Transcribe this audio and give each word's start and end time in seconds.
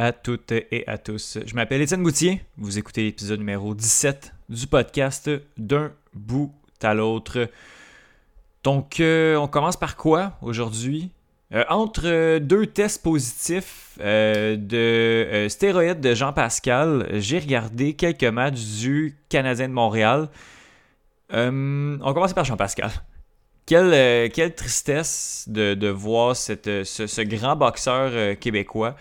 À 0.00 0.12
toutes 0.12 0.52
et 0.52 0.84
à 0.86 0.96
tous. 0.96 1.38
Je 1.44 1.56
m'appelle 1.56 1.82
Étienne 1.82 2.04
Boutier. 2.04 2.40
Vous 2.56 2.78
écoutez 2.78 3.02
l'épisode 3.02 3.40
numéro 3.40 3.74
17 3.74 4.32
du 4.48 4.68
podcast 4.68 5.28
D'un 5.56 5.90
bout 6.14 6.54
à 6.80 6.94
l'autre. 6.94 7.50
Donc, 8.62 9.00
euh, 9.00 9.34
on 9.34 9.48
commence 9.48 9.76
par 9.76 9.96
quoi 9.96 10.34
aujourd'hui? 10.40 11.10
Euh, 11.52 11.64
entre 11.68 12.38
deux 12.38 12.68
tests 12.68 13.02
positifs 13.02 13.98
euh, 14.00 14.54
de 14.56 15.48
stéroïdes 15.48 15.98
de 15.98 16.14
Jean-Pascal, 16.14 17.08
j'ai 17.14 17.40
regardé 17.40 17.94
quelques 17.94 18.22
matchs 18.22 18.62
du 18.78 19.16
Canadien 19.28 19.66
de 19.66 19.74
Montréal. 19.74 20.28
on 21.32 22.12
commence 22.14 22.34
par 22.34 22.44
Jean-Pascal. 22.44 22.92
Quelle, 23.66 24.30
quelle, 24.30 24.54
tristesse 24.54 25.46
de, 25.48 25.88
voir 25.88 26.36
cette, 26.36 26.84
ce, 26.84 27.22
grand 27.22 27.56
boxeur 27.56 28.38
québécois. 28.38 28.94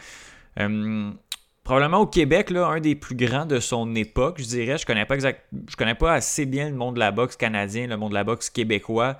Probablement 1.63 1.99
au 1.99 2.07
Québec, 2.07 2.49
là, 2.49 2.67
un 2.67 2.79
des 2.79 2.95
plus 2.95 3.15
grands 3.15 3.45
de 3.45 3.59
son 3.59 3.93
époque, 3.95 4.37
je 4.39 4.45
dirais. 4.45 4.77
Je 4.77 4.85
connais 4.85 5.05
exact, 5.09 5.45
connais 5.77 5.95
pas 5.95 6.13
assez 6.13 6.45
bien 6.45 6.69
le 6.69 6.75
monde 6.75 6.95
de 6.95 6.99
la 6.99 7.11
boxe 7.11 7.35
canadien, 7.35 7.87
le 7.87 7.97
monde 7.97 8.11
de 8.11 8.15
la 8.15 8.23
boxe 8.23 8.49
québécois 8.49 9.17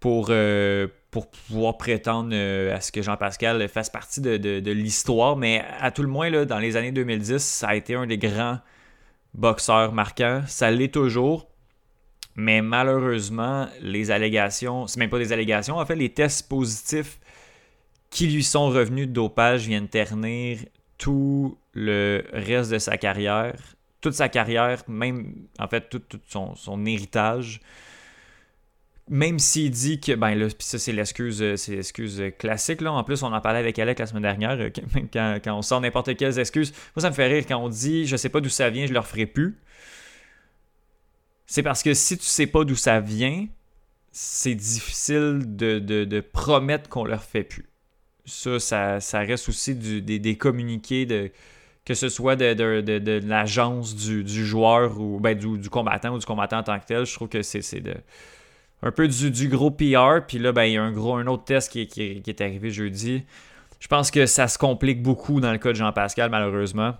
pour, 0.00 0.28
euh, 0.30 0.88
pour 1.10 1.30
pouvoir 1.30 1.76
prétendre 1.76 2.30
euh, 2.32 2.74
à 2.74 2.80
ce 2.80 2.90
que 2.90 3.02
Jean-Pascal 3.02 3.68
fasse 3.68 3.90
partie 3.90 4.20
de, 4.20 4.70
l'histoire. 4.72 5.36
Mais 5.36 5.64
à 5.80 5.90
tout 5.90 6.02
le 6.02 6.08
moins, 6.08 6.30
là, 6.30 6.44
dans 6.44 6.58
les 6.58 6.76
années 6.76 6.92
2010, 6.92 7.38
ça 7.38 7.68
a 7.68 7.74
été 7.74 7.94
un 7.94 8.06
des 8.06 8.18
grands 8.18 8.58
boxeurs 9.34 9.92
marquants. 9.92 10.42
Ça 10.46 10.70
l'est 10.70 10.92
toujours. 10.92 11.48
Mais 12.34 12.62
malheureusement, 12.62 13.68
les 13.82 14.10
allégations, 14.10 14.86
c'est 14.86 14.98
même 14.98 15.10
pas 15.10 15.18
des 15.18 15.32
allégations, 15.32 15.76
en 15.76 15.84
fait, 15.84 15.96
les 15.96 16.08
tests 16.08 16.48
positifs 16.48 17.18
qui 18.12 18.28
lui 18.28 18.44
sont 18.44 18.68
revenus 18.68 19.08
de 19.08 19.12
dopage 19.12 19.66
viennent 19.66 19.88
ternir 19.88 20.58
tout 20.98 21.58
le 21.72 22.22
reste 22.32 22.70
de 22.70 22.78
sa 22.78 22.96
carrière, 22.96 23.56
toute 24.00 24.14
sa 24.14 24.28
carrière, 24.28 24.84
même 24.86 25.34
en 25.58 25.66
fait 25.66 25.88
tout, 25.88 26.02
son, 26.28 26.86
héritage 26.86 27.60
même 29.08 29.40
s'il 29.40 29.70
dit 29.70 30.00
que, 30.00 30.12
ben 30.12 30.34
là, 30.36 30.46
ça 30.60 30.78
c'est 30.78 30.92
l'excuse, 30.92 31.42
euh, 31.42 31.56
c'est 31.56 31.74
l'excuse 31.74 32.20
euh, 32.20 32.30
classique, 32.30 32.80
là. 32.80 32.92
En 32.92 33.02
plus, 33.02 33.22
on 33.24 33.32
en 33.32 33.40
parlait 33.40 33.58
avec 33.58 33.76
Alec 33.78 33.98
la 33.98 34.06
semaine 34.06 34.22
dernière, 34.22 34.52
euh, 34.52 34.70
quand, 35.12 35.40
on 35.58 35.60
sort 35.60 35.80
n'importe 35.80 36.16
quelles 36.16 36.38
excuses. 36.38 36.72
Moi, 36.94 37.02
ça 37.02 37.10
me 37.10 37.14
fait 37.14 37.26
rire 37.26 37.44
quand 37.46 37.58
on 37.58 37.68
dit, 37.68 38.06
je 38.06 38.16
sais 38.16 38.28
pas 38.28 38.40
d'où 38.40 38.48
ça 38.48 38.70
vient, 38.70 38.86
je 38.86 38.92
le 38.92 39.00
referai 39.00 39.26
plus. 39.26 39.58
C'est 41.46 41.64
parce 41.64 41.82
que 41.82 41.94
si 41.94 42.16
tu 42.16 42.24
sais 42.24 42.46
pas 42.46 42.64
d'où 42.64 42.76
ça 42.76 43.00
vient, 43.00 43.48
c'est 44.12 44.54
difficile 44.54 45.42
de, 45.56 46.20
promettre 46.20 46.88
qu'on 46.88 47.04
leur 47.04 47.24
fait 47.24 47.44
plus. 47.44 47.66
Ça, 48.24 49.00
ça, 49.00 49.18
reste 49.20 49.48
aussi 49.48 49.74
des, 49.74 50.36
communiqués 50.36 51.06
de 51.06 51.30
que 51.84 51.94
ce 51.94 52.08
soit 52.08 52.36
de, 52.36 53.20
l'agence 53.26 53.96
du, 53.96 54.46
joueur 54.46 55.00
ou 55.00 55.18
ben, 55.18 55.36
du, 55.36 55.58
du, 55.58 55.68
combattant 55.68 56.14
ou 56.14 56.18
du 56.18 56.26
combattant 56.26 56.58
en 56.58 56.62
tant 56.62 56.78
que 56.78 56.86
tel. 56.86 57.04
Je 57.04 57.14
trouve 57.14 57.28
que 57.28 57.42
c'est 57.42 57.80
de 57.80 57.94
un 58.82 58.90
peu 58.90 59.08
du, 59.08 59.48
gros 59.48 59.70
PR. 59.70 60.26
Puis 60.26 60.38
là, 60.38 60.52
ben, 60.52 60.64
il 60.64 60.72
y 60.72 60.76
a 60.76 60.82
un, 60.82 60.92
gros, 60.92 61.14
un 61.14 61.26
autre 61.26 61.44
test 61.44 61.70
qui, 61.70 62.22
est 62.26 62.40
arrivé 62.40 62.70
jeudi. 62.70 63.24
Je 63.80 63.88
pense 63.88 64.10
que 64.10 64.26
ça 64.26 64.48
se 64.48 64.58
complique 64.58 65.02
beaucoup 65.02 65.40
dans 65.40 65.52
le 65.52 65.58
cas 65.58 65.70
de 65.70 65.76
Jean-Pascal, 65.76 66.30
malheureusement. 66.30 66.94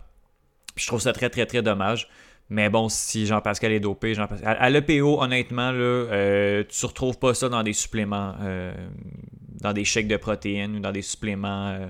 je 0.77 0.87
trouve 0.87 1.01
ça 1.01 1.13
très, 1.13 1.31
très, 1.31 1.47
très 1.47 1.63
dommage. 1.63 2.09
Mais 2.49 2.69
bon, 2.69 2.89
si 2.89 3.27
Jean-Pascal 3.27 3.73
est 3.73 3.81
dopé, 3.81 4.15
Jean 4.15 4.27
-Pascal... 4.27 4.57
à, 4.59 4.69
l'EPO, 4.69 5.23
honnêtement, 5.23 5.71
là, 5.71 5.79
euh, 5.79 6.65
tu 6.69 6.85
ne 6.85 6.89
retrouves 6.89 7.19
pas 7.19 7.35
ça 7.35 7.49
dans 7.49 7.63
des 7.63 7.73
suppléments, 7.73 8.35
euh, 8.43 8.73
dans 9.63 9.73
des 9.73 9.85
chèques 9.85 10.09
de 10.09 10.17
protéines 10.17 10.77
ou 10.77 10.81
dans 10.81 10.93
des 10.93 11.03
suppléments 11.03 11.69
euh, 11.69 11.87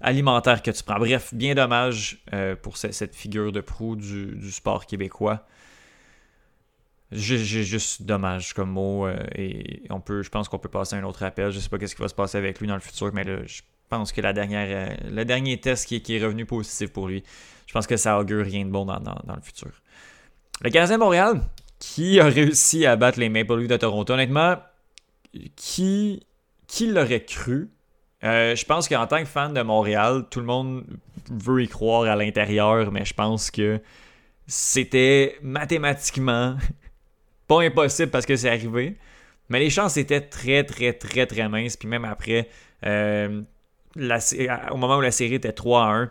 alimentaires 0.00 0.62
que 0.62 0.70
tu 0.70 0.82
prends. 0.82 0.98
Bref, 0.98 1.32
bien 1.32 1.54
dommage 1.54 2.22
pour 2.62 2.76
cette, 2.76 3.14
figure 3.14 3.52
de 3.52 3.60
proue 3.60 3.96
du 3.96 4.50
sport 4.50 4.84
québécois. 4.84 5.46
J'ai 7.14 7.62
juste 7.62 8.02
dommage 8.02 8.54
comme 8.54 8.70
mot. 8.70 9.06
Euh, 9.06 9.16
et 9.36 9.82
on 9.90 10.00
peut, 10.00 10.22
je 10.22 10.30
pense 10.30 10.48
qu'on 10.48 10.58
peut 10.58 10.68
passer 10.68 10.96
à 10.96 10.98
un 10.98 11.04
autre 11.04 11.22
appel. 11.22 11.50
Je 11.52 11.60
sais 11.60 11.68
pas 11.68 11.78
ce 11.78 11.94
qui 11.94 12.02
va 12.02 12.08
se 12.08 12.14
passer 12.14 12.38
avec 12.38 12.60
lui 12.60 12.66
dans 12.66 12.74
le 12.74 12.80
futur, 12.80 13.12
mais 13.14 13.24
là, 13.24 13.38
je 13.46 13.62
pense 13.88 14.10
que 14.10 14.20
la 14.20 14.32
dernière, 14.32 14.66
euh, 14.90 15.10
le 15.10 15.24
dernier 15.24 15.60
test 15.60 15.86
qui, 15.86 16.16
est 16.16 16.24
revenu 16.24 16.44
positif 16.44 16.92
pour 16.92 17.06
lui, 17.08 17.22
je 17.66 17.72
pense 17.72 17.86
que 17.86 17.96
ça 17.96 18.18
augure 18.18 18.44
rien 18.44 18.64
de 18.64 18.70
bon 18.70 18.84
dans, 18.84 18.98
le 18.98 19.42
futur. 19.42 19.70
Le 20.62 20.70
Canadien 20.70 20.98
Montréal, 20.98 21.40
qui 21.78 22.18
a 22.18 22.24
réussi 22.24 22.84
à 22.84 22.96
battre 22.96 23.20
les 23.20 23.28
Maple 23.28 23.58
Leafs 23.58 23.68
de 23.68 23.76
Toronto, 23.76 24.12
honnêtement, 24.12 24.56
qui, 25.54 26.26
qui 26.74 26.88
l'aurait 26.88 27.24
cru? 27.24 27.70
Euh, 28.24 28.56
je 28.56 28.64
pense 28.64 28.88
qu'en 28.88 29.06
tant 29.06 29.20
que 29.20 29.28
fan 29.28 29.54
de 29.54 29.62
Montréal, 29.62 30.24
tout 30.28 30.40
le 30.40 30.46
monde 30.46 30.84
veut 31.30 31.62
y 31.62 31.68
croire 31.68 32.02
à 32.10 32.16
l'intérieur, 32.16 32.90
mais 32.90 33.04
je 33.04 33.14
pense 33.14 33.52
que 33.52 33.80
c'était 34.48 35.38
mathématiquement 35.40 36.56
pas 37.46 37.62
impossible 37.62 38.10
parce 38.10 38.26
que 38.26 38.34
c'est 38.34 38.48
arrivé. 38.48 38.96
Mais 39.48 39.60
les 39.60 39.70
chances 39.70 39.96
étaient 39.96 40.22
très, 40.22 40.64
très, 40.64 40.92
très, 40.92 41.26
très 41.26 41.48
minces. 41.48 41.76
Puis 41.76 41.86
même 41.86 42.04
après, 42.04 42.48
euh, 42.84 43.42
au 43.96 44.76
moment 44.76 44.96
où 44.96 45.00
la 45.00 45.12
série 45.12 45.34
était 45.34 45.52
3 45.52 45.84
à 45.84 45.86
1, 45.86 46.10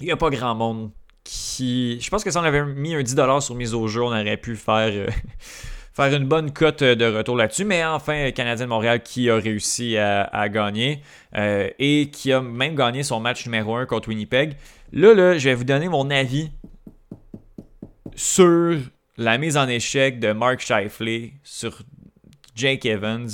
il 0.00 0.06
n'y 0.06 0.12
a 0.12 0.16
pas 0.16 0.30
grand 0.30 0.54
monde 0.54 0.90
qui. 1.22 2.00
Je 2.00 2.08
pense 2.08 2.24
que 2.24 2.30
si 2.30 2.38
on 2.38 2.44
avait 2.44 2.64
mis 2.64 2.94
un 2.94 3.02
10$ 3.02 3.40
sur 3.42 3.54
mise 3.54 3.74
au 3.74 3.88
jeu, 3.88 4.00
on 4.00 4.06
aurait 4.06 4.38
pu 4.38 4.56
faire, 4.56 4.90
euh, 4.90 5.08
faire 5.96 6.14
une 6.14 6.26
bonne 6.26 6.52
cote 6.52 6.82
de 6.82 7.04
retour 7.06 7.36
là-dessus. 7.36 7.64
Mais 7.64 7.84
enfin, 7.84 8.30
Canadien 8.30 8.66
de 8.66 8.70
Montréal 8.70 9.02
qui 9.02 9.30
a 9.30 9.36
réussi 9.36 9.96
à, 9.96 10.48
gagner 10.48 11.02
euh, 11.36 11.70
et 11.78 12.10
qui 12.10 12.32
a 12.32 12.40
même 12.40 12.74
gagné 12.74 13.02
son 13.02 13.18
match 13.20 13.46
numéro 13.46 13.74
1 13.74 13.86
contre 13.86 14.08
Winnipeg. 14.08 14.56
Là, 14.92 15.14
là, 15.14 15.38
je 15.38 15.48
vais 15.48 15.54
vous 15.54 15.64
donner 15.64 15.88
mon 15.88 16.10
avis 16.10 16.50
sur 18.14 18.76
la 19.16 19.38
mise 19.38 19.56
en 19.56 19.68
échec 19.68 20.20
de 20.20 20.32
Mark 20.32 20.60
Shifley 20.60 21.32
sur 21.42 21.82
Jake 22.54 22.84
Evans. 22.84 23.28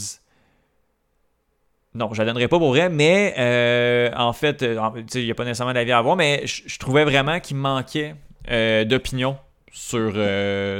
Non, 1.94 2.12
je 2.14 2.20
la 2.20 2.26
donnerai 2.26 2.48
pas 2.48 2.58
pour 2.58 2.70
vrai, 2.70 2.88
mais 2.88 3.34
euh, 3.38 4.10
en 4.16 4.32
fait, 4.32 4.62
euh, 4.62 4.90
il 5.14 5.24
n'y 5.24 5.30
a 5.30 5.34
pas 5.34 5.44
nécessairement 5.44 5.74
d'avis 5.74 5.92
à 5.92 5.98
avoir, 5.98 6.16
mais 6.16 6.42
je 6.46 6.78
trouvais 6.78 7.04
vraiment 7.04 7.38
qu'il 7.38 7.56
manquait 7.58 8.14
euh, 8.50 8.84
d'opinion 8.84 9.36
sur, 9.70 10.12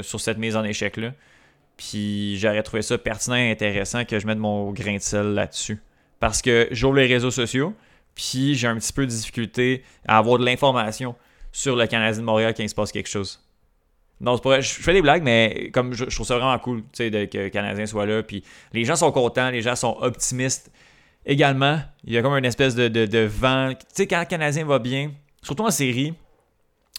sur 0.03 0.19
cette 0.19 0.37
mise 0.37 0.55
en 0.55 0.63
échec-là. 0.63 1.11
Puis 1.77 2.37
j'aurais 2.37 2.63
trouvé 2.63 2.81
ça 2.81 2.97
pertinent 2.97 3.35
et 3.35 3.51
intéressant 3.51 4.05
que 4.05 4.19
je 4.19 4.27
mette 4.27 4.37
mon 4.37 4.71
grain 4.71 4.95
de 4.95 5.01
sel 5.01 5.33
là-dessus. 5.33 5.81
Parce 6.19 6.41
que 6.41 6.67
j'ouvre 6.71 6.95
les 6.95 7.07
réseaux 7.07 7.31
sociaux, 7.31 7.73
puis 8.15 8.55
j'ai 8.55 8.67
un 8.67 8.77
petit 8.77 8.93
peu 8.93 9.05
de 9.05 9.11
difficulté 9.11 9.83
à 10.07 10.17
avoir 10.17 10.37
de 10.37 10.45
l'information 10.45 11.15
sur 11.51 11.75
le 11.75 11.85
Canadien 11.87 12.21
de 12.21 12.25
Montréal 12.25 12.53
quand 12.55 12.63
il 12.63 12.69
se 12.69 12.75
passe 12.75 12.91
quelque 12.91 13.09
chose. 13.09 13.43
Non, 14.21 14.37
c'est 14.37 14.43
pas 14.43 14.61
Je 14.61 14.69
fais 14.69 14.93
des 14.93 15.01
blagues, 15.01 15.23
mais 15.23 15.69
comme 15.73 15.93
je, 15.93 16.05
trouve 16.05 16.25
ça 16.25 16.37
vraiment 16.37 16.57
cool 16.59 16.83
que 16.97 17.03
le 17.03 17.49
Canadien 17.49 17.85
soit 17.85 18.05
là. 18.05 18.23
Puis 18.23 18.43
les 18.71 18.85
gens 18.85 18.95
sont 18.95 19.11
contents, 19.11 19.49
les 19.49 19.61
gens 19.61 19.75
sont 19.75 19.97
optimistes. 19.99 20.71
Également, 21.25 21.79
il 22.03 22.13
y 22.13 22.17
a 22.17 22.21
comme 22.21 22.33
une 22.33 22.45
espèce 22.45 22.75
de, 22.75 23.25
vent. 23.25 23.73
Tu 23.73 23.85
sais, 23.93 24.07
quand 24.07 24.19
le 24.19 24.25
Canadien 24.25 24.65
va 24.65 24.79
bien, 24.79 25.11
surtout 25.41 25.63
en 25.63 25.71
série, 25.71 26.13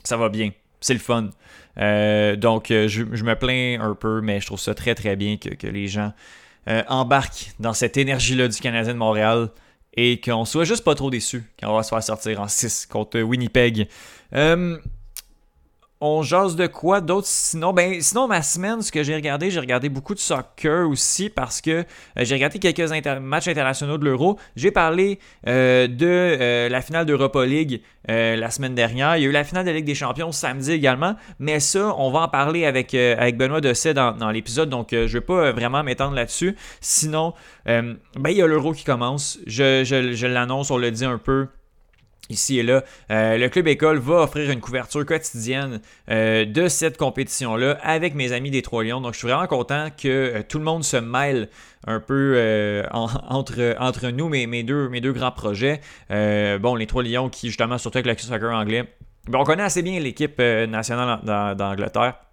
ça 0.03 0.17
va 0.17 0.29
bien. 0.29 0.51
C'est 0.85 0.93
le 0.93 1.01
fun. 1.01 1.31
Euh, 1.79 2.37
donc, 2.37 2.71
euh, 2.71 2.89
je, 2.89 3.05
me 3.05 3.35
plains 3.37 3.81
un 3.81 3.95
peu, 3.95 4.21
mais 4.21 4.39
je 4.43 4.45
trouve 4.45 4.61
ça 4.61 4.75
très, 4.75 4.95
très 4.95 5.17
bien 5.17 5.39
que, 5.39 5.67
les 5.67 5.89
gens 5.89 6.13
euh, 6.69 6.83
embarquent 6.89 7.53
dans 7.59 7.73
cette 7.73 7.97
énergie-là 7.97 8.49
du 8.49 8.61
Canadien 8.61 8.93
de 8.93 8.99
Montréal 8.99 9.49
et 9.95 10.21
qu'on 10.21 10.45
soit 10.45 10.65
juste 10.65 10.85
pas 10.85 10.95
trop 10.95 11.09
déçus 11.09 11.43
quand 11.59 11.71
on 11.71 11.77
va 11.77 11.83
se 11.85 11.89
faire 11.89 12.03
sortir 12.03 12.39
en 12.39 12.49
6 12.49 12.85
contre 12.85 13.19
Winnipeg 13.23 13.89
on 16.07 16.23
jase 16.23 16.55
de 16.55 16.67
quoi 16.67 17.01
d'autre? 17.01 17.27
Sinon 17.27 17.73
ben 17.73 18.01
sinon 18.03 18.29
ma 18.29 18.43
semaine 18.43 18.83
ce 18.83 18.93
que 18.93 19.03
j'ai 19.03 19.15
regardé 19.15 19.51
j'ai 19.51 19.59
regardé 19.59 19.89
beaucoup 19.89 20.13
de 20.13 20.19
soccer 20.19 20.87
aussi 20.87 21.31
parce 21.31 21.63
que 21.63 21.71
euh, 21.71 21.85
j'ai 22.19 22.35
regardé 22.35 22.59
quelques 22.59 22.93
matchs 23.23 23.49
internationaux 23.49 23.97
de 23.97 24.05
l'Euro. 24.05 24.39
J'ai 24.55 24.71
parlé 24.71 25.19
euh, 25.49 25.87
de 25.87 26.07
euh, 26.07 26.69
la 26.69 26.83
finale 26.83 27.07
d'Europa 27.07 27.47
League 27.47 27.81
la 28.07 28.51
semaine 28.51 28.75
dernière. 28.75 29.17
Il 29.17 29.23
y 29.23 29.27
a 29.27 29.29
eu 29.31 29.33
la 29.33 29.45
finale 29.45 29.65
de 29.65 29.71
Ligue 29.71 29.87
des 29.87 29.95
Champions 29.95 30.31
samedi 30.31 30.73
également. 30.73 31.17
Mais 31.39 31.59
ça 31.59 31.95
on 31.97 32.11
va 32.11 32.21
en 32.21 32.29
parler 32.29 32.67
avec 32.67 32.93
avec 32.93 33.39
Benoît 33.39 33.63
Dosset 33.63 33.95
dans, 33.95 34.31
l'épisode. 34.31 34.69
Donc 34.69 34.89
je 34.91 35.07
vais 35.07 35.23
pas 35.23 35.53
vraiment 35.53 35.83
m'étendre 35.83 36.15
là-dessus. 36.15 36.55
Sinon 36.83 37.33
ben 37.65 37.97
il 38.27 38.37
y 38.37 38.43
a 38.43 38.47
l'Euro 38.47 38.73
qui 38.73 38.85
commence. 38.85 39.39
Je 39.47 40.27
l'annonce 40.27 40.71
on 40.71 40.77
le 40.77 40.91
dit 40.91 41.07
un 41.07 41.17
peu 41.17 41.49
ici 42.31 42.59
et 42.59 42.63
là. 42.63 42.85
Euh, 43.11 43.37
le 43.37 43.49
Club 43.49 43.69
École 43.69 43.99
va 43.99 44.23
offrir 44.23 44.51
une 44.51 44.61
couverture 44.61 45.05
quotidienne 45.05 45.81
euh, 46.11 46.45
de 46.45 46.69
cette 46.69 46.97
compétition-là 46.97 47.79
avec 47.83 48.15
mes 48.15 48.33
amis 48.33 48.51
des 48.51 48.63
Trois 48.63 48.85
Lions. 48.85 49.01
Donc, 49.01 49.15
je 49.15 49.19
suis 49.19 49.29
vraiment 49.29 49.47
content 49.47 49.89
que 49.91 50.09
euh, 50.09 50.43
tout 50.47 50.59
le 50.59 50.65
monde 50.65 50.85
se 50.85 50.97
mêle 50.97 51.49
un 51.87 52.01
peu 52.01 52.83
entre, 52.93 53.77
entre 53.79 54.09
nous, 54.09 54.29
mes, 54.29 54.47
mes, 54.47 54.63
deux, 54.63 54.89
mes 54.89 55.01
deux 55.01 55.13
grands 55.13 55.33
projets. 55.33 55.81
bon, 56.09 56.77
les 56.77 56.87
Trois 56.87 57.03
Lions 57.03 57.29
qui, 57.29 57.49
justement, 57.49 57.79
surtout 57.79 57.99
avec 57.99 58.23
le 58.23 58.27
soccer 58.27 58.53
anglais, 58.55 58.85
ben, 59.29 59.39
on 59.39 59.45
connaît 59.45 59.63
assez 59.63 59.83
bien 59.83 60.01
l'équipe 60.01 60.39
nationale 60.39 61.21
d'Angleterre. 61.57 62.24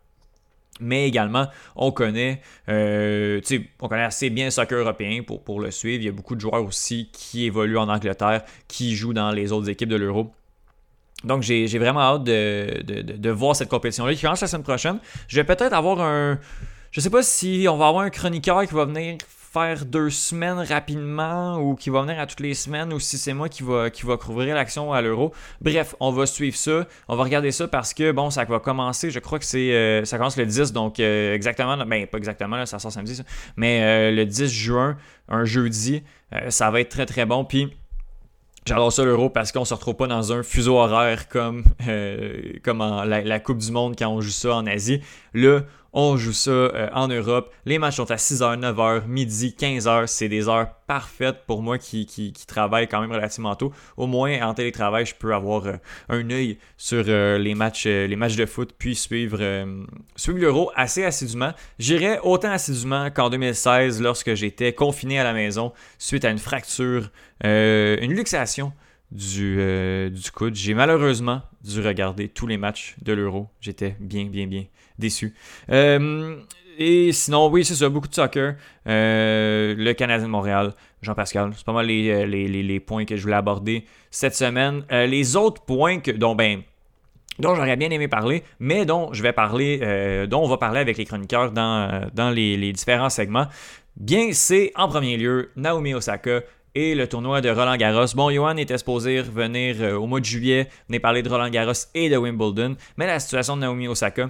Mais 0.81 1.07
également 1.07 1.47
on 1.75 1.91
connaît, 1.91 2.41
euh, 2.69 3.39
on 3.79 3.87
connaît 3.87 4.03
assez 4.03 4.29
bien 4.29 4.45
le 4.45 4.51
soccer 4.51 4.79
européen 4.79 5.21
pour, 5.25 5.43
pour 5.43 5.61
le 5.61 5.71
suivre. 5.71 6.01
Il 6.01 6.05
y 6.05 6.09
a 6.09 6.11
beaucoup 6.11 6.35
de 6.35 6.41
joueurs 6.41 6.63
aussi 6.63 7.09
qui 7.13 7.45
évoluent 7.45 7.77
en 7.77 7.87
Angleterre, 7.87 8.43
qui 8.67 8.95
jouent 8.95 9.13
dans 9.13 9.31
les 9.31 9.51
autres 9.51 9.69
équipes 9.69 9.89
de 9.89 9.95
l'Euro. 9.95 10.31
Donc 11.23 11.43
j'ai 11.43 11.67
vraiment 11.77 12.01
hâte 12.01 12.23
de, 12.23 12.81
de, 12.83 13.29
voir 13.29 13.55
cette 13.55 13.69
compétition-là 13.69 14.15
qui 14.15 14.21
commence 14.21 14.41
la 14.41 14.47
semaine 14.47 14.63
prochaine. 14.63 14.99
Je 15.27 15.35
vais 15.35 15.43
peut-être 15.43 15.73
avoir 15.73 16.01
un... 16.01 16.39
Je 16.91 16.99
sais 16.99 17.11
pas 17.11 17.23
si 17.23 17.67
on 17.69 17.77
va 17.77 17.87
avoir 17.87 18.03
un 18.03 18.09
chroniqueur 18.09 18.65
qui 18.65 18.73
va 18.73 18.85
venir 18.85 19.17
faire 19.51 19.85
deux 19.85 20.09
semaines 20.09 20.59
rapidement 20.59 21.57
ou 21.57 21.75
qui 21.75 21.89
va 21.89 22.03
venir 22.03 22.17
à 22.19 22.25
toutes 22.25 22.39
les 22.39 22.53
semaines 22.53 22.93
ou 22.93 22.99
si 22.99 23.17
c'est 23.17 23.33
moi 23.33 23.49
qui 23.49 23.63
va, 23.63 23.89
qui 23.89 24.05
va 24.05 24.15
couvrir 24.15 24.55
l'action 24.55 24.93
à 24.93 25.01
l'euro. 25.01 25.33
Bref, 25.59 25.93
on 25.99 26.11
va 26.11 26.25
suivre 26.25 26.55
ça. 26.55 26.87
On 27.09 27.17
va 27.17 27.23
regarder 27.23 27.51
ça 27.51 27.67
parce 27.67 27.93
que, 27.93 28.13
bon, 28.13 28.29
ça 28.29 28.45
va 28.45 28.59
commencer, 28.61 29.11
je 29.11 29.19
crois 29.19 29.39
que 29.39 29.45
c'est 29.45 29.73
euh, 29.73 30.05
ça 30.05 30.17
commence 30.17 30.37
le 30.37 30.45
10, 30.45 30.71
donc 30.71 31.01
euh, 31.01 31.35
exactement, 31.35 31.75
ben 31.85 32.07
pas 32.07 32.17
exactement, 32.17 32.55
là, 32.55 32.65
ça 32.65 32.79
sort 32.79 32.93
samedi, 32.93 33.21
mais 33.57 33.81
euh, 33.83 34.15
le 34.15 34.25
10 34.25 34.47
juin, 34.49 34.97
un 35.27 35.43
jeudi, 35.43 36.03
ça 36.47 36.71
va 36.71 36.79
être 36.79 36.89
très 36.89 37.05
très 37.05 37.25
bon. 37.25 37.43
Puis 37.43 37.73
J'adore 38.65 38.93
ça 38.93 39.03
l'euro 39.03 39.29
parce 39.29 39.51
qu'on 39.51 39.65
se 39.65 39.73
retrouve 39.73 39.95
pas 39.95 40.05
dans 40.05 40.31
un 40.33 40.43
fuseau 40.43 40.77
horaire 40.77 41.27
comme, 41.27 41.63
comme 42.63 42.79
la, 42.79 43.21
la, 43.21 43.39
Coupe 43.39 43.57
du 43.57 43.71
Monde 43.71 43.95
quand 43.97 44.07
on 44.07 44.21
joue 44.21 44.29
ça 44.29 44.55
en 44.55 44.67
Asie. 44.67 45.01
Là, 45.33 45.61
on 45.93 46.15
joue 46.15 46.33
ça 46.33 46.51
euh, 46.51 46.89
en 46.93 47.07
Europe. 47.07 47.53
Les 47.65 47.77
matchs 47.77 47.97
sont 47.97 48.11
à 48.11 48.15
6h, 48.15 48.59
9h, 48.59 49.07
midi, 49.07 49.55
15h. 49.57 50.07
C'est 50.07 50.29
des 50.29 50.47
heures 50.47 50.73
parfaites 50.87 51.43
pour 51.45 51.61
moi 51.61 51.77
qui, 51.77 52.33
travaille 52.47 52.87
quand 52.87 53.01
même 53.01 53.11
relativement 53.11 53.55
tôt. 53.55 53.73
Au 53.97 54.07
moins, 54.07 54.41
en 54.41 54.53
télétravail, 54.53 55.05
je 55.05 55.15
peux 55.15 55.33
avoir 55.33 55.67
euh, 55.67 55.75
un 56.09 56.29
œil 56.29 56.57
sur 56.77 57.03
euh, 57.07 57.37
les, 57.37 57.55
matchs, 57.55 57.85
les 57.85 58.15
matchs 58.15 58.35
de 58.35 58.45
foot 58.45 58.73
puis 58.77 58.95
suivre, 58.95 59.39
suivre 60.15 60.39
l'Euro 60.39 60.71
assez 60.75 61.03
assidûment. 61.03 61.53
J'irais 61.77 62.19
autant 62.23 62.51
assidûment 62.51 63.09
qu'en 63.11 63.29
2016 63.29 64.01
lorsque 64.01 64.33
j'étais 64.33 64.73
confiné 64.73 65.19
à 65.19 65.23
la 65.23 65.33
maison 65.33 65.73
suite 65.97 66.25
à 66.25 66.29
une 66.29 66.39
fracture, 66.39 67.09
une 67.43 68.13
luxation 68.13 68.73
du, 69.11 69.57
du 70.09 70.31
coude. 70.31 70.55
J'ai 70.55 70.73
malheureusement 70.73 71.41
dû 71.63 71.81
regarder 71.81 72.29
tous 72.29 72.47
les 72.47 72.57
matchs 72.57 72.95
de 73.01 73.13
l'Euro. 73.13 73.49
J'étais 73.59 73.95
bien, 73.99 74.25
bien, 74.25 74.47
bien 74.47 74.65
déçu. 74.97 75.33
Euh, 75.69 76.37
et 76.77 77.11
sinon, 77.11 77.49
oui, 77.49 77.65
c'est 77.65 77.75
ça, 77.75 77.89
beaucoup 77.89 78.07
de 78.07 78.15
soccer. 78.15 78.55
Euh, 78.87 79.75
le 79.77 79.93
Canadien 79.93 80.25
de 80.25 80.31
Montréal, 80.31 80.73
Jean-Pascal, 81.01 81.51
c'est 81.55 81.65
pas 81.65 81.73
mal 81.73 81.85
les, 81.85 82.09
euh, 82.09 82.25
les, 82.25 82.47
les, 82.47 82.79
points 82.79 83.05
que 83.05 83.15
je 83.15 83.21
voulais 83.21 83.35
aborder 83.35 83.85
cette 84.09 84.35
semaine. 84.35 84.83
les 84.89 85.35
autres 85.35 85.61
points 85.63 85.99
que, 85.99 86.11
dont, 86.11 86.35
ben, 86.35 86.61
dont 87.39 87.55
j'aurais 87.55 87.75
bien 87.75 87.89
aimé 87.89 88.07
parler, 88.07 88.43
mais 88.59 88.85
dont 88.85 89.13
je 89.13 89.21
vais 89.21 89.33
parler, 89.33 90.27
dont 90.27 90.43
on 90.43 90.47
va 90.47 90.57
parler 90.57 90.79
avec 90.79 90.97
les 90.97 91.05
chroniqueurs 91.05 91.51
dans, 91.51 92.09
dans 92.13 92.29
les, 92.29 92.57
les 92.57 92.73
différents 92.73 93.09
segments, 93.09 93.47
bien, 93.95 94.29
c'est 94.33 94.71
en 94.75 94.87
premier 94.87 95.17
lieu 95.17 95.51
Naomi 95.55 95.93
Osaka 95.93 96.41
et 96.73 96.95
le 96.95 97.07
tournoi 97.07 97.41
de 97.41 97.49
Roland 97.49 97.75
Garros. 97.75 98.05
Bon, 98.15 98.29
Johan 98.31 98.57
était 98.57 98.77
supposé 98.77 99.19
revenir 99.21 99.99
au 99.99 100.07
mois 100.07 100.19
de 100.19 100.25
juillet, 100.25 100.67
venir 100.87 101.01
parler 101.01 101.21
de 101.21 101.29
Roland 101.29 101.49
Garros 101.49 101.73
et 101.93 102.09
de 102.09 102.17
Wimbledon, 102.17 102.75
mais 102.97 103.07
la 103.07 103.19
situation 103.19 103.55
de 103.55 103.61
Naomi 103.61 103.87
Osaka 103.87 104.29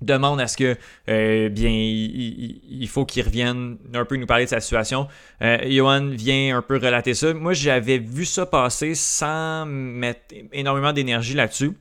demande 0.00 0.40
à 0.40 0.46
ce 0.46 0.56
que 0.56 0.76
euh, 1.08 1.48
bien 1.48 1.70
il, 1.70 2.88
faut 2.88 3.04
qu'il 3.04 3.24
revienne 3.24 3.78
un 3.94 4.04
peu 4.04 4.16
nous 4.16 4.26
parler 4.26 4.44
de 4.44 4.50
sa 4.50 4.60
situation. 4.60 5.08
Euh, 5.42 5.58
Johan 5.68 6.08
vient 6.08 6.56
un 6.56 6.62
peu 6.62 6.76
relater 6.76 7.14
ça. 7.14 7.34
Moi, 7.34 7.52
j'avais 7.52 7.98
vu 7.98 8.24
ça 8.24 8.46
passer 8.46 8.94
sans 8.94 9.66
mettre 9.66 10.34
énormément 10.52 10.92
d'énergie 10.92 11.34
là-dessus. 11.34 11.72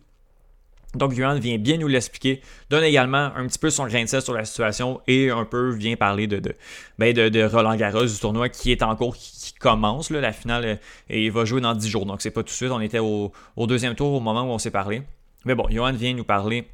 Donc, 0.96 1.14
Johan 1.14 1.38
vient 1.38 1.60
bien 1.60 1.78
nous 1.78 1.88
l'expliquer, 1.88 2.42
donne 2.72 2.84
également 2.84 3.32
un 3.36 3.46
petit 3.46 3.60
peu 3.60 3.70
son 3.70 3.86
grain 3.86 4.04
de 4.04 4.10
sel 4.10 4.24
sur 4.24 4.34
la 4.34 4.44
situation 4.44 5.02
et 5.06 5.30
un 5.30 5.46
peu 5.46 5.70
vient 5.70 5.96
parler 5.96 6.26
de, 6.26 6.40
de, 6.40 6.56
ben 6.98 7.14
de, 7.14 7.44
Roland 7.44 7.76
Garros, 7.76 8.06
du 8.06 8.20
tournoi 8.20 8.50
qui 8.50 8.72
est 8.72 8.82
en 8.82 8.96
cours, 8.96 9.16
qui, 9.16 9.54
commence. 9.60 10.10
la 10.10 10.32
finale, 10.32 10.66
euh, 10.66 10.76
et 11.10 11.26
il 11.26 11.32
va 11.32 11.46
jouer 11.46 11.62
dans 11.62 11.76
10 11.76 11.90
jours. 11.90 12.06
Donc, 12.08 12.22
c'est 12.22 12.32
pas 12.32 12.42
tout 12.42 12.48
de 12.48 12.52
suite. 12.52 12.72
On 12.72 12.82
était 12.82 13.00
au, 13.00 13.32
au 13.56 13.68
deuxième 13.68 13.94
tour 13.94 14.14
au 14.14 14.20
moment 14.20 14.44
où 14.44 14.48
on 14.48 14.58
s'est 14.58 14.72
parlé. 14.72 15.04
Mais 15.46 15.54
bon, 15.54 15.68
Johan 15.70 15.94
vient 15.94 16.14
nous 16.14 16.24
parler 16.24 16.68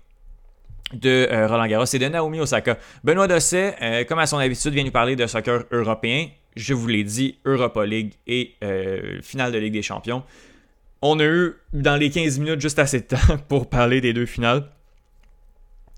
de 0.93 1.27
euh, 1.31 1.47
Roland 1.47 1.67
Garros 1.67 1.85
et 1.85 1.99
de 1.99 2.07
Naomi 2.07 2.39
Osaka. 2.39 2.77
Benoît 3.03 3.27
Dosset, 3.27 3.75
euh, 3.81 4.03
comme 4.03 4.19
à 4.19 4.27
son 4.27 4.37
habitude, 4.37 4.73
vient 4.73 4.83
nous 4.83 4.91
parler 4.91 5.15
de 5.15 5.25
soccer 5.27 5.63
européen. 5.71 6.27
Je 6.55 6.73
vous 6.73 6.87
l'ai 6.87 7.03
dit, 7.03 7.37
Europa 7.45 7.85
League 7.85 8.13
et 8.27 8.53
euh, 8.63 9.19
finale 9.21 9.51
de 9.51 9.57
Ligue 9.57 9.73
des 9.73 9.81
Champions. 9.81 10.23
On 11.01 11.19
a 11.19 11.25
eu 11.25 11.55
dans 11.73 11.97
les 11.97 12.09
15 12.09 12.39
minutes 12.39 12.61
juste 12.61 12.79
assez 12.79 13.01
de 13.01 13.05
temps 13.05 13.37
pour 13.47 13.69
parler 13.69 13.99
des 13.99 14.13
deux 14.13 14.25
finales. 14.25 14.69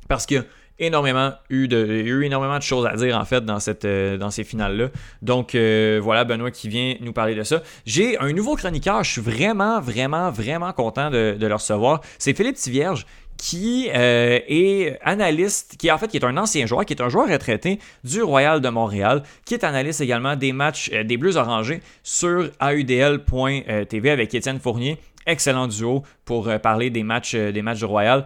Parce 0.07 0.25
qu'il 0.25 0.37
y 0.37 0.39
a 0.39 0.45
énormément 0.79 1.33
eu 1.49 1.67
de, 1.67 1.85
eu 1.85 2.23
énormément 2.23 2.57
de 2.57 2.63
choses 2.63 2.85
à 2.85 2.95
dire 2.95 3.17
en 3.17 3.25
fait 3.25 3.43
dans, 3.43 3.59
ces 3.59 4.43
finales-là. 4.43 4.89
Donc 5.21 5.53
voilà, 5.53 6.23
Benoît 6.23 6.51
qui 6.51 6.69
vient 6.69 6.95
nous 7.01 7.13
parler 7.13 7.35
de 7.35 7.43
ça. 7.43 7.61
J'ai 7.85 8.17
un 8.19 8.31
nouveau 8.31 8.55
chroniqueur, 8.55 9.03
je 9.03 9.11
suis 9.11 9.21
vraiment, 9.21 9.81
vraiment, 9.81 10.31
vraiment 10.31 10.71
content 10.71 11.09
de, 11.09 11.35
de 11.37 11.47
le 11.47 11.55
recevoir. 11.55 12.01
C'est 12.19 12.33
Philippe 12.35 12.55
Tivierge 12.55 13.05
qui 13.37 13.89
euh, 13.93 14.39
est 14.47 14.99
analyste, 15.03 15.75
qui 15.77 15.91
en 15.91 15.97
fait 15.97 16.07
qui 16.07 16.17
est 16.17 16.25
un 16.25 16.37
ancien 16.37 16.65
joueur, 16.65 16.85
qui 16.85 16.93
est 16.93 17.01
un 17.01 17.09
joueur 17.09 17.29
retraité 17.29 17.79
du 18.03 18.21
Royal 18.21 18.61
de 18.61 18.69
Montréal, 18.69 19.23
qui 19.45 19.53
est 19.53 19.63
analyste 19.63 20.01
également 20.01 20.35
des 20.35 20.51
matchs 20.51 20.89
euh, 20.93 21.03
des 21.03 21.17
Bleus 21.17 21.37
orangés 21.37 21.81
sur 22.03 22.49
audl.tv 22.61 24.09
avec 24.09 24.33
Étienne 24.33 24.59
Fournier. 24.59 24.97
Excellent 25.25 25.67
duo 25.67 26.03
pour 26.25 26.47
euh, 26.47 26.57
parler 26.57 26.89
des 26.89 27.03
matchs, 27.03 27.35
des 27.35 27.61
matchs 27.61 27.79
du 27.79 27.85
Royal. 27.85 28.25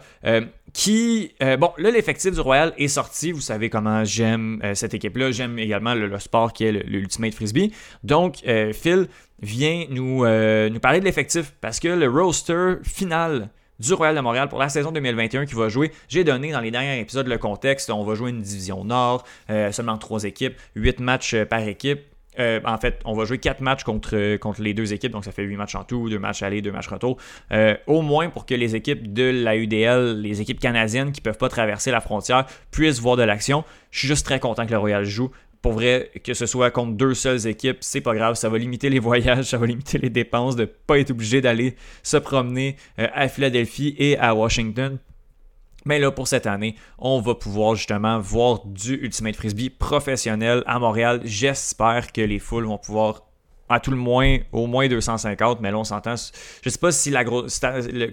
qui, 0.73 1.33
bon, 1.59 1.71
là, 1.77 1.91
l'effectif 1.91 2.33
du 2.33 2.39
Royal 2.39 2.73
est 2.77 2.87
sorti. 2.87 3.31
Vous 3.31 3.41
savez 3.41 3.69
comment 3.69 4.05
j'aime 4.05 4.61
cette 4.73 4.93
équipe-là. 4.93 5.31
J'aime 5.31 5.59
également 5.59 5.93
le, 5.95 6.17
sport 6.19 6.53
qui 6.53 6.63
est 6.63 6.71
l'Ultimate 6.71 7.33
Frisbee. 7.33 7.73
Donc, 8.03 8.37
Phil 8.73 9.07
vient 9.41 9.85
nous, 9.89 10.25
nous 10.25 10.79
parler 10.79 10.99
de 10.99 11.05
l'effectif 11.05 11.53
parce 11.59 11.79
que 11.79 11.89
le 11.89 12.07
roster 12.07 12.75
final 12.83 13.49
du 13.81 13.93
Royal 13.93 14.15
de 14.15 14.21
Montréal 14.21 14.47
pour 14.47 14.59
la 14.59 14.69
saison 14.69 14.91
2021 14.91 15.45
qui 15.45 15.55
va 15.55 15.67
jouer. 15.67 15.91
J'ai 16.07 16.23
donné 16.23 16.51
dans 16.51 16.61
les 16.61 16.71
derniers 16.71 16.99
épisodes 16.99 17.27
le 17.27 17.37
contexte. 17.37 17.89
On 17.89 18.03
va 18.03 18.15
jouer 18.15 18.29
une 18.29 18.41
division 18.41 18.85
nord, 18.85 19.25
euh, 19.49 19.71
seulement 19.71 19.97
trois 19.97 20.23
équipes, 20.23 20.55
huit 20.75 20.99
matchs 20.99 21.33
euh, 21.33 21.45
par 21.45 21.61
équipe. 21.61 22.01
Euh, 22.39 22.61
en 22.63 22.77
fait, 22.77 23.01
on 23.03 23.13
va 23.13 23.25
jouer 23.25 23.39
quatre 23.39 23.59
matchs 23.59 23.83
contre, 23.83 24.15
les 24.61 24.73
deux 24.73 24.93
équipes, 24.93 25.11
donc 25.11 25.25
ça 25.25 25.33
fait 25.33 25.43
huit 25.43 25.57
matchs 25.57 25.75
en 25.75 25.83
tout, 25.83 26.09
deux 26.09 26.19
matchs 26.19 26.43
aller, 26.43 26.61
deux 26.61 26.71
matchs 26.71 26.87
retour. 26.87 27.17
au 27.87 28.01
moins 28.01 28.29
pour 28.29 28.45
que 28.45 28.53
les 28.53 28.73
équipes 28.73 29.11
de 29.11 29.43
la 29.43 29.57
UDL, 29.57 30.21
les 30.21 30.39
équipes 30.39 30.61
canadiennes 30.61 31.11
qui 31.11 31.19
ne 31.19 31.23
peuvent 31.25 31.37
pas 31.37 31.49
traverser 31.49 31.91
la 31.91 31.99
frontière, 31.99 32.45
puissent 32.71 33.01
voir 33.01 33.17
de 33.17 33.23
l'action. 33.23 33.65
Je 33.89 33.99
suis 33.99 34.07
juste 34.07 34.25
très 34.25 34.39
content 34.39 34.65
que 34.65 34.71
le 34.71 34.77
Royal 34.77 35.03
joue 35.03 35.31
pour 35.61 35.73
vrai, 35.73 36.09
que 36.23 36.33
ce 36.33 36.45
soit 36.45 36.71
contre 36.71 36.93
deux 36.93 37.13
seules 37.13 37.45
équipes, 37.47 37.77
c'est 37.81 38.01
pas 38.01 38.15
grave. 38.15 38.35
Ça 38.35 38.49
va 38.49 38.57
limiter 38.57 38.89
les 38.89 38.99
voyages, 39.07 39.45
ça 39.45 39.57
va 39.57 39.67
limiter 39.67 39.97
les 39.97 40.09
dépenses 40.09 40.55
de 40.55 40.65
pas 40.65 40.99
être 40.99 41.11
obligé 41.11 41.41
d'aller 41.41 41.75
se 42.03 42.17
promener 42.17 42.75
euh, 42.99 43.07
à 43.13 43.27
Philadelphie 43.27 43.95
et 43.97 44.17
à 44.17 44.33
Washington. 44.33 44.97
Mais 45.85 45.99
là, 45.99 46.11
pour 46.11 46.27
cette 46.27 46.45
année, 46.45 46.75
on 46.99 47.21
va 47.21 47.33
pouvoir 47.35 47.75
justement 47.75 48.19
voir 48.19 48.65
du 48.65 48.95
Ultimate 49.03 49.35
Frisbee 49.35 49.69
professionnel 49.69 50.63
à 50.67 50.77
Montréal. 50.77 51.21
J'espère 51.23 52.11
que 52.11 52.21
les 52.21 52.37
foules 52.37 52.65
vont 52.65 52.77
pouvoir 52.77 53.23
à 53.71 53.79
tout 53.79 53.91
le 53.91 53.97
moins, 53.97 54.37
au 54.51 54.67
moins 54.67 54.87
250, 54.87 55.61
mais 55.61 55.71
là, 55.71 55.77
on 55.77 55.83
s'entend. 55.83 56.15
Je 56.61 56.69
sais 56.69 56.77
pas 56.77 56.91
si 56.91 57.09
la 57.09 57.23
grosse. 57.23 57.59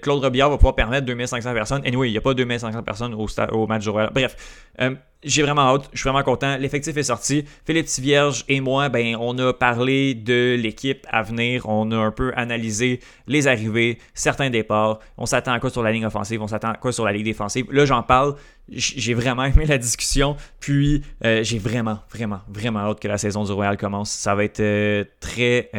Claude 0.00 0.22
Robillard 0.22 0.50
va 0.50 0.56
pouvoir 0.56 0.76
permettre 0.76 1.04
2500 1.06 1.52
personnes. 1.52 1.82
Anyway, 1.84 2.08
il 2.08 2.12
n'y 2.12 2.18
a 2.18 2.20
pas 2.20 2.32
2500 2.32 2.82
personnes 2.84 3.14
au, 3.14 3.66
match 3.66 3.82
du 3.82 3.88
Royal. 3.88 4.10
Bref, 4.14 4.36
euh, 4.80 4.94
j'ai 5.24 5.42
vraiment 5.42 5.62
hâte, 5.62 5.88
je 5.92 5.98
suis 5.98 6.08
vraiment 6.08 6.22
content. 6.22 6.56
L'effectif 6.58 6.96
est 6.96 7.02
sorti. 7.02 7.44
Philippe 7.66 7.86
Tivierge 7.86 8.44
et 8.48 8.60
moi, 8.60 8.88
ben, 8.88 9.16
on 9.16 9.36
a 9.38 9.52
parlé 9.52 10.14
de 10.14 10.56
l'équipe 10.58 11.06
à 11.10 11.22
venir. 11.22 11.68
On 11.68 11.90
a 11.90 11.96
un 11.96 12.12
peu 12.12 12.32
analysé 12.36 13.00
les 13.26 13.48
arrivées, 13.48 13.98
certains 14.14 14.48
départs. 14.48 15.00
On 15.16 15.26
s'attend 15.26 15.52
à 15.52 15.60
quoi 15.60 15.70
sur 15.70 15.82
la 15.82 15.90
ligne 15.90 16.06
offensive, 16.06 16.40
on 16.40 16.46
s'attend 16.46 16.70
à 16.70 16.74
quoi 16.74 16.92
sur 16.92 17.04
la 17.04 17.12
ligne 17.12 17.24
défensive? 17.24 17.66
Là, 17.72 17.84
j'en 17.84 18.02
parle. 18.02 18.36
J'ai 18.70 19.14
vraiment 19.14 19.44
aimé 19.44 19.64
la 19.64 19.78
discussion. 19.78 20.36
Puis, 20.60 21.02
euh, 21.24 21.42
j'ai 21.42 21.58
vraiment, 21.58 22.00
vraiment, 22.12 22.40
vraiment 22.48 22.80
hâte 22.80 23.00
que 23.00 23.08
la 23.08 23.16
saison 23.16 23.42
du 23.42 23.50
Royal 23.50 23.78
commence. 23.78 24.10
Ça 24.10 24.34
va 24.34 24.44
être 24.44 24.60
euh, 24.60 25.04
très, 25.20 25.70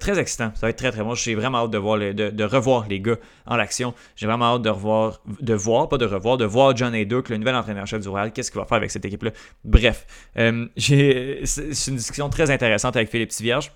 très 0.00 0.18
excitant. 0.18 0.50
Ça 0.54 0.66
va 0.66 0.70
être 0.70 0.78
très, 0.78 0.90
très 0.90 1.02
bon. 1.02 1.14
J'ai 1.14 1.34
vraiment 1.34 1.58
hâte 1.58 1.70
de, 1.70 1.78
voir 1.78 1.98
de, 1.98 2.44
revoir 2.44 2.88
les 2.88 2.98
gars 2.98 3.18
en 3.46 3.56
l'action. 3.56 3.94
J'ai 4.16 4.26
vraiment 4.26 4.54
hâte 4.54 4.62
de 4.62 4.70
revoir, 4.70 5.20
de 5.40 5.54
voir, 5.54 5.90
pas 5.90 5.98
de 5.98 6.06
revoir, 6.06 6.38
de 6.38 6.46
voir 6.46 6.74
John 6.74 6.92
Duke, 7.04 7.28
le 7.28 7.36
nouvel 7.36 7.54
entraîneur-chef 7.54 8.00
du 8.00 8.08
Royal. 8.08 8.32
Qu'est-ce 8.32 8.50
qu'il 8.50 8.60
va 8.60 8.66
faire 8.66 8.79
avec 8.80 8.90
cette 8.90 9.04
équipe-là. 9.04 9.30
Bref, 9.64 10.06
euh, 10.38 10.66
c'est 10.76 11.86
une 11.88 11.96
discussion 11.96 12.28
très 12.28 12.50
intéressante 12.50 12.96
avec 12.96 13.10
Philippe 13.10 13.30
Tivierge. 13.30 13.72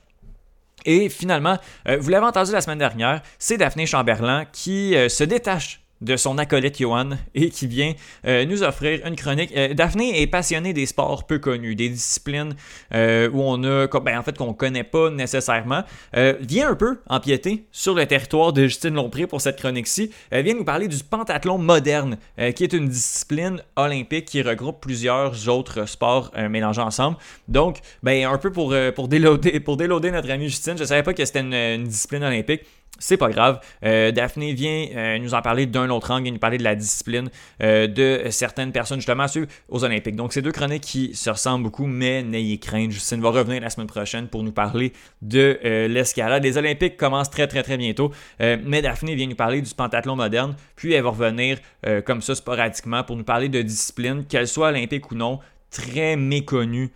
Et 0.85 1.09
finalement, 1.09 1.59
euh, 1.89 1.97
vous 1.99 2.11
l'avez 2.11 2.27
entendu 2.27 2.53
la 2.53 2.61
semaine 2.61 2.79
dernière, 2.79 3.23
c'est 3.39 3.57
Daphné 3.57 3.87
Chamberlain 3.87 4.45
qui 4.53 4.95
euh, 4.97 5.09
se 5.09 5.25
détache 5.25 5.84
de 6.01 6.17
son 6.17 6.39
acolyte 6.39 6.79
Johan 6.79 7.11
et 7.35 7.51
qui 7.51 7.67
vient 7.67 7.95
euh, 8.27 8.45
nous 8.45 8.63
offrir 8.63 9.07
une 9.07 9.17
chronique. 9.17 9.53
Euh, 9.57 9.75
Daphné 9.75 10.21
est 10.21 10.27
passionnée 10.27 10.73
des 10.73 10.87
sports 10.87 11.27
peu 11.27 11.39
connus, 11.39 11.75
des 11.75 11.89
disciplines 11.89 12.55
euh, 12.95 13.31
où 13.33 13.41
on 13.43 13.63
a, 13.65 13.87
ben, 13.87 14.19
en 14.19 14.23
fait, 14.23 14.37
qu'on 14.37 14.53
connaît 14.53 14.85
pas 14.85 15.11
nécessairement. 15.11 15.83
vient 16.13 16.71
un 16.71 16.75
peu 16.75 17.01
empiéter 17.09 17.67
sur 17.71 17.95
le 17.95 18.07
territoire 18.07 18.53
de 18.53 18.63
Justine 18.63 18.95
Lompré 18.95 19.27
pour 19.27 19.41
cette 19.41 19.59
chronique-ci. 19.59 20.11
Elle 20.31 20.45
vient 20.45 20.55
nous 20.55 20.65
parler 20.65 20.89
du 20.89 20.97
pentathlon 21.03 21.59
moderne, 21.59 22.19
qui 22.55 22.65
est 22.65 22.73
une 22.73 22.89
discipline 22.89 23.63
olympique 23.77 24.27
qui 24.27 24.43
regroupe 24.43 24.81
plusieurs 24.81 25.49
autres 25.49 25.87
sports 25.87 26.33
mélangés 26.51 26.81
ensemble. 26.81 27.17
Donc, 27.49 27.79
ben, 28.03 28.27
un 28.27 28.39
peu 28.39 28.53
pour, 28.53 28.75
pour, 28.95 29.09
déloader, 29.09 30.11
notre 30.11 30.31
amie 30.31 30.49
Justine, 30.49 30.77
je 30.77 30.85
savais 30.85 31.03
pas 31.03 31.15
que 31.15 31.25
c'était 31.25 31.41
une 31.41 31.85
discipline 31.85 32.25
olympique. 32.25 32.63
C'est 33.01 33.17
pas 33.17 33.29
grave. 33.29 33.61
Euh, 33.85 34.13
Daphné 34.13 34.53
vient 34.53 34.87
euh, 34.95 35.19
nous 35.19 35.35
en 35.35 35.43
parler 35.43 35.67
d'un 35.67 35.91
autre 35.91 36.13
angle, 36.13 36.31
nous 36.31 36.39
parler 36.39 36.59
de 36.59 36.63
la 36.63 36.77
discipline 36.77 37.29
euh, 37.61 37.89
de 37.89 38.31
certaines 38.31 38.71
personnes, 38.71 39.01
justement, 39.01 39.27
aux 39.69 39.85
Olympiques. 39.85 40.15
Donc, 40.15 40.33
c'est 40.33 40.43
deux 40.43 40.53
chroniques 40.53 40.85
qui 40.85 41.15
se 41.15 41.29
ressemblent 41.29 41.65
beaucoup, 41.65 41.87
mais 41.87 42.23
n'ayez 42.23 42.59
crainte. 42.59 42.93
Justine 42.93 43.21
va 43.21 43.31
revenir 43.31 43.61
la 43.61 43.71
semaine 43.71 43.89
prochaine 43.89 44.29
pour 44.29 44.45
nous 44.45 44.53
parler 44.53 44.93
de 45.23 45.59
l'escalade. 45.89 46.45
Les 46.45 46.57
Olympiques 46.57 46.97
commencent 46.97 47.31
très, 47.31 47.49
très, 47.49 47.63
très 47.63 47.77
bientôt. 47.77 48.13
mais 48.39 48.83
Daphné 48.83 49.15
vient 49.15 49.27
nous 49.27 49.35
parler 49.35 49.61
du 49.61 49.75
pentathlon 49.75 50.17
moderne, 50.17 50.55
puis 50.77 50.93
elle 50.93 51.03
va 51.03 51.11
revenir 51.11 51.59
comme 52.05 52.23
ça 52.23 52.35
sporadiquement 52.35 53.03
pour 53.03 53.17
nous 53.17 53.25
parler 53.25 53.49
de 53.49 53.63
disciplines, 53.63 54.25
qu'elles 54.27 54.49
soient 54.49 54.69
olympiques 54.69 55.11
ou 55.11 55.15
non, 55.15 55.41
très 55.71 56.17
méconnues 56.17 56.93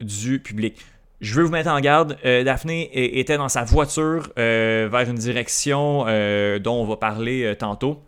du 0.00 0.38
public. 0.38 0.76
Je 1.20 1.34
veux 1.34 1.42
vous 1.42 1.50
mettre 1.52 1.70
en 1.70 1.80
garde. 1.80 2.16
Euh, 2.24 2.44
Daphné 2.44 2.90
était 3.18 3.36
dans 3.36 3.48
sa 3.48 3.64
voiture 3.64 4.28
euh, 4.38 4.88
vers 4.90 5.08
une 5.08 5.16
direction 5.16 6.04
euh, 6.06 6.60
dont 6.60 6.74
on 6.74 6.84
va 6.84 6.96
parler 6.96 7.54
tantôt. 7.58 8.02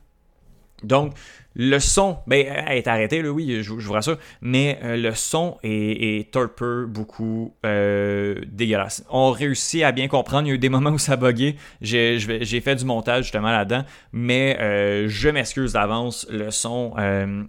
Donc, 0.84 1.14
le 1.54 1.78
son, 1.80 2.18
ben, 2.28 2.46
elle 2.46 2.78
est 2.78 2.86
arrêtée, 2.86 3.22
là, 3.22 3.30
oui, 3.30 3.60
je, 3.62 3.72
vous 3.72 3.92
rassure, 3.92 4.18
mais 4.40 4.78
euh, 4.84 4.96
le 4.96 5.12
son 5.14 5.58
est, 5.64 6.36
un 6.36 6.46
peu 6.46 6.86
beaucoup 6.86 7.56
euh, 7.66 8.40
dégueulasse. 8.46 9.04
On 9.10 9.32
réussit 9.32 9.82
à 9.82 9.90
bien 9.90 10.06
comprendre, 10.06 10.46
il 10.46 10.50
y 10.50 10.52
a 10.52 10.54
eu 10.54 10.58
des 10.58 10.68
moments 10.68 10.90
où 10.90 10.98
ça 10.98 11.16
buguait, 11.16 11.56
j'ai 11.80 12.60
fait 12.60 12.76
du 12.76 12.84
montage 12.84 13.24
justement 13.24 13.50
là-dedans, 13.50 13.84
mais 14.12 14.56
euh, 14.60 15.08
je 15.08 15.28
m'excuse 15.28 15.72
d'avance, 15.72 16.24
le 16.30 16.52
son 16.52 16.94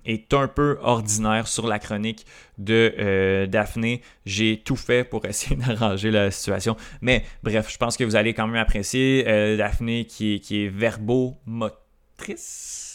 est 0.06 0.34
un 0.34 0.48
peu 0.48 0.80
ordinaire 0.82 1.48
sur 1.48 1.68
la 1.68 1.78
chronique 1.78 2.26
de 2.58 3.46
Daphné. 3.46 4.02
J'ai 4.26 4.64
tout 4.64 4.76
fait 4.76 5.04
pour 5.04 5.26
essayer 5.26 5.56
d'arranger 5.58 6.10
la 6.10 6.32
situation, 6.32 6.76
mais 7.02 7.24
bref, 7.44 7.70
je 7.72 7.78
pense 7.78 7.98
que 7.98 8.04
vous 8.04 8.16
allez 8.16 8.34
quand 8.34 8.48
même 8.48 8.56
apprécier 8.56 9.24
Daphné 9.58 10.06
qui, 10.06 10.42
qui 10.42 10.66
est 10.66 10.70
verbomotrice 10.70 12.91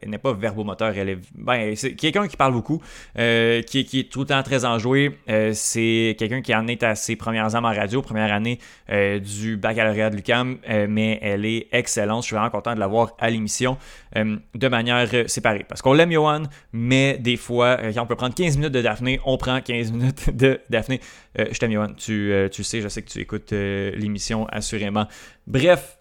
elle 0.00 0.10
n'est 0.10 0.18
pas 0.18 0.32
verbomoteur, 0.32 0.96
elle 0.96 1.08
est, 1.08 1.18
ben, 1.34 1.74
c'est 1.76 1.94
quelqu'un 1.94 2.28
qui 2.28 2.36
parle 2.36 2.52
beaucoup, 2.52 2.82
euh, 3.18 3.62
qui, 3.62 3.80
est 3.80 4.10
tout 4.10 4.20
le 4.20 4.26
temps 4.26 4.42
très 4.42 4.64
enjoué. 4.64 5.18
Euh, 5.28 5.52
c'est 5.54 6.16
quelqu'un 6.18 6.42
qui 6.42 6.54
en 6.54 6.66
est 6.66 6.82
à 6.82 6.94
ses 6.94 7.16
premières 7.16 7.54
armes 7.54 7.64
en 7.64 7.72
radio, 7.72 8.02
première 8.02 8.32
année 8.32 8.58
euh, 8.90 9.18
du 9.18 9.56
baccalauréat 9.56 10.10
de 10.10 10.16
l'UCAM, 10.16 10.58
mais 10.88 11.18
elle 11.22 11.44
est 11.44 11.68
excellente. 11.72 12.22
Je 12.22 12.26
suis 12.26 12.36
vraiment 12.36 12.50
content 12.50 12.74
de 12.74 12.80
l'avoir 12.80 13.14
à 13.18 13.30
l'émission 13.30 13.76
de 14.14 14.68
manière 14.68 15.08
séparée. 15.26 15.64
Parce 15.68 15.80
qu'on 15.80 15.94
l'aime, 15.94 16.12
Johan, 16.12 16.42
mais 16.72 17.18
des 17.18 17.36
fois, 17.36 17.78
quand 17.94 18.02
on 18.02 18.06
peut 18.06 18.16
prendre 18.16 18.34
15 18.34 18.56
minutes 18.56 18.72
de 18.72 18.82
Daphné, 18.82 19.20
on 19.24 19.38
prend 19.38 19.60
15 19.60 19.92
minutes 19.92 20.36
de 20.36 20.60
Daphné. 20.68 21.00
je 21.36 21.58
t'aime, 21.58 21.72
Johan. 21.72 21.94
Tu, 21.96 22.32
tu 22.52 22.64
sais, 22.64 22.80
je 22.80 22.88
sais 22.88 23.02
que 23.02 23.08
tu 23.08 23.20
écoutes 23.20 23.52
l'émission 23.52 24.46
assurément. 24.48 25.06
Bref, 25.46 25.98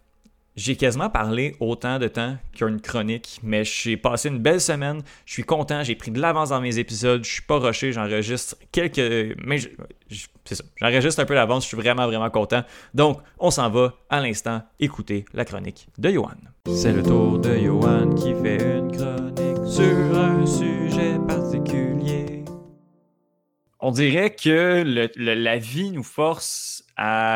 j'ai 0.55 0.75
quasiment 0.75 1.09
parlé 1.09 1.55
autant 1.59 1.97
de 1.97 2.07
temps 2.07 2.37
qu'une 2.53 2.81
chronique, 2.81 3.39
mais 3.41 3.63
j'ai 3.63 3.95
passé 3.95 4.29
une 4.29 4.39
belle 4.39 4.59
semaine. 4.59 5.01
Je 5.25 5.33
suis 5.33 5.43
content, 5.43 5.83
j'ai 5.83 5.95
pris 5.95 6.11
de 6.11 6.19
l'avance 6.19 6.49
dans 6.49 6.59
mes 6.59 6.77
épisodes. 6.77 7.23
Je 7.23 7.31
suis 7.31 7.41
pas 7.41 7.57
rushé, 7.57 7.93
j'enregistre 7.93 8.57
quelques. 8.71 9.37
Mais 9.45 9.59
c'est 10.43 10.55
ça, 10.55 10.63
j'enregistre 10.75 11.21
un 11.21 11.25
peu 11.25 11.35
d'avance. 11.35 11.63
Je 11.63 11.69
suis 11.69 11.77
vraiment, 11.77 12.05
vraiment 12.05 12.29
content. 12.29 12.63
Donc, 12.93 13.21
on 13.39 13.49
s'en 13.49 13.69
va 13.69 13.93
à 14.09 14.19
l'instant 14.19 14.61
écouter 14.79 15.25
la 15.33 15.45
chronique 15.45 15.87
de 15.97 16.09
Johan. 16.09 16.31
C'est 16.67 16.91
le 16.91 17.01
tour 17.01 17.39
de 17.39 17.57
Johan 17.57 18.13
qui 18.15 18.33
fait 18.35 18.61
une 18.61 18.91
chronique 18.91 19.65
sur 19.65 20.17
un 20.17 20.45
sujet 20.45 21.17
particulier. 21.27 22.43
On 23.79 23.91
dirait 23.91 24.35
que 24.35 24.83
la 25.15 25.57
vie 25.57 25.91
nous 25.91 26.03
force 26.03 26.80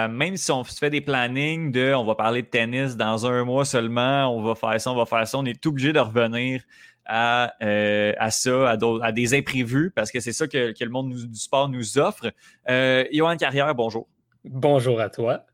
même 0.10 0.38
si 0.38 0.52
on 0.52 0.64
se 0.64 0.78
fait 0.78 0.90
des 0.90 1.02
plannings 1.02 1.72
de 1.72 1.94
on 1.94 2.06
va 2.06 2.16
parler 2.16 2.42
de 2.42 2.48
tennis 2.48 2.96
dans 2.96 3.26
un 3.26 3.44
mois 3.44 3.66
seulement, 3.66 4.28
on 4.36 4.42
va 4.42 4.56
faire 4.56 4.80
ça, 4.80 4.92
on 4.92 4.96
va 4.96 5.06
faire 5.06 5.28
ça, 5.28 5.38
on 5.38 5.46
est 5.46 5.66
obligé 5.66 5.94
de 5.94 6.00
revenir 6.00 6.62
à, 7.06 7.54
euh, 7.64 8.14
à 8.18 8.32
ça, 8.32 8.72
à, 8.72 9.12
des 9.12 9.34
imprévus, 9.34 9.92
parce 9.96 10.12
que 10.12 10.20
c'est 10.20 10.34
ça 10.34 10.48
que, 10.48 10.74
le 10.80 10.90
monde 10.90 11.14
du 11.14 11.40
sport 11.40 11.70
nous 11.70 11.98
offre. 11.98 12.32
Euh, 12.70 13.06
Carrière, 13.40 13.74
bonjour. 13.76 14.08
Bonjour 14.44 15.00
à 15.00 15.10
toi. 15.10 15.46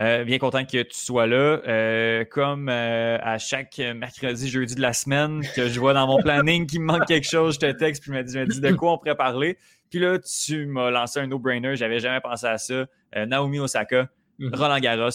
Euh, 0.00 0.24
bien 0.24 0.38
content 0.38 0.64
que 0.64 0.82
tu 0.82 0.98
sois 0.98 1.26
là. 1.26 1.60
Euh, 1.66 2.24
comme 2.24 2.68
à 2.68 3.38
chaque 3.38 3.78
mercredi, 3.78 4.48
jeudi 4.48 4.74
de 4.74 4.82
la 4.82 4.92
semaine, 4.92 5.42
que 5.54 5.68
je 5.68 5.80
vois 5.80 5.94
dans 5.94 6.06
mon 6.06 6.18
planning 6.18 6.66
qu'il 6.66 6.80
me 6.80 6.86
manque 6.86 7.06
quelque 7.06 7.28
chose, 7.28 7.54
je 7.54 7.60
te 7.60 7.72
texte 7.72 8.02
puis 8.02 8.12
je 8.12 8.18
me 8.18 8.22
dis, 8.22 8.32
je 8.32 8.38
me 8.40 8.46
dis 8.46 8.60
de 8.60 8.72
quoi 8.72 8.92
on 8.92 8.98
pourrait 8.98 9.16
parler. 9.16 9.56
Puis 9.90 10.00
là, 10.00 10.18
tu 10.18 10.66
m'as 10.66 10.90
lancé 10.90 11.20
un 11.20 11.26
no-brainer, 11.26 11.76
j'avais 11.76 12.00
jamais 12.00 12.20
pensé 12.20 12.46
à 12.46 12.58
ça. 12.58 12.86
Euh, 13.16 13.26
Naomi 13.26 13.60
Osaka, 13.60 14.08
mhm. 14.38 14.54
Roland 14.54 14.78
Garros, 14.80 15.10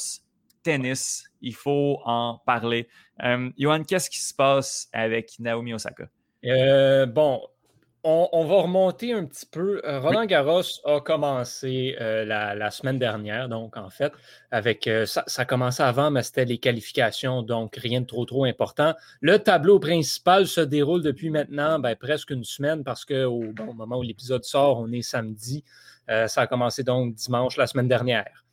tennis, 0.64 1.26
il 1.42 1.56
faut 1.56 2.00
en 2.06 2.40
parler. 2.46 2.88
Euh, 3.24 3.50
Johan, 3.58 3.84
qu'est-ce 3.84 4.10
qui 4.10 4.22
se 4.22 4.34
passe 4.34 4.90
avec 4.94 5.32
Naomi 5.40 5.74
Osaka? 5.74 6.06
Euh, 6.46 7.06
bon, 7.06 7.42
on, 8.04 8.46
va 8.46 8.62
remonter 8.62 9.14
un 9.14 9.26
petit 9.26 9.46
peu. 9.46 9.82
Roland 9.84 10.26
Garros 10.26 10.62
a 10.86 11.00
commencé 11.02 11.96
la, 12.00 12.72
semaine 12.72 13.00
dernière, 13.00 13.50
donc 13.50 13.78
en 13.78 13.90
fait, 13.90 14.12
avec 14.50 14.90
ça, 15.06 15.24
ça 15.28 15.44
a 15.44 15.46
commencé 15.46 15.84
avant, 15.84 16.12
mais 16.12 16.24
c'était 16.24 16.46
les 16.46 16.58
qualifications, 16.58 17.44
donc 17.44 17.76
rien 17.76 18.02
de 18.02 18.06
trop 18.06 18.26
trop 18.26 18.46
important. 18.46 18.94
Le 19.22 19.40
tableau 19.40 19.80
principal 19.80 20.48
se 20.48 20.62
déroule 20.62 21.04
depuis 21.04 21.30
maintenant 21.30 21.80
ben, 21.80 21.96
presque 21.96 22.32
une 22.32 22.44
semaine 22.44 22.84
parce 22.84 23.06
qu'au 23.06 23.44
au 23.68 23.74
moment 23.74 23.98
où 23.98 24.02
l'épisode 24.02 24.44
sort, 24.44 24.80
on 24.80 24.92
est 24.92 25.02
samedi. 25.02 25.64
Euh, 26.10 26.28
ça 26.28 26.42
a 26.42 26.48
commencé 26.48 26.84
donc 26.84 27.16
dimanche 27.16 27.58
la 27.58 27.68
semaine 27.68 27.88
dernière. 27.88 28.46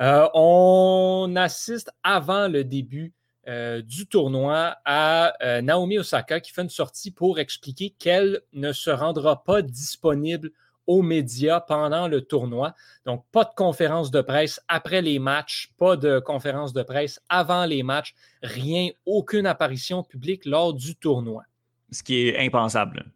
Euh, 0.00 0.28
on 0.34 1.34
assiste 1.36 1.90
avant 2.02 2.48
le 2.48 2.64
début 2.64 3.12
euh, 3.48 3.82
du 3.82 4.06
tournoi 4.06 4.76
à 4.84 5.34
Naomi 5.62 5.98
Osaka 5.98 6.40
qui 6.40 6.52
fait 6.52 6.62
une 6.62 6.68
sortie 6.68 7.10
pour 7.10 7.38
expliquer 7.38 7.90
qu'elle 7.90 8.40
ne 8.52 8.72
se 8.72 8.90
rendra 8.90 9.44
pas 9.44 9.62
disponible 9.62 10.50
aux 10.86 11.02
médias 11.02 11.60
pendant 11.60 12.08
le 12.08 12.22
tournoi. 12.22 12.74
Donc, 13.04 13.24
pas 13.32 13.44
de 13.44 13.54
conférence 13.54 14.10
de 14.10 14.20
presse 14.20 14.60
après 14.68 15.02
les 15.02 15.18
matchs, 15.18 15.72
pas 15.78 15.96
de 15.96 16.18
conférence 16.18 16.72
de 16.72 16.82
presse 16.82 17.20
avant 17.28 17.66
les 17.66 17.82
matchs, 17.82 18.14
rien, 18.42 18.90
aucune 19.04 19.46
apparition 19.46 20.02
publique 20.02 20.44
lors 20.44 20.72
du 20.72 20.94
tournoi. 20.96 21.44
Ce 21.90 22.02
qui 22.02 22.28
est 22.28 22.38
impensable. 22.38 23.06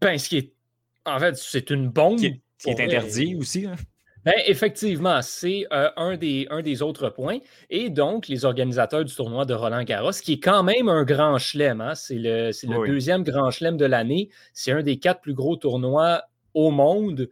Ben, 0.00 0.18
ce 0.18 0.28
qui 0.28 0.36
est. 0.38 0.52
En 1.06 1.18
fait, 1.18 1.36
c'est 1.36 1.70
une 1.70 1.88
bombe 1.88 2.18
qui 2.18 2.70
est 2.70 2.80
interdit 2.80 3.36
aussi. 3.36 3.66
Ben, 4.24 4.34
effectivement, 4.46 5.20
c'est 5.20 5.66
euh, 5.72 5.90
un, 5.96 6.16
des, 6.16 6.46
un 6.50 6.62
des 6.62 6.80
autres 6.80 7.10
points. 7.10 7.38
Et 7.68 7.90
donc, 7.90 8.28
les 8.28 8.46
organisateurs 8.46 9.04
du 9.04 9.14
tournoi 9.14 9.44
de 9.44 9.52
Roland 9.52 9.82
Garros, 9.82 10.12
qui 10.12 10.34
est 10.34 10.40
quand 10.40 10.62
même 10.62 10.88
un 10.88 11.04
grand 11.04 11.38
chelem, 11.38 11.82
hein, 11.82 11.94
c'est 11.94 12.16
le, 12.16 12.86
deuxième 12.86 13.22
grand 13.22 13.50
chelem 13.50 13.76
de 13.76 13.84
l'année, 13.84 14.30
c'est 14.54 14.72
un 14.72 14.82
des 14.82 14.98
quatre 14.98 15.20
plus 15.20 15.34
gros 15.34 15.56
tournois 15.56 16.22
au 16.54 16.70
monde. 16.70 17.28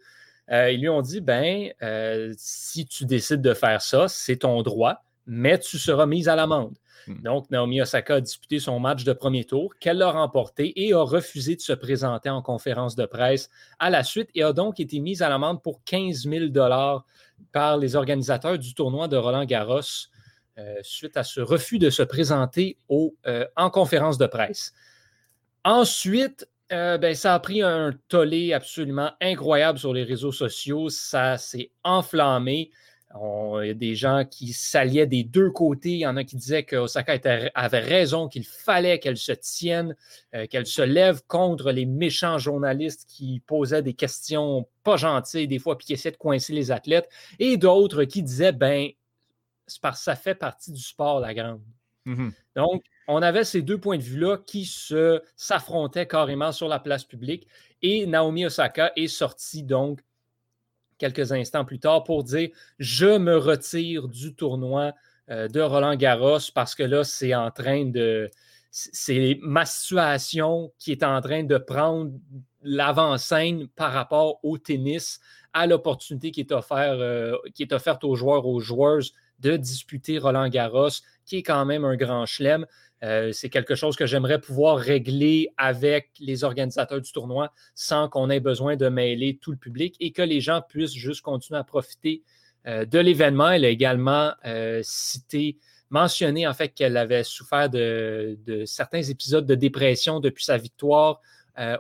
Euh, 0.51 0.71
ils 0.71 0.81
lui 0.81 0.91
ont 0.91 1.01
dit, 1.01 1.23
ben, 1.23 1.71
euh, 1.83 2.35
si 2.37 2.85
tu 2.85 3.07
décides 3.07 3.41
de 3.41 3.55
faire 3.55 3.81
ça, 3.81 4.07
c'est 4.09 4.37
ton 4.37 4.61
droit, 4.63 5.03
mais 5.27 5.59
tu 5.59 5.79
seras 5.79 6.05
mis 6.05 6.29
à 6.29 6.37
l'amende. 6.37 6.77
Hmm. 7.07 7.23
Donc, 7.23 7.51
Naomi 7.51 7.81
Osaka 7.81 8.17
a 8.17 8.21
disputé 8.21 8.59
son 8.59 8.79
match 8.81 9.05
de 9.05 9.13
premier 9.13 9.45
tour, 9.45 9.75
qu'elle 9.79 10.03
a 10.03 10.11
remporté 10.11 10.73
et 10.85 10.93
a 10.93 11.03
refusé 11.03 11.57
de 11.57 11.61
se 11.61 11.73
présenter 11.73 12.31
en 12.31 12.43
conférence 12.43 12.97
de 12.97 13.07
presse 13.07 13.51
à 13.79 13.91
la 13.91 14.05
suite 14.05 14.31
et 14.35 14.43
a 14.43 14.53
donc 14.53 14.81
été 14.81 15.01
mise 15.01 15.23
à 15.23 15.29
l'amende 15.29 15.63
pour 15.63 15.83
15 15.85 16.29
000 16.29 16.47
par 17.53 17.77
les 17.77 17.97
organisateurs 17.97 18.59
du 18.59 18.75
tournoi 18.75 19.09
de 19.09 19.17
Roland 19.17 19.45
Garros 19.45 20.09
euh, 20.59 20.77
suite 20.83 21.17
à 21.17 21.25
ce 21.25 21.41
refus 21.41 21.79
de 21.79 21.89
se 21.89 22.03
présenter 22.03 22.77
euh, 23.27 23.47
en 23.57 23.71
conférence 23.71 24.19
de 24.19 24.27
presse. 24.27 24.75
Ensuite, 25.65 26.47
euh, 26.73 26.99
ben, 26.99 27.15
ça 27.15 27.35
a 27.35 27.41
pris 27.41 27.63
un 27.63 27.93
tollé 28.09 28.53
absolument 28.53 29.13
incroyable 29.23 29.79
sur 29.79 29.95
les 29.95 30.05
réseaux 30.05 30.33
sociaux. 30.33 30.91
Ça 30.91 31.39
s'est 31.39 31.71
enflammé 31.85 32.71
il 33.21 33.67
y 33.67 33.71
a 33.71 33.75
des 33.75 33.95
gens 33.95 34.25
qui 34.25 34.53
s'alliaient 34.53 35.07
des 35.07 35.25
deux 35.25 35.51
côtés. 35.51 35.91
Il 35.91 35.99
y 35.99 36.07
en 36.07 36.17
a 36.17 36.25
qui 36.25 36.37
disaient 36.37 36.63
que 36.63 36.77
Osaka 36.77 37.19
avait 37.55 37.81
raison, 37.81 38.29
qu'il 38.29 38.45
fallait 38.45 38.99
qu'elle 38.99 39.17
se 39.17 39.33
tienne, 39.33 39.95
euh, 40.35 40.47
qu'elle 40.47 40.67
se 40.67 40.83
lève 40.83 41.23
contre 41.27 41.73
les 41.73 41.85
méchants 41.85 42.39
journalistes 42.39 43.07
qui 43.09 43.41
posaient 43.47 43.83
des 43.83 43.95
questions 43.95 44.67
pas 44.83 44.97
gentilles 44.97 45.49
des 45.49 45.59
fois, 45.59 45.77
puis 45.77 45.87
qui 45.87 45.93
essaient 45.93 46.11
de 46.11 46.17
coincer 46.17 46.53
les 46.53 46.71
athlètes. 46.71 47.09
Et 47.39 47.57
d'autres 47.57 48.05
qui 48.05 48.23
disaient, 48.23 48.53
ben, 48.53 48.89
c'est 49.67 49.81
parce 49.81 49.99
que 49.99 50.05
ça 50.05 50.17
fait 50.17 50.35
partie 50.35 50.73
du 50.73 50.83
sport, 50.83 51.21
la 51.21 51.35
grande. 51.35 51.61
Mm-hmm. 52.07 52.33
Donc, 52.57 52.83
on 53.09 53.23
avait 53.23 53.45
ces 53.45 53.63
deux 53.63 53.79
points 53.79 53.99
de 53.99 54.03
vue-là 54.03 54.39
qui 54.39 54.65
se, 54.65 55.23
s'affrontaient 55.37 56.07
carrément 56.07 56.53
sur 56.53 56.69
la 56.69 56.79
place 56.79 57.05
publique. 57.05 57.47
Et 57.83 58.07
Naomi 58.07 58.47
Osaka 58.47 58.93
est 58.97 59.09
sortie 59.09 59.63
donc 59.63 60.01
quelques 61.03 61.33
instants 61.33 61.65
plus 61.65 61.81
tard 61.81 62.05
pour 62.05 62.23
dire 62.23 62.51
Je 62.79 63.19
me 63.19 63.37
retire 63.37 64.07
du 64.07 64.35
tournoi 64.35 64.93
euh, 65.31 65.49
de 65.49 65.61
Roland 65.61 65.97
Garros 65.97 66.39
parce 66.55 66.75
que 66.77 66.85
là, 66.85 67.03
c'est 67.03 67.35
en 67.35 67.51
train 67.51 67.87
de. 67.87 68.31
C'est 68.71 69.39
ma 69.43 69.67
situation 69.67 70.73
qui 70.79 70.93
est 70.93 71.03
en 71.03 71.21
train 71.21 71.43
de 71.45 71.59
prendre 71.59 72.13
l'avant-scène 72.63 73.69
par 73.69 73.93
rapport 73.93 74.39
au 74.43 74.57
tennis, 74.57 75.21
à 75.53 75.67
l'opportunité 75.67 76.31
qui, 76.31 76.41
est 76.41 76.53
euh, 76.53 77.37
qui 77.55 77.65
est 77.65 77.73
offerte 77.75 78.03
aux 78.05 78.15
joueurs, 78.15 78.47
aux 78.47 78.61
joueuses 78.61 79.13
de 79.41 79.57
disputer 79.57 80.19
Roland 80.19 80.49
Garros, 80.49 80.89
qui 81.27 81.39
est 81.39 81.43
quand 81.43 81.67
même 81.67 81.85
un 81.85 81.97
grand 81.97 82.25
chelem. 82.25 82.65
Euh, 83.03 83.33
c'est 83.33 83.49
quelque 83.49 83.75
chose 83.75 83.97
que 83.97 84.07
j'aimerais 84.07 84.41
pouvoir 84.41 84.79
régler 84.79 85.49
avec 85.57 86.11
les 86.21 86.45
organisateurs 86.45 87.01
du 87.01 87.11
tournoi 87.11 87.53
sans 87.75 88.09
qu'on 88.09 88.31
ait 88.31 88.41
besoin 88.41 88.77
de 88.77 88.89
mêler 88.89 89.39
tout 89.41 89.51
le 89.51 89.57
public 89.57 89.97
et 89.99 90.13
que 90.13 90.23
les 90.23 90.41
gens 90.41 90.63
puissent 90.63 90.95
juste 90.95 91.21
continuer 91.23 91.59
à 91.59 91.65
profiter 91.65 92.23
euh, 92.67 92.85
de 92.85 93.01
l'événement. 93.01 93.51
Elle 93.51 93.65
a 93.65 93.71
également 93.71 94.33
euh, 94.45 94.81
cité, 94.85 95.59
mentionné 95.91 96.47
en 96.47 96.55
fait 96.55 96.69
qu'elle 96.69 96.97
avait 96.97 97.25
souffert 97.25 97.69
de, 97.69 98.39
certains 98.67 99.03
épisodes 99.03 99.47
de 99.47 99.55
dépression 99.57 100.21
depuis 100.21 100.45
sa 100.45 100.57
victoire 100.57 101.21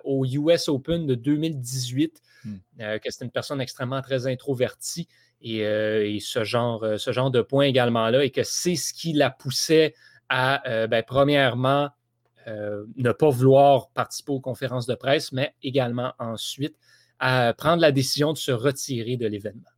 au 0.04 0.26
US 0.26 0.68
Open 0.68 1.06
de 1.06 1.14
2018, 1.14 2.20
hmm. 2.44 2.56
que 2.78 3.10
c'était 3.10 3.24
une 3.24 3.30
personne 3.30 3.58
extrêmement 3.58 4.02
très 4.02 4.26
introvertie 4.26 5.08
et, 5.40 6.18
ce, 6.20 6.44
genre, 6.44 6.84
ce 6.98 7.10
genre 7.10 7.30
de 7.30 7.40
point 7.40 7.64
également 7.64 8.06
là 8.10 8.22
et 8.22 8.28
que 8.28 8.42
c'est 8.42 8.76
ce 8.76 8.92
qui 8.92 9.14
la 9.14 9.30
poussait 9.30 9.94
à, 10.32 10.66
euh, 10.66 10.86
ben, 10.86 11.04
premièrement, 11.06 11.90
euh, 12.48 12.86
ne 12.96 13.12
pas 13.12 13.28
vouloir 13.28 13.90
participer 13.90 14.32
aux 14.32 14.40
conférences 14.40 14.86
de 14.86 14.94
presse, 14.94 15.30
mais 15.30 15.54
également 15.62 16.14
ensuite 16.18 16.74
à 17.18 17.52
prendre 17.52 17.82
la 17.82 17.92
décision 17.92 18.32
de 18.32 18.38
se 18.38 18.50
retirer 18.50 19.18
de 19.18 19.26
l'événement. 19.26 19.68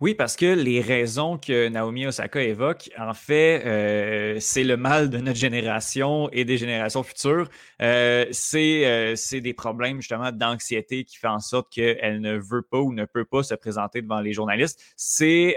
Oui, 0.00 0.14
parce 0.14 0.36
que 0.36 0.46
les 0.46 0.80
raisons 0.80 1.38
que 1.38 1.68
Naomi 1.68 2.06
Osaka 2.06 2.42
évoque, 2.42 2.90
en 2.98 3.14
fait, 3.14 3.64
euh, 3.64 4.36
c'est 4.40 4.64
le 4.64 4.76
mal 4.76 5.08
de 5.08 5.18
notre 5.18 5.38
génération 5.38 6.28
et 6.30 6.44
des 6.44 6.58
générations 6.58 7.04
futures. 7.04 7.48
c'est 7.78 9.40
des 9.40 9.54
problèmes 9.54 10.00
justement 10.00 10.32
d'anxiété 10.32 11.04
qui 11.04 11.16
font 11.16 11.30
en 11.30 11.40
sorte 11.40 11.72
qu'elle 11.72 12.20
ne 12.20 12.36
veut 12.36 12.62
pas 12.62 12.80
ou 12.80 12.92
ne 12.92 13.04
peut 13.04 13.24
pas 13.24 13.44
se 13.44 13.54
présenter 13.54 14.02
devant 14.02 14.20
les 14.20 14.32
journalistes. 14.32 14.80
C'est 14.96 15.56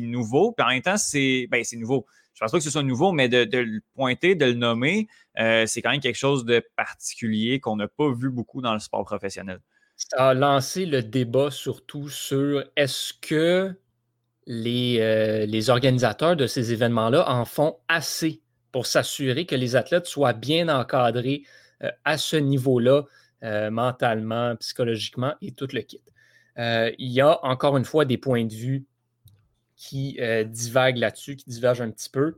nouveau, 0.00 0.52
puis 0.52 0.64
en 0.64 0.68
même 0.68 0.82
temps, 0.82 0.98
c'est 0.98 1.48
ben, 1.50 1.64
nouveau 1.72 2.06
pense 2.40 2.52
pas 2.52 2.58
que 2.58 2.64
ce 2.64 2.70
soit 2.70 2.82
nouveau, 2.82 3.12
mais 3.12 3.28
de, 3.28 3.58
le 3.58 3.80
pointer, 3.94 4.34
de 4.34 4.46
le 4.46 4.54
nommer, 4.54 5.08
euh, 5.38 5.66
c'est 5.66 5.82
quand 5.82 5.90
même 5.90 6.00
quelque 6.00 6.18
chose 6.18 6.44
de 6.44 6.64
particulier 6.74 7.60
qu'on 7.60 7.76
n'a 7.76 7.86
pas 7.86 8.10
vu 8.12 8.30
beaucoup 8.30 8.62
dans 8.62 8.72
le 8.72 8.80
sport 8.80 9.04
professionnel. 9.04 9.60
Ça 9.96 10.30
a 10.30 10.34
lancé 10.34 10.86
le 10.86 11.02
débat 11.02 11.50
surtout 11.50 12.08
sur 12.08 12.64
est-ce 12.76 13.12
que 13.12 13.74
les, 14.46 14.98
euh, 15.00 15.70
organisateurs 15.70 16.34
de 16.34 16.46
ces 16.46 16.72
événements-là 16.72 17.30
en 17.30 17.44
font 17.44 17.76
assez 17.88 18.40
pour 18.72 18.86
s'assurer 18.86 19.44
que 19.44 19.54
les 19.54 19.76
athlètes 19.76 20.06
soient 20.06 20.32
bien 20.32 20.68
encadrés 20.68 21.42
euh, 21.82 21.90
à 22.04 22.16
ce 22.16 22.36
niveau-là, 22.36 23.04
mentalement, 23.70 24.54
psychologiquement 24.56 25.32
et 25.40 25.52
tout 25.52 25.68
le 25.72 25.80
kit. 25.80 26.02
il 26.58 27.10
y 27.10 27.22
a 27.22 27.42
encore 27.42 27.78
une 27.78 27.86
fois 27.86 28.04
des 28.04 28.18
points 28.18 28.44
de 28.44 28.52
vue 28.52 28.84
qui 29.80 30.18
euh, 30.20 30.44
divaguent 30.44 30.98
là-dessus, 30.98 31.36
qui 31.36 31.48
divergent 31.48 31.80
un 31.80 31.90
petit 31.90 32.10
peu. 32.10 32.34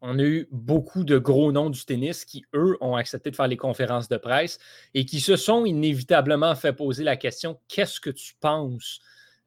On 0.00 0.18
a 0.18 0.22
eu 0.22 0.48
beaucoup 0.50 1.04
de 1.04 1.18
gros 1.18 1.52
noms 1.52 1.68
du 1.68 1.84
tennis 1.84 2.24
qui, 2.24 2.46
eux, 2.54 2.78
ont 2.80 2.96
accepté 2.96 3.30
de 3.30 3.36
faire 3.36 3.46
les 3.46 3.58
conférences 3.58 4.08
de 4.08 4.16
presse 4.16 4.58
et 4.94 5.04
qui 5.04 5.20
se 5.20 5.36
sont 5.36 5.66
inévitablement 5.66 6.54
fait 6.54 6.72
poser 6.72 7.04
la 7.04 7.16
question 7.16 7.60
qu'est-ce 7.68 8.00
que 8.00 8.08
tu 8.08 8.34
penses 8.40 9.00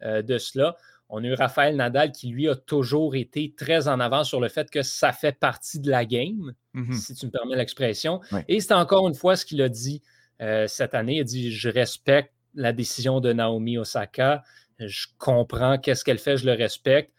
euh, 0.03 0.21
de 0.21 0.37
cela? 0.37 0.77
On 1.09 1.23
a 1.23 1.27
eu 1.27 1.33
Raphaël 1.33 1.75
Nadal 1.75 2.11
qui, 2.11 2.27
lui, 2.27 2.47
a 2.47 2.55
toujours 2.55 3.15
été 3.15 3.55
très 3.57 3.87
en 3.87 3.99
avant 3.99 4.23
sur 4.23 4.39
le 4.39 4.47
fait 4.47 4.69
que 4.69 4.83
ça 4.83 5.11
fait 5.11 5.37
partie 5.37 5.79
de 5.79 5.89
la 5.89 6.05
game, 6.05 6.53
mm-hmm. 6.75 6.93
si 6.93 7.15
tu 7.15 7.25
me 7.25 7.31
permets 7.31 7.55
l'expression. 7.55 8.21
Et 8.47 8.59
c'est 8.59 8.75
encore 8.75 9.07
une 9.07 9.15
fois 9.15 9.35
ce 9.35 9.47
qu'il 9.47 9.63
a 9.63 9.69
dit 9.69 10.03
euh, 10.43 10.67
cette 10.67 10.93
année. 10.93 11.15
Il 11.15 11.21
a 11.21 11.23
dit 11.23 11.51
Je 11.51 11.69
respecte 11.69 12.33
la 12.53 12.71
décision 12.71 13.19
de 13.19 13.33
Naomi 13.33 13.79
Osaka. 13.79 14.43
Je 14.77 15.07
comprends 15.17 15.79
qu'est-ce 15.79 16.05
qu'elle 16.05 16.19
fait, 16.19 16.37
je 16.37 16.45
le 16.45 16.53
respecte 16.53 17.11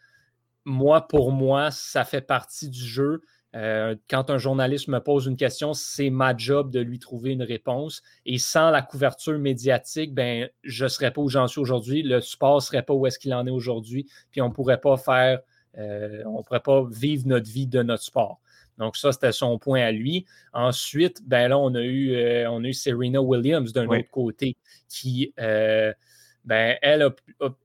moi, 0.65 1.07
pour 1.07 1.31
moi, 1.31 1.71
ça 1.71 2.05
fait 2.05 2.21
partie 2.21 2.69
du 2.69 2.83
jeu. 2.83 3.21
Euh, 3.55 3.95
quand 4.09 4.31
un 4.31 4.39
journaliste 4.39 4.87
me 4.87 4.99
pose 4.99 5.27
une 5.27 5.37
question, 5.37 5.73
c'est 5.73 6.09
ma 6.09 6.35
job 6.35 6.71
de 6.71 6.79
lui 6.79 6.99
trouver 6.99 7.31
une 7.31 7.43
réponse. 7.43 8.01
Et 8.25 8.37
sans 8.39 8.71
la 8.71 8.81
couverture 8.81 9.37
médiatique, 9.37 10.13
ben, 10.13 10.49
je 10.63 10.85
ne 10.85 10.89
serais 10.89 11.11
pas 11.11 11.21
où 11.21 11.29
j'en 11.29 11.47
suis 11.47 11.59
aujourd'hui. 11.59 12.01
Le 12.01 12.19
sport 12.21 12.55
ne 12.55 12.61
serait 12.61 12.83
pas 12.83 12.93
où 12.93 13.05
est-ce 13.05 13.19
qu'il 13.19 13.33
en 13.33 13.45
est 13.45 13.51
aujourd'hui. 13.51 14.07
Puis 14.31 14.41
on 14.41 14.49
ne 14.49 14.53
pourrait 14.53 14.81
pas 14.81 14.97
faire, 14.97 15.39
euh, 15.77 16.23
on 16.25 16.41
pourrait 16.41 16.61
pas 16.61 16.83
vivre 16.89 17.27
notre 17.27 17.49
vie 17.49 17.67
de 17.67 17.83
notre 17.83 18.03
sport. 18.03 18.39
Donc, 18.79 18.97
ça, 18.97 19.11
c'était 19.11 19.31
son 19.31 19.59
point 19.59 19.81
à 19.81 19.91
lui. 19.91 20.25
Ensuite, 20.51 21.21
ben 21.27 21.49
là, 21.49 21.59
on 21.59 21.75
a 21.75 21.81
eu, 21.81 22.15
euh, 22.15 22.49
on 22.49 22.63
a 22.63 22.67
eu 22.67 22.73
Serena 22.73 23.21
Williams 23.21 23.71
d'un 23.71 23.85
autre 23.87 24.09
côté 24.09 24.57
qui, 24.89 25.31
ben, 25.37 26.77
elle 26.81 27.07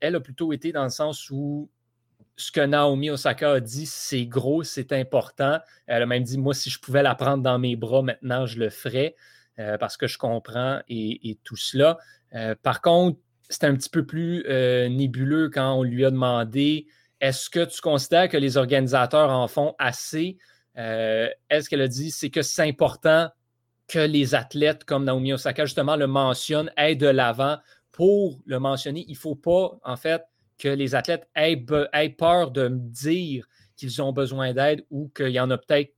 elle 0.00 0.16
a 0.16 0.20
plutôt 0.20 0.52
été 0.52 0.70
dans 0.70 0.84
le 0.84 0.90
sens 0.90 1.30
où 1.30 1.70
ce 2.38 2.53
que 2.53 2.61
Naomi 2.61 3.11
Osaka 3.11 3.53
a 3.55 3.61
dit, 3.61 3.85
c'est 3.85 4.24
gros, 4.24 4.62
c'est 4.62 4.92
important. 4.92 5.59
Elle 5.88 6.03
a 6.03 6.07
même 6.07 6.22
dit, 6.22 6.38
moi, 6.38 6.55
si 6.55 6.70
je 6.70 6.79
pouvais 6.79 7.03
la 7.03 7.16
prendre 7.16 7.42
dans 7.42 7.59
mes 7.59 7.74
bras 7.74 8.01
maintenant, 8.01 8.46
je 8.46 8.61
le 8.61 8.70
ferais 8.70 9.16
euh, 9.59 9.77
parce 9.77 9.96
que 9.96 10.07
je 10.07 10.18
comprends 10.18 10.81
et, 10.88 11.37
tout 11.42 11.57
cela. 11.57 11.98
Euh, 12.35 12.55
par 12.62 12.81
contre, 12.81 13.18
c'est 13.48 13.64
un 13.64 13.74
petit 13.74 13.90
peu 13.90 14.07
plus 14.07 14.44
euh, 14.48 14.88
nébuleux 14.88 15.51
quand 15.51 15.74
on 15.74 15.83
lui 15.83 16.05
a 16.05 16.12
demandé, 16.12 16.87
est-ce 17.20 17.51
que 17.51 17.64
tu 17.64 17.81
considères 17.81 18.29
que 18.29 18.37
les 18.37 18.57
organisateurs 18.57 19.31
en 19.31 19.48
font 19.48 19.74
assez? 19.79 20.38
Est-ce 20.77 21.68
qu'elle 21.68 21.81
a 21.81 21.88
dit, 21.88 22.12
c'est 22.12 22.31
que 22.31 22.42
c'est 22.42 22.62
important 22.62 23.29
que 23.88 23.98
les 23.98 24.37
athlètes 24.37 24.85
comme 24.85 25.03
Naomi 25.03 25.33
Osaka, 25.33 25.64
justement, 25.64 25.96
le 25.96 26.07
mentionnent, 26.07 26.70
aient 26.77 26.94
de 26.94 27.09
l'avant? 27.09 27.59
Pour 27.90 28.38
le 28.46 28.61
mentionner. 28.61 29.05
Il 29.09 29.14
ne 29.14 29.18
faut 29.18 29.35
pas, 29.35 29.77
en 29.83 29.96
fait, 29.96 30.22
que 30.59 30.68
les 30.68 30.94
athlètes 30.94 31.29
aient, 31.35 31.57
peur 32.18 32.51
de 32.51 32.68
me 32.68 32.79
dire 32.79 33.47
qu'ils 33.77 34.03
ont 34.03 34.12
besoin 34.12 34.53
d'aide 34.53 34.85
ou 34.90 35.09
qu'il 35.14 35.29
y 35.29 35.40
en 35.40 35.51
a 35.51 35.59
peut-être 35.59 35.94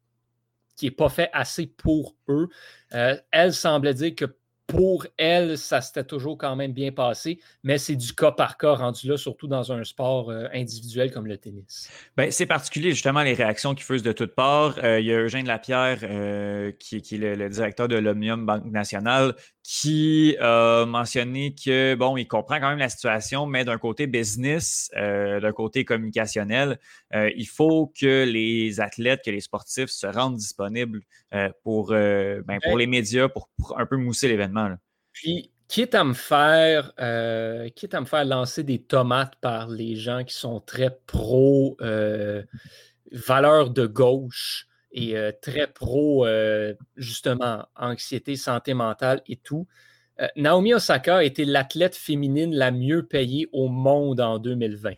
qui 0.76 0.86
n'est 0.86 0.92
pas 0.92 1.08
fait 1.08 1.30
assez 1.32 1.66
pour 1.66 2.16
eux. 2.28 2.48
Euh, 2.94 3.16
elle 3.30 3.52
semblait 3.52 3.94
dire 3.94 4.14
que 4.14 4.24
pour 4.70 5.06
elle, 5.16 5.58
ça 5.58 5.80
s'était 5.80 6.04
toujours 6.04 6.38
quand 6.38 6.54
même 6.54 6.72
bien 6.72 6.92
passé, 6.92 7.40
mais 7.64 7.76
c'est 7.76 7.96
du 7.96 8.12
cas 8.12 8.30
par 8.30 8.56
cas 8.56 8.74
rendu 8.74 9.08
là, 9.08 9.16
surtout 9.16 9.48
dans 9.48 9.72
un 9.72 9.82
sport 9.82 10.30
euh, 10.30 10.46
individuel 10.54 11.10
comme 11.12 11.26
le 11.26 11.36
tennis. 11.36 11.90
Ben, 12.16 12.30
c'est 12.30 12.46
particulier, 12.46 12.90
justement, 12.90 13.22
les 13.22 13.34
réactions 13.34 13.74
qui 13.74 13.82
fusent 13.82 14.04
de 14.04 14.12
toutes 14.12 14.34
parts. 14.34 14.78
Euh, 14.84 15.00
il 15.00 15.06
y 15.06 15.12
a 15.12 15.18
Eugène 15.18 15.46
Lapierre, 15.46 15.98
euh, 16.04 16.70
qui, 16.78 16.96
est 16.96 17.18
le, 17.18 17.48
directeur 17.48 17.88
de 17.88 17.96
l'Omnium 17.96 18.46
Banque 18.46 18.66
Nationale, 18.66 19.34
qui 19.64 20.36
a 20.40 20.84
mentionné 20.86 21.54
que, 21.54 21.96
bon, 21.96 22.16
il 22.16 22.28
comprend 22.28 22.60
quand 22.60 22.70
même 22.70 22.78
la 22.78 22.88
situation, 22.88 23.46
mais 23.46 23.64
d'un 23.64 23.78
côté 23.78 24.06
business, 24.06 24.90
d'un 24.94 25.52
côté 25.52 25.84
communicationnel, 25.84 26.78
il 27.12 27.46
faut 27.46 27.92
que 28.00 28.24
les 28.24 28.80
athlètes, 28.80 29.20
que 29.24 29.30
les 29.30 29.40
sportifs 29.40 29.90
se 29.90 30.06
rendent 30.06 30.36
disponibles 30.36 31.02
pour, 31.62 31.88
ben, 31.90 32.42
pour 32.62 32.72
ben 32.72 32.78
les 32.78 32.86
médias, 32.86 33.28
pour 33.28 33.48
un 33.76 33.86
peu 33.86 33.96
mousser 33.96 34.28
l'événement. 34.28 34.70
Puis, 35.12 35.50
quitte 35.70 35.94
à 35.94 36.02
me 36.02 36.14
faire, 36.14 36.92
euh, 36.98 37.68
quitte 37.68 37.94
à 37.94 38.00
me 38.00 38.04
faire 38.04 38.24
lancer 38.24 38.64
des 38.64 38.82
tomates 38.82 39.36
par 39.40 39.68
les 39.68 39.94
gens 39.94 40.24
qui 40.24 40.34
sont 40.34 40.58
très 40.58 40.98
pro 41.06 41.76
euh, 41.80 42.42
valeurs 43.12 43.70
de 43.70 43.86
gauche 43.86 44.66
et 44.90 45.16
euh, 45.16 45.30
très 45.40 45.68
pro 45.68 46.26
justement 46.96 47.64
anxiété, 47.76 48.34
santé 48.34 48.74
mentale 48.74 49.22
et 49.26 49.36
tout. 49.36 49.68
Naomi 50.36 50.74
Osaka 50.74 51.18
a 51.18 51.22
été 51.22 51.44
l'athlète 51.46 51.96
féminine 51.96 52.52
la 52.52 52.72
mieux 52.72 53.06
payée 53.06 53.48
au 53.52 53.68
monde 53.68 54.20
en 54.20 54.38
2020. 54.38 54.94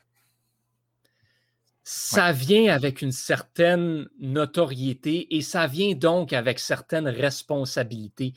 Ça 1.84 2.30
vient 2.30 2.72
avec 2.72 3.02
une 3.02 3.12
certaine 3.12 4.08
notoriété 4.20 5.34
et 5.34 5.42
ça 5.42 5.66
vient 5.66 5.94
donc 5.94 6.32
avec 6.32 6.60
certaines 6.60 7.08
responsabilités 7.08 8.34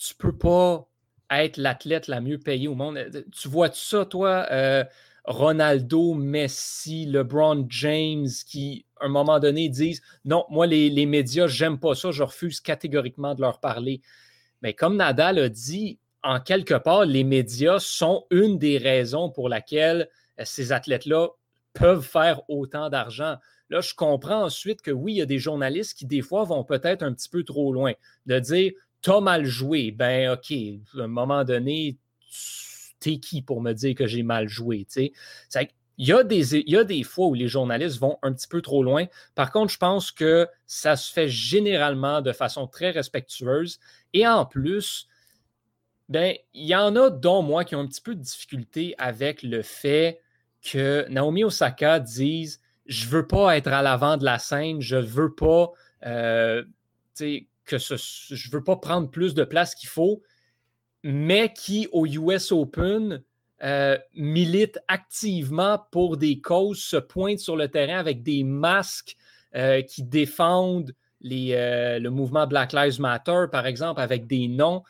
tu 0.00 0.14
peux 0.14 0.36
pas 0.36 0.88
être 1.30 1.58
l'athlète 1.58 2.08
la 2.08 2.20
mieux 2.20 2.38
payée 2.38 2.68
au 2.68 2.74
monde. 2.74 2.96
Euh, 2.96 3.22
tu 3.30 3.48
vois 3.48 3.70
ça, 3.72 4.04
toi, 4.04 4.46
euh, 4.50 4.84
Ronaldo, 5.24 6.14
Messi, 6.14 7.06
LeBron 7.06 7.66
James, 7.68 8.28
qui, 8.46 8.86
à 8.98 9.04
un 9.06 9.08
moment 9.08 9.38
donné, 9.38 9.68
disent 9.68 10.02
Non, 10.24 10.44
moi, 10.48 10.66
les, 10.66 10.90
les 10.90 11.06
médias, 11.06 11.46
j'aime 11.46 11.78
pas 11.78 11.94
ça, 11.94 12.10
je 12.10 12.22
refuse 12.22 12.60
catégoriquement 12.60 13.34
de 13.34 13.42
leur 13.42 13.60
parler. 13.60 14.00
Mais 14.62 14.74
comme 14.74 14.96
Nadal 14.96 15.38
a 15.38 15.48
dit, 15.48 15.98
en 16.22 16.40
quelque 16.40 16.74
part, 16.74 17.04
les 17.04 17.24
médias 17.24 17.78
sont 17.78 18.26
une 18.30 18.58
des 18.58 18.78
raisons 18.78 19.30
pour 19.30 19.48
laquelle 19.48 20.08
euh, 20.38 20.44
ces 20.44 20.72
athlètes-là 20.72 21.28
peuvent 21.72 22.04
faire 22.04 22.42
autant 22.48 22.90
d'argent. 22.90 23.36
là, 23.68 23.80
je 23.80 23.94
comprends 23.94 24.44
ensuite 24.44 24.82
que 24.82 24.90
oui, 24.90 25.14
il 25.14 25.16
y 25.16 25.22
a 25.22 25.26
des 25.26 25.38
journalistes 25.38 25.96
qui, 25.96 26.06
des 26.06 26.22
fois, 26.22 26.44
vont 26.44 26.64
peut-être 26.64 27.02
un 27.02 27.12
petit 27.12 27.28
peu 27.28 27.44
trop 27.44 27.72
loin. 27.72 27.92
De 28.26 28.38
dire, 28.38 28.72
t'as 29.02 29.20
mal 29.20 29.44
joué. 29.44 29.90
Ben, 29.92 30.32
OK, 30.32 30.52
à 30.52 31.02
un 31.02 31.06
moment 31.06 31.44
donné, 31.44 31.96
t'es 32.98 33.18
qui 33.18 33.42
pour 33.42 33.60
me 33.60 33.72
dire 33.72 33.94
que 33.94 34.06
j'ai 34.06 34.22
mal 34.22 34.48
joué? 34.48 34.86
Il 35.98 36.06
y, 36.06 36.12
a 36.12 36.24
des, 36.24 36.56
il 36.56 36.70
y 36.70 36.76
a 36.76 36.84
des 36.84 37.02
fois 37.02 37.26
où 37.26 37.34
les 37.34 37.48
journalistes 37.48 37.98
vont 37.98 38.18
un 38.22 38.32
petit 38.32 38.48
peu 38.48 38.62
trop 38.62 38.82
loin. 38.82 39.06
Par 39.34 39.52
contre, 39.52 39.72
je 39.72 39.78
pense 39.78 40.10
que 40.10 40.48
ça 40.66 40.96
se 40.96 41.12
fait 41.12 41.28
généralement 41.28 42.22
de 42.22 42.32
façon 42.32 42.66
très 42.66 42.90
respectueuse. 42.90 43.78
Et 44.14 44.26
en 44.26 44.46
plus, 44.46 45.08
ben, 46.08 46.34
il 46.54 46.66
y 46.66 46.74
en 46.74 46.96
a, 46.96 47.10
dont 47.10 47.42
moi, 47.42 47.64
qui 47.64 47.76
ont 47.76 47.80
un 47.80 47.86
petit 47.86 48.00
peu 48.00 48.14
de 48.14 48.20
difficulté 48.20 48.94
avec 48.98 49.42
le 49.42 49.62
fait 49.62 50.20
que 50.62 51.06
Naomi 51.08 51.44
Osaka 51.44 52.00
dise 52.00 52.60
Je 52.86 53.06
veux 53.06 53.26
pas 53.26 53.56
être 53.56 53.68
à 53.68 53.82
l'avant 53.82 54.16
de 54.16 54.24
la 54.24 54.38
scène, 54.38 54.80
je 54.80 54.96
veux 54.96 55.34
pas 55.34 55.72
euh, 56.06 56.64
que 57.16 57.78
je 57.78 58.50
veux 58.50 58.64
pas 58.64 58.76
prendre 58.76 59.10
plus 59.10 59.34
de 59.34 59.44
place 59.44 59.74
qu'il 59.74 59.88
faut, 59.88 60.22
mais 61.04 61.52
qui, 61.52 61.88
au 61.92 62.06
US 62.06 62.50
Open, 62.50 63.22
euh, 63.62 63.98
milite 64.14 64.78
activement 64.88 65.78
pour 65.92 66.16
des 66.16 66.40
causes, 66.40 66.80
se 66.82 66.96
pointe 66.96 67.38
sur 67.38 67.56
le 67.56 67.68
terrain 67.68 67.98
avec 67.98 68.22
des 68.22 68.42
masques 68.42 69.16
euh, 69.54 69.82
qui 69.82 70.02
défendent 70.02 70.94
les, 71.20 71.98
le 72.00 72.08
mouvement 72.08 72.46
Black 72.46 72.72
Lives 72.72 72.98
Matter, 72.98 73.44
par 73.52 73.66
exemple, 73.66 74.00
avec 74.00 74.26
des 74.26 74.48
noms. 74.48 74.82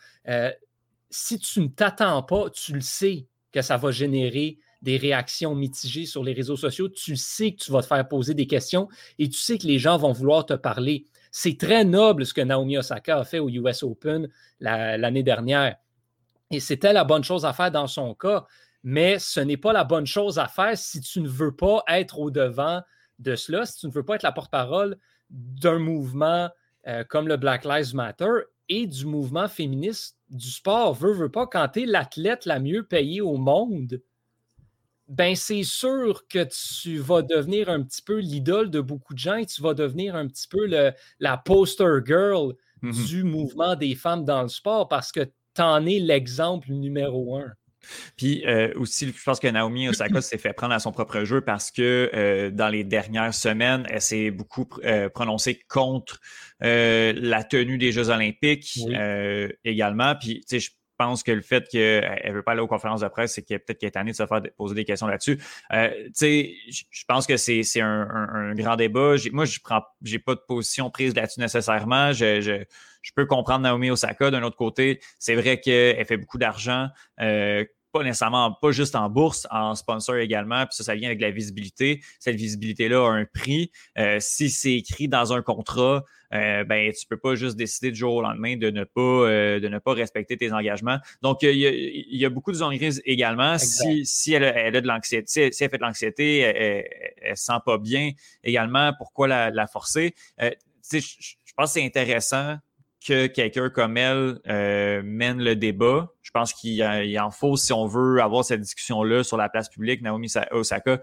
Si 1.10 1.40
tu 1.40 1.60
ne 1.60 1.66
t'attends 1.66 2.22
pas, 2.22 2.48
tu 2.50 2.72
le 2.72 2.80
sais 2.80 3.26
que 3.52 3.62
ça 3.62 3.76
va 3.76 3.90
générer 3.90 4.58
des 4.82 4.96
réactions 4.96 5.54
mitigées 5.54 6.06
sur 6.06 6.24
les 6.24 6.32
réseaux 6.32 6.56
sociaux. 6.56 6.88
Tu 6.88 7.16
sais 7.16 7.52
que 7.52 7.62
tu 7.62 7.72
vas 7.72 7.82
te 7.82 7.86
faire 7.86 8.06
poser 8.08 8.34
des 8.34 8.46
questions 8.46 8.88
et 9.18 9.28
tu 9.28 9.38
sais 9.38 9.58
que 9.58 9.66
les 9.66 9.78
gens 9.78 9.98
vont 9.98 10.12
vouloir 10.12 10.46
te 10.46 10.54
parler. 10.54 11.04
C'est 11.30 11.58
très 11.58 11.84
noble 11.84 12.26
ce 12.26 12.34
que 12.34 12.40
Naomi 12.40 12.78
Osaka 12.78 13.18
a 13.18 13.24
fait 13.24 13.38
au 13.38 13.48
US 13.48 13.82
Open 13.82 14.28
l'année 14.58 15.22
dernière. 15.22 15.76
Et 16.50 16.60
c'était 16.60 16.92
la 16.92 17.04
bonne 17.04 17.22
chose 17.22 17.44
à 17.44 17.52
faire 17.52 17.70
dans 17.70 17.86
son 17.86 18.14
cas, 18.14 18.46
mais 18.82 19.18
ce 19.18 19.38
n'est 19.38 19.56
pas 19.56 19.72
la 19.72 19.84
bonne 19.84 20.06
chose 20.06 20.38
à 20.38 20.48
faire 20.48 20.76
si 20.76 21.00
tu 21.00 21.20
ne 21.20 21.28
veux 21.28 21.54
pas 21.54 21.82
être 21.88 22.18
au-devant 22.18 22.82
de 23.20 23.36
cela, 23.36 23.66
si 23.66 23.78
tu 23.78 23.86
ne 23.86 23.92
veux 23.92 24.02
pas 24.02 24.16
être 24.16 24.22
la 24.22 24.32
porte-parole 24.32 24.96
d'un 25.28 25.78
mouvement 25.78 26.48
euh, 26.88 27.04
comme 27.04 27.28
le 27.28 27.36
Black 27.36 27.64
Lives 27.64 27.94
Matter 27.94 28.30
et 28.68 28.86
du 28.86 29.06
mouvement 29.06 29.48
féministe 29.48 30.16
du 30.30 30.50
sport, 30.50 30.94
veut, 30.94 31.12
veut 31.12 31.30
pas, 31.30 31.46
quand 31.46 31.68
tu 31.68 31.82
es 31.82 31.86
l'athlète 31.86 32.46
la 32.46 32.58
mieux 32.58 32.84
payée 32.84 33.20
au 33.20 33.36
monde, 33.36 34.00
ben 35.10 35.34
c'est 35.34 35.64
sûr 35.64 36.26
que 36.28 36.46
tu 36.80 36.98
vas 36.98 37.22
devenir 37.22 37.68
un 37.68 37.82
petit 37.82 38.00
peu 38.00 38.20
l'idole 38.20 38.70
de 38.70 38.80
beaucoup 38.80 39.12
de 39.12 39.18
gens 39.18 39.34
et 39.34 39.46
tu 39.46 39.60
vas 39.60 39.74
devenir 39.74 40.14
un 40.14 40.28
petit 40.28 40.46
peu 40.46 40.66
le, 40.66 40.92
la 41.18 41.36
poster 41.36 41.98
girl 42.06 42.54
mm-hmm. 42.82 43.06
du 43.06 43.24
mouvement 43.24 43.74
des 43.74 43.96
femmes 43.96 44.24
dans 44.24 44.42
le 44.42 44.48
sport 44.48 44.86
parce 44.86 45.10
que 45.10 45.24
tu 45.54 45.62
en 45.62 45.84
es 45.84 45.98
l'exemple 45.98 46.70
numéro 46.70 47.36
un. 47.36 47.52
Puis 48.16 48.44
euh, 48.46 48.72
aussi, 48.76 49.06
je 49.06 49.24
pense 49.24 49.40
que 49.40 49.48
Naomi 49.48 49.88
Osaka 49.88 50.20
s'est 50.20 50.38
fait 50.38 50.52
prendre 50.52 50.74
à 50.74 50.78
son 50.78 50.92
propre 50.92 51.24
jeu 51.24 51.40
parce 51.40 51.70
que 51.70 52.10
euh, 52.14 52.50
dans 52.50 52.68
les 52.68 52.84
dernières 52.84 53.34
semaines, 53.34 53.86
elle 53.88 54.02
s'est 54.02 54.30
beaucoup 54.30 54.68
euh, 54.84 55.08
prononcée 55.08 55.60
contre 55.68 56.20
la 56.60 57.42
tenue 57.42 57.78
des 57.78 57.90
Jeux 57.90 58.10
olympiques 58.10 58.78
également. 59.64 60.14
Puis, 60.14 60.40
tu 60.40 60.44
sais, 60.46 60.60
je 60.60 60.70
pense 61.00 61.22
que 61.22 61.32
le 61.32 61.40
fait 61.40 61.66
qu'elle 61.68 62.22
ne 62.26 62.32
veut 62.32 62.42
pas 62.42 62.52
aller 62.52 62.60
aux 62.60 62.66
conférences 62.66 63.00
de 63.00 63.08
presse, 63.08 63.34
c'est 63.34 63.42
qu'elle 63.42 63.60
peut-être 63.60 63.78
qu'elle 63.78 63.88
est 63.88 63.92
tannée 63.92 64.10
de 64.10 64.16
se 64.16 64.26
faire 64.26 64.42
poser 64.56 64.74
des 64.74 64.84
questions 64.84 65.06
là-dessus. 65.06 65.40
sais, 66.12 66.54
je 66.68 67.04
pense 67.08 67.26
que 67.26 67.36
c'est 67.36 67.80
un, 67.80 68.54
grand 68.54 68.76
débat. 68.76 69.14
Moi, 69.32 69.44
je 69.44 69.60
prends, 69.60 69.82
j'ai 70.02 70.18
pas 70.18 70.34
de 70.34 70.42
position 70.46 70.90
prise 70.90 71.14
là-dessus 71.14 71.40
nécessairement. 71.40 72.12
je, 72.12 72.64
je 73.02 73.12
peux 73.14 73.26
comprendre 73.26 73.62
Naomi 73.62 73.90
Osaka. 73.90 74.30
D'un 74.30 74.42
autre 74.42 74.56
côté, 74.56 75.00
c'est 75.18 75.34
vrai 75.34 75.60
qu'elle 75.60 76.04
fait 76.04 76.16
beaucoup 76.16 76.38
d'argent. 76.38 76.88
Euh, 77.20 77.64
pas 77.92 78.02
nécessairement, 78.02 78.52
pas 78.52 78.70
juste 78.70 78.94
en 78.94 79.08
bourse, 79.08 79.46
en 79.50 79.74
sponsor 79.74 80.16
également, 80.16 80.66
puis 80.66 80.76
ça, 80.76 80.84
ça 80.84 80.94
vient 80.94 81.08
avec 81.08 81.20
la 81.20 81.30
visibilité. 81.30 82.02
Cette 82.18 82.36
visibilité-là 82.36 83.04
a 83.04 83.10
un 83.10 83.24
prix. 83.24 83.70
Euh, 83.98 84.18
si 84.20 84.50
c'est 84.50 84.74
écrit 84.74 85.08
dans 85.08 85.32
un 85.32 85.42
contrat, 85.42 86.04
euh, 86.32 86.62
ben 86.62 86.92
tu 86.92 87.06
peux 87.06 87.16
pas 87.16 87.34
juste 87.34 87.56
décider 87.56 87.90
du 87.90 87.98
jour 87.98 88.14
au 88.14 88.22
lendemain 88.22 88.56
de 88.56 88.70
ne 88.70 88.84
pas 88.84 89.00
euh, 89.00 89.58
de 89.58 89.66
ne 89.66 89.80
pas 89.80 89.94
respecter 89.94 90.36
tes 90.36 90.52
engagements. 90.52 90.98
Donc 91.22 91.42
il 91.42 91.56
y, 91.56 92.24
a, 92.24 92.30
beaucoup 92.30 92.52
de 92.52 92.56
zones 92.56 92.76
grises 92.76 93.02
également. 93.04 93.58
Si, 93.58 94.06
si 94.06 94.32
elle, 94.34 94.44
a, 94.44 94.80
de 94.80 94.86
l'anxiété, 94.86 95.50
si 95.50 95.64
elle 95.64 95.70
fait 95.70 95.78
de 95.78 95.82
l'anxiété, 95.82 96.38
elle, 96.38 96.84
elle, 97.20 97.36
sent 97.36 97.58
pas 97.66 97.78
bien 97.78 98.12
également. 98.44 98.92
Pourquoi 98.96 99.26
la, 99.26 99.50
la 99.50 99.66
forcer? 99.66 100.14
Euh, 100.40 100.50
je, 100.92 100.98
je 100.98 101.52
pense 101.56 101.74
que 101.74 101.80
c'est 101.80 101.84
intéressant 101.84 102.58
que 103.04 103.26
quelqu'un 103.26 103.70
comme 103.70 103.96
elle 103.96 104.40
euh, 104.48 105.02
mène 105.04 105.42
le 105.42 105.56
débat. 105.56 106.12
Je 106.22 106.30
pense 106.30 106.52
qu'il 106.52 106.82
en 107.18 107.30
faut 107.30 107.56
si 107.56 107.72
on 107.72 107.86
veut 107.86 108.20
avoir 108.20 108.44
cette 108.44 108.60
discussion-là 108.60 109.24
sur 109.24 109.36
la 109.36 109.48
place 109.48 109.68
publique. 109.68 110.02
Naomi 110.02 110.30
Osaka, 110.50 111.00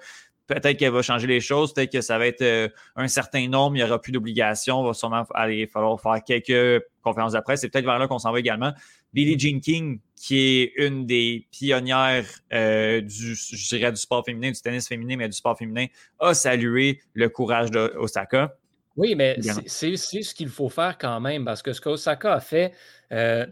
peut-être 0.47 0.77
qu'elle 0.77 0.91
va 0.91 1.01
changer 1.01 1.27
les 1.27 1.41
choses, 1.41 1.73
peut-être 1.73 1.91
que 1.91 2.01
ça 2.01 2.17
va 2.17 2.27
être 2.27 2.41
euh, 2.41 2.69
un 2.95 3.07
certain 3.07 3.47
nombre, 3.47 3.75
il 3.75 3.79
n'y 3.79 3.83
aura 3.83 4.01
plus 4.01 4.11
d'obligations, 4.11 4.83
il 4.83 4.87
va 4.87 4.93
sûrement 4.93 5.25
aller 5.33 5.67
falloir 5.67 5.99
faire 5.99 6.23
quelques 6.23 6.83
conférences 7.01 7.33
de 7.33 7.39
presse. 7.39 7.61
C'est 7.61 7.69
peut-être 7.69 7.85
vers 7.85 7.99
là 7.99 8.07
qu'on 8.07 8.19
s'en 8.19 8.31
va 8.31 8.39
également. 8.39 8.73
Billie 9.13 9.37
Jean 9.37 9.59
King, 9.59 9.99
qui 10.15 10.39
est 10.39 10.73
une 10.77 11.05
des 11.05 11.47
pionnières 11.51 12.25
euh, 12.53 13.01
du, 13.01 13.35
je 13.35 13.75
dirais, 13.75 13.91
du 13.91 13.97
sport 13.97 14.23
féminin, 14.25 14.51
du 14.51 14.61
tennis 14.61 14.87
féminin, 14.87 15.17
mais 15.17 15.27
du 15.27 15.35
sport 15.35 15.57
féminin, 15.57 15.87
a 16.19 16.33
salué 16.33 17.01
le 17.13 17.29
courage 17.29 17.71
d'Osaka. 17.71 18.55
Oui, 18.97 19.15
mais 19.15 19.39
c'est 19.67 19.95
ce 19.95 20.33
qu'il 20.33 20.49
faut 20.49 20.69
faire 20.69 20.97
quand 20.97 21.19
même, 21.19 21.45
parce 21.45 21.61
que 21.61 21.71
ce 21.71 21.79
qu'Osaka 21.79 22.33
a 22.33 22.39
fait, 22.39 22.73
euh, 23.11 23.45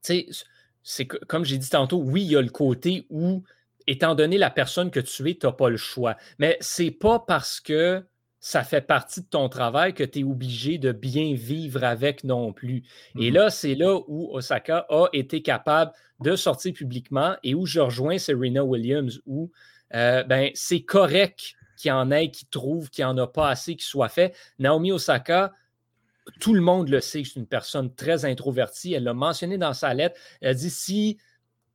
c'est 0.00 1.06
comme 1.06 1.44
j'ai 1.44 1.58
dit 1.58 1.68
tantôt, 1.68 1.98
oui, 1.98 2.22
il 2.22 2.32
y 2.32 2.36
a 2.36 2.42
le 2.42 2.48
côté 2.48 3.06
où, 3.10 3.44
étant 3.86 4.14
donné 4.14 4.38
la 4.38 4.50
personne 4.50 4.90
que 4.90 5.00
tu 5.00 5.28
es, 5.30 5.34
tu 5.34 5.46
n'as 5.46 5.52
pas 5.52 5.68
le 5.68 5.76
choix. 5.76 6.16
Mais 6.38 6.56
c'est 6.60 6.90
pas 6.90 7.18
parce 7.18 7.60
que 7.60 8.02
ça 8.40 8.64
fait 8.64 8.80
partie 8.80 9.20
de 9.20 9.26
ton 9.26 9.50
travail 9.50 9.92
que 9.92 10.02
tu 10.02 10.20
es 10.20 10.24
obligé 10.24 10.78
de 10.78 10.92
bien 10.92 11.34
vivre 11.34 11.84
avec 11.84 12.24
non 12.24 12.54
plus. 12.54 12.82
Et 13.18 13.30
mmh 13.30 13.34
là, 13.34 13.50
c'est 13.50 13.74
là 13.74 14.00
où 14.08 14.34
Osaka 14.34 14.86
a 14.88 15.08
été 15.12 15.42
capable 15.42 15.92
de 16.20 16.36
sortir 16.36 16.72
publiquement 16.72 17.36
et 17.42 17.54
où 17.54 17.66
je 17.66 17.80
rejoins 17.80 18.16
Serena 18.16 18.64
Williams, 18.64 19.20
où 19.26 19.50
euh, 19.94 20.22
ben, 20.24 20.50
c'est 20.54 20.80
correct 20.80 21.54
qu'il 21.80 21.88
y 21.88 21.92
en 21.92 22.10
ait 22.10 22.30
qui 22.30 22.46
trouvent 22.46 22.90
qu'il 22.90 23.04
n'y 23.04 23.10
en 23.10 23.18
a 23.18 23.26
pas 23.26 23.48
assez 23.48 23.76
qui 23.76 23.84
soit 23.84 24.08
fait. 24.08 24.34
Naomi 24.58 24.92
Osaka, 24.92 25.52
tout 26.38 26.54
le 26.54 26.60
monde 26.60 26.88
le 26.88 27.00
sait, 27.00 27.24
c'est 27.24 27.36
une 27.36 27.46
personne 27.46 27.94
très 27.94 28.24
introvertie. 28.24 28.94
Elle 28.94 29.04
l'a 29.04 29.14
mentionné 29.14 29.58
dans 29.58 29.74
sa 29.74 29.94
lettre. 29.94 30.18
Elle 30.40 30.56
dit 30.56 30.70
si, 30.70 31.18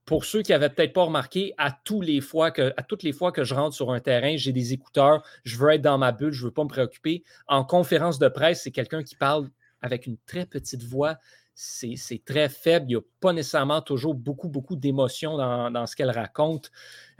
pour 0.05 0.23
ceux 0.23 0.43
qui 0.43 0.51
n'avaient 0.51 0.69
peut-être 0.69 0.93
pas 0.93 1.03
remarqué, 1.03 1.53
à, 1.57 1.77
les 2.01 2.21
fois 2.21 2.51
que, 2.51 2.73
à 2.77 2.83
toutes 2.83 3.03
les 3.03 3.11
fois 3.11 3.31
que 3.31 3.43
je 3.43 3.53
rentre 3.53 3.75
sur 3.75 3.91
un 3.91 3.99
terrain, 3.99 4.37
j'ai 4.37 4.53
des 4.53 4.73
écouteurs, 4.73 5.23
je 5.43 5.57
veux 5.57 5.71
être 5.71 5.81
dans 5.81 5.97
ma 5.97 6.11
bulle, 6.11 6.31
je 6.31 6.43
ne 6.43 6.47
veux 6.47 6.53
pas 6.53 6.63
me 6.63 6.69
préoccuper. 6.69 7.23
En 7.47 7.63
conférence 7.63 8.19
de 8.19 8.27
presse, 8.27 8.61
c'est 8.63 8.71
quelqu'un 8.71 9.03
qui 9.03 9.15
parle 9.15 9.49
avec 9.81 10.05
une 10.05 10.17
très 10.25 10.45
petite 10.45 10.83
voix. 10.83 11.17
C'est 11.55 12.21
très 12.25 12.49
faible. 12.49 12.85
Il 12.87 12.95
n'y 12.95 12.95
a 12.95 13.05
pas 13.19 13.33
nécessairement 13.33 13.81
toujours 13.81 14.13
beaucoup, 14.13 14.49
beaucoup 14.49 14.75
d'émotions 14.75 15.37
dans, 15.37 15.87
ce 15.87 15.95
qu'elle 15.95 16.11
raconte. 16.11 16.69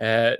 Euh, 0.01 0.35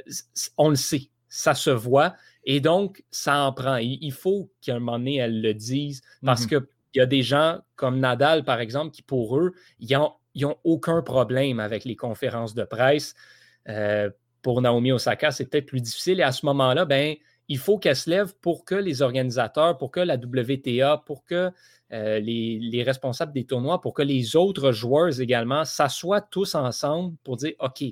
on 0.58 0.70
le 0.70 0.76
sait, 0.76 1.10
ça 1.30 1.54
se 1.54 1.70
voit. 1.70 2.16
Et 2.46 2.60
donc, 2.60 3.04
ça 3.12 3.46
en 3.46 3.54
prend. 3.54 3.78
Il 3.78 4.12
faut 4.12 4.52
qu'à 4.62 4.76
un 4.76 4.80
moment 4.80 5.00
donné, 5.00 5.16
elles 5.18 5.42
le 5.42 5.54
disent 5.54 6.02
parce 6.24 6.46
qu'il 6.46 6.62
y 6.96 7.00
a 7.00 7.06
des 7.06 7.24
gens 7.24 7.60
comme 7.76 8.00
Nadal, 8.00 8.44
par 8.44 8.60
exemple, 8.60 8.92
qui 8.92 9.02
pour 9.02 9.38
eux, 9.38 9.54
ils 9.80 9.98
n'ont 10.36 10.58
aucun 10.64 11.02
problème 11.02 11.60
avec 11.60 11.86
les 11.86 11.96
conférences 11.96 12.54
de 12.54 12.64
presse. 12.64 13.16
Euh, 13.68 14.10
pour 14.44 14.62
Naomi 14.62 14.92
Osaka, 14.92 15.32
c'est 15.32 15.46
peut-être 15.46 15.66
plus 15.66 15.82
difficile. 15.82 16.20
Et 16.20 16.24
à 16.24 16.32
ce 16.32 16.46
moment-là, 16.46 16.86
ben, 16.86 17.16
il 17.48 17.58
faut 17.58 17.80
qu'elle 17.80 17.96
se 17.96 18.10
lève 18.12 18.36
pour 18.42 18.64
que 18.64 18.76
les 18.76 19.02
organisateurs, 19.02 19.78
pour 19.80 19.90
que 19.90 20.00
la 20.00 20.16
WTA, 20.16 21.04
pour 21.04 21.26
que 21.26 21.52
euh, 21.92 22.20
les, 22.20 22.60
les, 22.60 22.84
responsables 22.84 23.34
des 23.34 23.46
tournois, 23.46 23.82
pour 23.82 23.94
que 23.94 24.04
les 24.04 24.36
autres 24.36 24.72
joueurs 24.72 25.20
également 25.20 25.66
s'assoient 25.66 26.22
tous 26.22 26.54
ensemble 26.54 27.16
pour 27.24 27.38
dire 27.38 27.54
OK, 27.60 27.84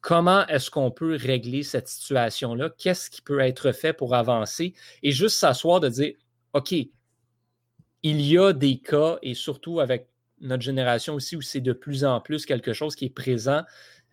comment 0.00 0.46
est-ce 0.46 0.70
qu'on 0.70 0.90
peut 0.90 1.16
régler 1.16 1.62
cette 1.62 1.88
situation-là? 1.88 2.70
Qu'est-ce 2.78 3.10
qui 3.10 3.22
peut 3.22 3.40
être 3.40 3.72
fait 3.72 3.92
pour 3.92 4.14
avancer? 4.14 4.74
Et 5.02 5.12
juste 5.12 5.38
s'asseoir 5.38 5.80
de 5.80 5.88
dire, 5.88 6.14
OK, 6.52 6.72
il 6.72 8.20
y 8.20 8.38
a 8.38 8.52
des 8.52 8.78
cas, 8.78 9.18
et 9.22 9.34
surtout 9.34 9.80
avec 9.80 10.08
notre 10.40 10.62
génération 10.62 11.14
aussi, 11.14 11.36
où 11.36 11.42
c'est 11.42 11.60
de 11.60 11.72
plus 11.72 12.04
en 12.04 12.20
plus 12.20 12.46
quelque 12.46 12.72
chose 12.72 12.94
qui 12.94 13.06
est 13.06 13.10
présent. 13.10 13.62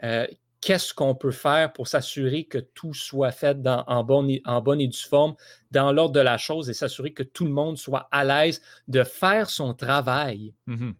Euh, 0.03 0.25
qu'est-ce 0.59 0.93
qu'on 0.93 1.13
peut 1.13 1.31
faire 1.31 1.71
pour 1.71 1.87
s'assurer 1.87 2.45
que 2.45 2.57
tout 2.57 2.93
soit 2.93 3.31
fait 3.31 3.57
en, 3.65 4.03
bonne, 4.03 4.81
et 4.81 4.87
due 4.87 4.97
forme, 4.97 5.35
dans 5.69 5.91
l'ordre 5.91 6.13
de 6.13 6.19
la 6.19 6.37
chose, 6.37 6.69
et 6.69 6.73
s'assurer 6.73 7.13
que 7.13 7.23
tout 7.23 7.45
le 7.45 7.51
monde 7.51 7.77
soit 7.77 8.07
à 8.11 8.23
l'aise 8.23 8.61
de 8.87 9.03
faire 9.03 9.49
son 9.49 9.73
travail? 9.73 10.53
Mmh 10.65 10.91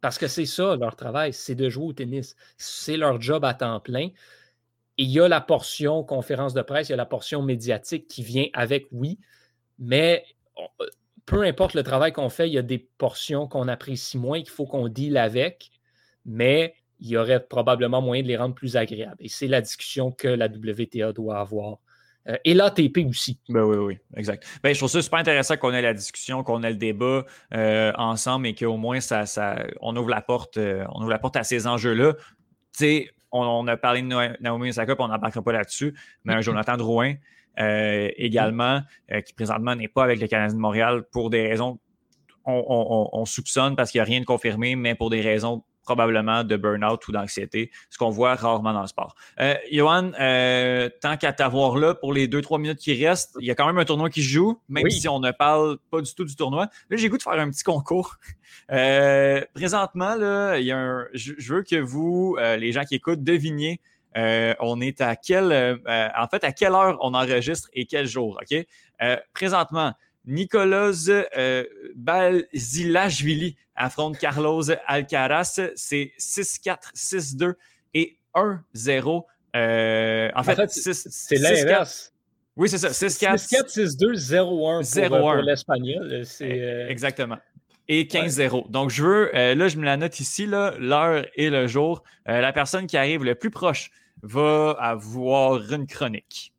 parce 0.00 0.18
que 0.18 0.28
c'est 0.28 0.46
ça, 0.46 0.76
leur 0.76 0.96
travail, 0.96 1.32
c'est 1.32 1.54
de 1.54 1.68
jouer 1.68 1.86
au 1.86 1.92
tennis. 1.92 2.36
C'est 2.56 2.96
leur 2.96 3.20
job 3.20 3.44
à 3.44 3.54
temps 3.54 3.80
plein. 3.80 4.08
Et 4.98 5.04
il 5.04 5.10
y 5.10 5.20
a 5.20 5.28
la 5.28 5.40
portion 5.40 6.02
conférence 6.02 6.54
de 6.54 6.62
presse, 6.62 6.88
il 6.88 6.92
y 6.92 6.94
a 6.94 6.96
la 6.96 7.06
portion 7.06 7.42
médiatique 7.42 8.08
qui 8.08 8.22
vient 8.22 8.46
avec, 8.52 8.86
oui, 8.90 9.18
mais 9.78 10.24
peu 11.24 11.42
importe 11.42 11.74
le 11.74 11.82
travail 11.82 12.12
qu'on 12.12 12.30
fait, 12.30 12.48
il 12.48 12.54
y 12.54 12.58
a 12.58 12.62
des 12.62 12.78
portions 12.78 13.46
qu'on 13.46 13.68
apprécie 13.68 14.18
moins, 14.18 14.38
qu'il 14.40 14.50
faut 14.50 14.66
qu'on 14.66 14.88
deal 14.88 15.16
avec, 15.16 15.70
mais 16.24 16.74
il 17.00 17.08
y 17.08 17.16
aurait 17.16 17.44
probablement 17.44 18.02
moyen 18.02 18.22
de 18.22 18.28
les 18.28 18.36
rendre 18.36 18.54
plus 18.54 18.76
agréables. 18.76 19.16
Et 19.20 19.28
c'est 19.28 19.46
la 19.46 19.60
discussion 19.60 20.10
que 20.10 20.26
la 20.26 20.46
WTA 20.46 21.12
doit 21.12 21.38
avoir. 21.38 21.78
Euh, 22.28 22.36
et 22.44 22.54
l'ATP 22.54 22.98
aussi. 23.08 23.38
Ben 23.48 23.62
oui, 23.62 23.76
oui, 23.76 23.98
exact. 24.16 24.46
Ben, 24.62 24.72
je 24.72 24.78
trouve 24.78 24.90
ça 24.90 25.02
super 25.02 25.18
intéressant 25.18 25.56
qu'on 25.56 25.72
ait 25.72 25.82
la 25.82 25.94
discussion, 25.94 26.42
qu'on 26.42 26.62
ait 26.62 26.70
le 26.70 26.76
débat 26.76 27.24
euh, 27.54 27.92
ensemble 27.96 28.46
et 28.46 28.54
qu'au 28.54 28.76
moins 28.76 29.00
ça, 29.00 29.26
ça, 29.26 29.64
on, 29.80 29.96
ouvre 29.96 30.10
la 30.10 30.20
porte, 30.20 30.56
euh, 30.58 30.84
on 30.92 31.00
ouvre 31.00 31.10
la 31.10 31.18
porte 31.18 31.36
à 31.36 31.44
ces 31.44 31.66
enjeux-là. 31.66 32.14
Tu 32.14 32.20
sais, 32.72 33.10
on, 33.32 33.66
a 33.66 33.76
parlé 33.76 34.02
de 34.02 34.42
Naomi 34.42 34.70
Osaka, 34.70 34.94
puis 34.94 35.04
on 35.04 35.08
n'embarquera 35.08 35.42
pas 35.42 35.52
là-dessus, 35.52 35.94
mais 36.24 36.34
un 36.34 36.40
Jonathan 36.40 36.76
Drouin 36.76 37.14
également, 37.58 38.82
qui 39.26 39.32
présentement 39.34 39.74
n'est 39.74 39.88
pas 39.88 40.04
avec 40.04 40.20
le 40.20 40.28
Canadien 40.28 40.56
de 40.56 40.60
Montréal 40.60 41.02
pour 41.10 41.28
des 41.28 41.46
raisons 41.46 41.78
on, 42.46 43.24
soupçonne 43.26 43.76
parce 43.76 43.90
qu'il 43.90 43.98
n'y 43.98 44.02
a 44.02 44.04
rien 44.04 44.20
de 44.20 44.24
confirmé, 44.24 44.76
mais 44.76 44.94
pour 44.94 45.10
des 45.10 45.20
raisons 45.20 45.62
probablement 45.88 46.44
de 46.44 46.54
burn-out 46.58 47.08
ou 47.08 47.12
d'anxiété, 47.12 47.70
ce 47.88 47.96
qu'on 47.96 48.10
voit 48.10 48.34
rarement 48.34 48.74
dans 48.74 48.82
le 48.82 48.88
sport. 48.88 49.14
Euh, 49.40 49.54
Johan, 49.72 50.12
euh, 50.20 50.90
tant 51.00 51.16
qu'à 51.16 51.32
t'avoir 51.32 51.78
là 51.78 51.94
pour 51.94 52.12
les 52.12 52.28
2-3 52.28 52.60
minutes 52.60 52.78
qui 52.78 53.06
restent, 53.06 53.38
il 53.40 53.46
y 53.46 53.50
a 53.50 53.54
quand 53.54 53.66
même 53.66 53.78
un 53.78 53.86
tournoi 53.86 54.10
qui 54.10 54.22
se 54.22 54.28
joue, 54.28 54.60
même 54.68 54.90
si 54.90 55.08
on 55.08 55.18
ne 55.18 55.30
parle 55.30 55.78
pas 55.90 56.02
du 56.02 56.14
tout 56.14 56.26
du 56.26 56.36
tournoi. 56.36 56.68
Là, 56.90 56.96
j'ai 56.98 57.08
goût 57.08 57.16
de 57.16 57.22
faire 57.22 57.40
un 57.40 57.48
petit 57.48 57.64
concours. 57.64 58.16
Euh, 58.70 59.40
présentement, 59.54 60.14
là, 60.14 60.58
il 60.58 60.66
y 60.66 60.72
a 60.72 60.78
un, 60.78 61.06
je, 61.14 61.32
veux 61.54 61.62
que 61.62 61.76
vous, 61.76 62.36
les 62.58 62.70
gens 62.72 62.84
qui 62.84 62.96
écoutent, 62.96 63.24
deviniez 63.24 63.80
on 64.14 64.80
est 64.82 65.00
à 65.00 65.16
quelle, 65.16 65.80
en 65.86 66.28
fait, 66.28 66.44
à 66.44 66.52
quelle 66.52 66.72
heure 66.72 66.98
on 67.00 67.14
enregistre 67.14 67.68
et 67.72 67.86
quel 67.86 68.06
jour, 68.06 68.38
OK? 68.42 68.66
présentement, 69.32 69.94
Nicolas 70.28 71.08
Balzilashvili 71.96 73.56
affronte 73.74 74.18
Carlos 74.18 74.62
Alcaraz. 74.86 75.60
C'est 75.74 76.12
6-4, 76.18 76.94
6-2 76.94 77.54
et 77.94 78.18
1-0. 78.34 79.24
Euh, 79.56 80.30
en, 80.34 80.42
fait, 80.42 80.70
c'est 80.70 81.36
l'inverse. 81.36 82.12
Oui, 82.56 82.68
c'est 82.68 82.78
ça. 82.78 82.88
6-4. 82.88 83.36
6-4, 83.36 83.96
6-2, 83.96 84.82
0-1 84.82 85.08
pour, 85.08 85.34
l'Espagnol. 85.34 86.22
Eh, 86.40 86.44
euh, 86.44 86.88
exactement. 86.88 87.38
Et 87.88 88.04
15-0. 88.04 88.70
Donc, 88.70 88.90
je 88.90 89.02
veux, 89.02 89.34
euh, 89.34 89.54
là, 89.54 89.68
je 89.68 89.78
me 89.78 89.84
la 89.84 89.96
note 89.96 90.20
ici, 90.20 90.46
l'heure 90.46 91.24
et 91.34 91.48
le 91.48 91.66
jour. 91.66 92.02
la 92.26 92.52
personne 92.52 92.86
qui 92.86 92.96
arrive 92.96 93.24
le 93.24 93.34
plus 93.34 93.50
proche 93.50 93.90
va 94.22 94.76
avoir 94.78 95.72
une 95.72 95.86
chronique. 95.86 96.52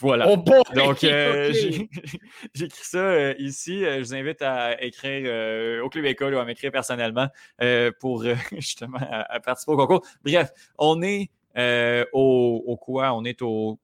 Voilà. 0.00 0.28
Oh 0.28 0.36
Donc, 0.74 1.04
euh, 1.04 1.52
j'ai 1.52 1.88
écrit 2.64 2.84
ça 2.84 2.98
euh, 2.98 3.34
ici. 3.38 3.84
Euh, 3.84 3.98
je 3.98 4.00
vous 4.00 4.14
invite 4.14 4.42
à 4.42 4.82
écrire 4.82 5.82
au 5.84 5.88
Club 5.88 6.04
École 6.06 6.34
ou 6.34 6.38
à 6.38 6.44
m'écrire 6.44 6.72
personnellement 6.72 7.28
pour 8.00 8.24
justement 8.52 8.98
à, 9.00 9.40
participer 9.40 9.72
au 9.72 9.76
concours. 9.76 10.06
Bref, 10.24 10.50
on 10.78 11.02
est 11.02 11.30
au, 12.12 12.62
au, 12.66 12.76
quoi? 12.76 13.12
On 13.12 13.24
est 13.24 13.42
au 13.42 13.78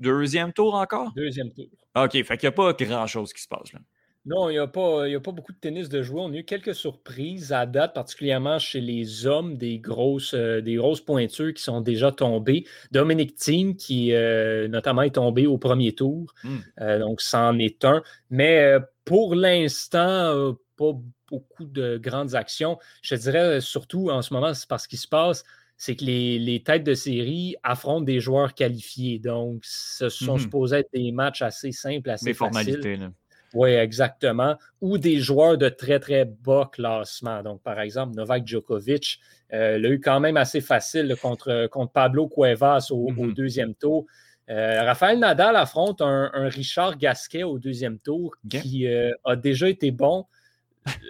deuxième 0.00 0.52
tour 0.52 0.74
encore? 0.74 1.12
Deuxième 1.14 1.52
tour. 1.52 1.66
OK, 1.94 2.12
fait 2.12 2.36
qu'il 2.36 2.48
n'y 2.48 2.48
a 2.48 2.52
pas 2.52 2.72
grand-chose 2.72 3.32
qui 3.32 3.42
se 3.42 3.48
passe 3.48 3.72
là. 3.72 3.80
Non, 4.26 4.50
il 4.50 4.54
n'y 4.54 4.58
a, 4.58 4.66
pas, 4.66 5.06
a 5.06 5.20
pas 5.20 5.30
beaucoup 5.30 5.52
de 5.52 5.58
tennis 5.58 5.88
de 5.88 6.02
jouer. 6.02 6.20
On 6.20 6.32
a 6.32 6.36
eu 6.36 6.44
quelques 6.44 6.74
surprises 6.74 7.52
à 7.52 7.64
date, 7.64 7.94
particulièrement 7.94 8.58
chez 8.58 8.80
les 8.80 9.24
hommes, 9.24 9.56
des 9.56 9.78
grosses, 9.78 10.34
euh, 10.34 10.60
des 10.60 10.74
grosses 10.74 11.00
pointures 11.00 11.54
qui 11.54 11.62
sont 11.62 11.80
déjà 11.80 12.10
tombées. 12.10 12.66
Dominic 12.90 13.36
Thiem, 13.36 13.76
qui 13.76 14.12
euh, 14.12 14.66
notamment 14.66 15.02
est 15.02 15.14
tombé 15.14 15.46
au 15.46 15.58
premier 15.58 15.94
tour, 15.94 16.34
hmm. 16.42 16.56
euh, 16.80 16.98
donc 16.98 17.20
c'en 17.20 17.56
est 17.60 17.84
un. 17.84 18.02
Mais 18.30 18.74
pour 19.04 19.36
l'instant, 19.36 20.56
pas 20.76 20.92
beaucoup 21.28 21.64
de 21.64 21.96
grandes 21.96 22.34
actions. 22.34 22.78
Je 23.02 23.14
dirais 23.14 23.60
surtout 23.60 24.10
en 24.10 24.22
ce 24.22 24.34
moment, 24.34 24.54
c'est 24.54 24.68
parce 24.68 24.88
qu'il 24.88 24.98
se 24.98 25.08
passe 25.08 25.44
c'est 25.78 25.94
que 25.94 26.06
les, 26.06 26.62
têtes 26.64 26.84
de 26.84 26.94
série 26.94 27.54
affrontent 27.62 28.00
des 28.00 28.18
joueurs 28.18 28.54
qualifiés. 28.54 29.18
Donc, 29.18 29.60
ce 29.62 30.08
sont 30.08 30.36
hmm. 30.36 30.40
supposés 30.40 30.76
être 30.78 30.88
des 30.94 31.12
matchs 31.12 31.42
assez 31.42 31.70
simples, 31.70 32.08
assez 32.08 32.24
des 32.24 32.32
Formalités, 32.32 32.96
là. 32.96 33.10
Oui, 33.56 33.70
exactement. 33.70 34.56
Ou 34.82 34.98
des 34.98 35.18
joueurs 35.18 35.56
de 35.56 35.70
très, 35.70 35.98
très 35.98 36.26
bas 36.26 36.68
classement. 36.70 37.42
Donc, 37.42 37.62
par 37.62 37.80
exemple, 37.80 38.14
Novak 38.14 38.46
Djokovic 38.46 39.18
euh, 39.54 39.78
l'a 39.78 39.88
eu 39.88 39.98
quand 39.98 40.20
même 40.20 40.36
assez 40.36 40.60
facile 40.60 41.16
contre, 41.22 41.66
contre 41.68 41.92
Pablo 41.92 42.28
Cuevas 42.28 42.88
au, 42.90 43.10
mm-hmm. 43.10 43.34
deuxième 43.34 43.74
tour. 43.74 44.04
Euh, 44.50 44.84
Raphaël 44.84 45.18
Nadal 45.18 45.56
affronte 45.56 46.02
un, 46.02 46.30
Richard 46.34 46.98
Gasquet 46.98 47.44
au 47.44 47.58
deuxième 47.58 47.98
tour 47.98 48.34
qui 48.48 48.86
euh, 48.86 49.10
a 49.24 49.36
déjà 49.36 49.70
été 49.70 49.90
bon. 49.90 50.26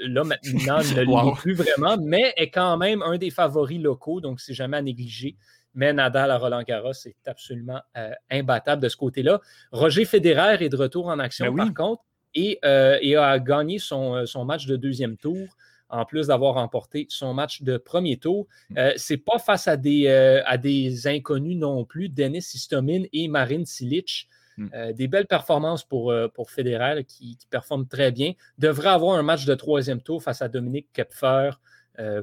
Là, 0.04 0.22
maintenant, 0.22 0.78
ne 0.78 1.00
l'est 1.32 1.40
plus 1.40 1.54
vraiment, 1.54 1.96
mais 2.00 2.32
est 2.36 2.50
quand 2.50 2.76
même 2.76 3.02
un 3.02 3.18
des 3.18 3.30
favoris 3.30 3.80
locaux, 3.80 4.20
donc 4.20 4.40
c'est 4.40 4.54
jamais 4.54 4.76
à 4.76 4.82
négliger. 4.82 5.36
Mais 5.74 5.92
Nadal 5.92 6.30
à 6.30 6.38
Roland 6.38 6.62
Garros 6.62 6.92
est 6.92 7.28
absolument 7.28 7.82
imbattable 8.30 8.80
de 8.80 8.88
ce 8.88 8.96
côté-là. 8.96 9.40
Roger 9.72 10.06
Federer 10.06 10.64
est 10.64 10.70
de 10.70 10.76
retour 10.76 11.08
en 11.08 11.18
action, 11.18 11.52
ben 11.52 11.66
par 11.66 11.74
contre. 11.74 12.02
Euh, 12.36 12.98
et, 13.00 13.16
a 13.16 13.38
gagné 13.38 13.78
euh, 13.92 14.26
son, 14.26 14.44
match 14.44 14.66
de 14.66 14.76
deuxième 14.76 15.16
tour 15.16 15.48
en 15.88 16.04
plus 16.04 16.26
d'avoir 16.26 16.54
remporté 16.54 17.06
son 17.08 17.32
match 17.32 17.62
de 17.62 17.76
premier 17.76 18.16
tour. 18.16 18.46
Mm. 18.70 18.78
Euh, 18.78 18.92
c'est 18.96 19.16
pas 19.16 19.38
face 19.38 19.68
à 19.68 19.76
des, 19.76 20.08
à 20.44 20.58
des 20.58 21.06
inconnus 21.06 21.56
non 21.56 21.84
plus, 21.84 22.08
Denis 22.08 22.38
Istomin 22.54 23.04
et 23.12 23.28
Marine 23.28 23.66
Silic. 23.66 24.28
Mm. 24.58 24.92
des 24.94 25.06
belles 25.06 25.26
performances 25.26 25.84
pour, 25.84 26.14
pour 26.32 26.50
Federer 26.50 27.04
qui, 27.04 27.36
performe 27.50 27.86
très 27.86 28.10
bien. 28.10 28.32
Devrait 28.56 28.88
avoir 28.88 29.18
un 29.18 29.22
match 29.22 29.44
de 29.44 29.54
troisième 29.54 30.00
tour 30.00 30.22
face 30.22 30.40
à 30.40 30.48
Dominique 30.48 30.88
Kepfer. 30.94 31.50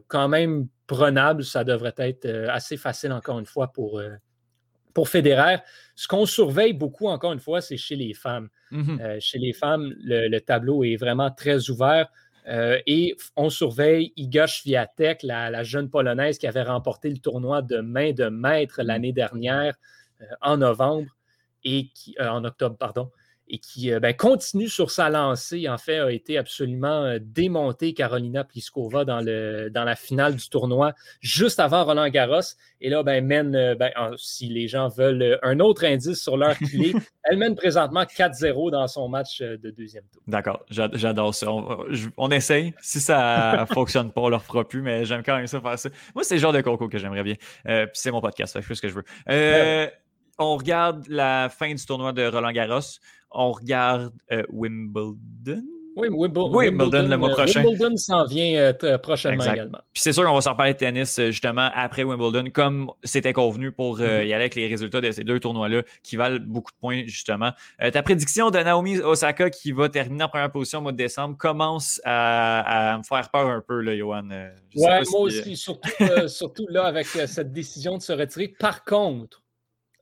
quand 0.07 0.27
même 0.27 0.67
prenable, 0.87 1.43
ça 1.43 1.63
devrait 1.63 1.93
être 1.97 2.27
assez 2.49 2.75
facile 2.75 3.11
encore 3.11 3.37
une 3.37 3.45
fois 3.45 3.67
pour, 3.67 4.01
pour 4.93 5.09
Federer. 5.09 5.57
Ce 5.95 6.07
qu'on 6.07 6.25
surveille 6.25 6.73
beaucoup, 6.73 7.07
encore 7.07 7.33
une 7.33 7.39
fois, 7.39 7.61
c'est 7.61 7.77
chez 7.77 7.95
les 7.95 8.13
femmes. 8.13 8.49
Mhm. 8.71 8.99
Euh, 9.01 9.17
chez 9.19 9.39
les 9.39 9.53
femmes, 9.53 9.93
le, 10.03 10.39
tableau 10.39 10.83
est 10.83 10.95
vraiment 10.95 11.31
très 11.31 11.69
ouvert. 11.69 12.07
Euh, 12.47 12.79
et 12.85 13.15
on 13.37 13.49
surveille 13.49 14.11
Iga 14.17 14.47
Swiatek, 14.47 15.23
la, 15.23 15.63
jeune 15.63 15.89
polonaise 15.89 16.37
qui 16.37 16.47
avait 16.47 16.63
remporté 16.63 17.09
le 17.09 17.17
tournoi 17.17 17.61
de 17.61 17.77
main 17.77 18.11
de 18.11 18.25
maître 18.25 18.81
mhm. 18.81 18.87
l'année 18.87 19.13
dernière 19.13 19.75
euh, 20.21 20.25
en 20.41 20.57
novembre 20.57 21.09
et 21.63 21.87
qui, 21.95 22.15
en 22.19 22.43
octobre, 22.43 22.75
pardon, 22.77 23.09
et 23.47 23.59
qui 23.59 23.91
euh, 23.91 23.99
ben, 23.99 24.13
continue 24.13 24.69
sur 24.69 24.91
sa 24.91 25.09
lancée. 25.09 25.67
En 25.67 25.77
fait, 25.77 25.99
a 25.99 26.11
été 26.11 26.37
absolument 26.37 27.03
euh, 27.03 27.19
démonté 27.21 27.93
Carolina 27.93 28.43
Pliskova 28.43 29.05
dans, 29.05 29.21
le, 29.21 29.69
dans 29.69 29.83
la 29.83 29.95
finale 29.95 30.35
du 30.35 30.49
tournoi 30.49 30.93
juste 31.21 31.59
avant 31.59 31.83
Roland 31.83 32.07
Garros. 32.09 32.41
Et 32.81 32.89
là, 32.89 33.03
ben, 33.03 33.25
mène, 33.25 33.55
euh, 33.55 33.75
ben, 33.75 33.91
si 34.17 34.47
les 34.47 34.67
gens 34.67 34.87
veulent 34.87 35.39
un 35.43 35.59
autre 35.59 35.83
indice 35.85 36.21
sur 36.21 36.37
leur 36.37 36.57
clé, 36.57 36.93
elle 37.23 37.37
mène 37.37 37.55
présentement 37.55 38.03
4-0 38.03 38.71
dans 38.71 38.87
son 38.87 39.09
match 39.09 39.41
de 39.41 39.69
deuxième 39.71 40.05
tour. 40.11 40.21
D'accord, 40.27 40.65
j'adore 40.69 41.35
ça. 41.35 41.47
On, 42.17 42.31
essaye. 42.31 42.73
Si 42.81 42.99
ça 42.99 43.57
ne 43.61 43.65
fonctionne 43.73 44.11
pas, 44.11 44.21
on 44.21 44.25
ne 44.25 44.31
le 44.31 44.37
refera 44.37 44.67
plus, 44.67 44.81
mais 44.81 45.05
j'aime 45.05 45.23
quand 45.23 45.35
même 45.35 45.47
ça 45.47 45.61
faire 45.61 45.77
ça. 45.77 45.89
Moi, 46.15 46.23
c'est 46.23 46.35
le 46.35 46.41
genre 46.41 46.53
de 46.53 46.61
concours 46.61 46.89
que 46.89 46.97
j'aimerais 46.97 47.23
bien. 47.23 47.35
c'est 47.93 48.11
mon 48.11 48.21
podcast, 48.21 48.57
je 48.59 48.65
fais 48.65 48.75
ce 48.75 48.81
que 48.81 48.87
je 48.87 48.95
veux. 48.95 49.91
On 50.39 50.57
regarde 50.57 51.05
la 51.09 51.47
fin 51.49 51.73
du 51.73 51.85
tournoi 51.85 52.11
de 52.11 52.25
Roland 52.25 52.51
Garros 52.51 52.79
on 53.33 53.51
regarde 53.51 54.13
euh, 54.31 54.43
Wimbledon. 54.49 55.63
Oui, 55.95 56.07
Wimbledon, 56.09 57.07
le 57.07 57.17
mois 57.17 57.29
euh, 57.29 57.33
prochain. 57.33 57.63
Wimbledon 57.63 57.95
s'en 57.97 58.25
vient 58.25 58.73
euh, 58.83 58.97
prochainement 58.97 59.43
également. 59.43 59.77
Puis 59.93 60.01
c'est 60.01 60.11
sûr 60.11 60.25
qu'on 60.25 60.33
va 60.33 60.41
s'en 60.41 60.55
parler 60.55 60.73
de 60.73 60.79
tennis 60.79 61.21
justement 61.27 61.69
après 61.75 62.01
Wimbledon, 62.01 62.49
comme 62.51 62.89
c'était 63.03 63.31
convenu 63.31 63.71
pour 63.71 64.01
y 64.01 64.03
aller 64.03 64.33
avec 64.33 64.55
les 64.55 64.67
résultats 64.67 65.01
de 65.01 65.11
ces 65.11 65.23
deux 65.23 65.39
tournois-là 65.39 65.83
qui 66.01 66.15
valent 66.15 66.39
beaucoup 66.43 66.71
de 66.71 66.77
points 66.79 67.03
justement. 67.05 67.51
ta 67.77 68.01
prédiction 68.01 68.49
de 68.49 68.57
Naomi 68.57 69.01
Osaka 69.01 69.51
qui 69.51 69.71
va 69.71 69.87
terminer 69.87 70.23
en 70.23 70.29
première 70.29 70.51
position 70.51 70.79
au 70.79 70.81
mois 70.81 70.93
de 70.93 70.97
décembre 70.97 71.37
commence 71.37 72.01
à, 72.05 72.97
me 72.97 73.03
faire 73.03 73.29
peur 73.29 73.47
un 73.47 73.61
peu, 73.61 73.79
là, 73.81 73.95
Johan. 73.95 74.29
Oui, 74.75 74.87
moi 75.11 75.19
aussi, 75.19 75.55
surtout, 75.55 75.91
surtout 76.27 76.65
là 76.71 76.85
avec 76.85 77.05
cette 77.05 77.53
décision 77.53 77.97
de 77.97 78.01
se 78.01 78.13
retirer. 78.13 78.47
Par 78.47 78.83
contre, 78.83 79.42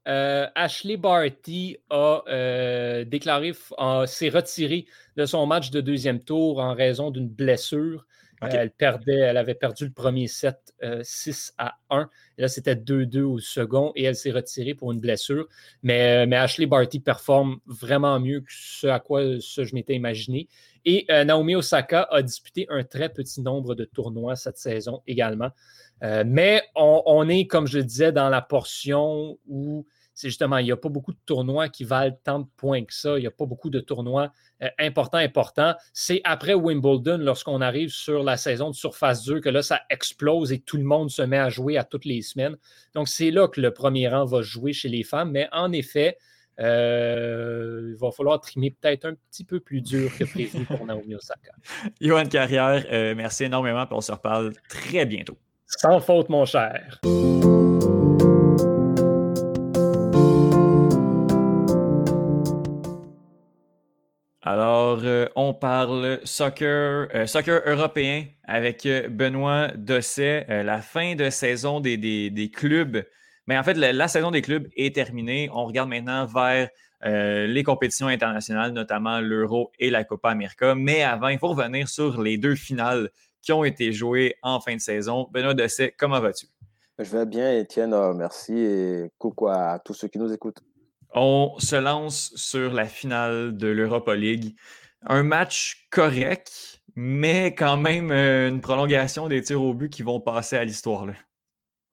euh, 0.08 0.48
Ashley 0.56 0.98
Barty 0.98 1.78
a 1.90 2.24
euh, 2.28 3.04
déclaré, 3.06 3.54
s'est 4.06 4.30
retirée 4.30 4.86
de 5.16 5.26
son 5.26 5.46
match 5.46 5.72
de 5.72 5.82
deuxième 5.82 6.20
tour 6.20 6.60
en 6.60 6.74
raison 6.74 7.12
d'une 7.12 7.30
blessure. 7.30 8.06
Euh, 8.44 8.48
elle 8.52 8.72
perdait, 8.72 9.20
elle 9.20 9.38
avait 9.38 9.56
perdu 9.56 9.86
le 9.86 9.92
premier 9.92 10.28
set 10.28 10.74
6 11.04 11.54
à 11.58 11.76
1. 11.90 12.10
Et 12.38 12.42
là, 12.42 12.48
c'était 12.48 12.76
2-2 12.76 13.22
au 13.22 13.40
second 13.40 13.92
et 13.96 14.04
elle 14.04 14.16
s'est 14.16 14.32
retirée 14.32 14.74
pour 14.74 14.92
une 14.92 15.00
blessure. 15.00 15.48
Mais, 15.84 16.26
mais, 16.26 16.38
Ashley 16.38 16.66
Barty 16.66 17.00
performe 17.00 17.60
vraiment 17.66 18.20
mieux 18.20 18.42
que 18.42 18.52
ce 18.52 18.88
à 18.88 19.00
quoi 19.00 19.22
je 19.24 19.76
m'étais 19.76 19.96
imaginé. 19.96 20.48
Et 20.86 21.06
Naomi 21.10 21.56
Osaka 21.56 22.08
a 22.10 22.24
disputé 22.24 22.66
un 22.70 22.84
très 22.84 23.10
petit 23.10 23.42
nombre 23.42 23.76
de 23.76 23.86
tournois 23.86 24.36
cette 24.36 24.58
saison 24.58 25.04
également. 25.06 25.52
mais 26.02 26.64
on, 26.76 27.04
on, 27.06 27.30
est, 27.30 27.46
comme 27.46 27.68
je 27.68 27.78
le 27.78 27.84
disais, 27.84 28.12
dans 28.12 28.30
la 28.30 28.42
portion 28.42 29.38
où 29.48 29.86
c'est 30.22 30.28
justement, 30.28 30.60
il 30.60 30.66
n'y 30.66 30.72
a 30.72 30.78
pas 30.78 30.88
beaucoup 30.88 31.14
de 31.14 31.20
tournois 31.26 31.68
qui 31.68 31.84
valent 31.84 32.16
tant 32.24 32.42
de 32.42 32.48
points 32.56 32.84
que 32.86 32.94
ça. 32.94 33.18
Il 33.18 33.22
n'y 33.22 33.28
a 33.28 33.32
pas 33.32 33.48
beaucoup 33.48 33.72
de 33.72 33.80
tournois 33.80 34.32
euh, 34.62 34.68
importants, 34.78 35.18
importants. 35.18 35.74
C'est 35.94 36.22
après 36.26 36.54
Wimbledon, 36.54 37.18
lorsqu'on 37.18 37.60
arrive 37.60 37.90
sur 37.90 38.22
la 38.22 38.38
saison 38.38 38.70
de 38.70 38.76
surface 38.76 39.26
2, 39.26 39.40
que 39.40 39.50
là, 39.50 39.64
ça 39.64 39.82
explose 39.90 40.52
et 40.52 40.60
tout 40.60 40.78
le 40.78 40.84
monde 40.84 41.10
se 41.10 41.24
met 41.24 41.40
à 41.40 41.50
jouer 41.50 41.76
à 41.76 41.84
toutes 41.84 42.06
les 42.06 42.22
semaines. 42.22 42.56
Donc, 42.94 43.08
c'est 43.08 43.32
là 43.32 43.48
que 43.48 43.60
le 43.60 43.74
premier 43.74 44.10
rang 44.10 44.26
va 44.26 44.44
jouer 44.44 44.74
chez 44.74 44.90
les 44.90 45.02
femmes. 45.02 45.32
Mais 45.32 45.50
en 45.54 45.72
effet, 45.72 46.20
euh, 46.60 47.94
il 47.96 48.00
va 48.00 48.12
falloir 48.12 48.40
trimer 48.40 48.70
peut-être 48.80 49.06
un 49.06 49.16
petit 49.32 49.44
peu 49.44 49.60
plus 49.60 49.82
dur 49.82 50.12
que 50.20 50.24
prévu 50.24 50.66
pour 50.66 50.86
Naomi 50.86 51.16
Osaka. 51.16 51.52
Johan 52.00 52.26
Carrière, 52.26 52.86
euh, 52.92 53.16
merci 53.16 53.46
énormément, 53.46 53.88
on 53.90 54.02
se 54.02 54.12
reparle 54.12 54.54
très 54.70 55.08
bientôt. 55.08 55.40
Sans 55.66 56.00
faute, 56.00 56.30
mon 56.30 56.46
cher. 56.46 57.02
Alors, 64.44 65.02
euh, 65.04 65.28
on 65.36 65.54
parle 65.54 66.20
soccer, 66.24 67.08
soccer 67.28 67.62
européen 67.66 68.26
avec 68.44 68.88
Benoît 69.10 69.68
Dosset. 69.76 70.46
la 70.64 70.82
fin 70.82 71.16
de 71.16 71.30
saison 71.30 71.80
des, 71.80 72.52
clubs 72.54 73.04
mais 73.48 73.58
en 73.58 73.64
fait, 73.64 73.74
la, 73.74 74.08
saison 74.08 74.32
des 74.32 74.42
clubs 74.42 74.68
est 74.76 74.96
terminée. 74.96 75.50
On 75.54 75.66
regarde 75.66 75.90
maintenant 75.90 76.26
vers 76.26 76.70
euh, 77.04 77.48
les 77.48 77.64
compétitions 77.64 78.08
internationales, 78.08 78.72
notamment 78.72 79.20
l'Euro 79.20 79.72
et 79.80 79.90
la 79.90 80.04
Copa 80.04 80.30
América. 80.30 80.76
Mais 80.76 81.04
avant, 81.04 81.30
il 81.30 81.40
faut 81.40 81.50
revenir 81.50 81.90
sur 81.90 82.22
les 82.22 82.38
deux 82.38 82.56
finales 82.56 83.10
qui 83.42 83.52
ont 83.52 83.64
été 83.64 83.92
jouées 83.92 84.36
en 84.44 84.60
fin 84.60 84.76
de 84.76 84.82
saison. 84.82 85.28
Benoît 85.32 85.56
Dessay, 85.56 85.94
comment 85.98 86.20
vas-tu? 86.20 86.46
Je 87.00 87.18
vais 87.18 87.26
bien, 87.26 87.58
Étienne. 87.58 87.94
Euh, 87.94 88.14
merci 88.14 88.54
et 88.54 89.12
coucou 89.18 89.48
à 89.48 89.80
tous 89.84 89.96
ceux 89.96 90.08
qui 90.08 90.20
nous 90.20 90.32
écoutent. 90.32 90.62
On 91.14 91.56
se 91.60 91.76
lance 91.76 92.32
sur 92.36 92.74
la 92.74 92.86
finale 92.86 93.58
de 93.58 93.68
l'Europa 93.68 94.16
League. 94.16 94.56
Un 95.06 95.24
match 95.24 95.88
correct, 95.90 96.82
mais 96.96 97.54
quand 97.54 97.78
même 97.78 98.12
euh, 98.12 98.50
une 98.50 98.62
prolongation 98.62 99.28
des 99.28 99.42
tirs 99.42 99.62
au 99.62 99.74
but 99.74 99.90
qui 99.90 100.04
vont 100.04 100.22
passer 100.22 100.56
à 100.58 100.64
l'histoire. 100.64 101.08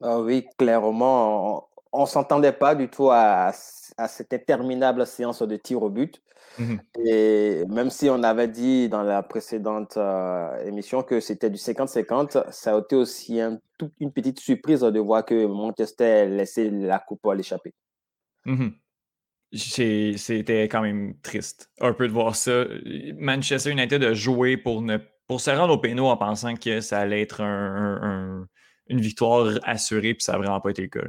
Ah 0.01 0.21
oui, 0.21 0.47
clairement, 0.57 1.69
on 1.93 2.03
ne 2.03 2.07
s'entendait 2.07 2.53
pas 2.53 2.75
du 2.75 2.89
tout 2.89 3.11
à, 3.11 3.53
cette 3.53 4.33
interminable 4.33 5.07
séance 5.07 5.43
de 5.43 5.57
tir 5.57 5.83
au 5.83 5.91
but. 5.91 6.23
Mmh 6.59 6.77
Et 7.05 7.65
même 7.69 7.91
si 7.91 8.09
on 8.11 8.23
avait 8.23 8.49
dit 8.49 8.89
dans 8.89 9.03
la 9.03 9.23
précédente 9.23 9.97
euh, 9.97 10.65
émission 10.65 11.03
que 11.03 11.21
c'était 11.21 11.51
du 11.51 11.57
50-50, 11.57 12.51
ça 12.51 12.75
a 12.75 12.79
été 12.79 12.97
aussi 12.97 13.41
une 13.41 14.13
petite 14.13 14.41
surprise 14.41 14.81
de 14.81 15.01
voir 15.01 15.25
que 15.25 15.47
Manchester 15.47 16.27
laissait 16.27 16.71
la 16.71 16.99
coupe 16.99 17.27
à 17.27 17.35
l'échapper. 17.35 17.75
Mmh 18.45 18.69
c'était 19.53 20.65
quand 20.65 20.83
même 20.83 21.15
triste 21.23 21.71
un 21.81 21.93
peu 21.93 22.07
de 22.07 22.13
voir 22.13 22.37
ça. 22.37 22.65
Manchester 23.17 23.71
United 23.71 24.03
a 24.05 24.15
joué 24.15 24.57
pour, 24.57 24.83
ne, 24.83 24.99
pour 25.27 25.41
se 25.41 25.51
rendre 25.51 25.75
au 25.75 25.79
pénal 25.79 26.05
en 26.05 26.17
pensant 26.17 26.55
que 26.55 26.81
ça 26.81 26.99
allait 26.99 27.23
être 27.23 27.41
un 27.43 28.47
une 28.89 29.01
victoire 29.01 29.59
assurée, 29.65 30.15
puis 30.15 30.25
ça 30.25 30.33
n'a 30.33 30.39
vraiment 30.39 30.61
pas 30.61 30.71
été 30.71 30.83
le 30.83 30.89
cas. 30.89 31.01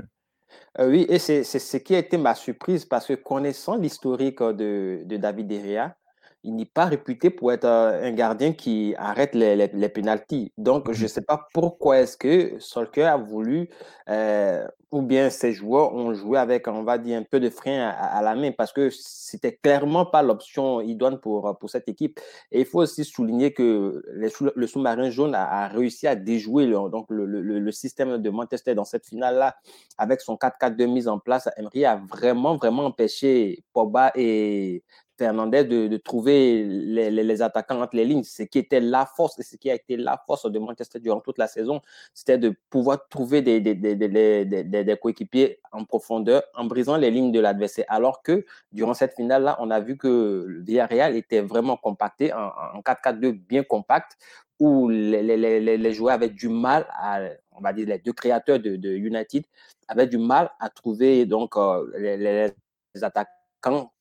Euh, 0.79 0.89
oui, 0.89 1.05
et 1.09 1.19
c'est 1.19 1.43
ce 1.43 1.77
qui 1.77 1.95
a 1.95 1.99
été 1.99 2.17
ma 2.17 2.35
surprise 2.35 2.85
parce 2.85 3.07
que 3.07 3.13
connaissant 3.13 3.75
l'historique 3.75 4.41
de, 4.41 5.01
de, 5.05 5.17
David 5.17 5.47
Derrea, 5.47 5.95
il 6.43 6.55
n'est 6.55 6.65
pas 6.65 6.85
réputé 6.85 7.29
pour 7.29 7.51
être 7.51 7.65
euh, 7.65 8.03
un 8.03 8.11
gardien 8.11 8.53
qui 8.53 8.93
arrête 8.97 9.35
les, 9.35 9.55
les, 9.55 9.69
les 9.73 9.89
pénalties. 9.89 10.53
Donc, 10.57 10.91
je 10.91 11.01
ne 11.01 11.05
mmh 11.05 11.07
sais 11.07 11.21
pas 11.21 11.47
pourquoi 11.53 11.99
est-ce 11.99 12.17
que 12.17 12.59
Solker 12.59 13.03
a 13.03 13.17
voulu, 13.17 13.69
euh, 14.09 14.65
ou 14.91 15.01
bien 15.01 15.29
ses 15.29 15.53
joueurs 15.53 15.93
ont 15.93 16.13
joué 16.13 16.39
avec, 16.39 16.67
on 16.67 16.83
va 16.83 16.97
dire, 16.97 17.19
un 17.19 17.23
peu 17.23 17.39
de 17.39 17.49
frein 17.49 17.89
à, 17.89 18.21
la 18.21 18.35
main, 18.35 18.51
parce 18.51 18.73
que 18.73 18.89
c'était 18.89 19.55
clairement 19.55 20.05
pas 20.05 20.23
l'option 20.23 20.81
idoine 20.81 21.19
pour, 21.19 21.57
pour 21.59 21.69
cette 21.69 21.87
équipe. 21.87 22.19
Et 22.51 22.61
il 22.61 22.65
faut 22.65 22.79
aussi 22.79 23.05
souligner 23.05 23.53
que 23.53 24.01
le 24.07 24.67
sous-marin 24.67 25.09
jaune 25.11 25.35
a, 25.35 25.67
réussi 25.67 26.07
à 26.07 26.15
déjouer 26.15 26.65
le, 26.65 26.89
donc 26.89 27.05
le, 27.09 27.25
le, 27.25 27.41
le, 27.41 27.71
système 27.71 28.17
de 28.17 28.29
Manchester 28.29 28.73
dans 28.73 28.85
cette 28.85 29.05
finale-là, 29.05 29.57
avec 29.97 30.21
son 30.21 30.35
4-4 30.35 30.75
de 30.75 30.85
mise 30.85 31.07
en 31.07 31.19
place. 31.19 31.47
Emery 31.57 31.85
a 31.85 31.97
vraiment, 31.97 32.55
vraiment 32.55 32.85
empêché 32.85 33.63
Pogba 33.73 34.11
et 34.15 34.83
Fernandez 35.19 35.65
de, 35.65 35.97
trouver 35.97 36.63
les, 36.63 37.41
attaquants 37.41 37.81
entre 37.81 37.97
les 37.97 38.05
lignes. 38.05 38.23
Ce 38.23 38.43
qui 38.43 38.57
était 38.57 38.79
la 38.79 39.05
force 39.05 39.37
et 39.37 39.43
ce 39.43 39.57
qui 39.57 39.69
a 39.69 39.75
été 39.75 39.97
la 39.97 40.17
force 40.25 40.49
de 40.49 40.57
Manchester 40.59 40.99
durant 40.99 41.19
toute 41.19 41.37
la 41.37 41.47
saison, 41.47 41.81
c'était 42.13 42.37
de 42.37 42.55
pouvoir 42.69 43.05
trouver 43.09 43.41
des, 43.41 44.97
coéquipiers 45.01 45.59
en 45.73 45.83
profondeur 45.83 46.41
en 46.55 46.63
brisant 46.65 46.95
les 46.95 47.11
lignes 47.11 47.33
de 47.33 47.41
l'adversaire. 47.41 47.85
Alors 47.89 48.23
que 48.23 48.45
durant 48.71 48.93
cette 48.93 49.13
finale-là, 49.13 49.57
on 49.59 49.69
a 49.71 49.81
vu 49.81 49.97
que 49.97 50.61
Villarreal 50.61 51.17
était 51.17 51.41
vraiment 51.41 51.75
compacté 51.75 52.31
en, 52.33 52.79
4-4-2 52.79 53.31
bien 53.33 53.63
compact 53.63 54.17
où 54.57 54.87
les, 54.87 55.93
joueurs 55.93 56.15
avaient 56.15 56.29
du 56.29 56.47
mal 56.47 56.87
à, 56.91 57.19
on 57.51 57.59
va 57.59 57.73
dire, 57.73 57.87
les 57.87 57.99
deux 57.99 58.13
créateurs 58.13 58.59
de, 58.59 58.89
United 58.89 59.43
avaient 59.89 60.07
du 60.07 60.17
mal 60.17 60.49
à 60.61 60.69
trouver 60.69 61.25
donc 61.25 61.57
euh, 61.57 61.85
les, 61.97 63.03
attaquants 63.03 63.91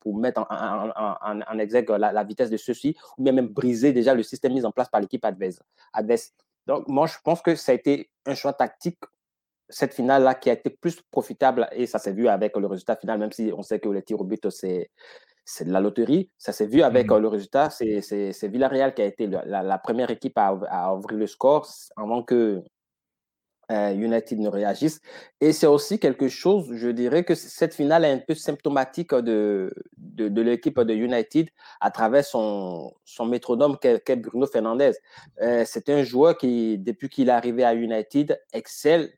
pour 0.00 0.16
mettre 0.16 0.40
en, 0.40 0.90
en, 0.96 1.40
en, 1.40 1.58
exergue 1.58 1.90
la, 1.90 2.24
vitesse 2.24 2.50
de 2.50 2.56
ceux-ci, 2.56 2.96
ou 3.16 3.22
bien 3.24 3.32
même 3.32 3.48
briser 3.48 3.92
déjà 3.92 4.14
le 4.14 4.22
système 4.22 4.52
mis 4.52 4.64
en 4.64 4.72
place 4.72 4.88
par 4.88 5.00
l'équipe 5.00 5.24
adverse. 5.24 6.32
Donc, 6.66 6.86
moi, 6.88 7.06
je 7.06 7.16
pense 7.24 7.40
que 7.40 7.54
ça 7.54 7.72
a 7.72 7.74
été 7.74 8.10
un 8.26 8.34
choix 8.34 8.52
tactique, 8.52 8.98
cette 9.68 9.94
finale-là, 9.94 10.34
qui 10.34 10.50
a 10.50 10.54
été 10.54 10.70
plus 10.70 11.00
profitable, 11.10 11.68
et 11.72 11.86
ça 11.86 11.98
s'est 11.98 12.12
vu 12.12 12.28
avec 12.28 12.56
le 12.56 12.66
résultat 12.66 12.96
final, 12.96 13.18
même 13.18 13.32
si 13.32 13.52
on 13.56 13.62
sait 13.62 13.80
que 13.80 13.88
les 13.88 14.02
tirs 14.02 14.20
au 14.20 14.24
but, 14.24 14.48
c'est 14.50 14.90
c'est 15.50 15.64
de 15.64 15.72
la 15.72 15.80
loterie. 15.80 16.30
Ça 16.36 16.52
s'est 16.52 16.66
vu 16.66 16.82
avec 16.82 17.10
mmh 17.10 17.18
le 17.18 17.28
résultat. 17.28 17.70
C'est 17.70 18.48
Villarreal 18.48 18.92
qui 18.92 19.00
a 19.00 19.06
été 19.06 19.26
la, 19.26 19.62
la 19.62 19.78
première 19.78 20.10
équipe 20.10 20.36
à, 20.36 20.48
à, 20.68 20.94
ouvrir 20.94 21.18
le 21.18 21.26
score 21.26 21.66
avant 21.96 22.22
que 22.22 22.34
euh, 22.34 22.62
United 23.70 24.38
ne 24.38 24.48
réagissent. 24.48 25.00
Et 25.40 25.52
c'est 25.52 25.66
aussi 25.66 25.98
quelque 25.98 26.28
chose, 26.28 26.70
je 26.74 26.88
dirais 26.88 27.24
que 27.24 27.34
cette 27.34 27.74
finale 27.74 28.04
est 28.04 28.12
un 28.12 28.18
peu 28.18 28.34
symptomatique 28.34 29.14
de, 29.14 29.72
de, 29.96 30.42
l'équipe 30.42 30.80
de 30.80 30.94
United 30.94 31.48
à 31.80 31.90
travers 31.90 32.24
son, 32.24 32.94
son 33.04 33.26
métronome 33.26 33.76
qu'est 33.78 34.16
Bruno 34.16 34.46
Fernandez. 34.46 34.92
Euh, 35.42 35.64
c'est 35.66 35.88
un 35.90 36.02
joueur 36.02 36.36
qui, 36.38 36.78
depuis 36.78 37.08
qu'il 37.08 37.28
est 37.28 37.32
arrivé 37.32 37.64
à 37.64 37.74
United, 37.74 38.40
excelle 38.52 39.12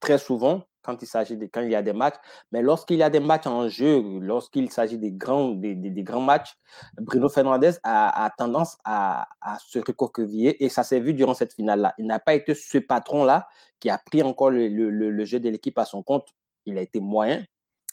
très 0.00 0.18
souvent 0.18 0.62
quand 0.86 1.02
il 1.02 1.06
s'agit 1.06 1.36
de, 1.36 1.46
quand 1.46 1.62
il 1.62 1.70
y 1.70 1.74
a 1.74 1.82
des 1.82 1.92
matchs. 1.92 2.14
Mais 2.52 2.62
lorsqu'il 2.62 2.96
y 2.96 3.02
a 3.02 3.10
des 3.10 3.20
matchs 3.20 3.46
en 3.46 3.68
jeu, 3.68 4.02
lorsqu'il 4.20 4.70
s'agit 4.70 4.98
des 4.98 5.12
grands, 5.12 5.50
des, 5.50 5.74
des, 5.74 6.02
grands 6.02 6.20
matchs, 6.20 6.54
Bruno 6.98 7.28
Fernandez 7.28 7.72
a, 7.82 8.30
tendance 8.38 8.78
à, 8.84 9.26
à, 9.40 9.58
se 9.58 9.80
recoqueviller 9.80 10.64
et 10.64 10.68
ça 10.68 10.84
s'est 10.84 11.00
vu 11.00 11.12
durant 11.12 11.34
cette 11.34 11.52
finale-là. 11.52 11.94
Il 11.98 12.06
n'a 12.06 12.20
pas 12.20 12.34
été 12.34 12.54
ce 12.54 12.78
patron-là 12.78 13.48
qui 13.80 13.90
a 13.90 13.98
pris 13.98 14.22
encore 14.22 14.50
le, 14.50 14.68
le, 14.68 14.90
le 14.90 15.24
jeu 15.24 15.40
de 15.40 15.48
l'équipe 15.48 15.78
à 15.78 15.84
son 15.84 16.02
compte. 16.02 16.28
Il 16.64 16.78
a 16.78 16.80
été 16.80 17.00
moyen. 17.00 17.44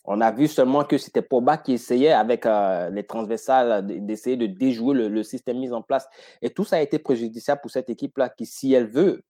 On 0.05 0.19
a 0.19 0.31
vu 0.31 0.47
seulement 0.47 0.83
que 0.83 0.97
c'était 0.97 1.21
Pogba 1.21 1.57
qui 1.57 1.73
essayait 1.73 2.11
avec 2.11 2.45
euh, 2.45 2.89
les 2.89 3.05
transversales 3.05 3.85
d'essayer 4.05 4.35
de 4.35 4.47
déjouer 4.47 4.95
le, 4.95 5.07
le, 5.07 5.23
système 5.23 5.59
mis 5.59 5.71
en 5.71 5.81
place. 5.81 6.07
Et 6.41 6.49
tout 6.49 6.65
ça 6.65 6.75
a 6.75 6.81
été 6.81 6.99
préjudiciable 6.99 7.61
pour 7.61 7.71
cette 7.71 7.89
équipe-là 7.89 8.29
qui, 8.29 8.45
si 8.45 8.73
elle 8.73 8.87
veut 8.87 9.23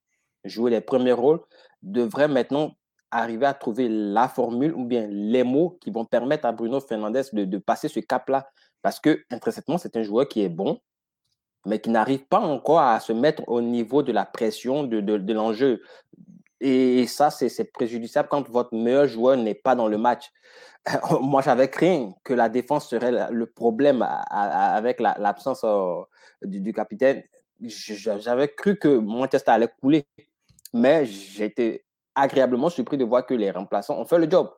jouer 0.43 0.71
les 0.71 0.81
premiers 0.81 1.11
rôles, 1.11 1.41
devrait 1.83 2.27
maintenant 2.27 2.71
arriver 3.13 3.45
à 3.45 3.53
trouver 3.53 3.87
la 3.89 4.27
formule 4.27 4.73
ou 4.73 4.85
bien 4.85 5.07
les 5.07 5.43
mots 5.43 5.77
qui 5.81 5.91
vont 5.91 6.05
permettre 6.05 6.45
à 6.45 6.51
Bruno 6.51 6.79
Fernandez 6.79 7.23
de, 7.31 7.57
passer 7.57 7.87
ce 7.87 7.99
cap-là. 7.99 8.47
Parce 8.81 8.99
que, 8.99 9.23
intrinsèquement, 9.31 9.77
c'est 9.77 9.95
un 9.95 10.03
joueur 10.03 10.27
qui 10.27 10.41
est 10.41 10.49
bon, 10.49 10.79
mais 11.65 11.79
qui 11.79 11.89
n'arrive 11.89 12.25
pas 12.25 12.39
encore 12.39 12.79
à 12.79 12.99
se 12.99 13.13
mettre 13.13 13.43
au 13.47 13.61
niveau 13.61 14.03
de 14.03 14.11
la 14.11 14.25
pression 14.25 14.83
de, 14.83 14.99
de, 14.99 15.33
l'enjeu. 15.33 15.81
Et 16.59 17.07
ça, 17.07 17.29
c'est 17.29 17.71
préjudiciable 17.71 18.27
quand 18.29 18.49
votre 18.49 18.75
meilleur 18.75 19.07
joueur 19.07 19.37
n'est 19.37 19.55
pas 19.55 19.75
dans 19.75 19.87
le 19.87 19.97
match. 19.97 20.29
Moi, 21.21 21.41
j'avais 21.41 21.69
craint 21.69 22.11
que 22.23 22.33
la 22.33 22.49
défense 22.49 22.89
serait 22.89 23.31
le 23.31 23.45
problème 23.45 24.05
avec 24.29 24.99
l'absence 24.99 25.63
euh, 25.63 26.01
du, 26.41 26.73
capitaine. 26.73 27.23
J'avais 27.61 28.49
cru 28.49 28.77
que 28.77 28.97
Manchester 28.97 29.51
allait 29.51 29.69
couler, 29.79 30.05
mais 30.73 31.07
été 31.39 31.82
agréablement 32.15 32.69
surpris 32.69 32.97
de 32.97 33.05
voir 33.05 33.25
que 33.25 33.33
les 33.33 33.51
remplaçants 33.51 33.99
ont 33.99 34.05
fait 34.05 34.19
le 34.19 34.29
job. 34.29 34.49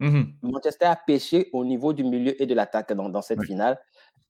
Mmh 0.00 0.22
Manchester 0.42 0.86
a 0.86 0.96
pêché 0.96 1.48
au 1.52 1.64
niveau 1.64 1.92
du 1.92 2.02
milieu 2.02 2.40
et 2.42 2.46
de 2.46 2.54
l'attaque 2.54 2.92
dans, 2.92 3.08
dans, 3.08 3.22
cette 3.22 3.42
finale. 3.44 3.80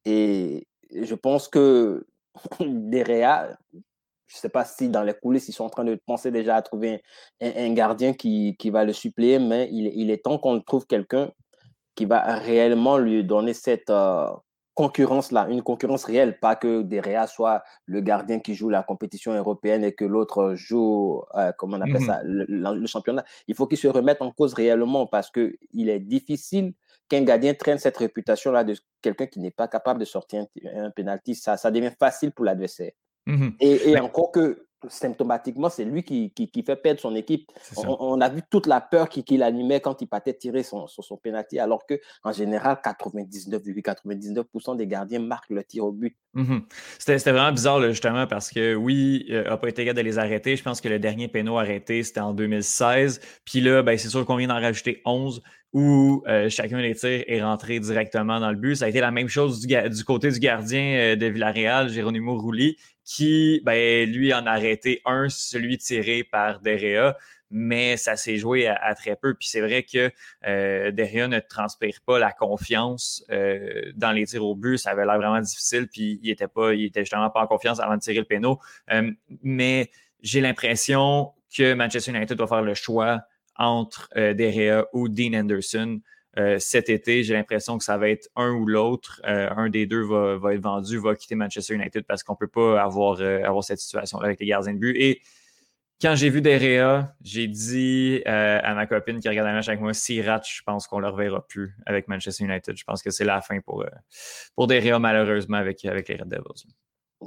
Et 0.04 0.66
je 0.94 1.14
pense 1.14 1.48
que 1.48 2.06
Derrea, 2.60 3.56
je 3.72 3.78
ne 4.36 4.40
sais 4.40 4.48
pas 4.48 4.64
si 4.64 4.88
dans 4.88 5.02
les 5.02 5.14
coulisses, 5.14 5.48
ils 5.48 5.52
sont 5.52 5.64
en 5.64 5.70
train 5.70 5.84
de 5.84 5.98
penser 6.06 6.30
déjà 6.30 6.56
à 6.56 6.62
trouver 6.62 7.02
un, 7.40 7.72
gardien 7.72 8.12
qui, 8.12 8.56
qui, 8.58 8.70
va 8.70 8.84
le 8.84 8.92
suppléer, 8.92 9.38
mais 9.38 9.68
il, 9.72 9.86
il 9.94 10.10
est 10.10 10.24
temps 10.24 10.38
qu'on 10.38 10.60
trouve 10.60 10.86
quelqu'un 10.86 11.30
qui 11.94 12.04
va 12.04 12.38
réellement 12.38 12.98
lui 12.98 13.24
donner 13.24 13.54
cette, 13.54 13.90
euh, 13.90 14.28
concurrence-là, 14.74 15.46
une 15.48 15.62
concurrence 15.62 16.04
réelle, 16.04 16.38
pas 16.38 16.56
que 16.56 16.82
Derrea 16.82 17.26
soit 17.26 17.62
le 17.86 18.00
gardien 18.00 18.40
qui 18.40 18.54
joue 18.54 18.68
la 18.68 18.82
compétition 18.82 19.32
européenne 19.32 19.84
et 19.84 19.92
que 19.92 20.04
l'autre 20.04 20.54
joue, 20.54 21.22
euh, 21.36 21.52
comment 21.56 21.76
on 21.76 21.80
appelle 21.80 22.02
mmh 22.02 22.06
ça, 22.06 22.20
le, 22.24 22.86
championnat. 22.86 23.24
Il 23.46 23.54
faut 23.54 23.66
qu'il 23.66 23.78
se 23.78 23.88
remette 23.88 24.20
en 24.20 24.32
cause 24.32 24.54
réellement 24.54 25.06
parce 25.06 25.30
qu'il 25.30 25.88
est 25.88 26.00
difficile 26.00 26.74
qu'un 27.08 27.22
gardien 27.22 27.54
traîne 27.54 27.78
cette 27.78 27.96
réputation-là 27.96 28.64
de 28.64 28.74
quelqu'un 29.00 29.26
qui 29.26 29.40
n'est 29.40 29.50
pas 29.50 29.68
capable 29.68 30.00
de 30.00 30.04
sortir 30.04 30.44
un, 30.74 30.90
penalty. 30.90 31.34
Ça, 31.34 31.56
ça 31.56 31.70
devient 31.70 31.92
facile 31.98 32.32
pour 32.32 32.44
l'adversaire. 32.44 32.92
Mmh 33.26 33.50
et, 33.60 33.98
encore 34.00 34.32
que 34.32 34.66
symptomatiquement, 34.88 35.68
c'est 35.68 35.84
lui 35.84 36.02
qui, 36.02 36.30
qui, 36.30 36.62
fait 36.62 36.76
perdre 36.76 37.00
son 37.00 37.14
équipe. 37.14 37.50
On, 37.76 38.20
a 38.20 38.28
vu 38.28 38.42
toute 38.50 38.66
la 38.66 38.80
peur 38.80 39.08
qu'il 39.08 39.42
animait 39.42 39.80
quand 39.80 40.00
il 40.02 40.06
partait 40.06 40.34
tirer 40.34 40.62
son, 40.62 40.86
son, 40.86 41.16
penalty, 41.16 41.58
alors 41.58 41.86
que 41.86 42.00
en 42.22 42.32
général, 42.32 42.78
99,99% 42.84 44.76
des 44.76 44.86
gardiens 44.86 45.20
marquent 45.20 45.50
le 45.50 45.64
tir 45.64 45.84
au 45.84 45.92
but. 45.92 46.16
Mhm. 46.34 46.62
C'était 46.98 47.32
vraiment 47.32 47.52
bizarre, 47.52 47.82
justement, 47.82 48.26
parce 48.26 48.50
que 48.50 48.74
oui, 48.74 49.24
il 49.28 49.42
n'a 49.42 49.56
pas 49.56 49.68
été 49.68 49.84
capable 49.84 49.98
de 49.98 50.04
les 50.04 50.18
arrêter. 50.18 50.56
Je 50.56 50.62
pense 50.62 50.80
que 50.80 50.88
le 50.88 50.98
dernier 50.98 51.28
péno 51.28 51.58
arrêté, 51.58 52.02
c'était 52.02 52.20
en 52.20 52.34
2016. 52.34 53.20
Puis 53.44 53.60
là, 53.60 53.82
ben, 53.82 53.96
c'est 53.98 54.08
sûr 54.08 54.24
qu'on 54.24 54.36
vient 54.36 54.48
d'en 54.48 54.60
rajouter 54.60 55.00
11 55.04 55.42
où 55.74 56.22
euh, 56.28 56.48
chacun 56.48 56.80
des 56.80 56.94
tirs 56.94 57.24
est 57.26 57.42
rentré 57.42 57.80
directement 57.80 58.38
dans 58.38 58.50
le 58.50 58.56
but. 58.56 58.76
Ça 58.76 58.84
a 58.84 58.88
été 58.88 59.00
la 59.00 59.10
même 59.10 59.28
chose 59.28 59.60
du, 59.60 59.66
du 59.66 60.04
côté 60.04 60.30
du 60.30 60.38
gardien 60.38 60.80
euh, 60.80 61.16
de 61.16 61.26
Villarreal, 61.26 61.88
Geronimo 61.88 62.38
Rouli, 62.38 62.76
qui, 63.04 63.60
ben, 63.64 64.10
lui, 64.10 64.32
en 64.32 64.46
a 64.46 64.52
arrêté 64.52 65.00
un, 65.04 65.28
celui 65.28 65.78
tiré 65.78 66.24
par 66.24 66.60
Derrea, 66.60 67.16
mais 67.50 67.96
ça 67.96 68.16
s'est 68.16 68.36
joué 68.36 68.66
à, 68.66 68.94
très 68.94 69.16
peu. 69.16 69.34
Puis 69.34 69.48
c'est 69.48 69.60
vrai 69.60 69.82
que 69.82 70.10
euh, 70.46 70.90
Derrea 70.90 71.28
ne 71.28 71.38
transpire 71.38 72.00
pas 72.04 72.18
la 72.18 72.32
confiance 72.32 73.24
euh, 73.30 73.92
dans 73.94 74.12
les 74.12 74.26
tirs 74.26 74.44
au 74.44 74.56
but. 74.56 74.78
Ça 74.78 74.90
avait 74.90 75.04
l'air 75.04 75.18
vraiment 75.18 75.40
difficile, 75.40 75.86
puis 75.86 76.18
il 76.22 76.30
était 76.30 76.48
pas, 76.48 76.74
il 76.74 76.86
était 76.86 77.00
justement 77.00 77.30
pas 77.30 77.42
en 77.42 77.46
confiance 77.46 77.78
avant 77.80 77.96
de 77.96 78.00
tirer 78.00 78.18
le 78.18 78.24
péno. 78.24 78.58
mais 79.42 79.90
j'ai 80.22 80.40
l'impression 80.40 81.32
que 81.54 81.74
Manchester 81.74 82.10
United 82.10 82.36
doit 82.36 82.48
faire 82.48 82.62
le 82.62 82.74
choix 82.74 83.20
entre 83.56 84.08
euh, 84.16 84.34
Derea 84.34 84.86
ou 84.92 85.08
Dean 85.08 85.34
Anderson. 85.34 86.00
Euh, 86.38 86.58
cet 86.58 86.88
été, 86.88 87.22
j'ai 87.22 87.34
l'impression 87.34 87.78
que 87.78 87.84
ça 87.84 87.96
va 87.96 88.08
être 88.08 88.28
un 88.36 88.50
ou 88.52 88.66
l'autre. 88.66 89.20
Euh, 89.26 89.48
un 89.56 89.68
des 89.68 89.86
deux 89.86 90.02
va, 90.02 90.54
être 90.54 90.62
vendu, 90.62 90.98
va 90.98 91.14
quitter 91.14 91.34
Manchester 91.34 91.74
United 91.74 92.04
parce 92.04 92.22
qu'on 92.22 92.32
ne 92.34 92.38
peut 92.38 92.48
pas 92.48 92.82
avoir, 92.82 93.20
avoir 93.20 93.62
cette 93.62 93.78
situation-là 93.78 94.26
avec 94.26 94.40
les 94.40 94.46
gardiens 94.46 94.74
de 94.74 94.78
but. 94.78 94.96
Et 94.96 95.22
quand 96.02 96.16
j'ai 96.16 96.28
vu 96.28 96.42
Derea, 96.42 97.14
j'ai 97.22 97.46
dit 97.46 98.20
à 98.26 98.74
ma 98.74 98.86
copine 98.86 99.20
qui 99.20 99.28
regarde 99.28 99.46
la 99.46 99.54
match 99.54 99.68
avec 99.68 99.80
moi, 99.80 99.94
si 99.94 100.20
rate, 100.20 100.46
je 100.48 100.62
pense 100.66 100.86
qu'on 100.86 100.98
ne 100.98 101.02
le 101.02 101.08
reverra 101.08 101.46
plus 101.46 101.76
avec 101.86 102.08
Manchester 102.08 102.44
United. 102.44 102.76
Je 102.76 102.84
pense 102.84 103.02
que 103.02 103.10
c'est 103.10 103.24
la 103.24 103.40
fin 103.40 103.60
pour, 103.60 103.84
pour 104.56 104.68
malheureusement, 104.68 105.56
avec, 105.56 105.82
les 105.82 105.90
Red 105.90 106.28
Devils. 106.28 106.66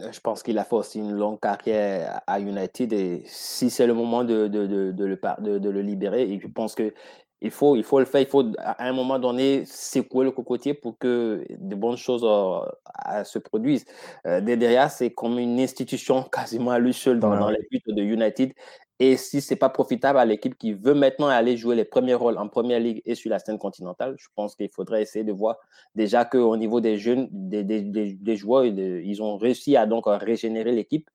Euh, 0.02 0.12
je 0.12 0.20
pense 0.20 0.44
qu'il 0.44 0.58
a 0.58 0.64
fait 0.64 0.76
aussi 0.76 1.00
une 1.00 1.14
longue 1.14 1.40
carrière 1.40 2.22
à 2.28 2.40
United 2.40 2.94
et 2.94 3.24
si 3.26 3.70
c'est 3.70 3.88
le 3.88 3.94
moment 3.94 4.24
de, 4.24 4.50
le, 4.52 5.72
le 5.72 5.82
libérer, 5.82 6.24
et 6.24 6.40
je 6.40 6.48
pense 6.48 6.76
que 6.76 6.94
il 7.42 7.52
faut, 7.52 7.76
il 7.76 7.84
faut 7.84 8.00
le 8.00 8.06
faire, 8.06 8.22
il 8.22 8.28
faut 8.28 8.44
à 8.58 8.88
un 8.88 8.94
moment 8.94 9.20
donné 9.20 9.64
secouer 9.66 10.26
le 10.26 10.32
cocotier 10.32 10.74
pour 10.74 10.98
que 10.98 11.46
de 11.50 11.76
bonnes 11.76 11.98
choses 11.98 12.24
euh, 12.24 13.24
se 13.24 13.40
produisent. 13.40 13.86
Euh, 14.26 14.42
derrière, 14.42 14.90
c'est 14.90 15.12
comme 15.12 15.38
une 15.38 15.60
institution 15.60 16.24
quasiment 16.32 16.72
à 16.72 16.80
lui 16.80 16.94
seul 16.94 17.20
dans, 17.20 17.38
dans 17.38 17.50
les 17.50 17.68
buts 17.70 17.82
de 17.86 18.02
United 18.02 18.54
et 19.00 19.16
si 19.16 19.42
ce 19.42 19.54
n'est 19.54 19.58
pas 19.58 19.70
profitable 19.70 20.18
à 20.18 20.26
l'équipe 20.26 20.58
qui 20.58 20.74
veut 20.74 20.96
maintenant 20.96 21.28
aller 21.28 21.56
jouer 21.56 21.76
les 21.76 21.86
premiers 21.86 22.16
rôles 22.16 22.38
en 22.38 22.48
première 22.48 22.80
ligue 22.80 23.02
et 23.06 23.14
sur 23.14 23.30
la 23.30 23.38
scène 23.38 23.60
continentale, 23.60 24.16
je 24.18 24.28
pense 24.36 24.56
qu'il 24.56 24.70
faudrait 24.70 25.04
essayer 25.04 25.24
de 25.24 25.32
voir 25.32 25.58
déjà 25.94 26.26
qu'au 26.26 26.58
niveau 26.58 26.82
des 26.82 26.98
jeunes, 26.98 27.28
des, 27.32 27.64
des, 27.64 27.82
des, 27.84 28.36
joueurs, 28.36 28.66
ils 28.66 29.22
ont 29.22 29.38
réussi 29.38 29.78
à 29.78 29.86
donc 29.86 30.06
régénérer 30.08 30.72
l'équipe. 30.72 31.10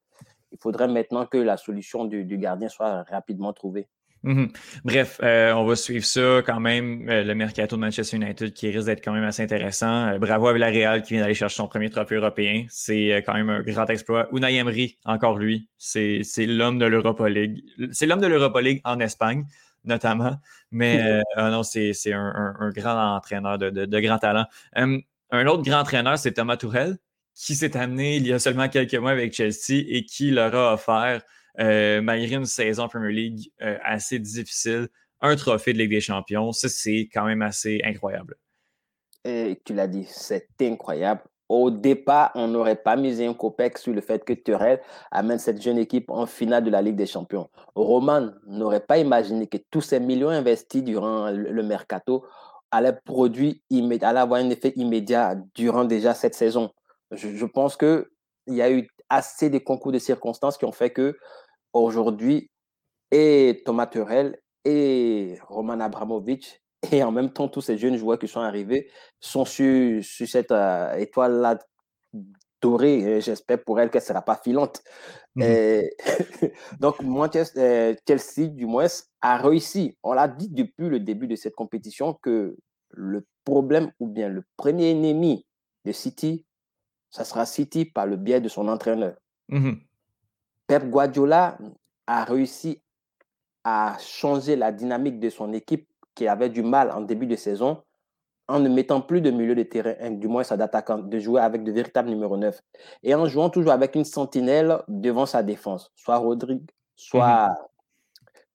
Il 0.53 0.59
faudrait 0.59 0.87
maintenant 0.87 1.27
que 1.27 1.39
la 1.39 1.57
solution 1.57 2.05
du, 2.05 2.25
du 2.25 2.39
gardien 2.39 2.69
soit 2.69 3.03
rapidement 3.05 3.53
trouvée. 3.53 3.89
Mhm. 4.25 4.53
Bref, 4.85 5.19
euh, 5.23 5.53
on 5.53 5.65
va 5.65 5.75
suivre 5.75 6.05
ça 6.05 6.43
quand 6.47 6.61
même, 6.61 7.09
euh, 7.09 7.25
le 7.25 7.35
mercato 7.35 7.75
de 7.75 7.81
Manchester 7.81 8.17
United 8.17 8.53
qui 8.53 8.71
risque 8.71 8.87
d'être 8.87 9.05
quand 9.05 9.13
même 9.13 9.25
assez 9.25 9.43
intéressant. 9.43 10.07
Euh, 10.09 10.19
bravo 10.19 10.47
à 10.47 10.53
Villarreal 10.53 11.03
qui 11.03 11.15
vient 11.15 11.23
d'aller 11.23 11.35
chercher 11.35 11.57
son 11.57 11.67
premier 11.67 11.91
trophée 11.91 12.15
européen. 12.15 12.65
C'est 12.69 13.23
quand 13.27 13.35
même 13.35 13.51
un 13.51 13.63
grand 13.63 13.87
exploit. 13.91 14.29
Unai 14.33 14.55
Emery, 14.57 14.97
encore 15.05 15.39
lui, 15.39 15.69
c'est 15.77 16.23
l'homme 16.39 16.79
de 16.79 16.87
l'Europa 16.87 17.29
League. 17.29 17.65
C'est 17.91 18.07
l'homme 18.07 18.21
de 18.21 18.29
l'Europa 18.29 18.61
League 18.61 18.81
en 18.85 19.01
Espagne, 19.01 19.45
notamment. 19.85 20.37
Mais 20.71 21.21
ah 21.37 21.51
non, 21.51 21.65
c'est 21.65 21.93
un, 22.13 22.55
un, 22.61 22.71
grand 22.71 23.17
entraîneur 23.17 23.59
de, 23.59 23.71
de, 23.71 23.87
de 23.87 24.01
grand 24.01 24.19
talent. 24.19 24.47
un 24.75 25.47
autre 25.47 25.65
grand 25.65 25.81
entraîneur, 25.81 26.17
c'est 26.17 26.33
Thomas 26.33 26.57
Tourel, 26.57 26.97
qui 27.35 27.57
s'est 27.57 27.77
amené 27.77 28.17
il 28.17 28.27
y 28.29 28.33
a 28.33 28.39
seulement 28.39 28.69
quelques 28.69 28.95
mois 28.95 29.11
avec 29.11 29.35
Chelsea 29.35 29.83
et 29.89 30.05
qui 30.05 30.31
leur 30.31 30.55
a 30.55 30.75
offert 30.75 31.23
malgré 31.59 32.37
une 32.37 32.47
saison 32.47 32.89
Premier 32.89 33.13
League 33.13 33.51
euh, 33.63 33.79
assez 33.85 34.19
difficile, 34.19 34.89
un 35.21 35.37
trophée 35.37 35.73
de 35.73 35.79
Ligue 35.79 35.91
des 35.91 36.01
Champions, 36.01 36.53
ça, 36.53 36.69
c'est 36.69 37.09
quand 37.13 37.25
même 37.25 37.43
assez 37.43 37.81
incroyable. 37.85 38.37
Tu 39.25 39.75
l'as 39.75 39.87
dit, 39.87 40.07
c'est 40.09 40.49
incroyable. 40.63 41.23
Au 41.49 41.71
départ, 41.71 42.33
on 42.35 42.49
n'aurait 42.49 42.83
pas 42.83 42.97
misé 42.97 43.27
un 43.27 43.35
copec 43.35 43.77
sur 43.77 43.93
le 43.93 44.01
fait 44.01 44.25
que 44.25 44.33
Turel 44.33 44.81
amène 45.11 45.39
cette 45.39 45.61
jeune 45.61 45.77
équipe 45.77 46.09
en 46.09 46.25
finale 46.25 46.65
de 46.65 46.71
la 46.71 46.81
Ligue 46.81 46.97
des 46.97 47.07
Champions. 47.07 47.51
Roman 47.75 48.31
n'aurait 48.47 48.81
pas 48.81 48.99
imaginé 48.99 49.47
que 49.47 49.59
tous 49.71 49.83
ces 49.83 50.01
millions 50.01 50.31
investis 50.31 50.83
durant 50.83 51.31
le 51.31 51.63
mercato 51.63 52.25
allaient 52.71 52.99
produire 53.05 53.55
allaient 53.71 54.21
avoir 54.21 54.41
un 54.41 54.49
effet 54.49 54.73
immédiat 54.77 55.37
durant 55.55 55.85
déjà 55.85 56.15
cette 56.15 56.35
saison. 56.35 56.71
Je, 57.11 57.29
je 57.37 57.45
pense 57.45 57.77
qu'il 57.77 58.07
y 58.47 58.63
a 58.63 58.71
eu 58.71 58.89
assez 59.11 59.51
de 59.51 59.59
concours 59.59 59.93
de 59.93 59.99
circonstances 59.99 60.57
qui 60.57 60.65
ont 60.65 60.73
fait 60.73 60.89
que 60.89 61.19
aujourd'hui, 61.73 62.51
et 63.11 63.63
Thomas 63.65 63.87
Turel 63.87 64.39
et 64.65 65.39
Roman 65.49 65.81
Abramovic, 65.81 66.63
et 66.91 67.03
en 67.03 67.13
même 67.13 67.33
temps 67.33 67.49
tous 67.49 67.61
ces 67.61 67.79
jeunes 67.79 67.97
joueurs 67.97 68.19
qui 68.19 68.29
sont 68.29 68.41
arrivés, 68.41 68.91
sont 69.21 69.45
sur, 69.45 70.03
sur 70.05 70.29
cette 70.29 70.53
euh, 70.53 70.95
étoile-là 70.97 71.59
dorée. 72.61 73.21
J'espère 73.21 73.63
pour 73.63 73.81
elle 73.81 73.91
qu'elle 73.91 74.03
ne 74.03 74.07
sera 74.07 74.23
pas 74.23 74.41
filante. 74.43 74.83
Mmh 75.35 75.45
donc, 76.81 76.97
euh, 77.01 77.95
Chelsea, 78.07 78.49
du 78.49 78.67
moins, 78.67 78.87
a 79.21 79.37
réussi. 79.39 79.97
On 80.03 80.13
l'a 80.13 80.29
dit 80.29 80.49
depuis 80.49 80.89
le 80.89 81.01
début 81.01 81.27
de 81.27 81.37
cette 81.37 81.55
compétition 81.55 82.15
que 82.23 82.57
le 82.91 83.27
problème 83.45 83.91
ou 83.99 84.07
bien 84.07 84.29
le 84.29 84.45
premier 84.57 84.91
ennemi 84.91 85.47
de 85.85 85.93
City, 85.93 86.45
ça 87.11 87.25
sera 87.25 87.47
City 87.47 87.85
par 87.85 88.07
le 88.07 88.17
biais 88.17 88.41
de 88.41 88.49
son 88.49 88.69
entraîneur. 88.69 89.17
Mmh 89.49 89.73
Pep 90.73 90.89
Guardiola 90.89 91.59
a 92.07 92.25
réussi 92.25 92.81
à 93.63 93.95
changer 94.01 94.57
la 94.57 94.73
dynamique 94.73 95.21
de 95.21 95.29
son 95.29 95.53
équipe 95.53 95.87
qui 96.15 96.27
avait 96.27 96.49
du 96.49 96.63
mal 96.63 96.91
en 96.93 97.03
début 97.03 97.27
de 97.27 97.37
saison 97.37 97.83
en 98.49 98.59
ne 98.59 98.71
mettant 98.71 99.03
plus 99.03 99.21
de 99.21 99.31
milieu 99.31 99.55
de 99.55 99.65
terrain, 99.65 100.11
du 100.13 100.29
moins 100.29 100.45
sa 100.45 100.57
d'attaquant, 100.57 100.97
de 100.97 101.19
jouer 101.19 101.43
avec 101.43 101.63
de 101.63 101.73
véritables 101.73 102.09
numéro 102.09 102.39
9 102.39 102.59
et 103.03 103.15
en 103.15 103.27
jouant 103.27 103.51
toujours 103.51 103.73
avec 103.73 103.95
une 103.97 104.07
sentinelle 104.07 104.79
devant 104.89 105.27
sa 105.27 105.43
défense, 105.43 105.93
soit 105.95 106.17
Rodrigue, 106.17 106.71
soit 106.97 107.49
mmh 107.49 107.55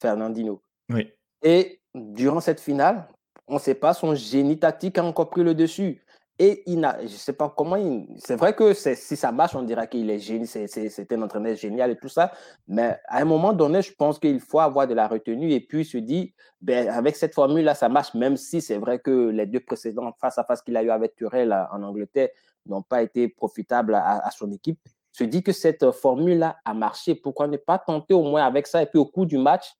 Fernandino. 0.01 0.63
Oui. 0.89 1.11
Et 1.43 1.81
durant 1.93 2.39
cette 2.39 2.59
finale, 2.59 3.07
on 3.47 3.55
ne 3.55 3.59
sait 3.59 3.75
pas, 3.75 3.93
son 3.93 4.15
génie 4.15 4.57
tactique 4.57 4.97
a 4.97 5.03
encore 5.03 5.29
pris 5.29 5.43
le 5.43 5.53
dessus. 5.53 6.03
Et 6.39 6.61
il 6.67 6.79
n'a, 6.79 7.01
je 7.01 7.07
sais 7.07 7.33
pas 7.33 7.51
comment, 7.55 7.77
c'est 8.17 8.35
vrai 8.35 8.53
que 8.53 8.73
si 8.73 9.15
ça 9.15 9.31
marche, 9.31 9.55
on 9.55 9.63
dira 9.63 9.87
qu'il 9.87 10.07
est 10.11 10.19
génie, 10.19 10.45
c'est 10.45 11.11
un 11.11 11.21
entraîneur 11.23 11.55
génial 11.55 11.89
et 11.91 11.95
tout 11.95 12.09
ça. 12.09 12.31
Mais 12.67 12.99
à 13.07 13.21
un 13.21 13.25
moment 13.25 13.53
donné, 13.53 13.81
je 13.81 13.91
pense 13.91 14.19
qu'il 14.19 14.39
faut 14.39 14.59
avoir 14.59 14.87
de 14.87 14.93
la 14.93 15.07
retenue 15.07 15.51
et 15.51 15.59
puis 15.59 15.83
se 15.83 15.97
dire, 15.97 16.27
ben, 16.61 16.89
avec 16.89 17.15
cette 17.15 17.33
formule-là, 17.33 17.73
ça 17.73 17.89
marche, 17.89 18.13
même 18.13 18.37
si 18.37 18.61
c'est 18.61 18.77
vrai 18.77 18.99
que 18.99 19.29
les 19.29 19.47
deux 19.47 19.61
précédents 19.61 20.13
face 20.21 20.37
à 20.37 20.43
face 20.43 20.61
qu'il 20.61 20.77
a 20.77 20.83
eu 20.83 20.91
avec 20.91 21.15
Turel 21.15 21.51
en 21.71 21.81
Angleterre 21.81 22.29
n'ont 22.67 22.83
pas 22.83 23.01
été 23.01 23.27
profitables 23.29 23.95
à, 23.95 24.29
son 24.29 24.51
équipe. 24.51 24.79
Se 25.11 25.23
dit 25.23 25.41
que 25.41 25.51
cette 25.51 25.89
formule-là 25.89 26.57
a 26.63 26.75
marché. 26.75 27.15
Pourquoi 27.15 27.47
ne 27.47 27.57
pas 27.57 27.79
tenter 27.79 28.13
au 28.13 28.21
moins 28.21 28.45
avec 28.45 28.67
ça 28.67 28.83
et 28.83 28.85
puis 28.85 28.99
au 28.99 29.05
cours 29.05 29.25
du 29.25 29.39
match, 29.39 29.73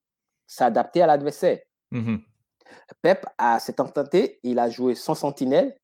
s'adapter 0.47 1.03
à 1.03 1.07
l'adversaire? 1.07 1.59
Mm-hmm. 1.91 2.19
Pep 3.03 3.25
a 3.37 3.59
s'est 3.59 3.73
tenté, 3.73 4.39
il 4.41 4.57
a 4.57 4.69
joué 4.69 4.95
sans 4.95 5.13
sentinelle 5.13 5.77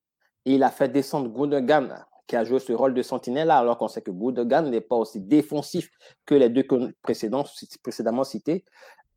et 0.46 0.56
il 0.56 0.64
a 0.64 0.70
fait 0.70 0.89
descendre 0.89 1.30
Gundogan, 1.30 2.06
qui 2.28 2.36
a 2.36 2.44
joué 2.44 2.60
ce 2.60 2.74
rôle 2.74 2.94
de 2.94 3.02
sentinelle, 3.02 3.52
alors 3.52 3.78
qu'on 3.78 3.88
sait 3.88 4.02
que 4.02 4.12
Gundogan 4.12 4.70
n'est 4.70 4.82
pas 4.82 4.96
aussi 4.96 5.20
défensif 5.20 5.89
que 6.26 6.36
les 6.36 6.50
deux 6.50 6.66
précédents, 7.02 7.46
précédemment 7.82 8.24
cités. 8.24 8.66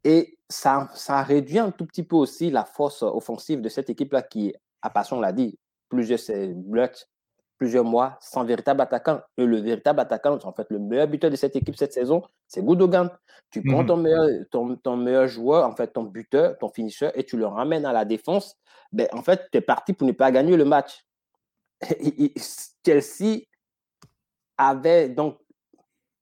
Et 0.05 0.39
ça, 0.49 0.89
ça 0.95 1.19
a 1.19 1.23
réduit 1.23 1.59
un 1.59 1.71
tout 1.71 1.87
petit 1.87 2.05
peu 2.05 2.17
aussi 2.17 2.51
la 2.51 2.65
force 2.65 3.03
offensive 3.03 3.61
de 3.61 3.69
cette 3.69 3.91
équipe-là 3.91 4.23
qui, 4.23 4.55
à 4.83 4.91
passion, 4.91 5.17
on 5.17 5.21
l'a 5.21 5.33
dit, 5.33 5.59
plusieurs 5.89 6.21
blocs, 6.55 7.07
plusieurs 7.59 7.85
mois 7.85 8.19
sans 8.21 8.45
véritable 8.45 8.81
attaquant. 8.83 9.21
Et 9.37 9.45
le 9.45 9.59
véritable 9.59 10.01
attaquant, 10.01 10.39
en 10.45 10.53
fait, 10.53 10.67
le 10.71 10.79
meilleur 10.79 11.09
buteur 11.09 11.31
de 11.31 11.37
cette 11.37 11.57
équipe 11.57 11.77
cette 11.77 11.93
saison, 11.93 12.23
c'est 12.47 12.65
Gundogan. 12.65 13.11
Tu 13.51 13.63
prends 13.63 13.83
mhm. 13.83 13.87
ton, 13.87 13.97
meilleur, 13.97 14.29
ton, 14.51 14.77
ton, 14.77 14.97
meilleur 14.97 15.27
joueur, 15.29 15.67
en 15.67 15.75
fait, 15.75 15.89
ton 15.89 16.03
buteur, 16.03 16.59
ton 16.59 16.69
finisseur, 16.69 17.13
et 17.15 17.25
tu 17.25 17.37
le 17.37 17.47
ramènes 17.47 17.87
à 17.87 17.93
la 17.93 18.05
défense. 18.05 18.57
Ben, 18.93 19.09
en 19.13 19.23
fait, 19.23 19.49
tu 19.51 19.59
es 19.59 19.61
parti 19.61 19.93
pour 19.93 20.07
ne 20.07 20.13
pas 20.13 20.31
gagner 20.31 20.57
le 20.57 20.65
match. 20.65 21.06
Chelsea 22.85 23.43
avait 24.57 25.09
donc 25.09 25.39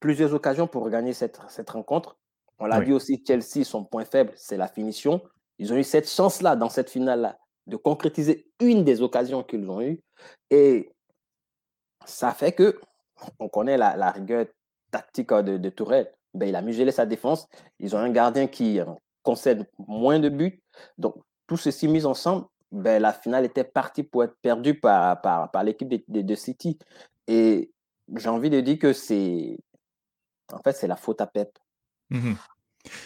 plusieurs 0.00 0.34
occasions 0.34 0.66
pour 0.66 0.88
gagner 0.90 1.12
cette, 1.12 1.40
cette 1.48 1.70
rencontre. 1.70 2.16
On 2.58 2.66
l'a 2.66 2.80
dit 2.80 2.92
aussi, 2.92 3.22
Chelsea, 3.26 3.64
son 3.64 3.84
point 3.84 4.04
faible, 4.04 4.32
c'est 4.36 4.56
la 4.56 4.68
finition. 4.68 5.22
Ils 5.58 5.72
ont 5.72 5.76
eu 5.76 5.84
cette 5.84 6.08
chance-là, 6.08 6.56
dans 6.56 6.68
cette 6.68 6.90
finale-là, 6.90 7.38
de 7.66 7.76
concrétiser 7.76 8.50
une 8.60 8.84
des 8.84 9.02
occasions 9.02 9.42
qu'ils 9.42 9.68
ont 9.70 9.80
eues. 9.80 10.00
Et 10.50 10.92
ça 12.04 12.32
fait 12.32 12.52
que, 12.52 12.80
on 13.38 13.48
connaît 13.48 13.76
la, 13.76 14.10
rigueur 14.10 14.46
tactique 14.90 15.32
de, 15.32 15.56
de 15.56 15.68
Tourelle. 15.70 16.12
Ben, 16.34 16.48
il 16.48 16.56
a 16.56 16.62
muselé 16.62 16.90
sa 16.90 17.06
défense. 17.06 17.48
Ils 17.78 17.94
ont 17.94 17.98
un 17.98 18.10
gardien 18.10 18.46
qui 18.46 18.80
concède 19.22 19.68
moins 19.78 20.18
de 20.18 20.28
buts. 20.28 20.62
Donc, 20.98 21.16
tout 21.46 21.56
ceci 21.56 21.88
mis 21.88 22.04
ensemble, 22.04 22.46
ben, 22.74 23.00
la 23.00 23.12
finale 23.12 23.44
était 23.44 23.64
partie 23.64 24.02
pour 24.02 24.24
être 24.24 24.36
perdue 24.42 24.74
par, 24.74 25.20
par, 25.20 25.50
par 25.50 25.62
l'équipe 25.62 25.88
de, 25.88 26.22
de, 26.22 26.34
City. 26.34 26.76
Et 27.28 27.70
j'ai 28.16 28.28
envie 28.28 28.50
de 28.50 28.60
dire 28.60 28.78
que 28.78 28.92
c'est. 28.92 29.58
En 30.52 30.58
fait, 30.58 30.72
c'est 30.72 30.88
la 30.88 30.96
faute 30.96 31.20
à 31.20 31.26
Pep. 31.26 31.56
Mmh 32.10 32.34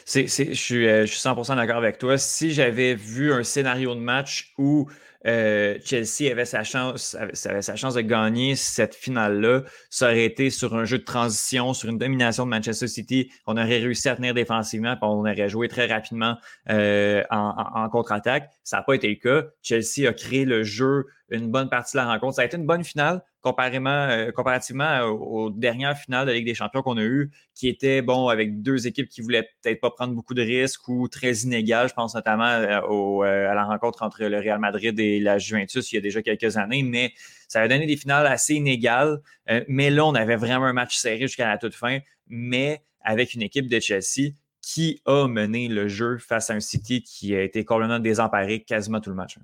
je, 0.07 0.55
suis, 0.55 0.89
euh, 0.89 1.07
je 1.07 1.13
suis 1.13 1.21
100% 1.21 1.55
d'accord 1.55 1.77
avec 1.77 1.99
toi. 1.99 2.19
Si 2.19 2.53
j'avais 2.53 2.95
vu 2.97 3.33
un 3.33 3.45
scénario 3.45 3.95
de 3.95 4.01
match 4.01 4.53
où 4.59 4.89
euh, 5.27 5.79
Chelsea 5.85 6.31
avait 6.31 6.45
sa 6.45 6.63
chance, 6.63 7.17
avait, 7.17 7.63
sa 7.63 7.77
chance 7.77 7.95
de 7.95 8.01
gagner 8.01 8.55
cette 8.57 8.95
finale-là. 8.95 9.63
Ça 9.91 10.07
aurait 10.07 10.25
été 10.25 10.51
sur 10.51 10.75
un 10.75 10.85
jeu 10.85 10.99
de 10.99 11.05
transition, 11.05 11.75
sur 11.75 11.89
une 11.89 11.99
domination 11.99 12.45
de 12.45 12.51
Manchester 12.51 12.87
City. 12.87 13.31
On 13.47 13.57
aurait 13.57 13.79
réussi 13.79 14.09
à 14.09 14.17
tenir 14.17 14.35
défensivement, 14.35 14.95
puis 14.95 15.05
on 15.05 15.21
aurait 15.21 15.49
joué 15.49 15.69
très 15.69 15.87
rapidement 15.87 16.37
euh, 16.71 17.23
en, 17.31 17.89
contre-attaque. 17.91 18.51
Ça 18.63 18.79
n'a 18.79 18.83
pas 18.83 18.95
été 18.95 19.09
le 19.09 19.17
cas. 19.17 19.49
Chelsea 19.63 20.09
a 20.09 20.13
créé 20.13 20.45
le 20.45 20.63
jeu 20.63 21.07
une 21.31 21.51
bonne 21.51 21.69
partie 21.69 21.97
de 21.97 22.03
la 22.03 22.07
rencontre. 22.07 22.37
Ça 22.37 22.43
a 22.43 22.45
été 22.45 22.57
une 22.57 22.67
bonne 22.67 22.85
finale 22.85 23.23
euh, 23.47 24.33
comparativement 24.33 25.01
aux, 25.05 25.51
dernières 25.51 25.97
finales 25.97 26.27
de 26.27 26.33
Ligue 26.33 26.47
des 26.47 26.55
Champions 26.55 26.83
qu'on 26.83 26.99
a 26.99 27.03
eues, 27.03 27.31
qui 27.55 27.69
étaient 27.69 28.03
bon 28.03 28.29
avec 28.29 28.63
deux 28.63 28.87
équipes 28.87 29.09
qui 29.09 29.21
voulaient 29.21 29.49
peut-être 29.63 29.81
pas 29.81 29.91
prendre 29.91 30.15
beaucoup 30.15 30.35
de 30.35 30.43
risques 30.43 30.89
ou 30.89 31.09
très 31.09 31.33
inégales. 31.33 31.89
Je 31.89 31.95
pense 31.95 32.15
notamment 32.15 32.45
à 32.45 33.55
la 33.55 33.65
rencontre 33.65 34.03
entre 34.03 34.25
le 34.25 34.39
Real 34.39 34.59
Madrid 34.59 34.99
et 34.99 35.21
la 35.21 35.39
Juventus 35.39 35.91
il 35.93 35.97
y 35.97 35.99
a 35.99 36.03
déjà 36.03 36.23
quelques 36.23 36.57
années, 36.57 36.83
mais 36.83 37.13
ça 37.49 37.63
a 37.63 37.69
donné 37.69 37.87
des 37.87 37.97
finales 37.97 38.27
assez 38.27 38.55
inégales. 38.55 39.21
Euh, 39.51 39.65
mais 39.69 39.91
là, 39.91 40.05
on 40.05 40.15
avait 40.15 40.37
vraiment 40.37 40.67
un 40.67 40.73
match 40.73 40.97
serré 40.97 41.21
jusqu'à 41.21 41.49
la 41.49 41.59
toute 41.59 41.75
fin, 41.75 41.99
mais 42.27 42.83
avec 43.01 43.35
une 43.35 43.43
équipe 43.43 43.69
de 43.69 43.81
Chelsea 43.81 44.35
qui 44.61 45.01
a 45.07 45.27
mené 45.27 45.69
le 45.69 45.89
jeu 45.89 46.19
face 46.19 46.51
à 46.51 46.55
un 46.55 46.61
City 46.61 47.03
qui 47.03 47.35
a 47.35 47.43
été 47.43 47.65
complètement 47.65 48.01
désemparé 48.01 48.63
quasiment 48.63 49.01
tout 49.01 49.11
le 49.11 49.17
match. 49.17 49.39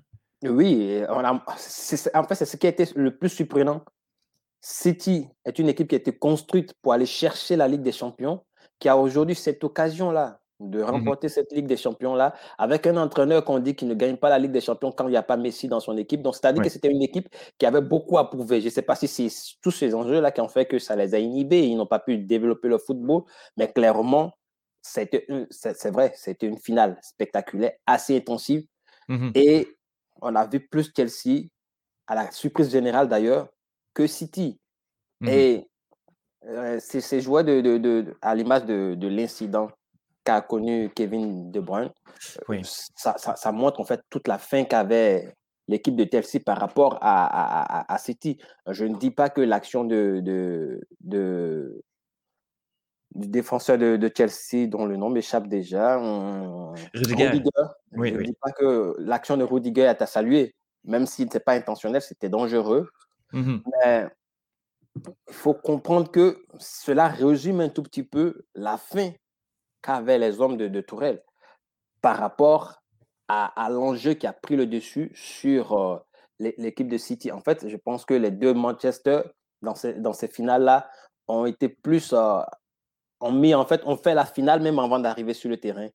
Oui, 0.49 1.01
en 1.09 2.23
fait, 2.23 2.35
c'est 2.35 2.45
ce 2.45 2.57
qui 2.57 2.67
a 2.67 2.69
été 2.69 2.87
le 2.95 3.17
plus 3.17 3.29
surprenant. 3.29 3.83
City 4.61 5.27
est 5.45 5.59
une 5.59 5.69
équipe 5.69 5.87
qui 5.87 5.95
a 5.95 5.99
été 5.99 6.11
construite 6.17 6.73
pour 6.81 6.93
aller 6.93 7.05
chercher 7.05 7.55
la 7.55 7.67
Ligue 7.67 7.83
des 7.83 7.91
Champions, 7.91 8.43
qui 8.79 8.89
a 8.89 8.97
aujourd'hui 8.97 9.35
cette 9.35 9.63
occasion-là 9.63 10.39
de 10.61 10.81
mmh 10.81 10.85
remporter 10.85 11.29
cette 11.29 11.51
Ligue 11.51 11.67
des 11.67 11.77
Champions-là, 11.77 12.33
avec 12.57 12.87
un 12.87 12.95
entraîneur 12.97 13.43
qu'on 13.43 13.59
dit 13.59 13.75
qu'il 13.75 13.89
ne 13.89 13.93
gagne 13.93 14.15
pas 14.15 14.29
la 14.29 14.39
Ligue 14.39 14.53
des 14.53 14.61
Champions 14.61 14.91
quand 14.91 15.07
il 15.07 15.11
n'y 15.11 15.17
a 15.17 15.23
pas 15.23 15.37
Messi 15.37 15.67
dans 15.67 15.81
son 15.81 15.97
équipe. 15.97 16.21
Donc, 16.21 16.35
c'est-à-dire 16.35 16.63
que 16.63 16.69
c'était 16.69 16.89
une 16.89 17.01
équipe 17.01 17.27
qui 17.57 17.65
avait 17.65 17.81
beaucoup 17.81 18.17
à 18.17 18.29
prouver. 18.29 18.61
Je 18.61 18.65
ne 18.65 18.69
sais 18.71 18.81
pas 18.81 18.95
si 18.95 19.07
c'est 19.07 19.27
tous 19.61 19.71
ces 19.71 19.93
enjeux-là 19.93 20.31
qui 20.31 20.41
ont 20.41 20.47
fait 20.47 20.65
que 20.65 20.79
ça 20.79 20.95
les 20.95 21.13
a 21.13 21.19
inhibés. 21.19 21.67
Ils 21.67 21.75
n'ont 21.75 21.85
pas 21.85 21.99
pu 21.99 22.17
développer 22.17 22.69
le 22.69 22.77
football, 22.77 23.23
mais 23.57 23.71
clairement, 23.71 24.31
c'est 24.81 25.91
vrai, 25.91 26.13
c'était 26.15 26.47
une 26.47 26.57
finale 26.57 26.97
spectaculaire, 27.01 27.73
assez 27.85 28.15
intensive. 28.15 28.65
Mmh 29.09 29.31
Et 29.35 29.74
on 30.25 30.35
a 30.35 30.45
vu 30.45 30.59
plus 30.59 30.91
Chelsea, 30.95 31.47
à 32.07 32.15
la 32.15 32.31
surprise 32.31 32.71
générale 32.71 33.07
d'ailleurs, 33.07 33.47
que 33.93 34.07
City. 34.07 34.59
Mmh 35.21 35.27
Et 35.29 35.69
euh, 36.47 36.79
ces 36.79 37.21
joueurs 37.21 37.43
de, 37.43 37.61
de, 37.61 37.77
de, 37.77 38.17
à 38.21 38.35
l'image 38.35 38.65
de 38.65 39.07
l'incident 39.07 39.69
qu'a 40.23 40.41
connu 40.41 40.89
Kevin 40.93 41.51
De 41.51 41.59
Bruyne, 41.59 41.91
oui. 42.49 42.61
ça, 42.63 43.15
ça, 43.17 43.51
montre 43.51 43.79
en 43.79 43.85
fait 43.85 44.01
toute 44.09 44.27
la 44.27 44.37
fin 44.37 44.63
qu'avait 44.63 45.35
l'équipe 45.67 45.95
de 45.95 46.07
Chelsea 46.11 46.43
par 46.43 46.57
rapport 46.57 46.97
à, 47.01 47.25
à, 47.25 47.93
à, 47.93 47.97
City. 47.97 48.37
Je 48.67 48.85
ne 48.85 48.97
dis 48.97 49.11
pas 49.11 49.29
que 49.29 49.41
l'action 49.41 49.83
de, 49.83 50.81
du 53.15 53.27
défenseur 53.27 53.77
de, 53.77 53.95
de, 53.95 54.11
Chelsea, 54.15 54.67
dont 54.67 54.85
le 54.85 54.97
nom 54.97 55.09
m'échappe 55.09 55.47
déjà, 55.47 55.97
Rudiger. 56.93 57.31
Oui, 57.93 58.09
je 58.09 58.17
ne 58.17 58.23
dis 58.23 58.37
pas 58.39 58.51
que 58.51 58.95
l'action 58.99 59.37
de 59.37 59.43
Rudiger 59.43 59.83
est 59.83 60.01
à 60.01 60.05
saluer, 60.05 60.53
même 60.83 61.05
si 61.05 61.17
ce 61.17 61.21
n'était 61.23 61.39
pas 61.39 61.53
intentionnel, 61.53 62.01
c'était 62.01 62.29
dangereux. 62.29 62.89
Mmh 63.31 63.57
Mais 63.83 64.07
il 65.27 65.33
faut 65.33 65.53
comprendre 65.53 66.11
que 66.11 66.45
cela 66.59 67.07
résume 67.07 67.61
un 67.61 67.69
tout 67.69 67.83
petit 67.83 68.03
peu 68.03 68.45
la 68.53 68.77
fin 68.77 69.11
qu'avaient 69.81 70.19
les 70.19 70.39
hommes 70.41 70.57
de, 70.57 70.67
de 70.67 70.81
Tourelle 70.81 71.23
par 72.01 72.17
rapport 72.17 72.81
à, 73.27 73.67
l'enjeu 73.69 74.13
qui 74.13 74.27
a 74.27 74.33
pris 74.33 74.55
le 74.55 74.67
dessus 74.67 75.11
sur 75.15 75.73
euh, 75.73 75.97
l'équipe 76.39 76.87
de 76.87 76.97
City. 76.97 77.31
En 77.31 77.39
fait, 77.39 77.67
je 77.67 77.77
pense 77.77 78.05
que 78.05 78.13
les 78.13 78.29
deux 78.29 78.53
Manchester, 78.53 79.21
dans 79.61 79.73
ces, 79.73 79.93
dans 79.93 80.13
ces 80.13 80.27
finales-là, 80.27 80.89
ont 81.27 81.45
été 81.45 81.69
plus. 81.69 82.13
Euh, 82.13 82.41
en 83.25 83.65
fait, 83.65 83.81
on 83.85 83.97
fait 83.97 84.13
la 84.13 84.25
finale 84.25 84.61
même 84.61 84.79
avant 84.79 84.99
d'arriver 84.99 85.33
sur 85.33 85.49
le 85.49 85.57
terrain. 85.57 85.87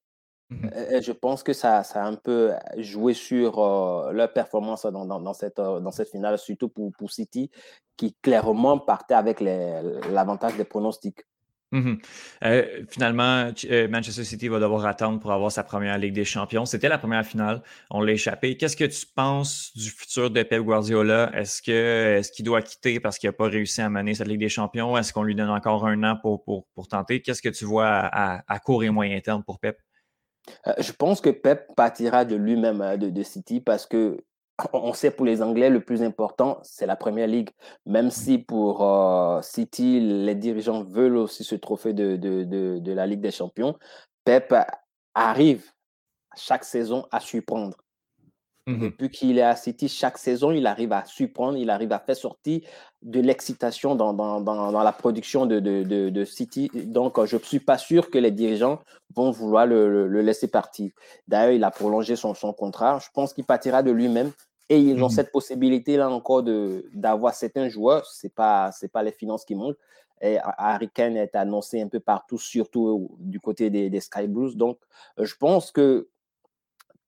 Mmh 0.50 0.68
et 0.90 1.00
je 1.00 1.12
pense 1.12 1.44
que 1.44 1.52
ça, 1.52 1.84
ça 1.84 2.02
a 2.02 2.08
un 2.08 2.16
peu 2.16 2.52
joué 2.76 3.14
sur 3.14 3.60
euh, 3.60 4.10
leur 4.10 4.32
performance 4.32 4.84
dans, 4.84 5.06
dans, 5.06 5.32
cette, 5.32 5.58
dans 5.58 5.92
cette 5.92 6.10
finale, 6.10 6.38
surtout 6.38 6.68
pour, 6.68 6.90
pour 6.98 7.12
City, 7.12 7.52
qui 7.96 8.16
clairement 8.20 8.78
partait 8.78 9.14
avec 9.14 9.40
l'avantage 9.40 10.56
des 10.56 10.64
pronostics. 10.64 11.20
Euh, 11.72 12.84
finalement, 12.88 13.50
euh, 13.70 13.88
Manchester 13.88 14.24
City 14.24 14.48
va 14.48 14.58
devoir 14.58 14.86
attendre 14.86 15.20
pour 15.20 15.32
avoir 15.32 15.52
sa 15.52 15.62
première 15.62 15.98
Ligue 15.98 16.14
des 16.14 16.24
Champions. 16.24 16.64
C'était 16.64 16.88
la 16.88 16.98
première 16.98 17.24
finale, 17.24 17.62
on 17.90 18.00
l'a 18.00 18.12
échappé. 18.12 18.56
Qu'est-ce 18.56 18.76
que 18.76 18.84
tu 18.84 19.06
penses 19.14 19.70
du 19.76 19.90
futur 19.90 20.30
de 20.30 20.42
Pep 20.42 20.62
Guardiola? 20.62 21.30
Est-ce 21.34 21.62
qu'il 22.32 22.44
doit 22.44 22.62
quitter 22.62 22.98
parce 22.98 23.18
qu'il 23.18 23.28
n'a 23.28 23.32
pas 23.32 23.48
réussi 23.48 23.80
à 23.80 23.88
mener 23.88 24.14
cette 24.14 24.28
Ligue 24.28 24.40
des 24.40 24.48
Champions? 24.48 24.96
Est-ce 24.96 25.12
qu'on 25.12 25.22
lui 25.22 25.34
donne 25.34 25.50
encore 25.50 25.86
un 25.86 26.02
an 26.02 26.16
pour, 26.20 26.42
pour, 26.44 26.66
pour 26.74 26.88
tenter? 26.88 27.22
Qu'est-ce 27.22 27.42
que 27.42 27.48
tu 27.48 27.64
vois 27.64 27.88
à, 27.88 28.58
court 28.58 28.82
et 28.82 28.90
moyen 28.90 29.20
terme 29.20 29.44
pour 29.44 29.60
Pep? 29.60 29.78
Euh, 30.66 30.72
je 30.78 30.92
pense 30.92 31.20
que 31.20 31.30
Pep 31.30 31.68
partira 31.76 32.24
de 32.24 32.34
lui-même 32.34 32.96
de, 32.98 33.10
de 33.10 33.22
City 33.22 33.60
parce 33.60 33.86
que 33.86 34.24
on 34.72 34.92
sait 34.92 35.10
pour 35.10 35.26
les 35.26 35.42
Anglais, 35.42 35.70
le 35.70 35.80
plus 35.80 36.02
important, 36.02 36.58
c'est 36.62 36.86
la 36.86 36.96
Première 36.96 37.26
Ligue. 37.26 37.50
Même 37.86 38.10
si 38.10 38.38
pour 38.38 38.82
euh, 38.82 39.40
City, 39.42 40.00
les 40.00 40.34
dirigeants 40.34 40.82
veulent 40.82 41.16
aussi 41.16 41.44
ce 41.44 41.54
trophée 41.54 41.92
de, 41.92 42.16
de, 42.16 42.44
de, 42.44 42.92
la 42.92 43.06
Ligue 43.06 43.20
des 43.20 43.30
Champions, 43.30 43.76
Pep 44.24 44.54
arrive 45.14 45.64
chaque 46.36 46.64
saison 46.64 47.06
à 47.10 47.20
surprendre. 47.20 47.76
Mmh 48.66 48.80
Depuis 48.82 49.10
qu'il 49.10 49.38
est 49.38 49.42
à 49.42 49.56
City, 49.56 49.88
chaque 49.88 50.18
saison, 50.18 50.52
il 50.52 50.66
arrive 50.66 50.92
à 50.92 51.04
surprendre, 51.04 51.56
il 51.56 51.70
arrive 51.70 51.92
à 51.92 51.98
faire 51.98 52.16
sortir 52.16 52.60
de 53.02 53.20
l'excitation 53.20 53.94
dans, 53.94 54.12
dans, 54.12 54.40
dans, 54.40 54.82
la 54.82 54.92
production 54.92 55.46
de, 55.46 55.60
de, 55.60 56.24
City. 56.24 56.70
Donc, 56.74 57.24
je 57.24 57.36
ne 57.36 57.40
suis 57.40 57.60
pas 57.60 57.78
sûr 57.78 58.10
que 58.10 58.18
les 58.18 58.30
dirigeants 58.30 58.80
vont 59.14 59.30
vouloir 59.30 59.66
le, 59.66 60.06
le, 60.06 60.20
laisser 60.20 60.48
partir. 60.48 60.90
D'ailleurs, 61.26 61.52
il 61.52 61.64
a 61.64 61.70
prolongé 61.70 62.16
son, 62.16 62.34
son 62.34 62.52
contrat. 62.52 62.98
Je 63.02 63.08
pense 63.14 63.32
qu'il 63.32 63.44
partira 63.44 63.82
de 63.82 63.90
lui-même 63.90 64.30
et 64.70 64.78
ils 64.78 65.02
ont 65.02 65.08
mmh 65.08 65.10
cette 65.10 65.32
possibilité-là 65.32 66.08
encore 66.08 66.44
d'avoir 66.44 67.34
certains 67.34 67.68
joueurs. 67.68 68.06
Ce 68.06 68.26
n'est 68.26 68.30
pas, 68.30 68.70
pas 68.92 69.02
les 69.02 69.10
finances 69.10 69.44
qui 69.44 69.56
montent. 69.56 69.76
Et 70.22 70.38
Harry 70.58 70.88
Kane 70.88 71.16
est 71.16 71.34
annoncé 71.34 71.82
un 71.82 71.88
peu 71.88 71.98
partout, 71.98 72.38
surtout 72.38 73.10
du 73.18 73.40
côté 73.40 73.68
des, 73.68 73.90
des 73.90 74.00
Sky 74.00 74.28
Blues. 74.28 74.56
Donc, 74.56 74.78
je 75.18 75.34
pense 75.34 75.72
que 75.72 76.08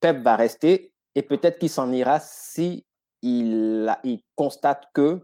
Pep 0.00 0.18
va 0.18 0.34
rester 0.34 0.92
et 1.14 1.22
peut-être 1.22 1.60
qu'il 1.60 1.70
s'en 1.70 1.92
ira 1.92 2.18
si 2.18 2.84
il, 3.20 3.94
il, 4.02 4.20
constate 4.34 4.88
que, 4.92 5.20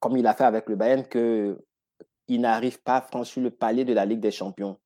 comme 0.00 0.16
il 0.16 0.26
a 0.26 0.34
fait 0.34 0.44
avec 0.44 0.68
le 0.68 0.74
Bayern, 0.74 1.04
qu'il 1.06 2.40
n'arrive 2.40 2.82
pas 2.82 2.96
à 2.96 3.02
franchir 3.02 3.40
le 3.42 3.50
palier 3.50 3.84
de 3.84 3.92
la 3.92 4.04
Ligue 4.04 4.20
des 4.20 4.32
Champions 4.32 4.80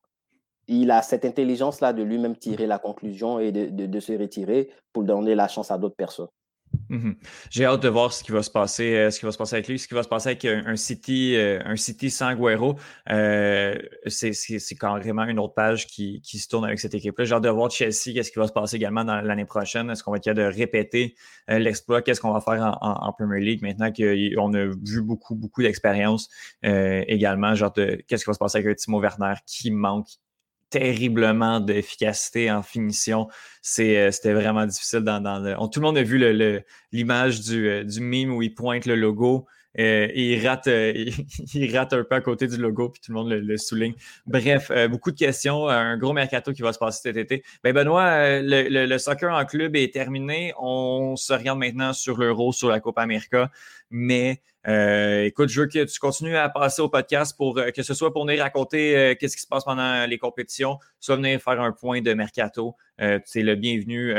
il 0.69 0.91
a 0.91 1.01
cette 1.01 1.25
intelligence-là 1.25 1.93
de 1.93 2.03
lui-même 2.03 2.37
tirer 2.37 2.67
la 2.67 2.77
conclusion 2.77 3.39
et 3.39 3.51
de, 3.51 3.99
se 3.99 4.13
retirer 4.13 4.69
pour 4.93 5.03
donner 5.03 5.35
la 5.35 5.47
chance 5.47 5.71
à 5.71 5.77
d'autres 5.77 5.95
personnes. 5.95 6.27
Mhm. 6.89 7.15
J'ai 7.49 7.65
hâte 7.65 7.81
de 7.81 7.89
voir 7.89 8.13
ce 8.13 8.23
qui 8.23 8.31
va 8.31 8.43
se 8.43 8.51
passer, 8.51 8.95
euh, 8.95 9.09
ce 9.09 9.19
qui 9.19 9.25
va 9.25 9.31
se 9.31 9.39
passer 9.39 9.55
avec 9.55 9.67
lui, 9.67 9.79
ce 9.79 9.87
qui 9.87 9.95
va 9.95 10.03
se 10.03 10.07
passer 10.07 10.29
avec 10.29 10.45
un, 10.45 10.75
City, 10.75 11.35
euh, 11.35 11.59
un 11.65 11.75
City 11.75 12.11
sans 12.11 12.35
Guerrero. 12.35 12.75
Euh, 13.09 13.75
c'est 14.05 14.77
carrément 14.79 15.23
une 15.23 15.39
autre 15.39 15.55
page 15.55 15.87
qui, 15.87 16.21
se 16.23 16.47
tourne 16.47 16.65
avec 16.65 16.79
cette 16.79 16.93
équipe-là. 16.93 17.25
J'ai 17.25 17.33
hâte 17.33 17.43
de 17.43 17.49
voir 17.49 17.71
Chelsea, 17.71 18.13
qu'est-ce 18.13 18.31
qui 18.31 18.37
va 18.37 18.47
se 18.47 18.53
passer 18.53 18.75
également 18.75 19.03
dans 19.03 19.19
l'année 19.21 19.45
prochaine. 19.45 19.89
Est-ce 19.89 20.03
qu'on 20.03 20.11
va 20.11 20.17
être 20.17 20.23
capable 20.23 20.51
de 20.51 20.55
répéter 20.55 21.15
l'exploit? 21.47 22.03
Qu'est-ce 22.03 22.21
qu'on 22.21 22.33
va 22.33 22.41
faire 22.41 22.77
en, 22.81 23.13
Premier 23.13 23.39
League 23.39 23.63
maintenant 23.63 23.91
qu'on 23.91 24.53
a 24.53 24.65
vu 24.65 25.01
beaucoup, 25.01 25.33
beaucoup 25.33 25.63
d'expérience 25.63 26.29
également? 26.61 27.55
Genre, 27.55 27.73
qu'est-ce 27.73 28.23
qui 28.23 28.29
va 28.29 28.33
se 28.33 28.39
passer 28.39 28.59
avec 28.59 28.77
Timo 28.77 29.01
Werner 29.01 29.33
qui 29.47 29.71
manque 29.71 30.07
terriblement 30.69 31.59
d'efficacité 31.59 32.51
en 32.51 32.61
finition. 32.63 33.27
C'était 33.61 34.33
vraiment 34.33 34.65
difficile. 34.65 34.99
Dans, 34.99 35.69
Tout 35.69 35.79
le 35.79 35.85
monde 35.85 35.97
a 35.97 36.03
vu 36.03 36.17
l'image 36.91 37.41
du, 37.41 37.85
du 37.85 38.01
meme 38.01 38.33
où 38.33 38.41
il 38.41 38.53
pointe 38.53 38.85
le 38.85 38.95
logo. 38.95 39.47
Euh, 39.77 40.07
il, 40.15 40.45
rate, 40.45 40.67
euh, 40.67 40.93
il, 41.53 41.77
rate 41.77 41.93
un 41.93 42.03
peu 42.03 42.15
à 42.15 42.21
côté 42.21 42.47
du 42.47 42.57
logo, 42.57 42.89
puis 42.89 43.01
tout 43.01 43.11
le 43.11 43.17
monde 43.17 43.29
le, 43.29 43.57
souligne. 43.57 43.93
Bref, 44.25 44.71
euh, 44.71 44.87
beaucoup 44.87 45.11
de 45.11 45.17
questions. 45.17 45.67
Un 45.67 45.97
gros 45.97 46.13
mercato 46.13 46.51
qui 46.53 46.61
va 46.61 46.73
se 46.73 46.79
passer 46.79 47.01
cet 47.03 47.17
été. 47.17 47.43
Ben 47.63 47.73
Benoît, 47.73 48.41
le, 48.41 48.97
soccer 48.97 49.31
en 49.31 49.45
club 49.45 49.75
est 49.75 49.93
terminé. 49.93 50.53
On 50.59 51.15
se 51.15 51.33
regarde 51.33 51.59
maintenant 51.59 51.93
sur 51.93 52.17
l'Euro, 52.17 52.51
sur 52.51 52.69
la 52.69 52.79
Copa 52.79 53.01
América. 53.03 53.51
Mais 53.91 54.41
écoute, 54.65 55.49
je 55.49 55.61
veux 55.61 55.67
que 55.67 55.83
tu 55.83 55.99
continues 55.99 56.37
à 56.37 56.49
passer 56.49 56.81
au 56.81 56.89
podcast 56.89 57.35
pour 57.37 57.55
que 57.55 57.83
ce 57.83 57.93
soit 57.93 58.13
pour 58.13 58.25
venir 58.25 58.43
raconter 58.43 59.15
qu'est-ce 59.19 59.35
qui 59.35 59.41
se 59.41 59.47
passe 59.47 59.63
pendant 59.63 60.05
les 60.05 60.17
compétitions, 60.17 60.77
soit 60.99 61.15
venir 61.15 61.41
faire 61.41 61.61
un 61.61 61.71
point 61.71 62.01
de 62.01 62.13
mercato. 62.13 62.75
c'est 62.97 63.41
le 63.41 63.55
bienvenu, 63.55 64.13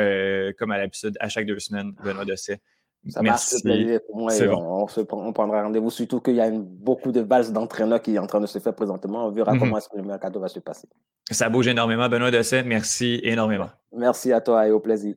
comme 0.59 0.71
à 0.71 0.79
l'habitude, 0.79 1.17
à 1.21 1.29
chaque 1.29 1.47
deux 1.47 1.59
semaines, 1.59 1.93
Benoît 2.03 2.25
Dosset. 2.25 2.61
Ça 3.09 3.23
marche 3.23 3.63
plaisir 3.63 4.01
pour 4.07 4.17
moi 4.19 4.33
on, 4.33 4.87
se, 4.87 5.01
on, 5.11 5.33
prendra 5.33 5.63
rendez-vous, 5.63 5.91
surtout 5.91 6.21
qu'il 6.21 6.35
y 6.35 6.41
a 6.41 6.51
beaucoup 6.51 7.13
de 7.13 7.23
bases 7.23 7.51
d'entraîneurs 7.51 8.03
qui 8.03 8.15
est 8.15 8.19
en 8.19 8.27
train 8.27 8.41
de 8.41 8.47
se 8.47 8.59
faire 8.59 8.75
présentement. 8.75 9.27
On 9.27 9.31
verra 9.31 9.55
mhm. 9.55 9.61
comment 9.61 9.79
est-ce 9.79 9.89
que 9.89 9.97
le 9.97 10.03
mercato 10.03 10.39
va 10.39 10.49
se 10.49 10.61
passer. 10.61 10.89
Ça 11.31 11.49
bouge 11.49 11.69
énormément, 11.69 12.09
Benoît 12.09 12.31
Dosset. 12.31 12.63
Merci 12.63 13.21
énormément. 13.23 13.71
Merci 13.97 14.33
à 14.33 14.41
toi 14.41 14.69
et 14.69 14.71
au 14.71 14.81
plaisir. 14.81 15.15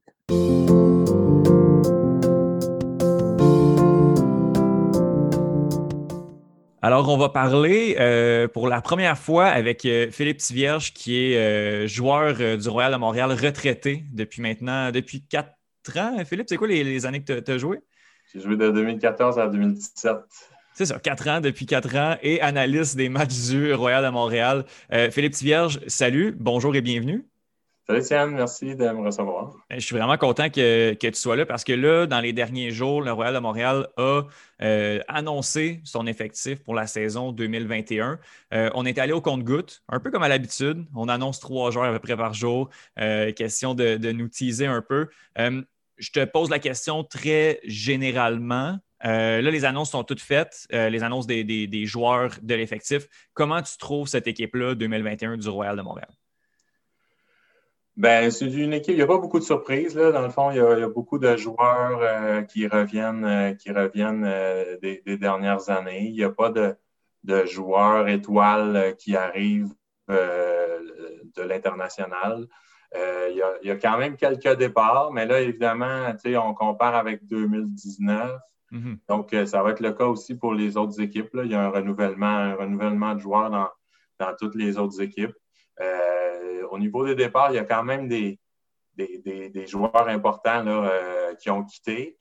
Alors, 6.86 7.08
on 7.08 7.16
va 7.16 7.30
parler 7.30 7.96
euh, 7.98 8.50
pour 8.50 8.68
la 8.68 8.82
première 8.82 9.18
fois 9.18 9.46
avec 9.46 9.86
euh, 9.86 10.12
Philippe 10.12 10.40
Tivierge, 10.40 10.92
qui 10.92 11.16
est 11.16 11.38
euh, 11.38 11.88
joueur 11.88 12.58
du 12.58 12.68
Royal 12.68 12.92
de 12.92 12.98
Montréal, 12.98 13.32
retraité 13.32 14.04
depuis 14.12 14.42
maintenant, 14.42 14.92
depuis 14.92 15.24
quatre 15.24 15.56
ans. 15.96 16.18
Philippe, 16.26 16.48
c'est 16.50 16.58
quoi 16.58 16.68
les, 16.68 17.06
années 17.06 17.24
que 17.24 17.40
tu 17.40 17.52
as, 17.52 17.58
joué? 17.58 17.80
J'ai 18.34 18.42
joué 18.42 18.58
de 18.58 18.70
2014 18.70 19.40
à 19.40 19.48
2017. 19.48 20.12
C'est 20.74 20.88
ça, 20.88 21.00
quatre 21.00 21.26
ans 21.30 21.40
depuis 21.40 21.66
quatre 21.66 21.96
ans 21.96 22.18
et 22.22 22.42
analyste 22.42 22.98
des 22.98 23.08
matchs 23.08 23.48
du 23.48 23.74
Royal 23.74 24.04
à 24.04 24.12
Montréal. 24.12 24.66
Philippe 25.12 25.36
Tivierge, 25.36 25.80
salut, 25.88 26.36
bonjour 26.38 26.76
et 26.76 26.82
bienvenue. 26.82 27.24
Salut 27.86 28.02
Tiane, 28.02 28.32
merci 28.32 28.76
de 28.76 28.86
me 28.90 29.06
recevoir. 29.06 29.56
Euh, 29.72 29.76
je 29.76 29.80
suis 29.80 29.96
vraiment 29.96 30.18
content 30.18 30.50
que, 30.50 30.94
tu 30.94 31.14
sois 31.14 31.36
là 31.36 31.46
parce 31.46 31.64
que 31.64 31.74
là, 31.74 32.06
dans 32.06 32.22
les 32.22 32.32
derniers 32.32 32.72
jours, 32.72 33.02
le 33.02 33.12
Royal 33.12 33.34
de 33.34 33.40
Montréal 33.40 33.88
a 33.98 34.22
euh, 34.62 35.00
annoncé 35.08 35.82
son 35.84 36.08
effectif 36.08 36.64
pour 36.64 36.76
la 36.76 36.88
saison 36.88 37.32
2021. 37.32 38.20
on 38.52 38.86
est 38.86 38.98
allé 38.98 39.12
au 39.12 39.22
compte-goutte, 39.22 39.84
un 39.90 40.00
peu 40.00 40.12
comme 40.12 40.24
à 40.24 40.30
l'habitude. 40.30 40.86
On 40.96 41.10
annonce 41.10 41.40
trois 41.40 41.72
joueurs 41.72 41.86
à 41.86 41.92
peu 41.92 42.00
près 42.00 42.16
par 42.16 42.34
jour. 42.34 42.70
question 43.36 43.76
de, 43.76 43.98
de, 43.98 44.12
nous 44.12 44.30
teaser 44.30 44.66
un 44.66 44.82
peu 44.82 45.10
je 45.98 46.12
te 46.12 46.24
pose 46.26 46.50
la 46.50 46.60
question 46.60 47.04
très 47.04 47.60
généralement. 47.64 48.78
Euh, 49.06 49.42
là, 49.42 49.52
les 49.52 49.66
annonces 49.66 49.92
sont 49.92 50.04
toutes 50.04 50.22
faites, 50.22 50.66
euh, 50.74 50.90
les 50.90 51.04
annonces 51.04 51.28
des, 51.28 51.86
joueurs 51.86 52.32
de 52.42 52.56
l'effectif. 52.56 53.08
Comment 53.34 53.62
tu 53.62 53.78
trouves 53.78 54.08
cette 54.08 54.28
équipe-là 54.28 54.76
2021 54.76 55.38
du 55.38 55.50
Royal 55.50 55.76
de 55.76 55.82
Montréal? 55.82 56.10
Ben, 57.96 58.32
c'est 58.32 58.52
une 58.52 58.74
équipe, 58.74 58.94
il 58.94 58.98
n'y 58.98 59.04
a 59.04 59.08
pas 59.08 59.20
beaucoup 59.20 59.40
de 59.40 59.44
surprises. 59.44 59.96
Là. 59.96 60.12
Dans 60.12 60.24
le 60.24 60.30
fond, 60.30 60.50
il 60.52 60.58
y 60.58 60.60
a, 60.60 60.90
beaucoup 60.90 61.20
de 61.20 61.38
joueurs 61.38 62.00
euh, 62.02 62.42
qui 62.42 62.68
reviennent, 62.68 63.56
qui 63.58 63.72
reviennent 63.72 64.28
des, 64.82 65.18
dernières 65.18 65.70
années. 65.70 66.08
Il 66.08 66.14
n'y 66.14 66.24
a 66.24 66.32
pas 66.32 66.50
de, 66.50 66.76
de 67.24 67.46
joueurs 67.46 68.08
étoiles 68.08 68.96
qui 68.98 69.16
arrivent 69.16 69.74
de 70.08 71.42
l'international. 71.42 72.48
Euh, 72.96 73.58
il, 73.64 73.68
y 73.68 73.72
a, 73.72 73.76
quand 73.76 73.98
même 73.98 74.18
quelques 74.18 74.58
départs, 74.58 75.12
mais 75.12 75.26
là, 75.26 75.42
évidemment, 75.42 76.14
on 76.26 76.54
compare 76.54 76.96
avec 76.96 77.26
2019. 77.26 78.40
Mhm. 78.72 78.98
Donc, 79.10 79.34
euh, 79.34 79.46
ça 79.46 79.64
va 79.64 79.72
être 79.72 79.80
le 79.80 79.94
cas 79.94 80.06
aussi 80.06 80.36
pour 80.36 80.54
les 80.54 80.78
autres 80.78 81.02
équipes. 81.02 81.30
Il 81.44 81.52
y 81.52 81.56
a 81.56 81.62
un 81.62 81.70
renouvellement, 81.70 82.28
un 82.28 82.56
renouvellement 82.56 83.16
de 83.16 83.20
joueurs 83.20 83.50
dans, 83.50 83.70
toutes 84.40 84.56
les 84.56 84.78
autres 84.78 85.02
équipes. 85.02 85.36
Euh, 85.80 86.68
au 86.70 86.80
niveau 86.80 87.06
des 87.06 87.16
départs, 87.16 87.52
il 87.52 87.56
y 87.56 87.60
a 87.60 87.66
quand 87.66 87.84
même 87.84 88.08
des, 88.08 88.40
des, 88.96 89.68
joueurs 89.68 90.08
importants 90.08 90.66
qui 91.40 91.50
ont 91.50 91.64
quitté. 91.64 92.18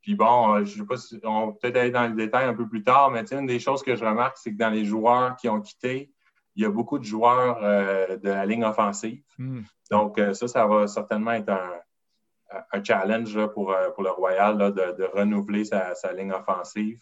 puis 0.00 0.14
bon, 0.14 0.64
je 0.64 0.74
ne 0.74 0.82
sais 0.82 0.86
pas 0.86 0.96
si 0.96 1.20
on 1.22 1.46
va 1.46 1.52
peut-être 1.52 1.76
aller 1.76 1.90
dans 1.90 2.06
le 2.06 2.14
détail 2.14 2.46
un 2.46 2.54
peu 2.54 2.68
plus 2.68 2.82
tard, 2.82 3.10
mais 3.10 3.24
une 3.32 3.46
des 3.46 3.60
choses 3.60 3.82
que 3.82 3.94
je 3.94 4.04
remarque, 4.04 4.38
c'est 4.38 4.52
que 4.52 4.58
dans 4.58 4.70
les 4.70 4.84
joueurs 4.84 5.36
qui 5.36 5.48
ont 5.48 5.60
quitté, 5.60 6.14
il 6.56 6.62
y 6.62 6.66
a 6.66 6.70
beaucoup 6.70 6.98
de 6.98 7.04
joueurs 7.04 7.58
euh, 7.62 8.16
de 8.16 8.28
la 8.28 8.46
ligne 8.46 8.64
offensive. 8.64 9.22
Hmm. 9.38 9.62
Donc, 9.90 10.18
euh, 10.18 10.32
ça, 10.34 10.48
ça 10.48 10.66
va 10.66 10.86
certainement 10.86 11.32
être 11.32 11.50
un, 11.50 11.80
challenge 12.84 13.46
pour, 13.48 13.72
euh, 13.72 13.90
pour, 13.90 14.04
le 14.04 14.10
Royal 14.10 14.56
de, 14.56 15.04
renouveler 15.12 15.64
sa, 15.64 15.94
ligne 16.12 16.32
offensive. 16.32 17.00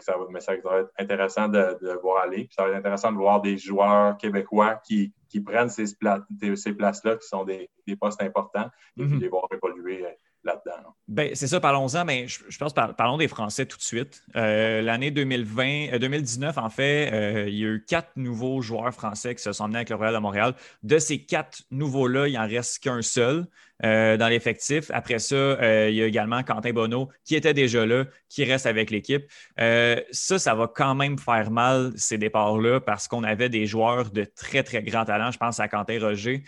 Ça, 0.00 0.16
mais 0.30 0.40
ça 0.40 0.54
va 0.64 0.80
être 0.80 0.90
intéressant 0.98 1.48
de, 1.48 2.00
voir 2.02 2.22
aller. 2.24 2.48
ça 2.50 2.64
va 2.64 2.70
être 2.70 2.76
intéressant 2.76 3.12
de 3.12 3.16
voir 3.16 3.40
des 3.40 3.56
joueurs 3.56 4.16
québécois 4.16 4.80
qui, 4.84 5.12
prennent 5.44 5.68
ces, 5.68 5.86
ces 5.86 6.72
places-là, 6.74 7.16
qui 7.16 7.26
sont 7.26 7.44
des, 7.44 7.70
postes 8.00 8.22
importants, 8.22 8.70
et 8.96 9.02
hmm. 9.02 9.20
les 9.20 9.28
voir 9.28 9.46
évoluer 9.52 10.04
là-dedans. 10.44 10.94
Ben, 11.08 11.34
c'est 11.34 11.46
ça, 11.46 11.60
parlons-en, 11.60 12.04
mais 12.04 12.26
je, 12.26 12.58
pense, 12.58 12.72
parlons 12.72 13.16
des 13.16 13.28
Français 13.28 13.66
tout 13.66 13.76
de 13.76 13.82
suite. 13.82 14.22
Euh, 14.36 14.82
l'année 14.82 15.10
2020, 15.10 15.98
2019, 15.98 16.56
euh, 16.56 16.60
en 16.60 16.70
fait, 16.70 17.12
euh, 17.12 17.48
il 17.48 17.54
y 17.54 17.64
a 17.64 17.68
eu 17.68 17.84
quatre 17.86 18.10
nouveaux 18.16 18.60
joueurs 18.60 18.92
français 18.92 19.34
qui 19.34 19.42
se 19.42 19.52
sont 19.52 19.64
emmenés 19.64 19.78
avec 19.78 19.90
le 19.90 19.96
Royal 19.96 20.14
de 20.14 20.20
Montréal. 20.20 20.54
De 20.82 20.98
ces 20.98 21.24
quatre 21.24 21.62
nouveaux-là, 21.70 22.28
il 22.28 22.34
n'en 22.34 22.46
reste 22.46 22.82
qu'un 22.82 23.02
seul. 23.02 23.46
Euh, 23.84 24.16
dans 24.16 24.28
l'effectif. 24.28 24.92
Après 24.94 25.18
ça, 25.18 25.34
euh, 25.34 25.88
il 25.90 25.96
y 25.96 26.02
a 26.02 26.06
également 26.06 26.44
Quentin 26.44 26.72
Bonneau 26.72 27.08
qui 27.24 27.34
était 27.34 27.52
déjà 27.52 27.84
là, 27.84 28.04
qui 28.28 28.44
reste 28.44 28.66
avec 28.66 28.90
l'équipe. 28.90 29.24
Euh, 29.58 30.00
ça, 30.12 30.38
ça 30.38 30.54
va 30.54 30.68
quand 30.68 30.94
même 30.94 31.18
faire 31.18 31.50
mal, 31.50 31.90
ces 31.96 32.16
départs-là, 32.16 32.78
parce 32.80 33.08
qu'on 33.08 33.24
avait 33.24 33.48
des 33.48 33.66
joueurs 33.66 34.12
de 34.12 34.22
très, 34.22 34.62
très 34.62 34.84
grand 34.84 35.04
talent. 35.04 35.32
Je 35.32 35.38
pense 35.38 35.58
à 35.58 35.66
Quentin 35.66 35.98
Roger, 35.98 36.44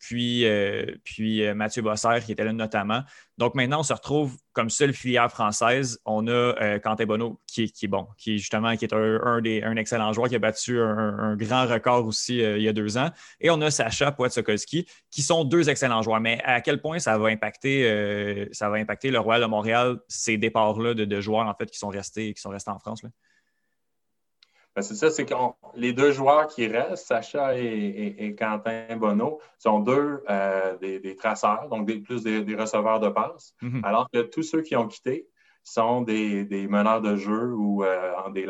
puis, 0.00 0.46
Mathieu 1.54 1.82
Bossert 1.82 2.24
qui 2.24 2.32
était 2.32 2.44
là 2.44 2.54
notamment. 2.54 3.02
Donc 3.38 3.54
maintenant, 3.54 3.80
on 3.80 3.84
se 3.84 3.92
retrouve 3.92 4.36
comme 4.52 4.68
seule 4.68 4.92
filière 4.92 5.30
française. 5.30 6.00
On 6.04 6.26
a 6.26 6.30
euh, 6.30 6.80
Quentin 6.80 7.06
Bonneau 7.06 7.40
qui, 7.46 7.62
est 7.62 7.86
bon, 7.86 8.08
qui 8.18 8.38
justement 8.38 8.76
qui 8.76 8.84
est 8.84 8.92
un, 8.92 9.40
des, 9.40 9.62
un 9.62 9.76
excellent 9.76 10.12
joueur 10.12 10.28
qui 10.28 10.34
a 10.34 10.40
battu 10.40 10.80
un, 10.80 11.36
grand 11.36 11.66
record 11.66 12.04
aussi 12.04 12.42
euh, 12.42 12.58
il 12.58 12.64
y 12.64 12.68
a 12.68 12.72
deux 12.72 12.98
ans. 12.98 13.10
Et 13.40 13.48
on 13.50 13.60
a 13.60 13.70
Sacha 13.70 14.10
Poitsokolski 14.10 14.88
qui 15.10 15.22
sont 15.22 15.44
deux 15.44 15.70
excellents 15.70 16.02
joueurs. 16.02 16.20
Mais 16.20 16.40
à 16.42 16.60
quel 16.60 16.80
point 16.80 16.98
ça 16.98 17.16
va 17.16 17.28
impacter, 17.28 17.88
euh, 17.88 18.46
ça 18.50 18.68
va 18.68 18.76
impacter 18.76 19.12
le 19.12 19.20
Royal 19.20 19.42
de 19.42 19.46
Montréal, 19.46 20.00
ces 20.08 20.36
départs-là 20.36 20.94
de, 20.94 21.20
joueurs 21.20 21.46
en 21.46 21.54
fait 21.54 21.70
qui 21.70 21.78
sont 21.78 21.88
restés, 21.88 22.34
qui 22.34 22.40
sont 22.40 22.50
restés 22.50 22.72
en 22.72 22.80
France? 22.80 23.04
Là? 23.04 23.10
Ben, 24.78 24.82
c'est 24.82 24.94
ça, 24.94 25.10
c'est 25.10 25.26
que 25.26 25.34
les 25.74 25.92
deux 25.92 26.12
joueurs 26.12 26.46
qui 26.46 26.68
restent, 26.68 27.04
Sacha 27.04 27.58
et, 27.58 28.36
Quentin 28.38 28.96
Bonneau, 28.96 29.40
sont 29.58 29.80
deux 29.80 30.22
euh, 30.30 30.76
des, 30.78 31.16
traceurs, 31.16 31.68
donc 31.68 31.84
des, 31.84 31.98
plus 31.98 32.22
des, 32.22 32.54
receveurs 32.54 33.00
de 33.00 33.08
passes, 33.08 33.56
mhm. 33.60 33.84
alors 33.84 34.08
que 34.08 34.22
tous 34.22 34.44
ceux 34.44 34.62
qui 34.62 34.76
ont 34.76 34.86
quitté 34.86 35.26
sont 35.64 36.02
des, 36.02 36.68
meneurs 36.70 37.00
de 37.00 37.16
jeu 37.16 37.52
ou 37.54 37.82
euh, 37.82 38.30
des 38.30 38.46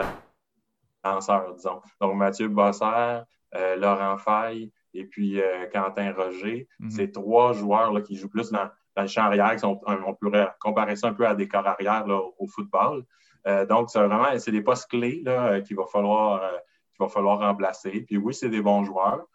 lanceurs, 1.03 1.55
disons. 1.55 1.81
Donc 1.99 2.15
Mathieu 2.17 2.49
Bosser, 2.49 3.23
euh, 3.55 3.77
Laurent 3.77 4.19
Faye 4.19 4.71
et 4.93 5.07
puis 5.07 5.41
Quentin 5.73 6.13
Roger, 6.13 6.69
mhm. 6.79 6.91
c'est 6.91 7.11
trois 7.11 7.55
joueurs 7.55 7.91
là, 7.91 8.03
qui 8.03 8.17
jouent 8.17 8.29
plus 8.29 8.51
dans, 8.51 8.69
dans 8.95 9.03
le 9.03 9.09
champ 9.09 9.23
arrière, 9.23 9.53
qui 9.53 9.61
sont, 9.61 9.81
on 9.87 10.13
pourrait 10.13 10.51
comparer 10.61 10.95
ça 10.95 11.09
un 11.09 11.15
peu 11.15 11.27
à 11.27 11.35
des 11.35 11.49
corps 11.49 11.67
arrière 11.67 12.05
au 12.07 12.47
football. 12.47 13.07
Euh, 13.49 13.67
donc, 13.67 13.91
c'est 13.91 13.99
vraiment 13.99 14.39
c'est 14.39 14.53
des 14.53 14.63
postes 14.63 14.89
clés 14.91 15.23
euh, 15.27 15.61
qu'il 15.63 15.77
va, 15.77 15.87
falloir, 15.87 16.43
euh, 16.43 16.59
va 16.99 17.09
falloir 17.09 17.41
remplacer. 17.41 18.03
Puis 18.03 18.17
oui, 18.17 18.35
c'est 18.35 18.51
des 18.51 18.63
bons 18.63 18.85
joueurs, 18.85 19.27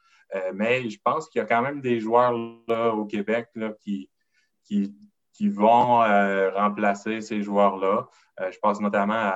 mais 0.54 0.90
je 0.90 1.00
pense 1.04 1.30
qu'il 1.30 1.40
y 1.40 1.44
a 1.44 1.46
quand 1.46 1.62
même 1.62 1.80
des 1.80 2.00
joueurs 2.00 2.34
au 2.96 3.06
Québec 3.06 3.50
qui, 3.82 4.10
qui, 4.64 5.50
vont 5.50 5.98
remplacer 6.56 7.22
ces 7.22 7.44
joueurs-là. 7.44 8.08
je 8.40 8.58
pense 8.60 8.82
notamment 8.82 9.32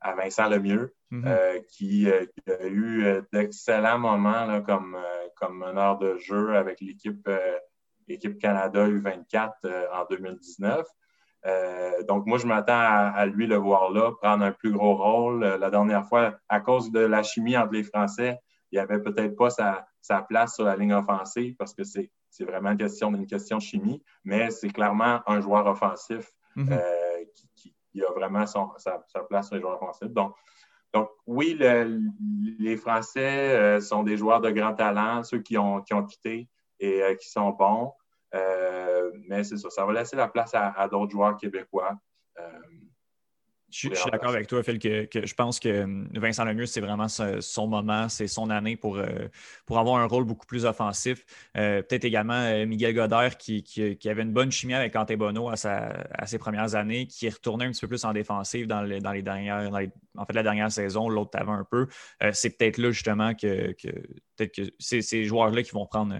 à, 0.00 0.14
Vincent 0.14 0.48
Lemieux, 0.48 0.94
mm-hmm. 1.10 1.64
qui, 1.66 2.08
a 2.08 2.66
eu 2.66 3.20
d'excellents 3.32 3.98
moments 3.98 4.62
comme, 4.62 4.96
comme 5.34 5.58
meneur 5.58 5.98
de 5.98 6.16
jeu 6.18 6.54
avec 6.54 6.80
l'équipe 6.80 7.28
l'équipe 8.06 8.38
Canada 8.38 8.86
U24 8.88 9.50
en 9.92 10.04
2019. 10.08 10.86
Euh, 11.46 12.02
donc, 12.04 12.26
moi, 12.26 12.38
je 12.38 12.46
m'attends 12.46 12.72
à, 12.74 13.26
lui 13.26 13.46
le 13.46 13.56
voir 13.56 13.90
là, 13.90 14.12
prendre 14.20 14.44
un 14.44 14.52
plus 14.52 14.72
gros 14.72 14.96
rôle. 14.96 15.44
Euh, 15.44 15.58
la 15.58 15.70
dernière 15.70 16.06
fois, 16.06 16.34
à 16.48 16.60
cause 16.60 16.90
de 16.90 17.00
la 17.00 17.22
chimie 17.22 17.56
entre 17.56 17.72
les 17.72 17.84
Français, 17.84 18.38
il 18.70 18.76
n'y 18.76 18.80
avait 18.80 19.00
peut-être 19.00 19.36
pas 19.36 19.50
sa, 19.50 19.86
place 20.28 20.54
sur 20.54 20.64
la 20.64 20.76
ligne 20.76 20.94
offensive 20.94 21.54
parce 21.58 21.74
que 21.74 21.84
c'est 21.84 22.10
vraiment 22.40 22.70
une 22.70 22.78
question, 22.78 23.14
une 23.14 23.26
question 23.26 23.60
chimie, 23.60 24.02
mais 24.24 24.50
c'est 24.50 24.70
clairement 24.70 25.20
un 25.26 25.40
joueur 25.40 25.66
offensif 25.66 26.32
mm-hmm. 26.56 26.72
euh, 26.72 27.24
qui, 27.54 27.74
a 28.02 28.12
vraiment 28.12 28.46
sa, 28.46 29.22
place 29.28 29.48
sur 29.48 29.56
les 29.56 29.60
joueurs 29.60 29.82
offensifs. 29.82 30.12
Donc, 30.12 30.34
donc, 30.94 31.10
oui, 31.26 31.58
les 32.58 32.76
Français 32.78 33.78
sont 33.82 34.02
des 34.02 34.16
joueurs 34.16 34.40
de 34.40 34.50
grand 34.50 34.72
talent, 34.72 35.22
ceux 35.22 35.40
qui 35.40 35.58
ont, 35.58 35.82
qui 35.82 35.92
ont 35.92 36.06
quitté 36.06 36.48
et 36.80 37.02
qui 37.20 37.28
sont 37.28 37.50
bons. 37.50 37.92
Mais 38.32 39.44
c'est 39.44 39.56
ça, 39.56 39.70
ça 39.70 39.84
va 39.84 39.92
laisser 39.92 40.16
la 40.16 40.28
place 40.28 40.52
à 40.54 40.88
d'autres 40.88 41.12
joueurs 41.12 41.36
québécois. 41.36 41.98
Je, 43.70 43.94
suis 43.94 44.10
d'accord 44.10 44.30
avec 44.30 44.46
toi, 44.46 44.62
Phil, 44.62 44.78
que, 44.78 45.08
je 45.12 45.34
pense 45.34 45.60
que 45.60 45.82
hum, 45.82 46.08
Vincent 46.14 46.44
Lemieux, 46.44 46.64
c'est 46.64 46.80
vraiment 46.80 47.06
son 47.08 47.66
moment, 47.66 48.08
c'est 48.08 48.26
son 48.26 48.48
année 48.48 48.76
pour, 48.76 48.96
euh, 48.96 49.28
pour 49.66 49.78
avoir 49.78 49.96
un 49.96 50.06
rôle 50.06 50.24
beaucoup 50.24 50.46
plus 50.46 50.64
offensif. 50.64 51.26
Euh, 51.56 51.82
peut-être 51.82 52.04
également 52.04 52.32
euh, 52.32 52.64
Miguel 52.64 52.94
Godard 52.94 53.36
qui, 53.36 53.62
avait 54.06 54.22
une 54.22 54.32
bonne 54.32 54.50
chimie 54.50 54.72
avec 54.72 54.96
Ante 54.96 55.12
Bono 55.12 55.50
à, 55.50 55.56
ses 56.26 56.38
premières 56.38 56.76
années, 56.76 57.06
qui 57.06 57.26
est 57.26 57.34
retourné 57.34 57.66
un 57.66 57.72
petit 57.72 57.82
peu 57.82 57.88
plus 57.88 58.04
en 58.06 58.14
défensive 58.14 58.66
dans, 58.66 58.80
les, 58.80 59.00
dernières, 59.22 59.70
en 60.16 60.24
fait, 60.24 60.32
la 60.32 60.42
dernière 60.42 60.72
saison, 60.72 61.10
l'autre 61.10 61.38
avant 61.38 61.54
un 61.54 61.64
peu. 61.64 61.88
c'est 62.32 62.56
peut-être 62.56 62.78
là 62.78 62.90
justement 62.90 63.34
que, 63.34 63.74
peut-être 64.36 64.54
que 64.54 64.62
c'est 64.78 65.02
ces 65.02 65.24
joueurs-là 65.24 65.62
qui 65.62 65.72
vont 65.72 65.86
prendre 65.86 66.18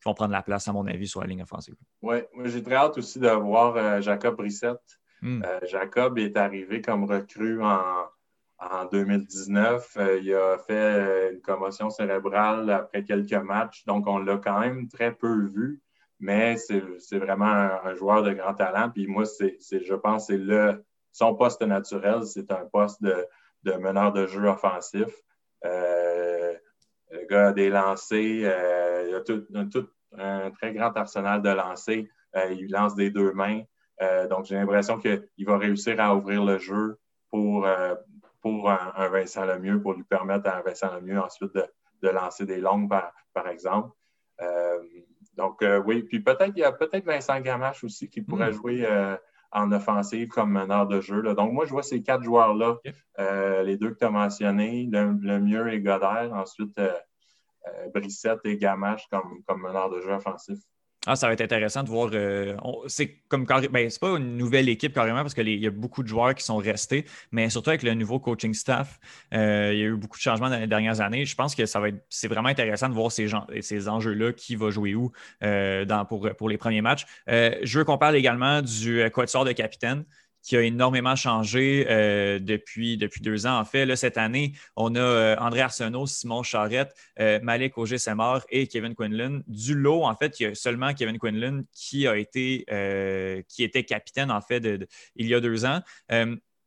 qui 0.00 0.08
vont 0.08 0.14
prendre 0.14 0.32
la 0.32 0.42
place, 0.42 0.68
à 0.68 0.72
mon 0.72 0.86
avis, 0.86 1.08
sur 1.08 1.20
la 1.20 1.26
ligne 1.26 1.42
offensive. 1.42 1.74
Oui, 2.02 2.18
moi 2.32 2.46
j'ai 2.48 2.62
très 2.62 2.76
hâte 2.76 2.98
aussi 2.98 3.18
de 3.18 3.28
voir 3.28 4.00
Jacob 4.00 4.36
Brissette 4.36 4.98
Hmm. 5.22 5.42
Euh, 5.44 5.58
Jacob 5.64 6.18
est 6.18 6.36
arrivé 6.36 6.80
comme 6.80 7.04
recrue 7.04 7.60
en, 7.62 8.06
2019. 8.90 9.96
Euh, 9.96 10.18
il 10.20 10.34
a 10.34 10.58
fait 10.58 10.72
euh, 10.74 11.32
une 11.32 11.40
commotion 11.40 11.90
cérébrale 11.90 12.70
après 12.70 13.04
quelques 13.04 13.32
matchs, 13.32 13.84
donc 13.84 14.06
on 14.06 14.18
l'a 14.18 14.36
quand 14.36 14.60
même 14.60 14.88
très 14.88 15.12
peu 15.12 15.46
vu, 15.46 15.80
mais 16.18 16.56
c'est 16.56 17.18
vraiment 17.18 17.46
un, 17.46 17.94
joueur 17.94 18.22
de 18.22 18.32
grand 18.32 18.54
talent. 18.54 18.90
Puis 18.90 19.06
moi, 19.06 19.26
c'est, 19.26 19.58
je 19.70 19.94
pense 19.94 20.26
que 20.26 20.36
c'est 20.36 20.82
son 21.12 21.34
poste 21.34 21.62
naturel, 21.62 22.24
c'est 22.24 22.50
un 22.50 22.66
poste 22.66 23.00
de, 23.02 23.72
meneur 23.78 24.12
de 24.12 24.26
jeu 24.26 24.46
offensif. 24.48 25.08
Le 27.10 27.26
gars 27.26 27.48
a 27.48 27.52
des 27.52 27.70
lancers, 27.70 29.06
il 29.08 29.14
a 29.14 29.20
tout, 29.20 29.44
un 30.16 30.50
très 30.50 30.72
grand 30.72 30.96
arsenal 30.96 31.42
de 31.42 31.50
lancers. 31.50 32.04
il 32.50 32.70
lance 32.70 32.94
des 32.94 33.10
deux 33.10 33.32
mains. 33.32 33.62
Euh, 34.00 34.28
donc, 34.28 34.44
j'ai 34.44 34.54
l'impression 34.54 34.98
qu'il 34.98 35.46
va 35.46 35.58
réussir 35.58 36.00
à 36.00 36.14
ouvrir 36.14 36.44
le 36.44 36.58
jeu 36.58 36.98
pour, 37.30 37.66
euh, 37.66 37.94
pour 38.40 38.70
un, 38.70 39.08
Vincent 39.08 39.44
Lemieux, 39.44 39.80
pour 39.80 39.94
lui 39.94 40.04
permettre 40.04 40.48
à 40.48 40.58
un 40.58 40.62
Vincent 40.62 40.94
Lemieux 40.94 41.20
ensuite 41.20 41.52
de, 41.54 42.08
lancer 42.08 42.46
des 42.46 42.58
longues, 42.58 42.88
par, 42.88 43.48
exemple. 43.48 43.90
Euh, 44.40 44.78
donc, 45.36 45.64
oui, 45.84 46.02
puis 46.02 46.20
peut-être 46.20 46.52
il 46.56 46.60
y 46.60 46.64
a 46.64 46.72
peut-être 46.72 47.04
Vincent 47.04 47.40
Gamache 47.40 47.84
aussi 47.84 48.08
qui 48.08 48.22
pourrait 48.22 48.50
hmm. 48.50 48.54
jouer 48.54 48.88
en 49.50 49.72
offensive 49.72 50.28
comme 50.28 50.52
meneur 50.52 50.86
de 50.86 51.00
jeu. 51.00 51.22
Donc, 51.34 51.52
moi, 51.52 51.64
je 51.64 51.70
vois 51.70 51.82
ces 51.82 52.02
quatre 52.02 52.22
joueurs-là, 52.22 52.76
les 53.64 53.76
deux 53.76 53.90
que 53.90 53.98
tu 53.98 54.04
as 54.04 54.10
mentionnés, 54.10 54.88
Lemieux 54.90 55.72
et 55.72 55.80
Godard, 55.80 56.32
ensuite 56.32 56.80
Brissette 57.94 58.40
et 58.44 58.56
Gamache 58.56 59.06
comme, 59.10 59.42
comme 59.46 59.62
meneur 59.62 59.90
de 59.90 60.00
jeu 60.00 60.12
offensif. 60.12 60.58
Ah, 61.06 61.16
ça 61.16 61.28
va 61.28 61.32
être 61.32 61.40
intéressant 61.40 61.82
de 61.84 61.88
voir. 61.88 62.10
Euh, 62.12 62.56
c'est 62.88 63.22
comme 63.28 63.46
ben, 63.46 63.88
c'est 63.88 64.00
pas 64.00 64.16
une 64.18 64.36
nouvelle 64.36 64.68
équipe 64.68 64.92
carrément 64.92 65.22
parce 65.22 65.32
qu'il 65.32 65.48
y 65.48 65.66
a 65.66 65.70
beaucoup 65.70 66.02
de 66.02 66.08
joueurs 66.08 66.34
qui 66.34 66.42
sont 66.42 66.56
restés, 66.56 67.04
mais 67.30 67.48
surtout 67.50 67.70
avec 67.70 67.82
le 67.82 67.94
nouveau 67.94 68.18
coaching 68.18 68.52
staff, 68.52 68.98
euh, 69.32 69.70
il 69.72 69.78
y 69.78 69.82
a 69.82 69.86
eu 69.86 69.96
beaucoup 69.96 70.18
de 70.18 70.22
changements 70.22 70.50
dans 70.50 70.58
les 70.58 70.66
dernières 70.66 71.00
années. 71.00 71.24
Je 71.24 71.36
pense 71.36 71.54
que 71.54 71.66
ça 71.66 71.78
va 71.80 71.88
être 71.88 72.04
c'est 72.10 72.28
vraiment 72.28 72.48
intéressant 72.48 72.88
de 72.88 72.94
voir 72.94 73.12
ces, 73.12 73.28
ces 73.60 73.88
enjeux-là, 73.88 74.32
qui 74.32 74.56
va 74.56 74.70
jouer 74.70 74.94
où 74.94 75.12
euh, 75.44 75.84
dans, 75.84 76.04
pour, 76.04 76.28
pour 76.36 76.48
les 76.48 76.58
premiers 76.58 76.82
matchs. 76.82 77.06
je 77.26 77.78
veux 77.78 77.84
qu'on 77.84 77.98
parle 77.98 78.16
également 78.16 78.60
du 78.60 79.08
quatuor 79.12 79.44
de 79.44 79.52
capitaine 79.52 80.04
qui 80.48 80.56
a 80.56 80.62
énormément 80.62 81.14
changé 81.14 81.86
euh, 81.90 82.38
depuis, 82.38 82.96
depuis 82.96 83.20
deux 83.20 83.46
ans. 83.46 83.58
En 83.58 83.66
fait, 83.66 83.84
là, 83.84 83.96
cette 83.96 84.16
année, 84.16 84.54
on 84.76 84.94
a 84.94 84.98
euh, 84.98 85.36
André 85.38 85.60
Arsenault, 85.60 86.06
Simon 86.06 86.42
Charrette, 86.42 86.94
euh, 87.20 87.38
Malik 87.42 87.76
Auger-Semard 87.76 88.46
et 88.48 88.66
Kevin 88.66 88.94
Quinlan. 88.94 89.40
Du 89.46 89.74
lot, 89.74 90.04
en 90.04 90.16
fait, 90.16 90.40
il 90.40 90.44
y 90.44 90.46
a 90.46 90.54
seulement 90.54 90.94
Kevin 90.94 91.18
Quinlan 91.18 91.64
qui 91.70 92.06
a 92.06 92.16
été 92.16 92.64
qui 93.46 93.62
était 93.62 93.84
capitaine, 93.84 94.30
en 94.30 94.40
fait, 94.40 94.66
il 95.16 95.26
y 95.26 95.34
a 95.34 95.40
deux 95.40 95.66
ans. 95.66 95.82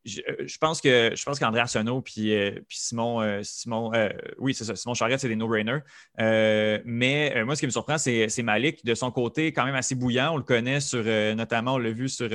Euh, 0.06 0.46
je, 0.46 0.58
pense 0.58 0.80
que 0.80 1.12
je 1.14 1.24
pense 1.24 1.38
qu'André 1.38 1.60
Arsenault 1.60 2.00
puis, 2.00 2.34
euh, 2.34 2.58
Simon, 2.68 3.22
euh, 3.22 3.40
Simon 3.42 3.92
oui, 4.38 4.54
c'est 4.54 4.64
ça, 4.64 4.74
Simon 4.74 4.94
Charrette, 4.94 5.20
c'est 5.20 5.28
des 5.28 5.36
no-brainers. 5.36 5.80
mais 6.18 7.44
moi, 7.44 7.54
ce 7.54 7.60
qui 7.60 7.66
me 7.66 7.70
surprend, 7.70 7.98
c'est 7.98 8.42
Malik, 8.42 8.84
de 8.84 8.94
son 8.94 9.10
côté, 9.10 9.52
quand 9.52 9.64
même 9.64 9.74
assez 9.74 9.94
bouillant. 9.94 10.34
On 10.34 10.36
le 10.36 10.42
connaît 10.42 10.80
sur, 10.80 11.04
notamment, 11.36 11.74
on 11.74 11.78
l'a 11.78 11.90
vu 11.90 12.08
sur, 12.08 12.28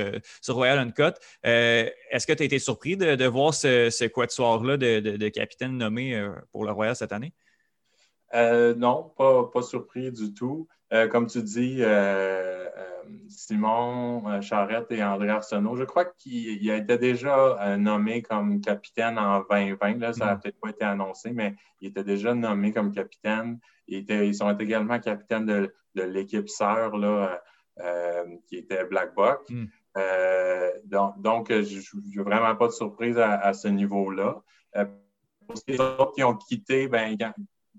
Royal 0.48 0.78
Uncut. 0.78 1.18
Est-ce 1.42 2.26
que 2.26 2.32
tu 2.32 2.42
as 2.42 2.46
été 2.46 2.58
surpris 2.58 2.96
de, 2.96 3.26
voir 3.26 3.52
ce, 3.54 3.90
ce 3.90 4.04
quatuor-là 4.04 4.76
de, 4.76 5.28
capitaine 5.28 5.76
nommé 5.76 6.26
pour 6.52 6.64
le 6.64 6.72
Royal 6.72 6.96
cette 6.96 7.12
année? 7.12 7.32
non, 8.34 9.12
pas, 9.16 9.62
surpris 9.62 10.10
du 10.10 10.32
tout. 10.32 10.66
Comme 10.90 11.26
tu 11.26 11.42
dis, 11.42 11.82
Simon 13.28 14.28
euh, 14.28 14.40
Charrette 14.40 14.90
et 14.90 15.02
André 15.02 15.28
Arsenault. 15.28 15.76
Je 15.76 15.84
crois 15.84 16.04
qu'il 16.04 16.70
a 16.70 16.76
été 16.76 16.98
déjà 16.98 17.58
euh, 17.60 17.76
nommé 17.76 18.22
comme 18.22 18.60
capitaine 18.60 19.18
en 19.18 19.40
2020. 19.40 19.98
Là, 19.98 20.12
ça 20.12 20.26
n'a 20.26 20.34
mm. 20.34 20.40
peut-être 20.40 20.60
pas 20.60 20.70
été 20.70 20.84
annoncé, 20.84 21.32
mais 21.32 21.54
il 21.80 21.88
était 21.88 22.04
déjà 22.04 22.34
nommé 22.34 22.72
comme 22.72 22.92
capitaine. 22.92 23.58
ils 23.86 24.34
sont 24.34 24.56
également 24.58 24.98
capitaines 24.98 25.46
de, 25.46 25.72
l'équipe 25.94 26.48
sœur 26.48 26.96
là, 26.96 27.42
euh, 27.80 28.24
qui 28.46 28.56
était 28.56 28.84
Black 28.84 29.14
Buck. 29.14 29.48
Mm. 29.50 29.66
donc, 31.16 31.50
je 31.50 31.96
n'ai 31.96 32.22
vraiment 32.22 32.54
pas 32.54 32.66
de 32.66 32.72
surprise 32.72 33.18
à, 33.18 33.52
ce 33.52 33.68
niveau-là. 33.68 34.42
pour 34.74 35.56
les 35.66 35.80
autres 35.80 36.12
qui 36.12 36.22
ont 36.22 36.36
quitté, 36.36 36.88
ben, 36.88 37.16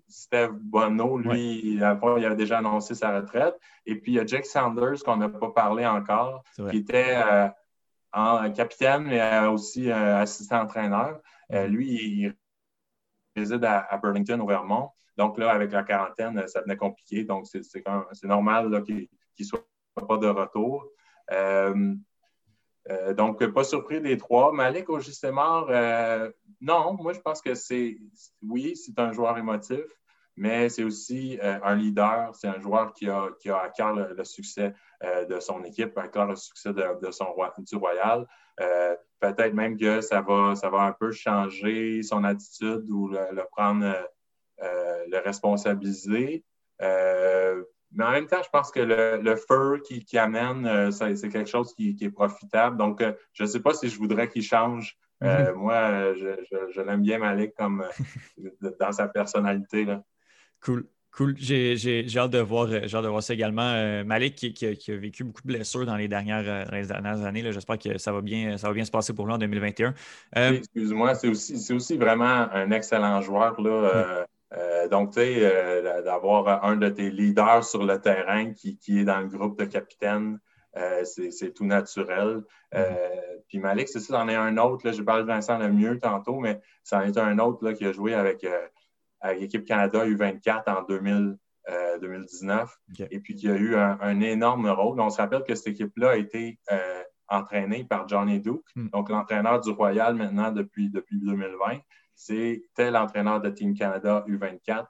Steve 0.09 0.53
Bono, 0.53 1.17
lui, 1.17 1.61
il 1.63 1.83
avait 1.83 2.35
déjà 2.35 2.57
annoncé 2.57 2.95
sa 2.95 3.15
retraite. 3.15 3.55
Et 3.85 3.95
puis, 3.95 4.13
il 4.13 4.15
y 4.15 4.19
a 4.19 4.25
Jake 4.25 4.45
Sanders, 4.45 5.03
qu'on 5.03 5.17
n'a 5.17 5.29
pas 5.29 5.51
parlé 5.51 5.85
encore, 5.85 6.43
qui 6.71 6.77
était 6.77 7.15
euh, 7.15 7.47
en 8.11 8.51
capitaine, 8.51 9.03
mais 9.03 9.21
euh, 9.21 9.51
aussi 9.51 9.89
euh, 9.89 10.17
assistant-entraîneur. 10.17 11.21
Mm-hmm. 11.51 11.67
lui, 11.67 11.87
il 11.87 12.35
réside 13.35 13.63
à, 13.63 13.97
Burlington, 14.01 14.39
au 14.41 14.47
Vermont. 14.47 14.89
Donc, 15.17 15.37
là, 15.37 15.51
avec 15.51 15.71
la 15.71 15.83
quarantaine, 15.83 16.47
ça 16.47 16.59
devenait 16.59 16.77
compliqué. 16.77 17.23
Donc, 17.23 17.45
c'est 17.47 18.27
normal 18.27 18.83
qu'il 18.83 19.07
ne 19.39 19.45
soit 19.45 19.67
pas 20.07 20.17
de 20.17 20.27
retour. 20.27 20.87
donc, 23.15 23.45
pas 23.47 23.63
surpris 23.63 24.01
des 24.01 24.17
trois. 24.17 24.51
Malik 24.53 24.89
Ogisemar, 24.89 25.67
non, 26.61 26.93
moi, 26.93 27.13
je 27.13 27.19
pense 27.19 27.41
que 27.41 27.53
c'est, 27.53 27.97
oui, 28.41 28.75
c'est 28.75 28.97
un 28.99 29.11
joueur 29.11 29.37
émotif 29.37 29.98
mais 30.39 30.69
c'est 30.69 30.83
aussi 30.83 31.37
euh, 31.43 31.59
un 31.63 31.75
leader, 31.75 32.33
c'est 32.33 32.47
un 32.47 32.59
joueur 32.59 32.93
qui 32.93 33.09
a, 33.09 33.27
qui 33.39 33.49
a 33.49 33.57
à 33.57 33.69
cœur 33.69 33.93
le, 33.93 34.23
succès 34.23 34.73
euh, 35.03 35.25
de 35.25 35.39
son 35.41 35.65
équipe, 35.65 35.97
à 35.97 36.07
cœur 36.07 36.27
le 36.27 36.37
succès 36.37 36.71
de, 36.73 37.11
son 37.11 37.35
du 37.57 37.75
Royal. 37.75 38.25
Euh, 38.61 38.95
peut-être 39.19 39.53
même 39.53 39.77
que 39.77 39.99
ça 39.99 40.21
va, 40.21 40.55
ça 40.55 40.69
va 40.69 40.83
un 40.83 40.93
peu 40.93 41.11
changer 41.11 42.01
son 42.03 42.23
attitude 42.23 42.89
ou 42.89 43.09
le, 43.09 43.43
prendre, 43.51 43.93
le 44.61 45.17
responsabiliser. 45.19 46.45
mais 46.79 48.03
en 48.03 48.11
même 48.11 48.27
temps, 48.27 48.41
je 48.41 48.49
pense 48.49 48.71
que 48.71 48.79
le, 48.79 49.35
feu 49.35 49.81
qui, 49.85 50.05
qui 50.05 50.17
amène, 50.17 50.89
c'est 50.91 51.29
quelque 51.29 51.49
chose 51.49 51.73
qui, 51.73 51.97
est 51.99 52.11
profitable. 52.11 52.77
Donc, 52.77 53.03
je 53.33 53.43
ne 53.43 53.47
sais 53.47 53.59
pas 53.59 53.73
si 53.73 53.89
je 53.89 53.97
voudrais 53.97 54.29
qu'il 54.29 54.43
change. 54.43 54.97
moi, 55.19 56.13
je, 56.13 56.81
l'aime 56.81 57.01
bien, 57.01 57.19
Malik, 57.19 57.55
comme 57.55 57.85
dans 58.79 58.93
sa 58.93 59.09
personnalité. 59.09 59.83
Là. 59.83 60.01
Cool. 60.61 60.85
Cool. 61.11 61.35
J'ai 61.37 62.05
hâte, 62.15 62.31
de 62.31 62.39
voir, 62.39 62.67
euh, 62.69 62.79
de 62.79 63.07
voir 63.07 63.23
ça 63.23 63.33
également. 63.33 63.73
Euh, 63.73 64.03
Malik 64.03 64.35
qui, 64.35 64.65
a 64.65 64.95
vécu 64.95 65.23
beaucoup 65.23 65.41
de 65.41 65.47
blessures 65.47 65.85
dans 65.85 65.97
les 65.97 66.07
dernières, 66.07 66.45
euh, 66.47 66.85
dernières 66.85 67.25
années. 67.25 67.51
J'espère 67.51 67.77
que 67.77 67.97
ça 67.97 68.13
va, 68.13 68.21
bien, 68.21 68.57
ça 68.57 68.67
va 68.67 68.73
bien 68.73 68.85
se 68.85 68.91
passer 68.91 69.13
pour 69.13 69.25
lui 69.25 69.33
en 69.33 69.37
2021. 69.37 69.93
Excuse-moi, 70.35 71.15
c'est 71.15 71.27
aussi, 71.27 71.73
aussi, 71.73 71.97
vraiment 71.97 72.47
un 72.53 72.71
excellent 72.71 73.21
joueur. 73.21 73.59
Là, 73.59 74.25
donc, 74.89 75.11
tu 75.11 75.19
sais, 75.19 75.81
d'avoir 76.05 76.63
un 76.63 76.77
de 76.77 76.89
tes 76.89 77.09
leaders 77.09 77.65
sur 77.65 77.83
le 77.83 77.99
terrain 77.99 78.53
qui, 78.53 78.77
est 78.87 79.03
dans 79.03 79.19
le 79.19 79.27
groupe 79.27 79.59
de 79.59 79.65
capitaines, 79.65 80.39
c'est 81.03 81.53
tout 81.53 81.65
naturel. 81.65 82.43
puis 83.47 83.59
Malik, 83.59 83.89
c'est 83.89 83.99
ça, 83.99 84.19
c'en 84.19 84.29
est 84.29 84.35
un 84.35 84.57
autre. 84.57 84.85
Là, 84.85 84.93
je 84.93 85.01
parle 85.01 85.23
de 85.23 85.27
Vincent 85.27 85.57
le 85.57 85.69
mieux 85.69 85.99
tantôt, 85.99 86.39
mais 86.39 86.61
c'en 86.83 87.01
est 87.01 87.17
un 87.17 87.39
autre 87.39 87.65
là, 87.65 87.73
qui 87.73 87.85
a 87.85 87.91
joué 87.91 88.13
avec 88.13 88.45
avec 89.21 89.39
l'équipe 89.39 89.65
Canada 89.65 90.05
U24 90.05 90.63
en 90.69 90.83
2019 90.83 92.79
euh, 92.99 93.05
et 93.11 93.19
puis 93.19 93.35
qui 93.35 93.49
a 93.49 93.55
eu 93.55 93.75
un, 93.75 94.21
énorme 94.21 94.69
rôle. 94.69 94.99
On 94.99 95.09
se 95.09 95.17
rappelle 95.17 95.43
que 95.43 95.55
cette 95.55 95.67
équipe-là 95.67 96.11
a 96.11 96.15
été 96.15 96.59
euh, 96.71 97.03
entraînée 97.27 97.83
par 97.83 98.07
Johnny 98.07 98.39
Duke, 98.39 98.65
hmm. 98.75 98.89
donc 98.89 99.09
l'entraîneur 99.09 99.59
du 99.59 99.69
Royal 99.71 100.15
maintenant 100.15 100.51
depuis, 100.51 100.89
depuis 100.89 101.19
2020. 101.19 101.79
C'était 102.15 102.91
l'entraîneur 102.91 103.39
de 103.39 103.49
Team 103.49 103.75
Canada 103.75 104.25
U24 104.27 104.85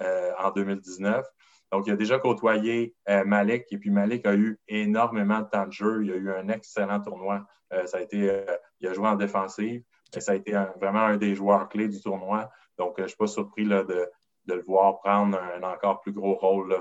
euh, 0.00 0.32
en 0.38 0.50
2019. 0.50 1.24
Donc, 1.72 1.86
il 1.86 1.92
a 1.92 1.96
déjà 1.96 2.18
côtoyé 2.20 2.94
Malik 3.26 3.64
et 3.72 3.78
puis 3.78 3.90
Malik 3.90 4.24
a 4.24 4.36
eu 4.36 4.58
énormément 4.68 5.40
de 5.40 5.48
temps 5.48 5.66
de 5.66 5.72
jeu. 5.72 6.04
Il 6.04 6.12
a 6.12 6.16
eu 6.16 6.30
un 6.30 6.48
excellent 6.48 7.00
tournoi. 7.00 7.44
ça 7.86 7.98
a 7.98 8.00
été, 8.00 8.44
il 8.80 8.86
a 8.86 8.92
joué 8.92 9.08
en 9.08 9.16
défensive. 9.16 9.82
ça 10.16 10.32
a 10.32 10.34
été 10.36 10.52
vraiment 10.80 11.00
un 11.00 11.16
des 11.16 11.34
joueurs 11.34 11.68
clés 11.68 11.88
du 11.88 12.00
tournoi. 12.00 12.48
Donc, 12.78 12.94
je 12.98 13.02
ne 13.02 13.08
suis 13.08 13.16
pas 13.16 13.26
surpris 13.26 13.64
là, 13.64 13.82
de, 13.82 14.08
le 14.46 14.62
voir 14.62 15.00
prendre 15.00 15.38
un, 15.38 15.62
encore 15.62 16.00
plus 16.00 16.12
gros 16.12 16.34
rôle 16.34 16.76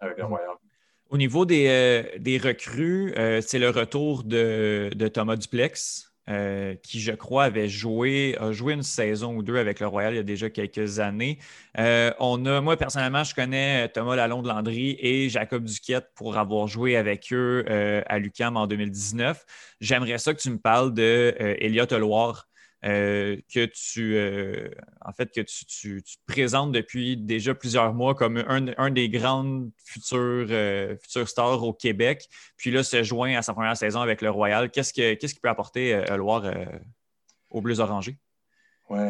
avec 0.00 0.18
le 0.18 0.24
mhm. 0.24 0.30
Royal. 0.30 0.54
Au 1.10 1.16
niveau 1.16 1.46
des, 1.46 2.04
des 2.18 2.36
recrues, 2.36 3.14
c'est 3.40 3.58
le 3.58 3.70
retour 3.70 4.24
de, 4.24 4.90
de 4.94 5.08
Thomas 5.08 5.36
Duplex. 5.36 6.08
Euh, 6.28 6.74
qui, 6.82 7.00
je 7.00 7.12
crois, 7.12 7.44
avait 7.44 7.70
joué, 7.70 8.36
a 8.38 8.52
joué 8.52 8.74
une 8.74 8.82
saison 8.82 9.34
ou 9.34 9.42
deux 9.42 9.56
avec 9.56 9.80
le 9.80 9.86
Royal 9.86 10.12
il 10.12 10.16
y 10.16 10.20
a 10.20 10.22
déjà 10.22 10.50
quelques 10.50 10.98
années. 10.98 11.38
Euh, 11.78 12.12
on 12.18 12.44
a, 12.44 12.60
moi, 12.60 12.76
personnellement, 12.76 13.24
je 13.24 13.34
connais 13.34 13.88
Thomas 13.88 14.14
Lalonde-Landry 14.14 14.98
et 15.00 15.30
Jacob 15.30 15.64
Duquette 15.64 16.10
pour 16.14 16.36
avoir 16.36 16.66
joué 16.66 16.96
avec 16.96 17.32
eux 17.32 17.64
euh, 17.70 18.02
à 18.06 18.18
l'UCAM 18.18 18.58
en 18.58 18.66
2019. 18.66 19.46
J'aimerais 19.80 20.18
ça 20.18 20.34
que 20.34 20.40
tu 20.40 20.50
me 20.50 20.58
parles 20.58 20.92
de 20.92 21.34
Elliot 21.38 21.86
euh, 22.84 23.36
que 23.52 23.64
tu 23.64 24.14
euh, 24.14 24.70
en 25.04 25.12
fait 25.12 25.32
que 25.34 25.40
tu, 25.40 26.00
présentes 26.28 26.70
depuis 26.70 27.16
déjà 27.16 27.52
plusieurs 27.52 27.92
mois 27.92 28.14
comme 28.14 28.36
un, 28.36 28.90
des 28.90 29.08
grandes 29.08 29.72
futures, 29.84 30.46
euh, 30.50 30.96
futures 31.02 31.28
stars 31.28 31.64
au 31.64 31.72
Québec. 31.72 32.28
Puis 32.56 32.70
là, 32.70 32.84
se 32.84 33.02
joint 33.02 33.36
à 33.36 33.42
sa 33.42 33.52
première 33.52 33.76
saison 33.76 34.00
avec 34.00 34.22
le 34.22 34.30
Royal. 34.30 34.70
Qu'est-ce 34.70 34.92
qu'il 34.92 35.28
ce 35.28 35.40
peut 35.40 35.48
apporter 35.48 36.04
Loire 36.16 36.44
aux 37.50 37.60
Bleus 37.60 37.80
Orangés? 37.80 38.16
Oui, 38.88 39.00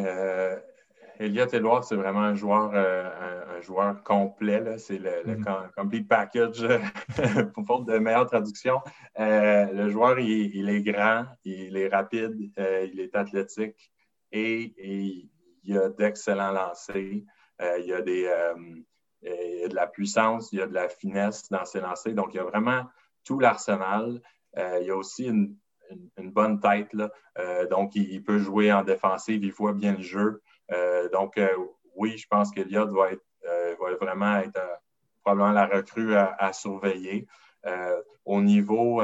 Elliott 1.19 1.53
Edouard, 1.53 1.85
c'est 1.85 1.97
vraiment 1.97 2.21
un 2.21 2.35
joueur, 2.35 2.75
un, 2.75 3.61
joueur 3.61 4.03
complet. 4.05 4.79
C'est 4.79 4.99
le, 4.99 5.11
mm-hmm. 5.11 5.73
complete 5.77 6.09
package 6.09 6.65
pour 7.55 7.67
faute 7.67 7.87
de 7.87 7.99
meilleure 7.99 8.27
traduction. 8.27 8.81
le 9.17 9.89
joueur, 9.89 10.19
il, 10.21 10.69
est 10.69 10.83
grand, 10.83 11.27
il 11.45 11.77
est 11.77 11.89
rapide, 11.89 12.37
il 12.57 13.01
est 13.01 13.15
athlétique 13.17 13.93
et, 14.31 15.29
il 15.65 15.77
a 15.77 15.89
d'excellents 15.89 16.53
lancers. 16.53 16.97
il, 16.97 17.85
y 17.85 17.93
a 17.93 18.01
des, 18.01 18.31
de 19.23 19.75
la 19.75 19.87
puissance, 19.89 20.53
il 20.53 20.61
y 20.61 20.63
a 20.63 20.67
de 20.67 20.75
la 20.75 20.89
finesse 20.89 21.49
dans 21.51 21.65
ses 21.65 21.81
lancers. 21.81 22.15
Donc, 22.15 22.35
il 22.35 22.37
y 22.37 22.41
a 22.41 22.45
vraiment 22.45 22.85
tout 23.25 23.41
l'arsenal. 23.41 24.21
il 24.57 24.87
y 24.87 24.91
a 24.91 24.97
aussi 24.97 25.27
une, 25.27 25.57
bonne 26.17 26.61
tête. 26.61 26.95
donc, 27.71 27.97
il, 27.97 28.13
il, 28.13 28.23
peut 28.23 28.39
jouer 28.39 28.73
en 28.73 28.85
défensive, 28.85 29.43
il 29.43 29.53
voit 29.53 29.73
bien 29.73 29.97
le 29.97 30.03
jeu. 30.03 30.43
Euh, 30.73 31.09
donc, 31.11 31.39
euh, 31.39 31.49
oui, 31.97 32.17
je 32.19 32.27
pense 32.29 32.51
qu'Eliott 32.51 32.91
va, 32.91 33.13
être, 33.13 33.25
euh, 33.47 33.75
va 33.81 33.95
vraiment 33.97 34.37
être 34.37 34.61
probablement 35.23 35.53
la 35.53 35.67
recrue 35.67 36.15
à, 36.15 36.53
surveiller. 36.53 37.27
au 38.25 38.41
niveau 38.41 39.03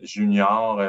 junior, 0.00 0.80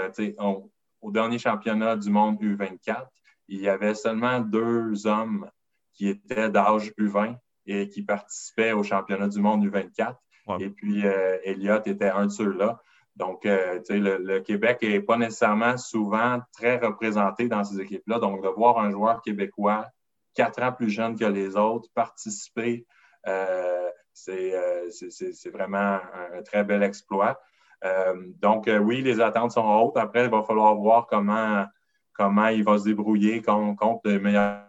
au 1.01 1.11
dernier 1.11 1.39
championnat 1.39 1.97
du 1.97 2.09
monde 2.09 2.39
U24, 2.41 3.07
il 3.49 3.59
y 3.59 3.67
avait 3.67 3.95
seulement 3.95 4.39
deux 4.39 5.05
hommes 5.07 5.49
qui 5.93 6.07
étaient 6.07 6.49
d'âge 6.49 6.93
U20 6.97 7.35
et 7.65 7.89
qui 7.89 8.03
participaient 8.03 8.71
au 8.71 8.83
championnat 8.83 9.27
du 9.27 9.39
monde 9.39 9.65
U24. 9.65 10.15
Et 10.59 10.69
puis, 10.69 11.03
Elliott 11.43 11.85
était 11.87 12.09
un 12.09 12.27
de 12.27 12.31
ceux-là. 12.31 12.81
Donc, 13.15 13.45
le, 13.45 14.17
le, 14.17 14.39
Québec 14.41 14.79
n'est 14.81 14.99
pas 14.99 15.17
nécessairement 15.17 15.77
souvent 15.77 16.39
très 16.51 16.77
représenté 16.77 17.47
dans 17.47 17.63
ces 17.63 17.79
équipes-là. 17.79 18.19
Donc, 18.19 18.43
de 18.43 18.49
voir 18.49 18.77
un 18.79 18.91
joueur 18.91 19.21
québécois 19.21 19.87
quatre 20.35 20.61
ans 20.61 20.71
plus 20.71 20.89
jeune 20.89 21.17
que 21.17 21.25
les 21.25 21.55
autres 21.55 21.89
participer, 21.95 22.85
euh, 23.27 23.89
euh, 24.29 24.89
c'est 24.89 25.49
vraiment 25.49 25.99
un, 26.33 26.43
très 26.43 26.63
bel 26.63 26.83
exploit. 26.83 27.39
Euh, 27.83 28.13
donc, 28.39 28.69
oui, 28.81 29.01
les 29.01 29.19
attentes 29.19 29.51
sont 29.51 29.65
hautes. 29.65 29.97
Après, 29.97 30.25
il 30.25 30.29
va 30.29 30.43
falloir 30.43 30.75
voir 30.75 31.07
comment, 31.07 31.65
comment 32.13 32.47
il 32.47 32.63
va 32.63 32.77
se 32.77 32.83
débrouiller 32.83 33.41
contre, 33.41 33.79
contre 33.79 34.09
les 34.09 34.19
meilleurs 34.19 34.61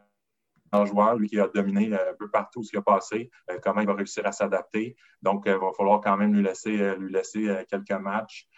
joueurs, 0.85 1.17
lui 1.17 1.29
qui 1.29 1.39
a 1.41 1.49
dominé 1.49 1.93
un 1.95 2.15
peu 2.19 2.31
partout 2.31 2.63
ce 2.63 2.71
qui 2.71 2.77
a 2.77 2.83
passé, 2.83 3.31
comment 3.63 3.81
il 3.81 3.87
va 3.87 3.95
réussir 3.95 4.27
à 4.27 4.33
s'adapter. 4.33 4.97
Donc, 5.23 5.45
il 5.47 5.53
va 5.53 5.73
falloir 5.77 6.01
quand 6.01 6.17
même 6.17 6.35
lui 6.35 6.43
laisser, 6.43 6.95
lui 6.97 7.13
laisser 7.13 7.65
quelques 7.69 7.91
matchs 7.93 8.49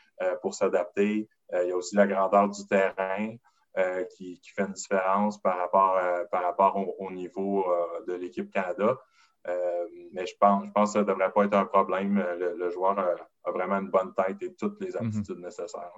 pour 0.43 0.55
s'adapter. 0.55 1.29
il 1.53 1.69
y 1.69 1.73
a 1.73 1.77
aussi 1.77 1.97
la 1.97 2.07
grandeur 2.07 2.49
du 2.49 2.67
terrain. 2.67 3.37
Euh, 3.79 4.03
qui, 4.17 4.41
fait 4.57 4.63
une 4.63 4.73
différence 4.73 5.41
par 5.41 5.57
rapport, 5.57 5.97
euh, 5.99 6.25
par 6.33 6.43
rapport 6.43 7.01
au, 7.01 7.13
niveau 7.13 7.65
euh, 7.71 8.05
de 8.09 8.15
l'équipe 8.15 8.51
Canada. 8.51 8.99
mais 10.13 10.27
je 10.27 10.35
pense, 10.41 10.67
je 10.67 10.73
pense 10.73 10.89
que 10.89 10.93
ça 10.95 10.99
ne 11.01 11.05
devrait 11.05 11.31
pas 11.31 11.45
être 11.45 11.55
un 11.55 11.65
problème. 11.65 12.25
Le, 12.39 12.71
joueur 12.71 12.99
a, 12.99 13.51
vraiment 13.53 13.77
une 13.77 13.91
bonne 13.91 14.13
tête 14.15 14.43
et 14.43 14.53
toutes 14.55 14.81
les 14.81 14.91
mhm. 14.91 15.07
aptitudes 15.07 15.39
nécessaires. 15.39 15.93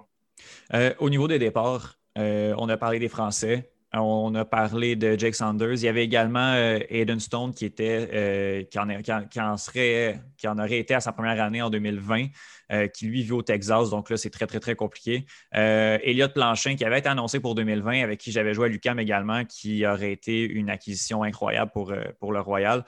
au 0.99 1.09
niveau 1.09 1.27
des 1.27 1.39
départs, 1.39 1.95
on 2.15 2.69
a 2.69 2.77
parlé 2.77 2.99
des 2.99 3.09
Français. 3.09 3.71
On 3.93 4.33
a 4.35 4.45
parlé 4.45 4.95
de 4.95 5.17
Jake 5.19 5.35
Sanders. 5.35 5.73
Il 5.73 5.83
y 5.83 5.87
avait 5.87 6.05
également 6.05 6.53
Aiden 6.89 7.19
Stone 7.19 7.53
qui 7.53 7.65
était 7.65 8.67
qui, 8.71 8.79
en, 8.79 9.57
serait, 9.57 10.21
qui 10.37 10.47
en 10.47 10.57
aurait 10.57 10.79
été 10.79 10.93
à 10.93 11.01
sa 11.01 11.11
première 11.11 11.41
année 11.43 11.61
en 11.61 11.69
2020. 11.69 12.27
Euh, 12.71 12.87
qui 12.87 13.05
lui 13.05 13.21
vit 13.21 13.33
au 13.33 13.41
Texas. 13.41 13.89
Donc 13.89 14.09
là, 14.09 14.15
c'est 14.15 14.29
très, 14.29 14.47
très, 14.47 14.61
très 14.61 14.75
compliqué. 14.75 15.25
Euh, 15.55 15.97
Elliot 16.03 16.29
Planchin, 16.29 16.75
qui 16.75 16.85
avait 16.85 16.99
été 16.99 17.09
annoncé 17.09 17.41
pour 17.41 17.53
2020, 17.53 18.01
avec 18.01 18.21
qui 18.21 18.31
j'avais 18.31 18.53
joué 18.53 18.67
à 18.67 18.69
l'UCAM 18.69 18.97
également, 18.97 19.43
qui 19.43 19.85
aurait 19.85 20.13
été 20.13 20.43
une 20.43 20.69
acquisition 20.69 21.23
incroyable 21.23 21.71
pour, 21.73 21.91
euh, 21.91 22.05
pour 22.19 22.31
le 22.31 22.39
Royal. 22.39 22.85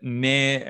mais 0.00 0.64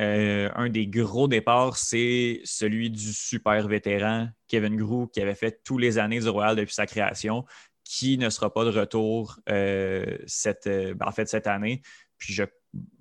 un 0.57 0.69
des 0.69 0.87
gros 0.89 1.29
départs, 1.29 1.77
c'est 1.77 2.41
celui 2.45 2.91
du 2.91 3.13
super 3.13 3.69
vétéran 3.69 4.29
Kevin 4.51 4.77
Grou, 4.77 5.07
qui 5.07 5.23
avait 5.23 5.35
fait 5.35 5.63
tous 5.65 5.79
les 5.79 5.99
années 5.99 6.21
du 6.21 6.29
Royal 6.29 6.57
depuis 6.57 6.75
sa 6.75 6.87
création, 6.87 7.45
qui 7.91 8.19
ne 8.19 8.31
sera 8.31 8.53
pas 8.53 8.65
de 8.65 8.71
retour 8.71 9.41
cette, 10.27 10.69
ben, 10.69 11.07
en 11.07 11.13
fait, 11.13 11.29
cette 11.29 11.49
année. 11.49 11.83
Puis 12.19 12.33
je 12.33 12.45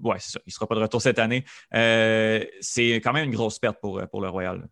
ouais, 0.02 0.18
c'est 0.18 0.32
ça. 0.32 0.40
Il 0.46 0.50
ne 0.50 0.54
sera 0.54 0.66
pas 0.66 0.76
de 0.76 0.82
retour 0.82 1.02
cette 1.02 1.20
année. 1.20 1.46
c'est 1.72 2.96
quand 3.04 3.14
même 3.14 3.26
une 3.26 3.36
grosse 3.36 3.60
perte 3.60 3.80
pour, 3.80 4.02
pour 4.10 4.22
le 4.22 4.30
Royal. 4.30 4.68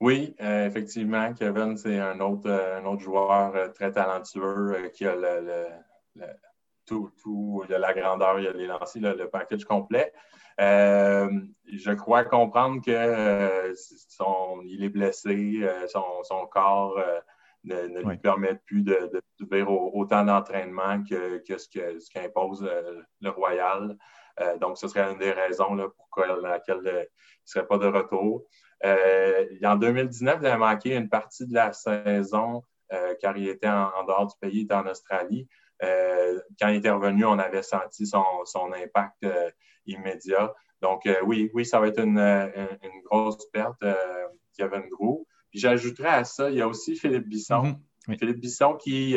Oui, 0.00 0.34
euh, 0.42 0.66
effectivement, 0.66 1.32
Kevin, 1.32 1.76
c'est 1.76 1.98
un 1.98 2.20
autre, 2.20 2.50
euh, 2.50 2.78
un 2.78 2.84
autre 2.84 3.00
joueur 3.00 3.56
euh, 3.56 3.68
très 3.68 3.92
talentueux 3.92 4.90
qui 4.92 5.06
a 5.06 5.14
le, 5.16 5.68
tout, 6.84 7.10
tout, 7.22 7.64
il 7.66 7.74
a 7.74 7.78
la 7.78 7.94
grandeur, 7.94 8.38
il 8.38 8.46
a 8.46 8.52
les 8.52 8.66
lancers, 8.66 9.16
le, 9.16 9.28
package 9.30 9.64
complet. 9.64 10.12
je 10.58 11.94
crois 11.94 12.24
comprendre 12.24 12.82
que 12.84 13.74
son, 14.08 14.60
il 14.66 14.84
est 14.84 14.90
blessé, 14.90 15.66
son, 15.88 16.46
corps 16.46 17.00
ne, 17.66 18.08
lui 18.08 18.16
permet 18.18 18.54
plus 18.66 18.82
de, 18.82 19.10
autant 19.68 20.24
d'entraînement 20.24 21.02
que, 21.04 21.42
ce 21.46 22.10
qu'impose 22.12 22.68
le 23.20 23.30
Royal. 23.30 23.96
donc, 24.60 24.78
ce 24.78 24.88
serait 24.88 25.12
une 25.12 25.18
des 25.18 25.32
raisons 25.32 25.74
là, 25.74 25.88
pour 25.88 26.24
laquelle 26.42 26.80
il 26.84 26.90
ne 26.90 27.04
serait 27.44 27.66
pas 27.66 27.78
de 27.78 27.86
retour. 27.86 28.46
Euh, 28.84 29.46
en 29.64 29.76
2019, 29.76 30.38
il 30.42 30.46
a 30.46 30.58
manqué 30.58 30.94
une 30.94 31.08
partie 31.08 31.46
de 31.46 31.54
la 31.54 31.72
saison 31.72 32.62
euh, 32.92 33.14
car 33.20 33.36
il 33.36 33.48
était 33.48 33.68
en, 33.68 34.04
dehors 34.06 34.26
du 34.26 34.34
pays, 34.40 34.60
il 34.60 34.64
était 34.64 34.74
en 34.74 34.86
Australie. 34.86 35.48
Euh, 35.82 36.40
quand 36.60 36.68
il 36.68 36.76
était 36.76 36.90
revenu, 36.90 37.24
on 37.24 37.38
avait 37.38 37.62
senti 37.62 38.06
son, 38.06 38.24
impact 38.54 39.26
immédiat. 39.86 40.54
Donc, 40.82 41.08
oui, 41.24 41.50
oui, 41.54 41.64
ça 41.64 41.80
va 41.80 41.88
être 41.88 42.00
une, 42.00 42.68
grosse 43.04 43.50
perte, 43.50 43.84
Kevin 44.56 44.88
Grou. 44.90 45.26
Puis 45.56 45.62
j'ajouterais 45.62 46.08
à 46.08 46.24
ça, 46.24 46.50
il 46.50 46.56
y 46.56 46.60
a 46.60 46.68
aussi 46.68 46.96
Philippe 46.96 47.28
Bisson. 47.28 47.78
Mm-hmm. 48.08 48.18
Philippe 48.18 48.40
Bisson 48.40 48.74
qui 48.74 49.16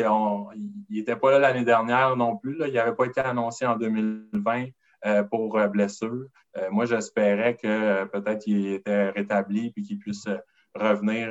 n'était 0.88 1.16
pas 1.16 1.32
là 1.32 1.38
l'année 1.38 1.66
dernière 1.66 2.16
non 2.16 2.38
plus. 2.38 2.56
Il 2.66 2.72
n'avait 2.72 2.94
pas 2.94 3.04
été 3.04 3.20
annoncé 3.20 3.66
en 3.66 3.76
2020. 3.76 4.68
Euh, 5.06 5.22
pour 5.22 5.56
euh, 5.56 5.66
blessure. 5.66 6.26
Euh, 6.58 6.68
moi, 6.70 6.84
j'espérais 6.84 7.56
que 7.56 8.04
peut-être 8.04 8.46
il 8.46 8.74
était 8.74 9.08
rétabli 9.08 9.70
puis 9.70 9.82
qu'il 9.82 9.98
puisse 9.98 10.26
revenir, 10.74 11.30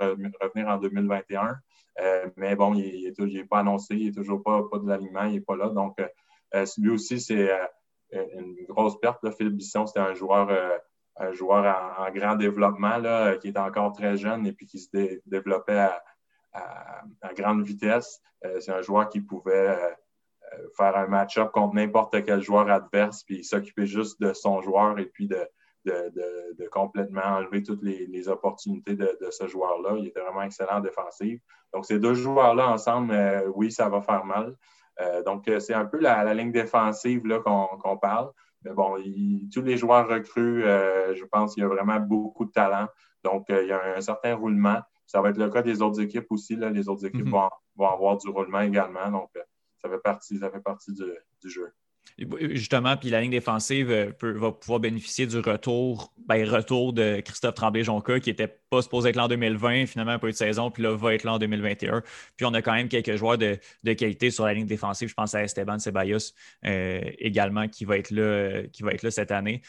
revenir 0.00 0.68
en 0.68 0.78
2021. 0.78 1.56
mais 2.36 2.56
bon, 2.56 2.74
il 2.74 3.14
n'est 3.16 3.44
pas 3.44 3.60
annoncé, 3.60 3.94
il 3.94 4.06
n'est 4.06 4.12
toujours 4.12 4.42
pas, 4.42 4.64
pas 4.68 4.78
de 4.78 4.88
l'alignement, 4.88 5.26
il 5.26 5.34
n'est 5.34 5.40
pas 5.40 5.54
là. 5.54 5.68
Donc, 5.68 6.02
lui 6.78 6.90
aussi, 6.90 7.20
c'est 7.20 7.50
une 8.12 8.56
grosse 8.68 8.98
perte. 8.98 9.22
Là. 9.22 9.30
Philippe 9.30 9.54
Bisson, 9.54 9.86
c'était 9.86 10.00
un 10.00 10.14
joueur, 10.14 10.48
un 11.16 11.32
joueur 11.32 11.96
en, 11.98 12.10
grand 12.10 12.36
développement 12.36 12.98
là, 12.98 13.36
qui 13.36 13.48
était 13.48 13.58
encore 13.58 13.92
très 13.92 14.16
jeune 14.16 14.46
et 14.46 14.52
puis 14.52 14.66
qui 14.66 14.78
se 14.78 14.88
développait 15.26 15.88
à, 16.52 17.02
grande 17.36 17.64
vitesse. 17.64 18.20
c'est 18.60 18.70
un 18.70 18.82
joueur 18.82 19.08
qui 19.08 19.20
pouvait 19.20 19.76
faire 20.76 20.96
un 20.96 21.06
match-up 21.06 21.50
contre 21.52 21.74
n'importe 21.74 22.24
quel 22.24 22.40
joueur 22.40 22.70
adverse, 22.70 23.24
puis 23.24 23.42
s'occuper 23.42 23.86
juste 23.86 24.20
de 24.20 24.32
son 24.32 24.60
joueur 24.60 24.98
et 24.98 25.06
puis 25.06 25.28
de, 25.28 25.48
complètement 26.70 27.22
enlever 27.22 27.62
toutes 27.62 27.82
les, 27.82 28.28
opportunités 28.28 28.94
de, 28.94 29.30
ce 29.30 29.46
joueur-là. 29.46 29.96
Il 29.98 30.06
était 30.06 30.20
vraiment 30.20 30.42
excellent 30.42 30.78
en 30.78 30.80
défensive. 30.80 31.40
Donc, 31.72 31.86
ces 31.86 31.98
deux 31.98 32.14
joueurs-là 32.14 32.68
ensemble, 32.68 33.12
euh, 33.12 33.50
oui, 33.54 33.70
ça 33.70 33.88
va 33.88 34.00
faire 34.00 34.24
mal. 34.24 34.56
Euh, 35.00 35.22
donc, 35.22 35.48
euh, 35.48 35.60
c'est 35.60 35.74
un 35.74 35.84
peu 35.84 35.98
la, 35.98 36.32
ligne 36.34 36.52
défensive 36.52 37.22
qu'on 37.44 37.98
parle. 37.98 38.30
Mais 38.64 38.72
bon, 38.72 38.96
tous 39.52 39.62
les 39.62 39.76
joueurs 39.76 40.08
recrues, 40.08 40.62
je 40.62 41.24
pense 41.26 41.54
qu'il 41.54 41.62
y 41.62 41.66
a 41.66 41.68
vraiment 41.68 42.00
beaucoup 42.00 42.44
de 42.44 42.50
talent. 42.50 42.88
Donc, 43.22 43.46
il 43.48 43.66
y 43.66 43.72
a 43.72 43.96
un, 43.96 44.00
certain 44.00 44.34
roulement. 44.34 44.80
ça 45.06 45.20
va 45.20 45.30
être 45.30 45.38
le 45.38 45.50
cas 45.50 45.62
des 45.62 45.82
autres 45.82 46.00
équipes 46.00 46.26
aussi. 46.30 46.56
Là. 46.56 46.70
Les 46.70 46.88
autres 46.88 47.06
équipes 47.06 47.26
mm-hmm. 47.26 47.50
vont, 47.76 47.88
avoir 47.88 48.16
du 48.16 48.28
roulement 48.28 48.60
également. 48.60 49.10
Donc, 49.10 49.30
ça 49.78 49.88
fait 49.88 49.98
partie, 49.98 50.38
ça 50.38 50.50
fait 50.50 50.60
partie 50.60 50.92
du 50.92 51.50
jeu. 51.50 51.72
Justement, 52.16 52.96
puis 52.96 53.10
la 53.10 53.20
ligne 53.20 53.32
défensive 53.32 53.90
euh, 53.90 54.12
va 54.20 54.52
pouvoir 54.52 54.78
bénéficier 54.78 55.26
du 55.26 55.38
retour, 55.38 56.12
ben, 56.28 56.48
retour 56.48 56.92
de 56.92 57.20
Christophe 57.20 57.54
Tremblay-Jonca, 57.54 58.20
qui 58.20 58.30
n'était 58.30 58.56
pas 58.70 58.82
supposé 58.82 59.08
être 59.08 59.16
là 59.16 59.24
en 59.24 59.28
2020, 59.28 59.86
finalement, 59.86 60.18
pas 60.20 60.28
eu 60.28 60.30
de 60.30 60.36
saison, 60.36 60.70
puis 60.70 60.84
là, 60.84 60.94
va 60.94 61.14
être 61.14 61.24
là 61.24 61.34
en 61.34 61.38
2021. 61.38 62.02
Puis 62.36 62.46
on 62.46 62.54
a 62.54 62.62
quand 62.62 62.74
même 62.74 62.88
quelques 62.88 63.16
joueurs 63.16 63.36
de, 63.36 63.58
qualité 63.94 64.30
sur 64.30 64.44
la 64.44 64.54
ligne 64.54 64.66
défensive. 64.66 65.08
Je 65.08 65.14
pense 65.14 65.34
à 65.34 65.42
Esteban 65.42 65.80
Ceballos 65.80 66.18
euh, 66.64 67.00
également, 67.18 67.66
qui 67.66 67.84
va 67.84 67.98
être 67.98 68.10
là, 68.10 68.22
euh, 68.22 68.66
qui 68.68 68.84
va 68.84 68.92
être 68.92 69.02
là 69.02 69.10
cette 69.10 69.32
année. 69.32 69.62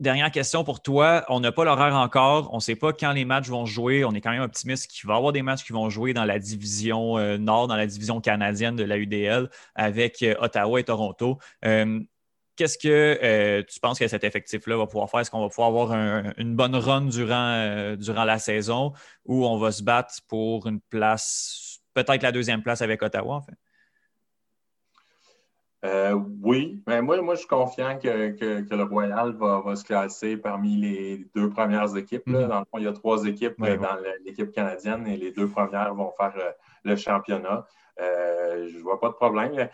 Dernière 0.00 0.32
question 0.32 0.64
pour 0.64 0.82
toi. 0.82 1.24
On 1.28 1.38
n'a 1.38 1.52
pas 1.52 1.64
l'horaire 1.64 1.94
encore. 1.94 2.52
On 2.52 2.56
ne 2.56 2.60
sait 2.60 2.74
pas 2.74 2.92
quand 2.92 3.12
les 3.12 3.24
matchs 3.24 3.46
vont 3.46 3.64
jouer. 3.64 4.04
On 4.04 4.12
est 4.12 4.20
quand 4.20 4.32
même 4.32 4.42
optimiste 4.42 4.90
qu'il 4.90 5.06
va 5.06 5.14
y 5.14 5.16
avoir 5.16 5.32
des 5.32 5.42
matchs 5.42 5.62
qui 5.64 5.72
vont 5.72 5.88
jouer 5.88 6.12
dans 6.12 6.24
la 6.24 6.40
division 6.40 7.16
euh, 7.16 7.38
nord, 7.38 7.68
dans 7.68 7.76
la 7.76 7.86
division 7.86 8.20
canadienne 8.20 8.74
de 8.74 8.82
la 8.82 8.98
UDL 8.98 9.48
avec 9.76 10.20
euh, 10.24 10.34
Ottawa 10.40 10.80
et 10.80 10.84
Toronto. 10.84 11.38
Euh, 11.64 12.00
qu'est-ce 12.56 12.76
que 12.76 13.62
tu 13.62 13.78
penses 13.78 14.00
que 14.00 14.08
cet 14.08 14.24
effectif-là 14.24 14.76
va 14.76 14.86
pouvoir 14.88 15.08
faire? 15.08 15.20
Est-ce 15.20 15.30
qu'on 15.30 15.42
va 15.42 15.48
pouvoir 15.48 15.68
avoir 15.68 15.92
une 16.38 16.56
bonne 16.56 16.74
run 16.74 17.02
durant, 17.02 17.94
durant 17.96 18.24
la 18.24 18.38
saison 18.40 18.92
ou 19.24 19.46
on 19.46 19.58
va 19.58 19.70
se 19.70 19.82
battre 19.84 20.14
pour 20.26 20.66
une 20.66 20.80
place, 20.80 21.80
peut-être 21.94 22.22
la 22.22 22.32
deuxième 22.32 22.62
place 22.62 22.82
avec 22.82 23.00
Ottawa, 23.02 23.36
en 23.36 23.42
fait? 23.42 23.54
Euh, 25.84 26.18
oui, 26.42 26.82
mais 26.86 27.02
moi, 27.02 27.20
moi, 27.20 27.34
je 27.34 27.40
suis 27.40 27.48
confiant 27.48 27.98
que, 27.98 28.74
le 28.74 28.82
Royal 28.84 29.32
va, 29.36 29.76
se 29.76 29.84
classer 29.84 30.36
parmi 30.36 30.76
les 30.76 31.26
deux 31.34 31.50
premières 31.50 31.94
équipes. 31.96 32.26
Mhm. 32.26 32.48
Dans 32.48 32.60
le 32.60 32.64
fond, 32.64 32.78
il 32.78 32.84
y 32.84 32.88
a 32.88 32.92
trois 32.92 33.24
équipes 33.26 33.56
euh, 33.62 33.76
dans 33.76 33.96
l'équipe 34.24 34.50
canadienne 34.52 35.06
et 35.06 35.16
les 35.16 35.30
deux 35.30 35.48
premières 35.48 35.94
vont 35.94 36.12
faire 36.16 36.32
euh, 36.38 36.50
le 36.84 36.96
championnat. 36.96 37.66
je 37.98 38.76
ne 38.76 38.82
vois 38.82 38.98
pas 38.98 39.08
de 39.08 39.14
problème. 39.14 39.68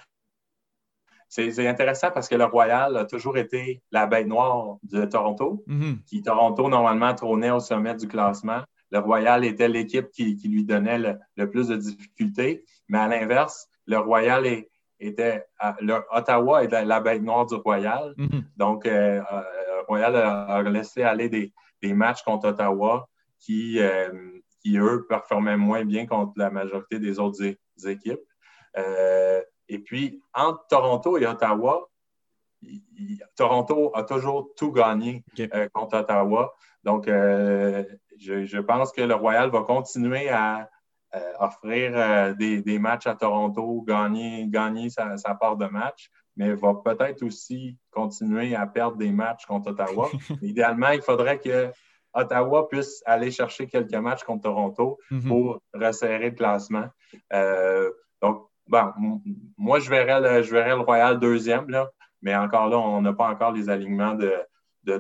C'est 1.29 1.69
intéressant 1.69 2.11
parce 2.11 2.29
que 2.29 2.35
le 2.35 2.45
Royal 2.45 2.97
a 2.97 3.05
toujours 3.05 3.39
été 3.39 3.85
la 3.93 4.07
bête 4.07 4.27
noire 4.27 4.79
de 4.83 5.05
Toronto, 5.05 5.63
mhm. 5.69 6.01
qui 6.05 6.23
Toronto 6.23 6.69
normalement 6.69 7.15
trônait 7.15 7.53
au 7.53 7.61
sommet 7.61 7.95
du 7.95 8.09
classement. 8.09 8.63
Le 8.91 8.99
Royal 8.99 9.45
était 9.45 9.69
l'équipe 9.69 10.11
qui, 10.11 10.37
lui 10.45 10.65
donnait 10.65 10.99
le, 11.37 11.51
plus 11.51 11.69
de 11.69 11.77
difficultés, 11.77 12.65
mais 12.89 12.99
à 12.99 13.07
l'inverse, 13.07 13.69
le 13.87 13.99
Royal 13.99 14.45
est, 14.45 14.70
était 15.01 15.45
Ottawa 16.13 16.63
est 16.63 16.85
la 16.85 17.01
bête 17.01 17.23
noire 17.23 17.47
du 17.47 17.55
Royal. 17.55 18.15
Mhm. 18.17 18.45
Donc, 18.57 18.87
euh, 18.87 19.23
euh, 19.33 19.83
Royal 19.89 20.15
a, 20.17 20.63
laissé 20.63 21.03
aller 21.03 21.29
des, 21.29 21.95
matchs 21.95 22.23
contre 22.23 22.49
Ottawa 22.49 23.09
qui, 23.39 23.81
euh, 23.81 24.11
qui, 24.61 24.77
eux, 24.79 25.07
performaient 25.09 25.57
moins 25.57 25.85
bien 25.85 26.07
contre 26.07 26.33
la 26.37 26.51
majorité 26.51 26.99
des 26.99 27.19
autres 27.19 27.43
équipes. 27.87 28.21
et 29.69 29.79
puis, 29.79 30.21
entre 30.35 30.67
Toronto 30.69 31.17
et 31.19 31.27
Ottawa, 31.27 31.89
Toronto 33.37 33.91
a 33.95 34.03
toujours 34.03 34.51
tout 34.55 34.73
gagné 34.73 35.25
contre 35.73 36.01
Ottawa. 36.01 36.55
Donc, 36.85 37.07
je, 37.07 38.61
pense 38.61 38.93
que 38.93 39.01
le 39.01 39.15
Royal 39.15 39.51
va 39.51 39.63
continuer 39.63 40.29
à, 40.29 40.69
euh, 41.13 41.33
offrir 41.41 41.91
euh, 41.97 42.35
des, 42.35 42.79
matchs 42.79 43.09
à 43.09 43.17
Toronto, 43.17 43.83
gagner, 43.83 44.47
gagner 44.47 44.91
sa, 44.91 45.35
part 45.35 45.57
de 45.57 45.67
match, 45.67 46.09
mais 46.37 46.55
va 46.55 46.75
peut-être 46.85 47.25
aussi 47.25 47.77
continuer 47.91 48.55
à 48.55 48.65
perdre 48.69 48.97
des 48.97 49.11
matchs 49.11 49.45
contre 49.45 49.73
Ottawa. 49.73 50.09
Idéalement, 50.43 50.91
il 50.91 51.03
faudrait 51.03 51.41
que 51.41 51.73
Ottawa 52.15 52.69
puisse 52.69 53.03
aller 53.07 53.33
chercher 53.33 53.67
quelques 53.67 53.93
matchs 53.95 54.23
contre 54.23 54.43
Toronto 54.43 54.99
mhm. 55.11 55.29
pour 55.29 55.61
resserrer 55.75 56.31
le 56.31 56.37
classement. 56.37 56.87
Euh, 57.33 57.91
donc, 58.23 58.47
bon, 58.69 59.21
moi, 59.59 59.81
je 59.81 59.91
verrais, 59.91 60.21
le, 60.21 60.45
je 60.45 60.53
verrais 60.53 60.77
le 60.77 60.83
Royal 60.83 61.19
deuxième, 61.19 61.69
là, 61.71 61.91
mais 62.23 62.37
encore 62.37 62.69
là, 62.69 62.79
on 62.79 63.03
n'a 63.03 63.15
pas 63.15 63.29
encore 63.29 63.51
les 63.51 63.69
alignements 63.69 64.15
de, 64.15 64.33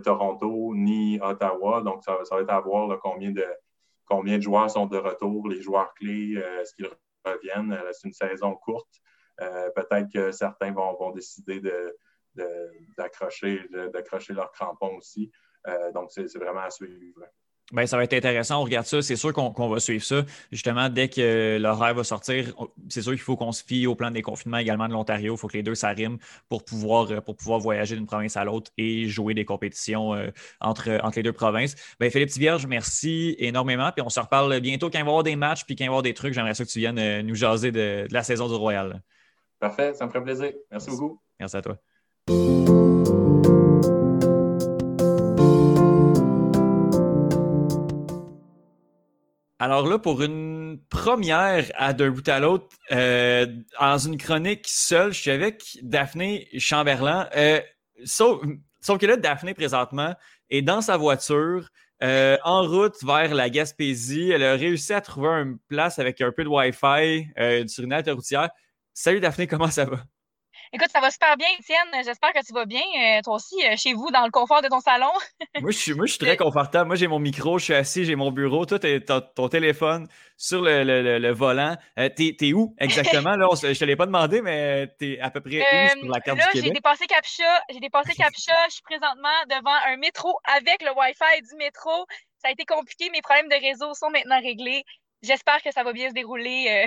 Toronto 0.02 0.72
ni 0.74 1.20
Ottawa. 1.20 1.82
Donc, 1.82 2.02
ça, 2.04 2.16
va 2.30 2.40
être 2.40 2.50
à 2.50 2.60
voir 2.60 2.98
combien 3.00 3.30
de, 3.30 3.44
combien 4.10 4.36
de 4.36 4.42
joueurs 4.42 4.70
sont 4.70 4.86
de 4.86 4.98
retour, 4.98 5.48
les 5.48 5.62
joueurs 5.62 5.94
clés, 5.94 6.34
euh, 6.36 6.60
est-ce 6.60 6.74
qu'ils 6.74 6.90
reviennent? 7.24 7.72
Euh, 7.72 7.92
c'est 7.92 8.08
une 8.08 8.12
saison 8.12 8.56
courte. 8.56 9.00
Euh, 9.40 9.70
peut-être 9.70 10.12
que 10.12 10.32
certains 10.32 10.72
vont, 10.72 11.12
décider 11.12 11.62
d'accrocher 12.98 13.66
de, 13.70 14.34
leurs 14.34 14.52
crampons 14.52 14.96
aussi. 14.96 15.30
donc, 15.94 16.10
c'est 16.10 16.36
vraiment 16.36 16.60
à 16.60 16.70
suivre. 16.70 17.24
Bien, 17.72 17.86
ça 17.86 17.96
va 17.96 18.04
être 18.04 18.14
intéressant. 18.14 18.60
On 18.60 18.64
regarde 18.64 18.86
ça. 18.86 19.00
C'est 19.00 19.16
sûr 19.16 19.32
qu'on 19.32 19.68
va 19.68 19.80
suivre 19.80 20.04
ça. 20.04 20.24
Justement, 20.50 20.88
dès 20.88 21.08
que 21.08 21.58
l'horaire 21.60 21.94
va 21.94 22.04
sortir, 22.04 22.52
c'est 22.88 23.02
sûr 23.02 23.12
qu'il 23.12 23.20
faut 23.20 23.36
qu'on 23.36 23.52
se 23.52 23.62
fie 23.62 23.86
au 23.86 23.94
plan 23.94 24.10
des 24.10 24.22
confinements 24.22 24.58
également 24.58 24.88
de 24.88 24.92
l'Ontario. 24.92 25.34
Il 25.34 25.38
faut 25.38 25.46
que 25.46 25.56
les 25.56 25.62
deux 25.62 25.76
s'arriment 25.76 26.18
pour 26.48 26.64
pouvoir, 26.64 27.10
euh, 27.10 27.20
pour 27.20 27.36
pouvoir 27.36 27.60
voyager 27.60 27.94
d'une 27.94 28.06
province 28.06 28.36
à 28.36 28.44
l'autre 28.44 28.72
et 28.76 29.08
jouer 29.08 29.34
des 29.34 29.44
compétitions 29.44 30.14
euh, 30.14 30.30
entre, 30.60 30.98
entre 31.02 31.16
les 31.18 31.22
deux 31.22 31.32
provinces. 31.32 31.76
Bien, 32.00 32.10
Philippe 32.10 32.30
Tivierge, 32.30 32.66
merci 32.66 33.36
énormément. 33.38 33.90
Puis 33.92 34.02
on 34.02 34.10
se 34.10 34.20
reparle 34.20 34.58
bientôt 34.60 34.90
quand 34.90 34.98
il 34.98 35.04
va 35.04 35.06
y 35.06 35.10
avoir 35.10 35.22
des 35.22 35.36
matchs 35.36 35.64
puis 35.64 35.76
quand 35.76 35.84
il 35.84 35.88
va 35.88 35.92
y 35.92 35.94
avoir 35.94 36.02
des 36.02 36.14
trucs. 36.14 36.34
J'aimerais 36.34 36.54
ça 36.54 36.64
que 36.64 36.70
tu 36.70 36.80
viennes 36.80 36.98
euh, 36.98 37.22
nous 37.22 37.34
jaser 37.34 37.70
de, 37.70 38.06
de 38.08 38.14
la 38.14 38.24
saison 38.24 38.48
du 38.48 38.54
Royal. 38.54 39.00
Parfait, 39.60 39.94
ça 39.94 40.06
me 40.06 40.10
ferait 40.10 40.24
plaisir. 40.24 40.52
Merci 40.70 40.90
beaucoup. 40.90 41.20
Merci 41.38 41.56
à 41.56 41.62
toi. 41.62 42.79
Alors 49.62 49.86
là, 49.86 49.98
pour 49.98 50.22
une 50.22 50.80
première 50.88 51.70
à 51.74 51.92
d'un 51.92 52.08
bout 52.10 52.26
à 52.30 52.40
l'autre, 52.40 52.66
euh, 52.92 53.44
dans 53.78 53.98
une 53.98 54.16
chronique 54.16 54.66
seule, 54.66 55.12
je 55.12 55.20
suis 55.20 55.30
avec 55.30 55.78
Daphné 55.82 56.48
Chamberlain. 56.56 57.28
Euh, 57.36 57.60
sauf, 58.06 58.40
que 58.98 59.04
là, 59.04 59.18
Daphné, 59.18 59.52
présentement, 59.52 60.14
est 60.48 60.62
dans 60.62 60.80
sa 60.80 60.96
voiture, 60.96 61.68
euh, 62.02 62.38
en 62.42 62.66
route 62.66 63.04
vers 63.04 63.34
la 63.34 63.50
Gaspésie. 63.50 64.30
Elle 64.30 64.44
a 64.44 64.54
réussi 64.54 64.94
à 64.94 65.02
trouver 65.02 65.28
une 65.28 65.58
place 65.68 65.98
avec 65.98 66.22
un 66.22 66.32
peu 66.32 66.42
de 66.42 66.48
Wi-Fi 66.48 67.26
sur 67.68 67.84
une 67.84 67.92
halte 67.92 68.08
routière. 68.08 68.48
Salut 68.94 69.20
Daphné, 69.20 69.46
comment 69.46 69.70
ça 69.70 69.84
va? 69.84 69.98
Écoute, 70.72 70.88
ça 70.92 71.00
va 71.00 71.10
super 71.10 71.36
bien, 71.36 71.48
Étienne. 71.58 72.04
J'espère 72.04 72.32
que 72.32 72.46
tu 72.46 72.52
vas 72.52 72.64
bien. 72.64 72.80
Euh, 72.80 73.20
toi 73.24 73.34
aussi, 73.34 73.56
euh, 73.66 73.74
chez 73.76 73.92
vous, 73.92 74.12
dans 74.12 74.24
le 74.24 74.30
confort 74.30 74.62
de 74.62 74.68
ton 74.68 74.78
salon. 74.78 75.10
moi, 75.60 75.72
je 75.72 75.76
suis, 75.76 75.94
moi, 75.94 76.06
je 76.06 76.12
suis 76.12 76.24
très 76.24 76.36
confortable. 76.36 76.86
Moi, 76.86 76.94
j'ai 76.94 77.08
mon 77.08 77.18
micro, 77.18 77.58
je 77.58 77.64
suis 77.64 77.74
assis, 77.74 78.04
j'ai 78.04 78.14
mon 78.14 78.30
bureau. 78.30 78.64
Toi, 78.66 78.78
tu 78.78 78.86
as 78.86 79.20
ton 79.20 79.48
téléphone 79.48 80.06
sur 80.36 80.62
le, 80.62 80.84
le, 81.18 81.32
volant. 81.32 81.76
Euh, 81.98 82.08
t'es, 82.08 82.36
es 82.40 82.52
où 82.52 82.76
exactement? 82.78 83.34
Là, 83.34 83.48
je 83.52 83.76
te 83.76 83.84
l'ai 83.84 83.96
pas 83.96 84.06
demandé, 84.06 84.42
mais 84.42 84.86
tu 84.96 85.14
es 85.14 85.20
à 85.20 85.30
peu 85.30 85.40
près 85.40 85.58
où 85.58 86.00
sur 86.00 86.08
la 86.08 86.20
carte 86.20 86.38
là, 86.38 86.44
du 86.44 86.52
Québec? 86.52 86.64
J'ai 86.66 86.70
dépassé 86.70 87.06
Captcha. 87.06 87.62
J'ai 87.70 87.80
dépassé 87.80 88.14
Captcha. 88.14 88.54
Je 88.68 88.74
suis 88.74 88.82
présentement 88.82 89.28
devant 89.48 89.76
un 89.88 89.96
métro 89.96 90.38
avec 90.44 90.82
le 90.82 90.92
Wi-Fi 90.96 91.42
du 91.50 91.56
métro. 91.56 92.06
Ça 92.38 92.48
a 92.48 92.52
été 92.52 92.64
compliqué. 92.64 93.10
Mes 93.10 93.22
problèmes 93.22 93.48
de 93.48 93.60
réseau 93.60 93.92
sont 93.94 94.10
maintenant 94.10 94.40
réglés. 94.40 94.84
J'espère 95.22 95.60
que 95.62 95.72
ça 95.72 95.82
va 95.82 95.92
bien 95.92 96.10
se 96.10 96.14
dérouler 96.14 96.86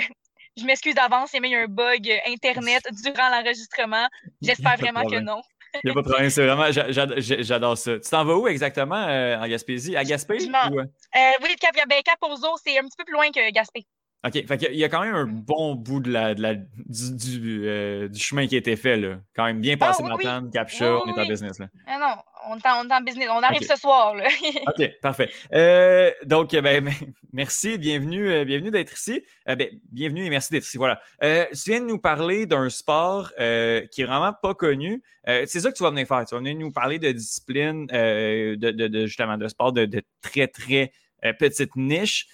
je 0.58 0.66
m'excuse 0.66 0.96
d'avance, 0.96 1.32
il 1.34 1.46
y 1.46 1.56
a 1.56 1.60
eu 1.60 1.64
un 1.64 1.68
bug 1.68 2.12
Internet 2.28 2.84
durant 3.04 3.30
l'enregistrement. 3.30 4.08
J'espère 4.42 4.78
vraiment 4.78 5.04
que 5.06 5.20
non. 5.20 5.42
Il 5.84 5.88
n'y 5.88 5.92
a 5.92 5.94
pas 5.96 6.02
de 6.02 6.08
problème, 6.08 6.30
c'est 6.30 6.46
vraiment, 6.46 6.66
j'adore 6.70 7.78
ça. 7.78 8.00
Tu 8.00 8.10
t'en 8.10 8.24
vas 8.24 8.36
où 8.36 8.48
exactement 8.48 9.08
euh, 9.08 9.40
en 9.40 9.48
Gaspésie? 9.48 9.96
À 9.96 10.04
Gaspé? 10.04 10.38
Ou... 10.44 10.80
Euh? 10.80 10.84
Euh, 10.84 11.32
oui, 11.42 11.56
Cap, 11.60 11.76
ben, 11.90 12.02
Cap 12.04 12.20
c'est 12.64 12.78
un 12.78 12.84
petit 12.84 12.98
peu 12.98 13.04
plus 13.06 13.14
loin 13.14 13.32
que 13.32 13.52
Gaspé. 13.52 13.86
OK. 14.26 14.48
Fait 14.48 14.68
il 14.72 14.78
y 14.78 14.84
a 14.86 14.90
quand 14.90 15.02
même 15.02 15.16
un 15.16 15.26
bon 15.26 15.76
bout 15.76 16.00
de 16.00 16.12
la, 16.12 16.34
du, 16.34 17.64
euh, 17.68 18.08
du, 18.08 18.20
chemin 18.20 18.48
qui 18.48 18.56
a 18.56 18.58
été 18.58 18.76
fait. 18.76 18.96
Là. 18.96 19.18
Quand 19.36 19.46
même 19.46 19.60
bien 19.60 19.76
passé 19.76 20.04
ah, 20.06 20.16
oui, 20.16 20.26
Capture, 20.54 21.04
on 21.06 21.14
est 21.14 21.20
en 21.20 21.28
business. 21.28 21.60
Là. 21.60 21.68
Ah 21.88 21.98
non, 22.00 22.22
on 22.50 22.58
est, 22.58 22.94
en, 22.94 23.02
business. 23.02 23.30
On 23.32 23.42
arrive 23.42 23.68
ce 23.68 23.76
soir. 23.76 24.16
Là. 24.16 24.26
OK, 24.68 25.00
parfait. 25.02 25.30
Euh, 25.54 26.12
donc, 26.26 26.52
ben, 26.52 26.90
merci, 27.34 27.78
bienvenue, 27.78 28.30
euh, 28.30 28.46
bienvenue 28.46 28.72
d'être 28.72 28.94
ici. 28.94 29.24
Ben, 29.46 29.68
bienvenue 29.92 30.26
et 30.26 30.30
merci 30.30 30.52
d'être 30.52 30.66
ici. 30.66 30.78
Voilà. 30.78 31.00
tu 31.22 31.70
viens 31.70 31.82
de 31.82 31.86
nous 31.86 32.00
parler 32.00 32.46
d'un 32.46 32.70
sport 32.70 33.30
qui 33.36 34.02
est 34.02 34.06
vraiment 34.06 34.34
pas 34.34 34.54
connu. 34.54 35.02
c'est 35.26 35.60
ça 35.60 35.72
que 35.72 35.78
tu 35.78 35.84
vas 35.84 35.90
venir 35.90 36.08
faire. 36.08 36.26
Tu 36.26 36.36
vas 36.36 36.40
venir 36.40 36.56
nous 36.56 36.72
parler 36.72 37.00
de 37.00 37.12
discipline, 37.12 37.88
de, 37.88 38.56
de, 38.56 38.88
de, 38.88 39.06
justement, 39.06 39.38
de 39.38 39.48
sport 39.48 39.74
de, 39.74 39.86
de 39.86 40.02
très, 40.22 40.48
très 40.48 40.92
petite 41.40 41.76
niche. 41.76 42.28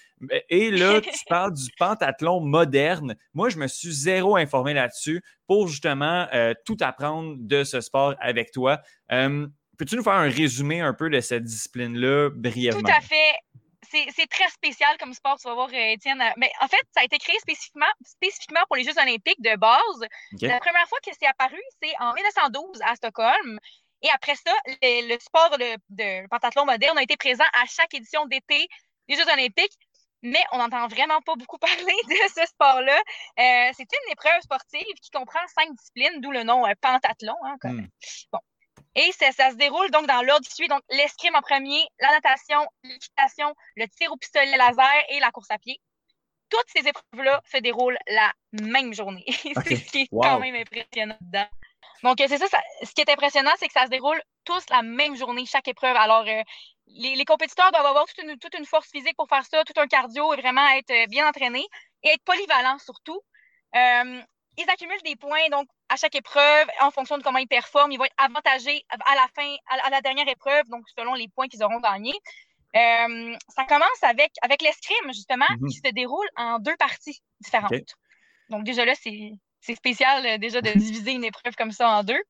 Et 0.48 0.70
là, 0.70 1.00
tu 1.00 1.24
parles 1.28 1.52
du 1.52 1.70
pentathlon 1.78 2.40
moderne. 2.40 3.16
Moi, 3.34 3.48
je 3.48 3.58
me 3.58 3.66
suis 3.66 3.92
zéro 3.92 4.36
informé 4.36 4.74
là-dessus 4.74 5.22
pour 5.46 5.68
justement 5.68 6.26
euh, 6.32 6.54
tout 6.64 6.76
apprendre 6.80 7.36
de 7.38 7.64
ce 7.64 7.80
sport 7.80 8.14
avec 8.20 8.52
toi. 8.52 8.80
Peux-tu 9.80 9.96
nous 9.96 10.02
faire 10.02 10.12
un 10.12 10.28
résumé 10.28 10.82
un 10.82 10.92
peu 10.92 11.08
de 11.08 11.22
cette 11.22 11.42
discipline-là 11.42 12.28
brièvement? 12.34 12.82
Tout 12.82 12.94
à 12.94 13.00
fait. 13.00 13.32
C'est 14.14 14.26
très 14.28 14.46
spécial 14.50 14.94
comme 14.98 15.14
sport, 15.14 15.38
tu 15.40 15.48
vas 15.48 15.54
voir, 15.54 15.68
euh, 15.68 15.92
Étienne. 15.94 16.22
Mais 16.36 16.52
en 16.60 16.68
fait, 16.68 16.82
ça 16.94 17.00
a 17.00 17.04
été 17.04 17.16
créé 17.16 17.34
spécifiquement, 17.38 17.88
spécifiquement 18.04 18.60
pour 18.68 18.76
les 18.76 18.84
Jeux 18.84 18.98
olympiques 19.00 19.40
de 19.40 19.56
base. 19.56 20.06
La 20.42 20.60
première 20.60 20.86
fois 20.86 20.98
que 21.02 21.10
c'est 21.18 21.26
apparu, 21.26 21.58
c'est 21.82 21.94
en 21.98 22.12
1912 22.12 22.78
à 22.82 22.94
Stockholm. 22.94 23.58
Et 24.02 24.10
après 24.10 24.34
ça, 24.34 24.52
le, 24.82 25.16
sport 25.18 25.56
de, 25.56 25.76
de 25.88 26.28
pentathlon 26.28 26.66
moderne 26.66 26.98
a 26.98 27.02
été 27.02 27.16
présent 27.16 27.44
à 27.54 27.64
chaque 27.64 27.94
édition 27.94 28.26
d'été 28.26 28.68
des 29.08 29.16
Jeux 29.16 29.32
olympiques 29.32 29.78
mais 30.22 30.44
on 30.52 30.58
n'entend 30.58 30.86
vraiment 30.88 31.22
pas 31.22 31.36
beaucoup 31.36 31.56
parler 31.58 31.96
de 32.06 32.28
ce 32.36 32.46
sport-là. 32.48 32.98
Euh, 32.98 33.72
c'est 33.74 33.88
une 33.90 34.12
épreuve 34.12 34.42
sportive 34.42 34.94
qui 35.00 35.10
comprend 35.10 35.40
cinq 35.56 35.74
disciplines, 35.74 36.20
d'où 36.20 36.32
le 36.32 36.42
nom 36.42 36.66
euh, 36.66 36.74
pentathlon. 36.82 37.36
Hein, 37.46 37.56
hmm. 37.64 37.86
Bon. 38.30 38.40
Et 38.96 39.12
ça, 39.12 39.50
se 39.50 39.56
déroule 39.56 39.90
donc 39.90 40.06
dans 40.06 40.22
l'ordre 40.22 40.46
qui 40.46 40.54
suit. 40.54 40.68
Donc, 40.68 40.82
l'escrime 40.90 41.34
en 41.34 41.42
premier, 41.42 41.80
la 42.00 42.10
natation, 42.10 42.66
l'équitation, 42.82 43.54
le 43.76 43.86
tir 43.88 44.12
au 44.12 44.16
pistolet 44.16 44.56
laser 44.56 45.04
et 45.10 45.20
la 45.20 45.30
course 45.30 45.50
à 45.50 45.58
pied. 45.58 45.80
Toutes 46.48 46.66
ces 46.74 46.88
épreuves-là 46.88 47.40
se 47.50 47.58
déroulent 47.58 47.98
la 48.08 48.32
même 48.52 48.92
journée. 48.92 49.24
c'est 49.64 49.76
ce 49.76 49.90
qui 49.90 50.00
est 50.02 50.08
quand 50.10 50.40
même 50.40 50.56
impressionnant 50.56 51.16
dedans. 51.20 51.46
Donc, 52.02 52.16
c'est 52.18 52.38
ça, 52.38 52.46
Ce 52.82 52.92
qui 52.92 53.02
est 53.02 53.10
impressionnant, 53.10 53.52
c'est 53.58 53.68
que 53.68 53.72
ça 53.72 53.84
se 53.84 53.90
déroule 53.90 54.20
tous 54.44 54.64
la 54.70 54.82
même 54.82 55.14
journée, 55.14 55.46
chaque 55.46 55.68
épreuve. 55.68 55.94
Alors, 55.96 56.24
euh, 56.26 56.42
les, 56.86 57.24
compétiteurs 57.24 57.70
doivent 57.70 57.86
avoir 57.86 58.06
toute 58.06 58.54
une, 58.54 58.66
force 58.66 58.90
physique 58.90 59.16
pour 59.16 59.28
faire 59.28 59.44
ça, 59.44 59.62
tout 59.64 59.78
un 59.78 59.86
cardio 59.86 60.34
et 60.34 60.40
vraiment 60.40 60.66
être 60.70 60.90
euh, 60.90 61.06
bien 61.06 61.28
entraînés 61.28 61.66
et 62.02 62.08
être 62.08 62.24
polyvalents 62.24 62.78
surtout. 62.78 63.20
Euh, 63.76 64.22
ils 64.60 64.70
accumulent 64.70 65.02
des 65.04 65.16
points 65.16 65.48
donc 65.50 65.68
à 65.88 65.96
chaque 65.96 66.14
épreuve 66.14 66.66
en 66.80 66.90
fonction 66.90 67.18
de 67.18 67.22
comment 67.22 67.38
ils 67.38 67.48
performent. 67.48 67.92
Ils 67.92 67.98
vont 67.98 68.04
être 68.04 68.14
avantagés 68.18 68.84
à 68.88 69.14
la 69.14 69.26
fin, 69.34 69.56
à, 69.68 69.90
la 69.90 70.00
dernière 70.00 70.28
épreuve, 70.28 70.66
donc 70.68 70.84
selon 70.96 71.14
les 71.14 71.28
points 71.28 71.48
qu'ils 71.48 71.62
auront 71.62 71.80
gagnés. 71.80 72.18
ça 72.74 73.64
commence 73.68 74.02
avec, 74.02 74.32
avec 74.42 74.62
l'escrime, 74.62 75.12
justement, 75.12 75.46
mm-hmm. 75.46 75.68
qui 75.68 75.76
se 75.76 75.92
déroule 75.92 76.28
en 76.36 76.58
deux 76.58 76.76
parties 76.76 77.20
différentes. 77.40 77.94
Donc, 78.50 78.64
déjà 78.64 78.84
là, 78.84 78.94
c'est 78.94 79.74
spécial 79.74 80.26
euh, 80.26 80.38
déjà 80.38 80.60
de 80.60 80.70
diviser 80.78 81.12
une 81.12 81.24
épreuve 81.24 81.54
comme 81.56 81.72
ça 81.72 81.88
en 81.88 82.04
deux. 82.04 82.20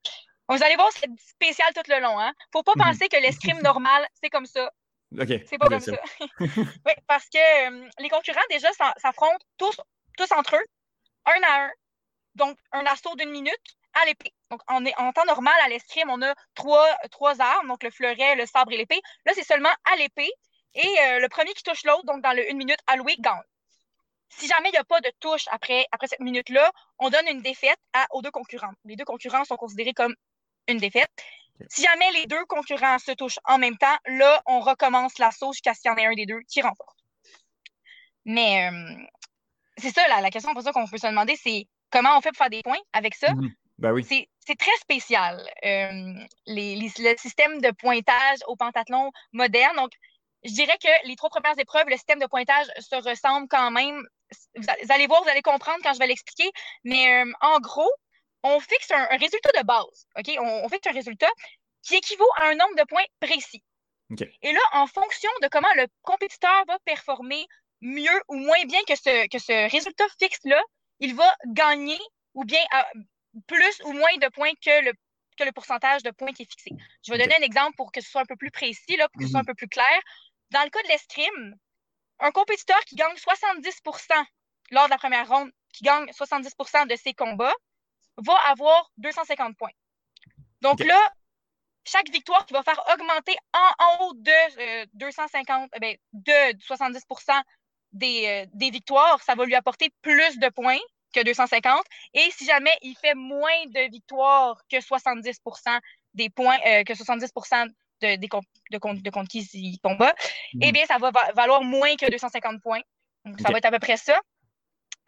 Vous 0.49 0.63
allez 0.63 0.77
voir, 0.77 0.91
c'est 0.93 1.09
spécial 1.19 1.69
tout 1.75 1.89
le 1.89 2.01
long. 2.01 2.19
Hein? 2.19 2.33
Faut 2.53 2.63
pas 2.63 2.73
mhm. 2.77 2.85
penser 2.85 3.09
que 3.09 3.17
l'escrime 3.21 3.61
normal, 3.63 4.07
c'est 4.23 4.31
comme 4.31 4.47
ça. 4.47 4.71
C'est 5.47 5.59
pas 5.59 5.69
comme 5.69 5.81
ça. 5.81 5.93
oui, 6.41 6.93
parce 7.07 7.29
que 7.29 7.39
euh, 7.69 7.89
les 7.99 8.09
concurrents, 8.09 8.41
déjà, 8.51 8.69
s'affrontent 8.97 9.45
tous, 9.59 9.77
tous 10.17 10.31
entre 10.33 10.57
eux, 10.57 10.67
un 11.27 11.43
à 11.43 11.65
un. 11.65 11.71
Donc, 12.35 12.59
un 12.73 12.85
assaut 12.87 13.15
d'une 13.17 13.31
minute 13.31 13.77
à 13.95 14.05
l'épée. 14.07 14.33
Donc, 14.51 14.61
en, 14.69 14.85
en, 14.85 15.13
temps 15.13 15.25
normal, 15.25 15.55
à 15.65 15.69
l'escrime, 15.69 16.11
on 16.11 16.23
a 16.23 16.35
trois, 16.55 16.89
trois 17.11 17.41
armes, 17.41 17.69
donc 17.69 17.83
le 17.83 17.91
fleuret, 17.91 18.37
le 18.37 18.47
sabre 18.47 18.73
et 18.73 18.77
l'épée. 18.77 19.01
Là, 19.27 19.33
c'est 19.35 19.45
seulement 19.45 19.73
à 19.93 19.97
l'épée. 19.97 20.31
Et 20.75 20.87
euh, 20.87 21.19
le 21.19 21.29
premier 21.29 21.53
qui 21.55 21.63
touche 21.63 21.85
l'autre, 21.85 22.05
donc 22.05 22.23
dans 22.23 22.33
le 22.33 22.49
une 22.51 22.57
minute 22.57 22.79
allouée, 22.87 23.17
gagne. 23.19 23.43
Si 24.29 24.47
jamais 24.47 24.69
il 24.69 24.73
n'y 24.73 24.79
a 24.79 24.85
pas 24.85 25.01
de 25.01 25.11
touche 25.19 25.47
après, 25.51 25.87
après 25.91 26.07
cette 26.07 26.21
minute-là, 26.21 26.71
on 26.99 27.11
donne 27.11 27.27
une 27.27 27.43
défaite 27.43 27.81
à, 27.93 28.07
aux 28.11 28.23
deux 28.23 28.31
concurrents. 28.31 28.73
Les 28.85 28.95
deux 28.95 29.05
concurrents 29.05 29.45
sont 29.45 29.57
considérés 29.57 29.93
comme 29.93 30.15
une 30.69 30.79
défaite. 30.79 31.11
Si 31.69 31.83
jamais 31.83 32.11
les 32.13 32.27
deux 32.27 32.45
concurrents 32.47 32.99
se 33.01 33.11
touchent 33.13 33.41
en 33.45 33.59
même 33.59 33.77
temps, 33.77 33.97
là, 34.07 34.41
on 34.47 34.61
recommence 34.61 35.19
l'assaut 35.19 35.53
jusqu'à 35.53 35.75
ce 35.75 35.81
qu'il 35.81 35.91
y 35.91 35.95
en 35.95 35.97
ait 35.97 36.07
un 36.07 36.15
des 36.15 36.27
deux 36.27 36.41
qui 36.49 36.63
remporte. 36.63 36.97
Mais 38.25 38.71
euh, 38.71 39.07
c'est 39.77 39.93
ça, 39.93 40.07
la 40.09 40.31
question 40.31 40.55
pour 40.55 40.63
ça 40.63 40.73
qu'on 40.73 40.87
peut 40.87 40.99
se 40.99 41.07
demander, 41.09 41.37
c'est 41.37 41.67
comment 41.91 42.17
on 42.17 42.21
fait 42.21 42.31
pour 42.31 42.39
faire 42.39 42.51
des 42.51 42.63
points 42.63 42.79
avec 42.93 43.15
ça? 43.15 43.33
Mhm. 43.35 43.53
Ben 43.79 43.93
oui. 43.93 44.05
C'est 44.05 44.59
très 44.59 44.77
spécial, 44.81 45.39
euh, 45.65 46.13
les, 46.47 46.77
le 46.77 47.17
système 47.17 47.61
de 47.61 47.71
pointage 47.71 48.39
au 48.47 48.57
pentathlon 48.57 49.11
moderne. 49.33 49.77
Donc, 49.77 49.93
je 50.45 50.53
dirais 50.53 50.77
que 50.83 51.07
les 51.07 51.17
trois 51.17 51.31
premières 51.31 51.59
épreuves, 51.59 51.87
le 51.89 51.97
système 51.97 52.19
de 52.19 52.27
pointage 52.27 52.67
se 52.79 52.97
ressemble 52.97 53.47
quand 53.49 53.71
même 53.71 54.07
vous 54.57 54.93
allez 54.93 55.07
voir, 55.07 55.23
vous 55.23 55.29
allez 55.29 55.43
comprendre 55.43 55.79
quand 55.83 55.93
je 55.93 55.99
vais 55.99 56.07
l'expliquer. 56.07 56.51
Mais 56.85 57.23
euh, 57.23 57.33
en 57.41 57.59
gros, 57.61 57.91
on 58.43 58.61
fixe 58.61 58.91
un, 58.91 59.07
résultat 59.17 59.51
de 59.59 59.67
base. 59.67 60.07
OK? 60.17 60.31
On, 60.39 60.69
fixe 60.69 60.87
un 60.87 60.93
résultat 60.93 61.29
qui 61.83 61.97
équivaut 61.97 62.31
à 62.37 62.47
un 62.49 62.55
nombre 62.55 62.77
de 62.77 62.85
points 62.85 63.05
précis. 63.21 63.63
Et 64.43 64.53
là, 64.53 64.61
en 64.73 64.87
fonction 64.89 65.31
de 65.43 65.49
comment 65.49 65.73
le 65.77 65.87
compétiteur 66.03 66.65
va 66.67 66.79
performer 66.85 67.47
mieux 67.81 68.21
ou 68.29 68.35
moins 68.35 68.65
bien 68.65 68.81
que 68.87 68.97
ce, 68.97 69.29
que 69.29 69.39
ce 69.39 69.71
résultat 69.71 70.05
fixe-là, 70.19 70.61
il 71.01 71.15
va 71.15 71.35
gagner 71.47 71.99
ou 72.35 72.45
bien 72.45 72.63
plus 73.47 73.81
ou 73.85 73.93
moins 73.93 74.17
de 74.21 74.29
points 74.29 74.53
que 74.65 74.85
le, 74.85 74.93
que 75.37 75.45
le 75.45 75.53
pourcentage 75.53 76.03
de 76.03 76.11
points 76.11 76.33
qui 76.33 76.43
est 76.43 76.51
fixé. 76.51 76.71
Je 77.05 77.13
vais 77.13 77.19
donner 77.19 77.37
un 77.37 77.43
exemple 77.43 77.77
pour 77.77 77.93
que 77.93 78.01
ce 78.01 78.11
soit 78.11 78.23
un 78.23 78.27
peu 78.27 78.37
plus 78.37 78.51
précis, 78.51 78.97
là, 78.97 79.09
pour 79.09 79.21
que 79.21 79.27
ce 79.27 79.33
soit 79.33 79.41
un 79.41 79.45
peu 79.45 79.55
plus 79.55 79.69
clair. 79.69 80.01
Dans 80.51 80.63
le 80.63 80.71
cas 80.71 80.83
de 80.83 80.89
l'escrime, 80.89 81.57
un 82.19 82.31
compétiteur 82.31 82.79
qui 82.85 82.97
gagne 82.97 83.15
70% 83.15 84.25
lors 84.73 84.85
de 84.87 84.91
la 84.91 84.99
première 84.99 85.29
ronde, 85.29 85.51
qui 85.73 85.85
gagne 85.85 86.07
70% 86.11 86.87
de 86.87 86.97
ses 86.97 87.15
combats, 87.15 87.55
va 88.19 88.35
avoir 88.49 88.91
250 88.99 89.57
points. 89.57 89.71
Donc 90.61 90.81
là, 90.81 91.13
chaque 91.85 92.11
victoire 92.11 92.45
qui 92.47 92.53
va 92.53 92.63
faire 92.63 92.83
augmenter 92.93 93.37
en, 93.55 94.05
haut 94.05 94.15
de 94.15 94.87
250, 94.99 95.71
euh, 95.75 95.79
eh 95.83 96.01
de 96.13 96.61
70 96.61 97.07
des, 97.93 98.27
euh, 98.27 98.51
des 98.55 98.71
victoires, 98.71 99.23
ça 99.23 99.35
va 99.35 99.45
lui 99.45 99.55
apporter 99.55 99.91
plus 100.03 100.39
de 100.39 100.49
points 100.49 100.79
que 101.13 101.23
250. 101.23 101.83
Et 102.15 102.31
si 102.31 102.45
jamais 102.45 102.77
il 102.83 102.95
fait 102.97 103.15
moins 103.15 103.67
de 103.67 103.91
victoires 103.91 104.61
que 104.71 104.81
70 104.81 105.41
des 106.15 106.31
points, 106.31 106.59
euh, 106.67 106.85
que 106.85 106.95
70 106.95 107.33
de, 108.03 108.17
de, 108.17 108.79
contre, 108.79 109.03
de 109.03 109.27
qui 109.27 109.49
il 109.55 109.79
combat, 109.81 110.15
eh 110.61 110.67
mhm. 110.67 110.73
bien, 110.73 110.87
ça 110.87 110.99
va 110.99 111.11
valoir 111.35 111.63
moins 111.63 111.97
que 111.97 112.11
250 112.11 112.63
points. 112.63 112.81
Donc, 113.25 113.41
ça 113.41 113.51
va 113.51 113.59
être 113.59 113.67
à 113.67 113.71
peu 113.71 113.79
près 113.79 113.97
ça. 113.97 114.19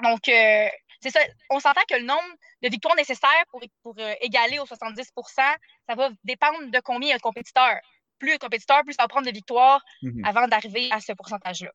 Donc, 0.02 0.28
euh, 0.28 0.68
c'est 1.00 1.10
ça. 1.10 1.20
On 1.50 1.58
s'entend 1.58 1.80
que 1.88 1.96
le 1.96 2.04
nombre 2.04 2.22
de 2.62 2.68
victoires 2.68 2.96
nécessaires 2.96 3.44
pour, 3.50 3.60
pour 3.82 3.94
euh, 3.98 4.14
égaler 4.20 4.58
aux 4.58 4.66
70% 4.66 5.02
ça 5.34 5.94
va 5.94 6.10
dépendre 6.24 6.70
de 6.70 6.80
combien 6.80 7.08
il 7.08 7.10
y 7.10 7.14
a 7.14 7.16
de 7.16 7.22
compétiteurs. 7.22 7.78
Plus 8.18 8.28
il 8.28 8.32
y 8.32 8.34
a 8.34 8.38
de 8.38 8.42
compétiteurs, 8.42 8.82
plus 8.84 8.94
ça 8.94 9.02
va 9.02 9.08
prendre 9.08 9.26
de 9.26 9.32
victoires 9.32 9.82
mhm. 10.02 10.24
avant 10.24 10.46
d'arriver 10.46 10.90
à 10.92 11.00
ce 11.00 11.12
pourcentage-là. 11.12 11.70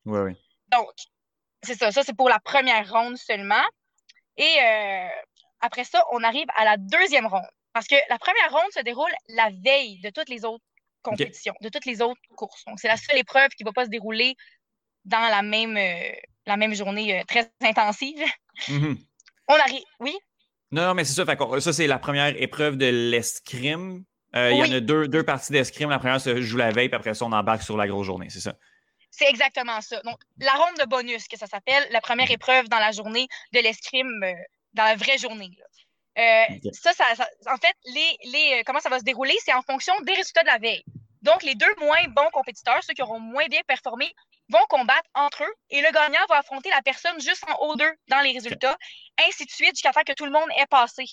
Donc, 0.71 0.89
c'est 1.63 1.75
ça. 1.75 1.91
Ça, 1.91 2.03
c'est 2.03 2.15
pour 2.15 2.29
la 2.29 2.39
première 2.39 2.89
ronde 2.91 3.17
seulement. 3.17 3.63
Et 4.37 4.43
euh, 4.43 5.07
après 5.61 5.83
ça, 5.83 6.03
on 6.11 6.23
arrive 6.23 6.47
à 6.55 6.65
la 6.65 6.77
deuxième 6.77 7.27
ronde. 7.27 7.47
Parce 7.73 7.87
que 7.87 7.95
la 8.09 8.17
première 8.17 8.51
ronde 8.51 8.71
se 8.71 8.81
déroule 8.81 9.11
la 9.29 9.49
veille 9.63 9.99
de 10.01 10.09
toutes 10.09 10.29
les 10.29 10.45
autres 10.45 10.63
compétition, 11.03 11.53
de 11.61 11.69
toutes 11.69 11.85
les 11.85 12.01
autres 12.01 12.19
courses. 12.35 12.65
Donc, 12.65 12.79
c'est 12.79 12.87
la 12.87 12.97
seule 12.97 13.17
épreuve 13.17 13.49
qui 13.49 13.63
ne 13.63 13.69
va 13.69 13.73
pas 13.73 13.85
se 13.85 13.89
dérouler 13.89 14.35
dans 15.05 15.29
la 15.29 15.41
même, 15.41 15.77
euh, 15.77 16.11
la 16.45 16.57
même 16.57 16.73
journée 16.73 17.19
euh, 17.19 17.23
très 17.27 17.49
intensive. 17.61 18.21
Mm-hmm. 18.67 18.97
On 19.47 19.53
arrive. 19.53 19.83
Oui? 20.01 20.17
Non, 20.71 20.87
non, 20.87 20.93
mais 20.93 21.05
c'est 21.05 21.13
ça. 21.13 21.25
ça, 21.61 21.73
c'est 21.73 21.87
la 21.87 21.99
première 21.99 22.39
épreuve 22.41 22.75
de 22.75 22.87
l'escrime. 22.87 24.03
Il 24.33 24.57
y 24.57 24.61
en 24.61 24.71
a 24.71 24.81
deux, 24.81 25.07
deux 25.07 25.23
parties 25.23 25.53
d'escrime. 25.53 25.89
La 25.89 25.99
première 25.99 26.19
se 26.19 26.41
joue 26.41 26.57
la 26.57 26.71
veille, 26.71 26.89
puis 26.89 26.97
après 26.97 27.13
ça, 27.13 27.25
on 27.25 27.31
embarque 27.31 27.63
sur 27.63 27.77
la 27.77 27.87
grosse 27.87 28.05
journée, 28.05 28.29
c'est 28.29 28.41
ça? 28.41 28.55
C'est 29.17 29.27
exactement 29.27 29.81
ça. 29.81 29.99
Donc, 30.01 30.19
la 30.39 30.53
ronde 30.53 30.77
de 30.77 30.85
bonus, 30.85 31.27
que 31.27 31.37
ça 31.37 31.47
s'appelle, 31.47 31.87
la 31.89 32.01
première 32.01 32.29
épreuve 32.29 32.69
dans 32.69 32.77
la 32.77 32.91
journée 32.91 33.27
de 33.51 33.59
l'escrime, 33.59 34.23
dans 34.73 34.83
la 34.83 34.95
vraie 34.95 35.17
journée. 35.17 35.49
ça, 36.15 36.93
ça, 36.93 37.27
en 37.47 37.57
fait, 37.57 37.75
les, 37.85 38.17
les, 38.25 38.63
comment 38.63 38.79
ça 38.79 38.89
va 38.89 38.99
se 38.99 39.03
dérouler, 39.03 39.35
c'est 39.43 39.53
en 39.53 39.63
fonction 39.63 39.99
des 40.01 40.13
résultats 40.13 40.43
de 40.43 40.47
la 40.47 40.59
veille. 40.59 40.83
Donc, 41.23 41.41
les 41.41 41.55
deux 41.55 41.73
moins 41.79 42.03
bons 42.09 42.29
compétiteurs, 42.31 42.83
ceux 42.83 42.93
qui 42.93 43.01
auront 43.01 43.19
moins 43.19 43.47
bien 43.47 43.61
performé, 43.65 44.13
vont 44.49 44.63
combattre 44.69 45.09
entre 45.15 45.43
eux 45.43 45.53
et 45.71 45.81
le 45.81 45.91
gagnant 45.91 46.23
va 46.29 46.37
affronter 46.37 46.69
la 46.69 46.83
personne 46.83 47.19
juste 47.19 47.43
en 47.49 47.57
haut 47.65 47.75
d'eux 47.75 47.93
dans 48.09 48.21
les 48.21 48.33
résultats, 48.33 48.77
ainsi 49.27 49.45
de 49.45 49.51
suite 49.51 49.71
jusqu'à 49.71 49.93
faire 49.93 50.03
que 50.03 50.13
tout 50.13 50.25
le 50.25 50.31
monde 50.31 50.49
est 50.59 50.67
passé. 50.67 51.05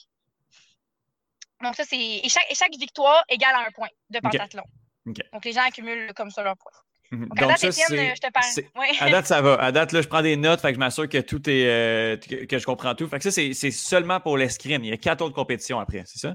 Donc, 1.63 1.75
ça, 1.75 1.85
c'est. 1.85 1.97
Et 1.97 2.29
chaque, 2.29 2.77
victoire 2.79 3.25
égale 3.31 3.55
à 3.55 3.61
un 3.61 3.71
point 3.71 3.89
de 4.11 4.21
pentathlon. 4.21 4.65
Donc, 5.07 5.45
les 5.45 5.53
gens 5.53 5.63
accumulent 5.63 6.13
comme 6.13 6.31
ça 6.31 6.43
leurs 6.43 6.59
points. 6.59 6.84
Mhm. 7.11 7.29
Donc, 7.29 7.43
à 7.43 7.47
date, 7.47 7.65
Étienne, 7.65 8.15
je 8.15 8.21
te 8.21 8.31
parle. 8.31 8.89
À 9.01 9.11
date, 9.11 9.27
ça 9.27 9.41
va. 9.41 9.55
À 9.55 9.73
date, 9.73 9.93
là, 9.93 10.03
je 10.03 10.09
prends 10.09 10.23
des 10.23 10.37
notes, 10.37 10.61
fait 10.61 10.69
que 10.69 10.75
je 10.75 10.81
m'assure 10.81 11.09
que 11.09 11.19
tout 11.19 11.49
est. 11.49 11.67
Euh, 11.67 12.17
que, 12.17 12.59
je 12.59 12.64
comprends 12.64 12.95
tout. 12.95 13.09
Fait 13.09 13.18
que 13.18 13.31
ça, 13.31 13.31
c'est 13.31 13.71
seulement 13.71 14.21
pour 14.21 14.37
l'escrime. 14.37 14.85
Il 14.85 14.91
y 14.91 14.93
a 14.93 14.97
quatre 14.97 15.22
autres 15.22 15.35
compétitions 15.35 15.79
après, 15.79 16.03
c'est 16.07 16.18
ça? 16.18 16.35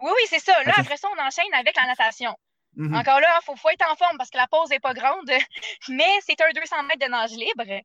Oui, 0.00 0.10
oui, 0.14 0.22
c'est 0.28 0.40
ça. 0.40 0.52
Là, 0.64 0.74
après 0.76 0.96
ça, 0.96 1.08
on 1.16 1.26
enchaîne 1.26 1.52
avec 1.54 1.74
la 1.76 1.86
natation. 1.86 2.34
Mhm. 2.76 2.94
Encore 2.94 3.20
là, 3.20 3.40
il 3.42 3.56
faut, 3.56 3.68
être 3.70 3.90
en 3.90 3.96
forme 3.96 4.16
parce 4.18 4.30
que 4.30 4.36
la 4.36 4.46
pause 4.46 4.70
n'est 4.70 4.78
pas 4.78 4.94
grande, 4.94 5.28
mais 5.88 6.18
c'est 6.24 6.40
un 6.40 6.50
200 6.54 6.82
mètres 6.84 7.04
de 7.04 7.10
nage 7.10 7.32
libre. 7.32 7.82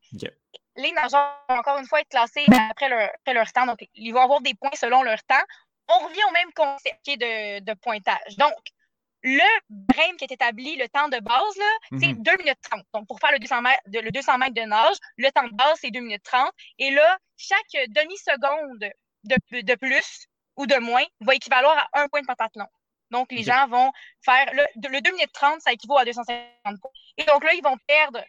Les 0.76 0.92
nageurs 0.92 1.44
vont 1.48 1.56
encore 1.56 1.78
une 1.78 1.86
fois 1.86 2.00
être 2.00 2.08
classés 2.08 2.46
après 2.70 2.88
leur, 2.88 3.52
temps, 3.52 3.66
donc 3.66 3.78
ils 3.94 4.12
vont 4.12 4.20
avoir 4.20 4.40
des 4.40 4.54
points 4.54 4.70
selon 4.74 5.02
leur 5.02 5.22
temps. 5.24 5.42
On 5.88 6.06
revient 6.06 6.22
au 6.28 6.32
même 6.32 6.52
concept 6.54 7.06
de, 7.06 7.60
de 7.60 7.74
pointage. 7.74 8.36
Donc, 8.38 8.54
le 9.24 9.40
brain 9.70 10.16
qui 10.18 10.24
est 10.24 10.32
établi, 10.32 10.76
le 10.76 10.86
temps 10.88 11.08
de 11.08 11.18
base, 11.18 11.98
c'est 11.98 12.12
2 12.12 12.30
mhm. 12.30 12.38
minutes 12.38 12.60
30. 12.62 12.82
Donc, 12.92 13.08
pour 13.08 13.18
faire 13.18 13.32
le 13.32 13.38
200 13.38 13.62
mètres 13.62 13.82
de, 13.86 13.98
le 14.00 14.10
200 14.10 14.38
mètres 14.38 14.54
de 14.54 14.60
nage, 14.60 14.96
le 15.16 15.30
temps 15.30 15.48
de 15.48 15.54
base, 15.54 15.78
c'est 15.80 15.90
2 15.90 16.00
minutes 16.00 16.22
30. 16.22 16.52
Et 16.78 16.90
là, 16.90 17.18
chaque 17.38 17.88
demi-seconde 17.88 18.92
de, 19.24 19.62
de, 19.62 19.74
plus 19.76 20.26
ou 20.56 20.66
de 20.66 20.76
moins 20.76 21.04
va 21.20 21.34
équivaloir 21.34 21.88
à 21.94 22.02
un 22.02 22.08
point 22.08 22.20
de 22.20 22.26
pentathlon. 22.26 22.66
Donc, 23.10 23.32
les 23.32 23.42
gens 23.42 23.66
vont 23.68 23.90
faire 24.22 24.46
le, 24.52 24.64
2 24.76 25.12
minutes 25.12 25.32
30, 25.32 25.60
ça 25.62 25.72
équivaut 25.72 25.96
à 25.96 26.04
250 26.04 26.80
points. 26.80 26.90
Et 27.16 27.24
donc 27.24 27.44
là, 27.44 27.52
ils 27.54 27.62
vont 27.62 27.78
perdre 27.86 28.22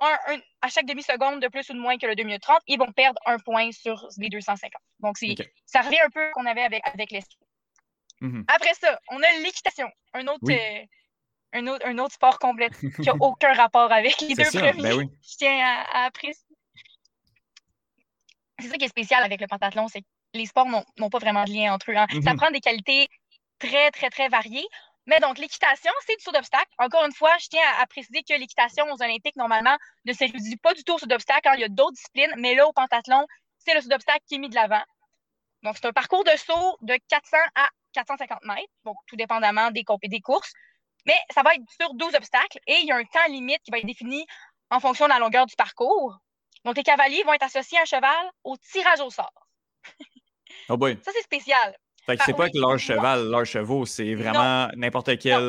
un, 0.00 0.16
à 0.62 0.68
chaque 0.68 0.86
demi-seconde 0.86 1.42
de 1.42 1.48
plus 1.48 1.68
ou 1.70 1.74
de 1.74 1.78
moins 1.78 1.98
que 1.98 2.06
le 2.06 2.14
2 2.14 2.22
minutes 2.22 2.42
30, 2.42 2.60
ils 2.68 2.78
vont 2.78 2.90
perdre 2.92 3.20
un 3.26 3.38
point 3.38 3.70
sur 3.72 4.08
les 4.16 4.30
250. 4.30 4.72
Donc, 5.00 5.16
ça 5.66 5.82
revient 5.82 6.00
un 6.00 6.10
peu 6.10 6.30
qu'on 6.32 6.46
avait 6.46 6.62
avec, 6.62 6.82
avec 6.86 7.10
mm-hmm. 8.20 8.44
Après 8.48 8.74
ça, 8.74 8.98
on 9.08 9.22
a 9.22 9.32
l'équitation, 9.42 9.88
un 10.14 10.26
autre, 10.26 10.50
euh, 10.50 10.84
un 11.52 11.66
autre, 11.66 11.86
un 11.86 11.98
autre 11.98 12.14
sport 12.14 12.38
complet 12.38 12.70
qui 12.96 13.02
n'a 13.02 13.14
aucun 13.20 13.52
rapport 13.54 13.92
avec 13.92 14.20
les 14.20 14.34
deux 14.34 14.44
premiers. 14.44 14.72
Ben 14.72 15.08
Je 15.22 15.36
tiens 15.36 15.58
à, 15.92 16.04
apprécier. 16.06 16.44
C'est 18.60 18.68
ça 18.68 18.76
qui 18.76 18.84
est 18.84 18.88
spécial 18.88 19.22
avec 19.22 19.40
le 19.40 19.46
pentathlon, 19.46 19.88
c'est 19.88 20.00
que 20.00 20.06
les 20.34 20.46
sports 20.46 20.66
n'ont 20.66 21.10
pas 21.10 21.18
vraiment 21.18 21.44
de 21.44 21.50
lien 21.50 21.72
entre 21.72 21.90
eux. 21.90 21.96
Hein. 21.96 22.06
Ça 22.10 22.18
mm-hmm. 22.18 22.36
prend 22.36 22.50
des 22.50 22.60
qualités 22.60 23.08
très, 23.58 23.90
très, 23.90 24.10
très 24.10 24.28
variées. 24.28 24.66
Mais 25.08 25.20
donc, 25.20 25.38
l'équitation, 25.38 25.90
c'est 26.06 26.16
du 26.16 26.22
saut 26.22 26.32
d'obstacle. 26.32 26.70
Encore 26.78 27.04
une 27.06 27.14
fois, 27.14 27.34
je 27.40 27.48
tiens 27.48 27.62
à, 27.80 27.86
préciser 27.86 28.22
que 28.22 28.34
l'équitation 28.34 28.84
aux 28.92 29.02
Olympiques, 29.02 29.36
normalement, 29.36 29.76
ne 30.04 30.12
se 30.12 30.18
réduit 30.18 30.56
pas 30.56 30.74
du 30.74 30.84
tout 30.84 30.94
au 30.94 30.98
saut 30.98 31.06
d'obstacle. 31.06 31.48
Hein. 31.48 31.54
Il 31.54 31.60
y 31.60 31.64
a 31.64 31.68
d'autres 31.68 31.94
disciplines, 31.94 32.32
mais 32.36 32.54
là, 32.54 32.68
au 32.68 32.74
pentathlon, 32.74 33.26
c'est 33.58 33.74
le 33.74 33.80
saut 33.80 33.88
d'obstacle 33.88 34.20
qui 34.28 34.34
est 34.34 34.38
mis 34.38 34.50
de 34.50 34.54
l'avant. 34.54 34.82
Donc, 35.62 35.76
c'est 35.80 35.86
un 35.86 35.92
parcours 35.92 36.24
de 36.24 36.36
saut 36.36 36.76
de 36.82 36.98
400 37.08 37.38
à 37.54 37.68
450 37.98 38.44
mètres, 38.44 38.72
donc 38.84 38.96
tout 39.06 39.16
dépendamment 39.16 39.70
des, 39.70 39.84
des 40.04 40.20
courses. 40.20 40.52
Mais 41.06 41.16
ça 41.34 41.42
va 41.42 41.54
être 41.54 41.62
sur 41.80 41.94
12 41.94 42.14
obstacles 42.14 42.58
et 42.66 42.76
il 42.82 42.86
y 42.86 42.92
a 42.92 42.96
un 42.96 43.04
temps 43.04 43.26
limite 43.28 43.60
qui 43.62 43.70
va 43.70 43.78
être 43.78 43.86
défini 43.86 44.24
en 44.70 44.80
fonction 44.80 45.06
de 45.06 45.10
la 45.10 45.18
longueur 45.18 45.46
du 45.46 45.56
parcours. 45.56 46.16
Donc, 46.64 46.76
les 46.76 46.82
cavaliers 46.82 47.22
vont 47.24 47.32
être 47.32 47.44
associés 47.44 47.78
à 47.78 47.82
un 47.82 47.84
cheval 47.84 48.30
au 48.44 48.56
tirage 48.56 49.00
au 49.00 49.10
sort. 49.10 49.32
Oh 50.68 50.76
boy. 50.76 50.98
Ça, 51.04 51.12
c'est 51.14 51.22
spécial. 51.22 51.76
Fait 52.04 52.16
que 52.16 52.24
c'est 52.24 52.34
pas 52.34 52.48
que 52.48 52.58
leur 52.58 52.78
cheval, 52.78 53.28
leur 53.28 53.44
chevaux, 53.44 53.84
c'est 53.86 54.14
vraiment 54.14 54.68
n'importe 54.76 55.18
quel. 55.18 55.42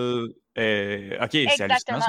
Euh, 0.57 1.23
OK, 1.23 1.31
c'est 1.31 1.61
hallucinant. 1.61 1.99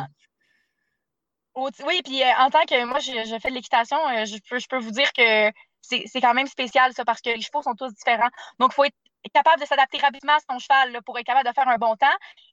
Oui, 1.57 2.01
puis 2.05 2.23
euh, 2.23 2.33
en 2.39 2.51
tant 2.51 2.63
que 2.63 2.85
moi, 2.85 2.99
je, 3.01 3.39
fais 3.41 3.51
de 3.51 3.55
l'équitation, 3.55 3.99
euh, 4.09 4.25
je, 4.25 4.39
peux, 4.49 4.59
je 4.59 4.67
peux 4.69 4.79
vous 4.79 4.91
dire 4.91 5.13
que 5.13 5.51
c'est 5.81 6.21
quand 6.21 6.35
même 6.35 6.47
spécial, 6.47 6.93
ça, 6.93 7.05
parce 7.05 7.21
que 7.21 7.31
les 7.31 7.41
chevaux 7.41 7.63
sont 7.63 7.75
tous 7.75 7.93
différents. 7.95 8.31
Donc, 8.59 8.73
il 8.73 8.75
faut 8.75 8.85
être 8.85 8.97
capable 9.29 9.61
de 9.61 9.67
s'adapter 9.67 9.99
rapidement 9.99 10.35
à 10.35 10.41
son 10.51 10.59
cheval 10.59 11.03
pour 11.03 11.19
être 11.19 11.27
capable 11.27 11.49
de 11.49 11.55
faire 11.55 11.69
un 11.69 11.79
bon 11.79 11.97
temps. 11.97 12.07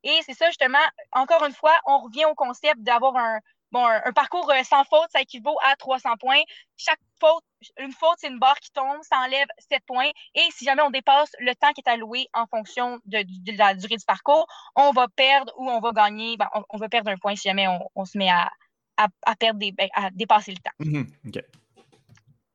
Et 0.03 0.19
c'est 0.25 0.33
ça, 0.33 0.47
justement, 0.47 0.77
encore 1.13 1.45
une 1.45 1.53
fois, 1.53 1.73
on 1.85 1.99
revient 1.99 2.25
au 2.25 2.35
concept 2.35 2.81
d'avoir 2.81 3.15
un, 3.15 3.39
bon, 3.71 3.85
un, 3.85 4.11
parcours 4.11 4.49
euh, 4.51 4.63
sans 4.63 4.83
faute, 4.83 5.09
ça 5.11 5.21
équivaut 5.21 5.57
à 5.63 5.75
300 5.75 6.17
points. 6.19 6.41
Chaque 6.75 6.99
faute, 7.19 7.43
une 7.79 7.91
faute, 7.91 8.17
c'est 8.17 8.27
une 8.27 8.39
barre 8.39 8.59
qui 8.59 8.71
tombe, 8.71 9.01
ça 9.01 9.17
enlève 9.19 9.47
7 9.69 9.81
points. 9.85 10.09
Et 10.35 10.43
si 10.51 10.65
jamais 10.65 10.81
on 10.81 10.89
dépasse 10.89 11.31
le 11.39 11.53
temps 11.55 11.71
qui 11.73 11.81
est 11.85 11.89
alloué 11.89 12.27
en 12.33 12.45
fonction 12.47 12.99
de, 13.05 13.23
la 13.57 13.73
durée 13.73 13.97
du 13.97 14.05
parcours, 14.05 14.47
on 14.75 14.91
va 14.91 15.07
perdre 15.07 15.53
ou 15.57 15.69
on 15.69 15.79
va 15.79 15.91
gagner, 15.91 16.37
ben, 16.37 16.49
on, 16.69 16.77
va 16.77 16.89
perdre 16.89 17.09
un 17.09 17.17
point 17.17 17.35
si 17.35 17.47
jamais 17.47 17.67
on, 17.95 18.05
se 18.05 18.17
met 18.17 18.29
à, 18.29 18.49
à, 18.97 19.35
perdre 19.35 19.59
des, 19.59 19.71
ben, 19.71 19.89
à 19.93 20.09
dépasser 20.11 20.51
le 20.51 20.57
temps. 20.57 20.71
Mhm, 20.79 21.07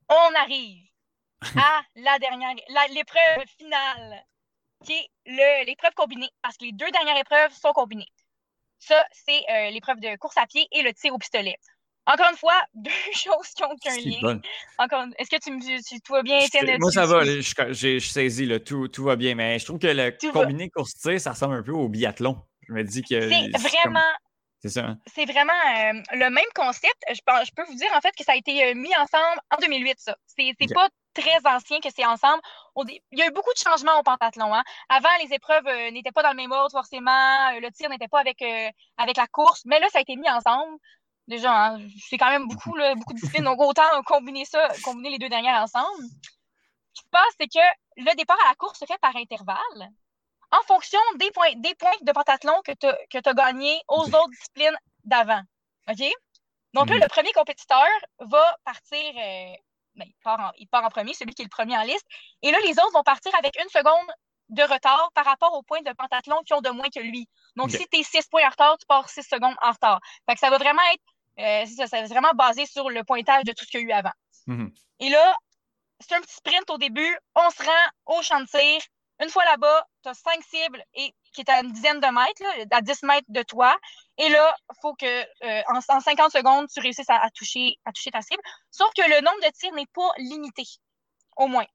on 0.09 0.35
arrive 0.35 0.92
à 1.57 1.81
la 1.95 2.19
dernière, 2.19 2.53
l'épreuve 2.89 3.45
finale, 3.57 4.23
qui 4.85 4.93
est 4.93 5.65
l'épreuve 5.65 5.93
combinée, 5.95 6.29
parce 6.41 6.57
que 6.57 6.65
les 6.65 6.71
deux 6.71 6.89
dernières 6.91 7.17
épreuves 7.17 7.51
sont 7.53 7.71
combinées. 7.73 8.09
Ça, 8.79 9.01
c'est 9.11 9.41
euh, 9.49 9.69
l'épreuve 9.71 9.99
de 9.99 10.17
course 10.17 10.37
à 10.37 10.45
pied 10.45 10.67
et 10.71 10.81
le 10.81 10.93
tir 10.93 11.13
au 11.13 11.17
pistolet. 11.17 11.57
Encore 12.05 12.27
une 12.29 12.37
fois, 12.37 12.59
deux 12.73 12.91
choses 13.13 13.49
qui 13.55 13.63
n'ont 13.63 13.71
aucun 13.71 13.95
lien. 13.97 14.41
Encore, 14.77 15.05
est-ce 15.17 15.29
que 15.29 15.41
tu, 15.41 15.51
me 15.51 15.99
tout 16.01 16.13
va 16.13 16.21
bien, 16.21 16.39
Étienne? 16.39 16.77
Moi, 16.79 16.91
ça 16.91 17.05
va. 17.05 17.21
J'ai 17.71 17.99
saisi, 17.99 18.45
le 18.45 18.61
tout, 18.61 18.87
tout 18.89 19.05
va 19.05 19.15
bien. 19.15 19.35
Mais 19.35 19.57
je 19.59 19.65
trouve 19.65 19.79
que 19.79 19.87
le 19.87 20.31
combiné 20.31 20.69
course-tir, 20.69 21.19
ça 21.19 21.31
ressemble 21.31 21.55
un 21.55 21.63
peu 21.63 21.71
au 21.71 21.87
biathlon. 21.87 22.41
Je 22.67 22.73
me 22.73 22.83
dis 22.83 23.01
que. 23.03 23.29
C'est 23.29 23.57
vraiment. 23.57 23.99
C'est 24.59 24.69
ça. 24.69 24.85
Hein? 24.85 24.97
C'est 25.13 25.25
vraiment 25.25 25.51
euh, 25.51 26.01
le 26.13 26.29
même 26.29 26.45
concept. 26.55 26.95
Je, 27.09 27.15
je, 27.15 27.51
peux 27.53 27.65
vous 27.65 27.75
dire 27.75 27.89
en 27.93 27.99
fait 27.99 28.13
que 28.17 28.23
ça 28.23 28.31
a 28.31 28.35
été 28.35 28.63
euh, 28.63 28.75
mis 28.75 28.95
ensemble 28.95 29.41
en 29.51 29.57
2008, 29.59 29.95
ça. 29.97 30.15
C'est 30.25 30.73
pas 30.73 30.87
très 31.13 31.45
ancien 31.45 31.79
que 31.79 31.89
c'est 31.95 32.05
ensemble. 32.05 32.41
Il 32.85 32.99
y 33.11 33.21
a 33.21 33.27
eu 33.27 33.31
beaucoup 33.31 33.53
de 33.53 33.57
changements 33.57 33.99
au 33.99 34.03
pentathlon. 34.03 34.53
Hein. 34.53 34.63
Avant, 34.89 35.09
les 35.23 35.33
épreuves 35.33 35.67
euh, 35.67 35.91
n'étaient 35.91 36.11
pas 36.11 36.23
dans 36.23 36.31
le 36.31 36.35
même 36.35 36.51
ordre 36.51 36.71
forcément. 36.71 37.51
le 37.59 37.69
tir 37.71 37.89
n'était 37.89 38.07
pas 38.07 38.19
avec, 38.19 38.43
avec 38.97 39.17
la 39.17 39.27
course. 39.27 39.61
Mais 39.65 39.79
là, 39.79 39.87
ça 39.91 39.99
a 39.99 40.01
été 40.01 40.15
mis 40.15 40.29
ensemble. 40.29 40.77
Déjà, 41.27 41.51
hein, 41.51 41.79
c'est 42.09 42.17
quand 42.17 42.29
même 42.29 42.47
beaucoup, 42.47 42.75
beaucoup 42.95 43.13
de 43.13 43.19
disciplines. 43.19 43.45
Donc, 43.45 43.61
autant 43.61 43.83
combiner 44.05 44.45
ça, 44.45 44.67
combiner 44.83 45.11
les 45.11 45.19
deux 45.19 45.29
dernières 45.29 45.61
ensemble. 45.61 46.03
Ce 46.93 47.01
qui 47.01 47.05
se 47.05 47.09
passe, 47.09 47.33
c'est 47.39 47.47
que 47.47 47.65
le 47.97 48.15
départ 48.15 48.37
à 48.45 48.49
la 48.49 48.55
course 48.55 48.79
se 48.79 48.85
fait 48.85 48.99
par 48.99 49.15
intervalle 49.15 49.89
en 50.53 50.61
fonction 50.63 50.99
des 51.15 51.31
points, 51.31 51.53
des 51.55 51.73
points 51.75 51.91
de 52.01 52.11
pentathlon 52.11 52.61
que 52.63 52.73
tu 52.73 52.87
as, 52.87 53.33
gagnés 53.33 53.81
aux 53.87 54.03
autres 54.03 54.29
disciplines 54.29 54.77
d'avant. 55.03 55.41
OK? 55.89 56.03
Donc 56.73 56.89
là, 56.89 56.97
le 56.97 57.07
premier 57.07 57.31
compétiteur 57.33 57.87
va 58.19 58.57
partir, 58.63 59.13
euh, 59.17 59.53
ben, 59.95 60.05
il, 60.07 60.15
part 60.23 60.39
en, 60.39 60.51
il, 60.57 60.67
part 60.67 60.83
en, 60.83 60.89
premier, 60.89 61.13
celui 61.13 61.33
qui 61.33 61.41
est 61.41 61.45
le 61.45 61.49
premier 61.49 61.77
en 61.77 61.83
liste. 61.83 62.05
Et 62.41 62.51
là, 62.51 62.57
les 62.65 62.71
autres 62.71 62.93
vont 62.93 63.03
partir 63.03 63.33
avec 63.35 63.55
une 63.61 63.69
seconde 63.69 64.07
de 64.49 64.63
retard 64.63 65.09
par 65.13 65.25
rapport 65.25 65.53
aux 65.53 65.63
points 65.63 65.81
de 65.81 65.91
pentathlon 65.93 66.41
qui 66.45 66.53
ont 66.53 66.61
de 66.61 66.69
moins 66.69 66.89
que 66.89 66.99
lui. 66.99 67.27
Donc, 67.55 67.71
si 67.71 67.85
tu 67.87 67.99
es 67.99 68.03
6 68.03 68.27
points 68.27 68.45
en 68.45 68.49
retard, 68.49 68.77
tu 68.77 68.85
pars 68.85 69.09
6 69.09 69.23
secondes 69.23 69.55
en 69.61 69.71
retard. 69.71 69.99
Fait 70.27 70.33
que 70.35 70.39
ça 70.39 70.49
va 70.49 70.57
vraiment 70.57 70.81
être, 70.93 71.03
euh, 71.39 71.65
ça, 71.77 71.87
ça 71.87 72.01
va 72.01 72.07
vraiment 72.07 72.33
basé 72.35 72.65
sur 72.65 72.89
le 72.89 73.03
pointage 73.03 73.43
de 73.43 73.51
tout 73.53 73.65
ce 73.65 73.71
qu'il 73.71 73.81
y 73.81 73.83
a 73.83 73.87
eu 73.87 73.91
avant. 73.91 74.11
Mm-hmm. 74.47 74.71
Et 74.99 75.09
là, 75.09 75.35
c'est 75.99 76.15
un 76.15 76.21
petit 76.21 76.35
sprint 76.35 76.69
au 76.69 76.77
début. 76.77 77.17
On 77.35 77.49
se 77.49 77.63
rend 77.63 78.17
au 78.17 78.21
champ 78.21 78.39
de 78.41 78.45
tir. 78.45 78.81
Une 79.21 79.29
fois 79.29 79.45
là-bas, 79.45 79.87
tu 80.03 80.09
as 80.09 80.13
cinq 80.13 80.43
cibles 80.43 80.83
et, 80.95 81.13
qui 81.33 81.41
est 81.41 81.49
à 81.49 81.61
une 81.61 81.71
dizaine 81.71 81.99
de 81.99 82.07
mètres, 82.07 82.67
à 82.71 82.81
10 82.81 83.03
mètres 83.03 83.27
de 83.29 83.43
toi. 83.43 83.75
Et 84.17 84.29
là, 84.29 84.55
il 84.69 84.75
faut 84.81 84.93
que 84.93 85.05
euh, 85.05 85.61
en, 85.67 85.81
50 85.81 86.31
secondes, 86.31 86.67
tu 86.71 86.79
réussisses 86.79 87.09
à, 87.09 87.29
toucher, 87.33 87.75
à 87.85 87.91
toucher 87.91 88.11
ta 88.11 88.21
cible. 88.21 88.41
Sauf 88.69 88.89
que 88.95 89.01
le 89.01 89.21
nombre 89.21 89.39
de 89.43 89.51
tirs 89.57 89.73
n'est 89.73 89.87
pas 89.93 90.11
limité, 90.17 90.63
au 91.37 91.47
moins. 91.47 91.65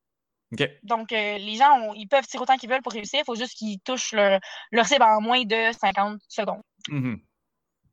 Donc, 0.82 1.12
euh, 1.12 1.38
les 1.38 1.56
gens, 1.56 1.92
ils 1.94 2.08
peuvent 2.08 2.26
tirer 2.26 2.42
autant 2.42 2.56
qu'ils 2.56 2.70
veulent 2.70 2.82
pour 2.82 2.92
réussir. 2.92 3.20
Il 3.20 3.24
faut 3.24 3.34
juste 3.34 3.54
qu'ils 3.54 3.80
touchent 3.80 4.12
leur, 4.12 4.86
cible 4.86 5.02
en 5.02 5.20
moins 5.20 5.44
de 5.44 5.72
50 5.72 6.20
secondes. 6.28 6.62
Mm-hmm. 6.88 7.20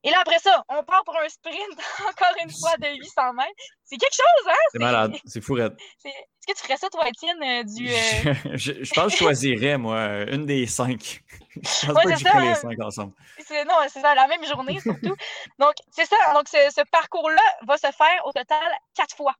Et 0.05 0.11
là, 0.11 0.19
après 0.21 0.37
ça, 0.37 0.63
on 0.69 0.83
part 0.83 1.03
pour 1.03 1.17
un 1.17 1.27
sprint, 1.27 1.57
encore 2.07 2.35
une 2.43 2.51
fois, 2.51 2.77
de 2.77 2.95
800 2.95 3.33
mètres. 3.33 3.49
C'est 3.83 3.97
quelque 3.97 4.13
chose, 4.13 4.47
hein? 4.47 4.65
C'est 4.71 4.79
malade, 4.79 5.15
c'est 5.25 5.41
fou, 5.41 5.57
Est-ce 5.57 6.47
que 6.47 6.53
tu 6.53 6.63
ferais 6.63 6.77
ça, 6.77 6.89
toi, 6.89 7.09
Étienne, 7.09 7.41
euh, 7.41 7.63
du... 7.63 7.89
Euh? 7.89 8.55
je, 8.55 8.93
pense 8.93 9.05
que 9.05 9.11
je 9.11 9.17
choisirais, 9.17 9.79
moi, 9.79 10.29
une 10.29 10.45
des 10.45 10.67
cinq. 10.67 11.23
je 11.55 11.87
pense 11.87 11.95
pas 11.95 12.03
que 12.03 12.11
je 12.11 12.23
ferais 12.23 12.41
les 12.41 12.47
hein. 12.49 12.55
cinq 12.55 12.79
ensemble. 12.83 13.13
Non, 13.67 13.75
c'est 13.89 14.01
ça, 14.01 14.13
la 14.13 14.27
même 14.27 14.45
journée, 14.45 14.79
surtout. 14.79 15.15
Donc, 15.57 15.73
c'est 15.89 16.05
ça. 16.05 16.17
Donc, 16.33 16.47
ce, 16.49 16.83
parcours-là 16.91 17.41
va 17.63 17.77
se 17.77 17.91
faire 17.91 18.25
au 18.25 18.31
total 18.31 18.71
quatre 18.93 19.15
fois. 19.15 19.33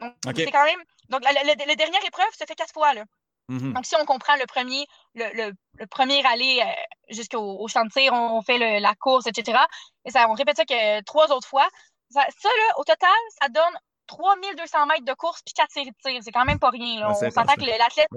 Donc, 0.00 0.34
c'est 0.34 0.50
quand 0.50 0.64
même... 0.64 0.82
Donc, 1.10 1.22
la, 1.22 1.32
la, 1.32 1.54
dernière 1.76 2.04
épreuve 2.04 2.26
se 2.32 2.44
fait 2.44 2.56
quatre 2.56 2.72
fois, 2.72 2.92
là. 2.92 3.04
Mm-hmm. 3.48 3.72
Donc, 3.72 3.86
si 3.86 3.96
on 3.96 4.04
comprend 4.04 4.36
le 4.36 4.46
premier, 4.46 4.86
le, 5.14 5.52
le, 5.78 5.86
premier 5.86 6.24
aller 6.26 6.60
euh, 6.62 7.14
jusqu'au 7.14 7.58
au 7.58 7.68
chantier, 7.68 8.10
on, 8.12 8.42
fait 8.42 8.80
la 8.80 8.94
course, 8.94 9.26
etc. 9.26 9.58
Et 10.04 10.10
ça, 10.10 10.28
on 10.28 10.34
répète 10.34 10.56
ça 10.56 10.64
que 10.64 11.02
trois 11.04 11.32
autres 11.32 11.48
fois. 11.48 11.68
Ça, 12.10 12.22
là, 12.22 12.78
au 12.78 12.84
total, 12.84 13.10
ça 13.40 13.48
donne 13.48 13.78
3200 14.06 14.86
mètres 14.86 15.04
de 15.04 15.14
course 15.14 15.42
puis 15.44 15.54
4 15.54 15.70
séries 15.70 15.90
de 15.90 15.96
tir. 16.02 16.20
C'est 16.22 16.32
quand 16.32 16.44
même 16.44 16.58
pas 16.58 16.70
rien. 16.70 17.00
Là. 17.00 17.10
on 17.10 17.14
s'entend 17.14 17.54
que 17.54 17.64
l'athlète, 17.64 18.08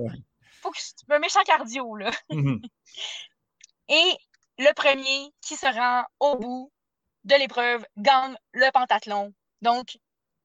faut 0.61 0.71
que 0.71 0.79
un 1.09 1.19
méchant 1.19 1.43
cardio. 1.43 1.95
Là. 1.95 2.11
Mm-hmm. 2.29 2.61
Et 3.89 4.17
le 4.57 4.73
premier 4.73 5.33
qui 5.41 5.55
se 5.55 5.65
rend 5.65 6.03
au 6.19 6.37
bout 6.37 6.71
de 7.23 7.35
l'épreuve 7.35 7.85
gagne 7.97 8.35
le 8.53 8.69
pentathlon. 8.71 9.33
Donc, 9.61 9.97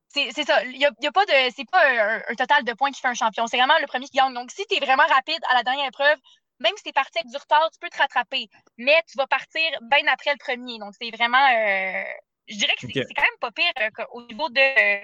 c'est 0.08 0.44
ça. 0.44 0.64
Il 0.64 0.78
y 0.78 0.86
a, 0.86 1.12
pas 1.12 1.24
de. 1.26 1.52
C'est 1.54 1.68
pas 1.70 2.20
un, 2.28 2.34
total 2.34 2.64
de 2.64 2.72
points 2.72 2.90
qui 2.90 3.00
fait 3.00 3.08
un 3.08 3.14
champion. 3.14 3.46
C'est 3.46 3.56
vraiment 3.56 3.78
le 3.80 3.86
premier 3.86 4.06
qui 4.06 4.16
gagne. 4.16 4.34
Donc, 4.34 4.50
si 4.50 4.64
tu 4.66 4.76
es 4.76 4.80
vraiment 4.80 5.06
rapide 5.06 5.40
à 5.50 5.54
la 5.54 5.62
dernière 5.62 5.88
épreuve, 5.88 6.18
même 6.60 6.72
si 6.76 6.84
tu 6.84 6.88
es 6.90 6.92
parti 6.92 7.18
avec 7.18 7.30
du 7.30 7.36
retard, 7.36 7.68
tu 7.70 7.78
peux 7.80 7.88
te 7.88 7.98
rattraper. 7.98 8.48
Mais 8.78 9.02
tu 9.10 9.16
vas 9.18 9.26
partir 9.26 9.62
bien 9.82 10.06
après 10.08 10.32
le 10.32 10.38
premier. 10.38 10.78
Donc, 10.78 10.94
c'est 11.00 11.10
vraiment. 11.10 11.44
Euh, 11.48 12.04
je 12.48 12.56
dirais 12.56 12.74
que 12.80 12.86
c'est 12.86 13.14
quand 13.14 13.22
même 13.22 13.40
pas 13.40 13.50
pire 13.50 13.72
euh, 13.80 14.04
au 14.12 14.22
niveau 14.26 14.48
de 14.48 15.00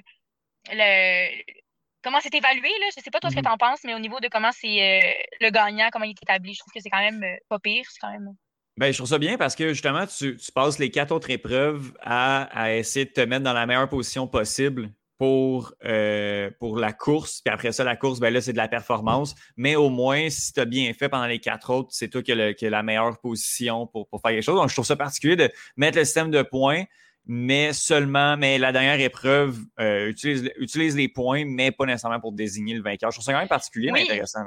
le, 0.71 1.43
comment 2.03 2.21
c'est 2.21 2.35
évalué. 2.35 2.69
Là? 2.81 2.87
Je 2.97 3.03
sais 3.03 3.11
pas 3.11 3.21
toi 3.21 3.31
ce 3.31 3.35
que 3.35 3.41
mm-hmm. 3.41 3.45
tu 3.45 3.51
en 3.51 3.59
penses, 3.59 3.85
mais 3.85 3.95
au 3.95 3.99
niveau 3.99 4.21
de 4.21 4.29
comment 4.29 4.53
c'est 4.53 5.03
euh, 5.03 5.13
le 5.41 5.51
gagnant, 5.51 5.89
comment 5.93 6.05
il 6.05 6.11
est 6.11 6.23
établi, 6.23 6.55
je 6.55 6.61
trouve 6.61 6.73
que 6.73 6.81
c'est 6.81 6.91
quand 6.91 7.03
même 7.03 7.25
pas 7.49 7.59
pire. 7.59 7.85
C'est 7.91 8.01
quand 8.01 8.13
même. 8.13 8.35
Ben, 8.79 8.91
je 8.91 8.99
trouve 8.99 9.09
ça 9.09 9.19
bien 9.19 9.37
parce 9.37 9.55
que 9.55 9.69
justement, 9.69 10.07
tu, 10.07 10.37
passes 10.55 10.79
les 10.79 10.91
quatre 10.91 11.13
autres 11.13 11.31
épreuves 11.31 11.93
à, 12.01 12.45
à, 12.59 12.75
essayer 12.75 13.05
de 13.05 13.11
te 13.11 13.21
mettre 13.21 13.45
dans 13.45 13.53
la 13.53 13.67
meilleure 13.67 13.89
position 13.89 14.27
possible 14.27 14.91
pour, 15.23 15.73
euh, 15.85 16.51
pour 16.59 16.79
la 16.79 16.93
course. 16.93 17.43
Puis 17.45 17.55
après 17.55 17.71
ça, 17.71 17.85
la 17.85 17.95
course, 17.95 18.19
ben 18.19 18.35
là, 18.35 18.41
c'est 18.41 18.53
de 18.53 18.57
la 18.57 18.67
performance. 18.67 19.37
Mais 19.57 19.77
au 19.77 19.89
moins, 19.89 20.29
si 20.31 20.53
tu 20.53 20.59
as 20.59 20.65
bien 20.65 20.93
fait 20.95 21.09
pendant 21.09 21.27
les 21.27 21.39
quatre 21.39 21.71
autres, 21.71 21.91
c'est 21.93 22.09
toi 22.09 22.23
qui 22.23 22.33
as, 22.33 22.71
la 22.71 22.83
meilleure 22.83 23.21
position 23.21 23.87
pour, 23.87 24.09
pour, 24.09 24.21
faire 24.21 24.33
quelque 24.33 24.43
chose. 24.43 24.57
Donc, 24.57 24.69
je 24.69 24.75
trouve 24.75 24.85
ça 24.85 24.97
particulier 24.97 25.37
de 25.37 25.49
mettre 25.77 25.99
le 25.99 26.05
système 26.05 26.33
de 26.33 26.43
points, 26.43 26.85
mais 27.25 27.73
seulement, 27.73 28.37
mais 28.37 28.59
la 28.59 28.73
dernière 28.73 28.99
épreuve 28.99 29.61
euh, 29.79 30.09
utilise, 30.09 30.51
utilise 30.57 30.97
les 30.97 31.09
points, 31.09 31.45
mais 31.47 31.71
pas 31.71 31.87
nécessairement 31.87 32.19
pour 32.19 32.33
désigner 32.33 32.75
le 32.75 32.83
vainqueur. 32.83 33.13
Je 33.13 33.17
trouve 33.17 33.25
ça 33.25 33.33
quand 33.33 33.39
même 33.39 33.49
particulier, 33.49 33.93
mais 33.93 34.03
intéressant. 34.03 34.41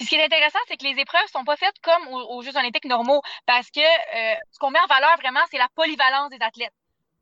Ce 0.00 0.08
qui 0.08 0.16
est 0.16 0.24
intéressant, 0.24 0.58
c'est 0.68 0.76
que 0.76 0.84
les 0.84 1.00
épreuves 1.00 1.22
ne 1.22 1.38
sont 1.38 1.44
pas 1.44 1.56
faites 1.56 1.78
comme 1.82 2.08
aux, 2.08 2.42
Jeux 2.42 2.56
olympiques 2.56 2.84
normaux 2.86 3.22
parce 3.46 3.70
que 3.70 3.80
euh, 3.80 4.34
ce 4.50 4.58
qu'on 4.58 4.70
met 4.70 4.80
en 4.80 4.86
valeur 4.86 5.16
vraiment, 5.18 5.40
c'est 5.50 5.58
la 5.58 5.68
polyvalence 5.74 6.30
des 6.30 6.40
athlètes 6.40 6.74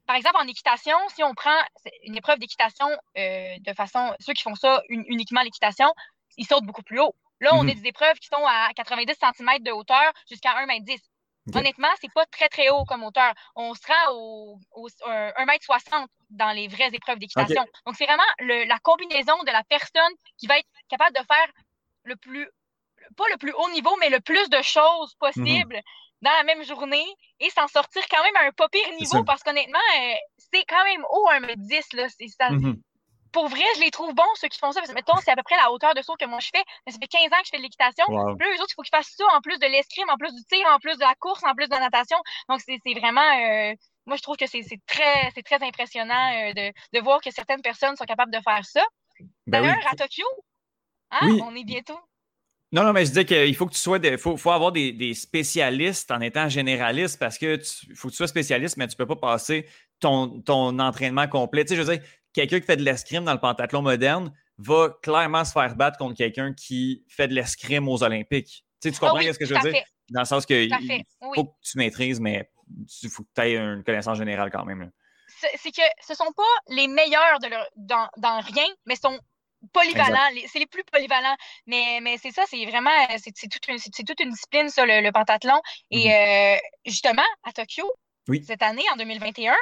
par 0.07 0.17
exemple, 0.17 0.37
en 0.39 0.47
équitation, 0.47 0.97
si 1.15 1.23
on 1.23 1.35
prend 1.35 1.57
une 2.05 2.17
épreuve 2.17 2.39
d'équitation 2.39 2.87
euh, 3.17 3.57
de 3.61 3.73
façon, 3.73 4.15
ceux 4.21 4.33
qui 4.33 4.43
font 4.43 4.55
ça 4.55 4.83
uniquement 4.89 5.43
l'équitation, 5.43 5.93
ils 6.37 6.47
sautent 6.47 6.65
beaucoup 6.65 6.83
plus 6.83 7.01
haut. 7.01 7.15
Là, 7.41 7.51
on 7.55 7.61
a 7.61 7.63
mhm. 7.63 7.75
des 7.75 7.89
épreuves 7.89 8.19
qui 8.19 8.29
sont 8.29 8.45
à 8.47 8.73
90 8.75 9.15
cm 9.15 9.63
de 9.63 9.71
hauteur 9.71 10.13
jusqu'à 10.29 10.57
1 10.57 10.69
m 10.69 10.85
10. 10.85 11.01
Honnêtement, 11.55 11.89
c'est 12.01 12.13
pas 12.13 12.25
très, 12.27 12.49
très 12.49 12.69
haut 12.69 12.85
comme 12.85 13.03
hauteur. 13.03 13.33
On 13.57 13.75
sera 13.75 14.13
au, 14.13 14.59
au 14.73 14.89
1m60 14.89 16.07
dans 16.31 16.53
les 16.53 16.69
vraies 16.69 16.91
épreuves 16.93 17.19
d'équitation. 17.19 17.65
Donc, 17.85 17.97
c'est 17.97 18.07
vraiment 18.07 18.23
la 18.39 18.79
combinaison 18.79 19.37
de 19.43 19.51
la 19.51 19.65
personne 19.65 20.13
qui 20.39 20.47
va 20.47 20.59
être 20.59 20.69
capable 20.89 21.17
de 21.17 21.25
faire 21.27 21.49
le 22.05 22.17
plus, 22.17 22.49
pas 23.17 23.25
le 23.31 23.37
plus 23.37 23.53
haut 23.53 23.71
niveau, 23.71 23.95
mais 24.01 24.11
le 24.11 24.21
plus 24.21 24.49
de 24.51 24.63
choses 24.63 25.15
possibles 25.19 25.81
dans 26.23 26.31
la 26.31 26.45
même 26.45 26.65
journée 26.65 27.05
et 27.41 27.51
s'en 27.51 27.67
sortir 27.67 28.03
quand 28.09 28.23
même 28.23 28.37
à 28.37 28.47
un 28.47 28.53
pas 28.53 28.69
pire 28.69 28.89
niveau 28.99 29.25
parce 29.25 29.43
qu'honnêtement, 29.43 29.79
euh, 29.99 30.15
c'est 30.53 30.65
quand 30.65 30.85
même 30.85 31.05
haut 31.11 31.29
un 31.31 31.43
m 31.43 31.55
10. 31.57 31.93
Là. 31.95 32.09
Ça, 32.09 32.51
mm-hmm. 32.51 32.77
Pour 33.33 33.49
vrai, 33.49 33.65
je 33.77 33.81
les 33.81 33.91
trouve 33.91 34.15
bons, 34.15 34.23
ceux 34.35 34.49
qui 34.49 34.59
font 34.59 34.73
ça. 34.73 34.81
Parce 34.81 34.91
que, 34.91 34.95
mettons, 34.95 35.17
c'est 35.25 35.31
à 35.31 35.37
peu 35.37 35.43
près 35.43 35.57
la 35.57 35.73
hauteur 35.73 35.95
de 35.95 36.03
saut 36.03 36.15
que 36.19 36.27
moi 36.27 36.39
je 36.41 36.51
fais. 36.55 36.63
Mais 36.87 36.93
ça 36.93 36.99
fait 37.01 37.09
15 37.09 37.25
ans 37.25 37.41
que 37.41 37.47
je 37.47 37.51
fais 37.51 37.57
de 37.59 37.63
l'équitation. 37.63 38.05
Puis 38.07 38.15
là, 38.15 38.55
eux 38.55 38.61
autres, 38.61 38.71
il 38.71 38.75
faut 38.77 38.83
qu'ils 38.83 38.97
fassent 38.97 39.15
ça 39.17 39.25
en 39.35 39.41
plus 39.41 39.59
de 39.59 39.67
l'escrime, 39.67 40.09
en 40.11 40.17
plus 40.17 40.33
du 40.33 40.45
tir, 40.45 40.65
en 40.69 40.79
plus 40.79 40.97
de 40.97 41.01
la 41.01 41.15
course, 41.17 41.43
en 41.45 41.55
plus 41.55 41.67
de 41.67 41.75
la 41.75 41.81
natation. 41.81 42.19
Donc, 42.49 42.61
c'est 42.61 42.79
vraiment. 42.95 43.21
Euh, 43.21 43.75
moi, 44.07 44.17
je 44.17 44.23
trouve 44.23 44.37
que 44.37 44.47
c'est 44.47 44.63
très, 44.87 45.31
très 45.43 45.63
impressionnant 45.65 46.33
euh, 46.35 46.53
de, 46.53 46.73
de, 46.93 47.03
voir 47.03 47.21
que 47.21 47.31
certaines 47.31 47.63
personnes 47.63 47.97
sont 47.97 48.05
capables 48.05 48.33
de 48.33 48.41
faire 48.41 48.65
ça. 48.65 48.85
Ben 49.47 49.63
D'ailleurs, 49.63 49.87
à 49.91 49.97
Tokyo, 49.97 50.27
hein, 51.11 51.39
on 51.45 51.55
est 51.55 51.65
bientôt. 51.65 51.99
Non, 52.73 52.85
non, 52.85 52.95
mais 52.95 53.05
je 53.05 53.11
disais 53.11 53.25
qu'il 53.27 53.55
faut 53.55 53.67
que 53.67 53.75
tu 53.75 53.79
sois. 53.79 53.99
Il 54.03 54.17
faut, 54.17 54.37
faut, 54.39 54.51
avoir 54.51 54.73
des, 54.73 55.15
spécialistes 55.15 56.11
en 56.11 56.21
étant 56.21 56.49
généraliste 56.49 57.19
parce 57.19 57.37
que 57.37 57.59
faut 57.95 58.09
que 58.09 58.13
tu 58.13 58.17
sois 58.17 58.29
spécialiste, 58.29 58.79
mais 58.79 58.89
tu 58.89 58.95
ne 58.95 58.97
peux 58.97 59.07
pas 59.07 59.17
passer 59.17 59.67
ton, 60.01 60.41
ton 60.41 60.79
entraînement 60.79 61.29
complet. 61.29 61.65
Tu 61.65 61.71
sais, 61.71 61.77
je 61.77 61.83
veux 61.83 61.97
dire, 61.97 62.07
quelqu'un 62.33 62.61
qui 62.61 62.67
fait 62.67 62.79
de 62.79 62.83
l'escrime 62.83 63.25
dans 63.25 63.35
le 63.35 63.41
pentathlon 63.41 63.83
moderne 63.83 64.33
va 64.57 64.89
clairement 65.03 65.45
se 65.45 65.53
faire 65.53 65.77
battre 65.77 65.99
contre 65.99 66.17
quelqu'un 66.17 66.55
qui 66.55 67.05
fait 67.09 67.29
de 67.29 67.35
l'escrime 67.35 67.89
aux 67.89 68.03
Olympiques. 68.03 68.65
Tu, 68.81 68.89
sais, 68.89 68.93
tu 68.93 69.01
comprends 69.01 69.21
ce 69.21 69.39
que 69.39 69.45
je 69.45 69.55
veux 69.55 69.71
dire? 69.71 69.83
Dans 70.11 70.21
le 70.21 70.27
sens 70.27 70.47
que 70.47 70.55
il 70.55 71.05
faut 71.35 71.45
que 71.45 71.55
tu 71.63 71.79
maîtrises, 71.79 72.21
mais 72.21 72.51
il 73.03 73.11
faut 73.11 73.23
que 73.23 73.29
tu 73.35 73.43
aies 73.43 73.57
une 73.57 73.85
connaissance 73.85 74.17
générale 74.17 74.51
quand 74.51 74.65
même. 74.65 74.91
C'est 75.57 75.71
que 75.71 75.83
ce 76.01 76.13
ne 76.13 76.17
sont 76.17 76.33
pas 76.37 76.43
les 76.69 76.89
meilleurs 76.89 77.39
de 77.41 77.49
dans, 77.77 78.09
dans 78.17 78.41
rien, 78.41 78.67
mais 78.87 78.97
sont 78.97 79.19
polyvalents. 79.73 80.31
C'est 80.51 80.59
les 80.59 80.67
plus 80.67 80.85
polyvalents. 80.85 81.37
Mais, 81.67 82.01
mais 82.03 82.17
c'est 82.19 82.31
ça, 82.31 82.45
c'est 82.49 82.65
vraiment, 82.67 82.91
c'est 83.19 83.33
toute, 83.49 83.69
une, 83.69 83.79
toute 83.79 84.21
une 84.21 84.31
discipline, 84.31 84.69
ça, 84.69 84.85
le, 84.87 85.11
pentathlon. 85.11 85.61
Et 85.91 86.09
mm-hmm. 86.09 86.57
euh, 86.57 86.59
justement, 86.87 87.23
à 87.45 87.53
Tokyo, 87.53 87.91
cette 88.45 88.63
année, 88.63 88.85
en 88.93 88.97
2021, 88.97 89.55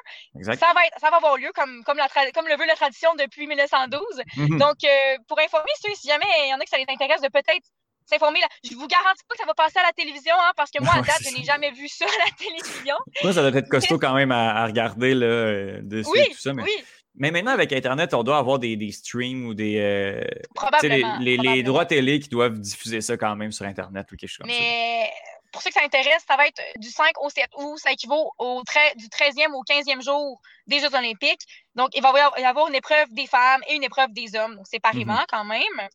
ça 0.43 0.53
va, 0.53 0.87
être, 0.87 0.99
ça 1.01 1.11
va 1.11 1.17
avoir 1.17 1.37
lieu 1.37 1.51
comme, 1.55 1.83
comme, 1.85 1.97
la 1.97 2.09
comme 2.35 2.47
le 2.47 2.57
veut 2.57 2.67
la 2.67 2.77
tradition 2.77 3.15
depuis 3.15 3.47
1912. 3.47 4.03
Mm-hmm. 4.37 4.59
Donc, 4.59 4.77
euh, 4.85 5.17
pour 5.29 5.39
informer 5.39 5.73
ceux, 5.83 5.95
si 5.95 6.09
jamais 6.09 6.27
il 6.45 6.51
y 6.51 6.55
en 6.55 6.59
a 6.59 6.65
qui 6.65 6.71
ça 6.71 6.79
les 6.79 6.85
intéresse 6.89 7.23
de 7.23 7.29
peut-être 7.29 7.67
s'informer. 8.11 8.41
Je 8.65 8.75
vous 8.75 8.87
garantis 8.87 9.23
pas 9.29 9.35
que 9.35 9.41
ça 9.41 9.47
va 9.47 9.55
passer 9.55 9.79
à 9.79 9.83
la 9.83 9.93
télévision, 9.93 10.35
hein, 10.39 10.51
parce 10.57 10.71
que 10.71 10.83
moi, 10.83 10.95
à 10.95 11.03
date, 11.03 11.23
je 11.23 11.37
n'ai 11.37 11.45
jamais 11.45 11.71
vu 11.71 11.89
ça 11.89 12.05
à 12.05 12.25
la 12.27 12.37
télévision. 12.37 12.97
Moi, 13.23 13.33
ça 13.33 13.49
doit 13.49 13.59
être 13.59 13.69
costaud 13.69 13.99
quand 13.99 14.15
même 14.15 14.33
à, 14.33 14.67
regarder 14.67 15.15
là, 15.15 15.27
euh, 15.27 15.81
dessus 15.83 16.11
oui, 16.11 16.27
tout 16.33 16.39
ça. 16.39 16.53
Mais... 16.53 16.63
Oui. 16.63 16.85
Mais 17.21 17.31
maintenant, 17.31 17.53
avec 17.53 17.71
Internet, 17.75 18.15
on 18.15 18.23
doit 18.23 18.39
avoir 18.39 18.59
des, 18.59 18.77
des 18.77 18.93
streams 18.93 19.45
ou 19.45 19.53
des. 19.53 19.77
Euh, 19.79 20.25
probablement, 20.55 21.19
les, 21.19 21.37
les, 21.37 21.63
droits 21.63 21.85
télé 21.85 22.19
qui 22.19 22.31
doivent 22.31 22.59
diffuser 22.59 23.03
ça 23.03 23.19
quand 23.19 23.37
même 23.37 23.53
sur 23.53 23.67
Internet 23.67 24.11
ou 24.11 24.17
quelque 24.17 24.31
chose 24.31 24.39
comme 24.39 24.51
ça. 24.51 24.57
Mais 24.59 25.11
pour 25.53 25.61
ceux 25.61 25.69
que 25.69 25.75
ça 25.75 25.85
intéresse, 25.85 26.25
ça 26.27 26.39
va 26.39 26.47
être 26.47 26.63
du 26.79 26.89
5 26.89 27.21
au 27.21 27.29
7 27.29 27.51
août. 27.59 27.79
Ça 27.79 27.93
équivaut 27.93 28.33
au 28.39 28.63
du 28.97 29.07
13e 29.09 29.53
au 29.53 29.63
15e 29.65 30.03
jour 30.03 30.41
des 30.67 30.81
Jeux 30.81 30.95
Olympiques. 30.95 31.43
Donc, 31.75 31.91
il 31.95 32.01
va 32.01 32.11
y 32.39 32.45
avoir 32.45 32.69
une 32.69 32.75
épreuve 32.75 33.13
des 33.13 33.27
femmes 33.27 33.61
et 33.69 33.75
une 33.75 33.85
épreuve 33.85 34.13
des 34.13 34.35
hommes, 34.35 34.57
donc 34.57 34.67
séparément 34.67 35.15
mm-hmm. 35.15 35.27
quand 35.29 35.45
même. 35.45 35.89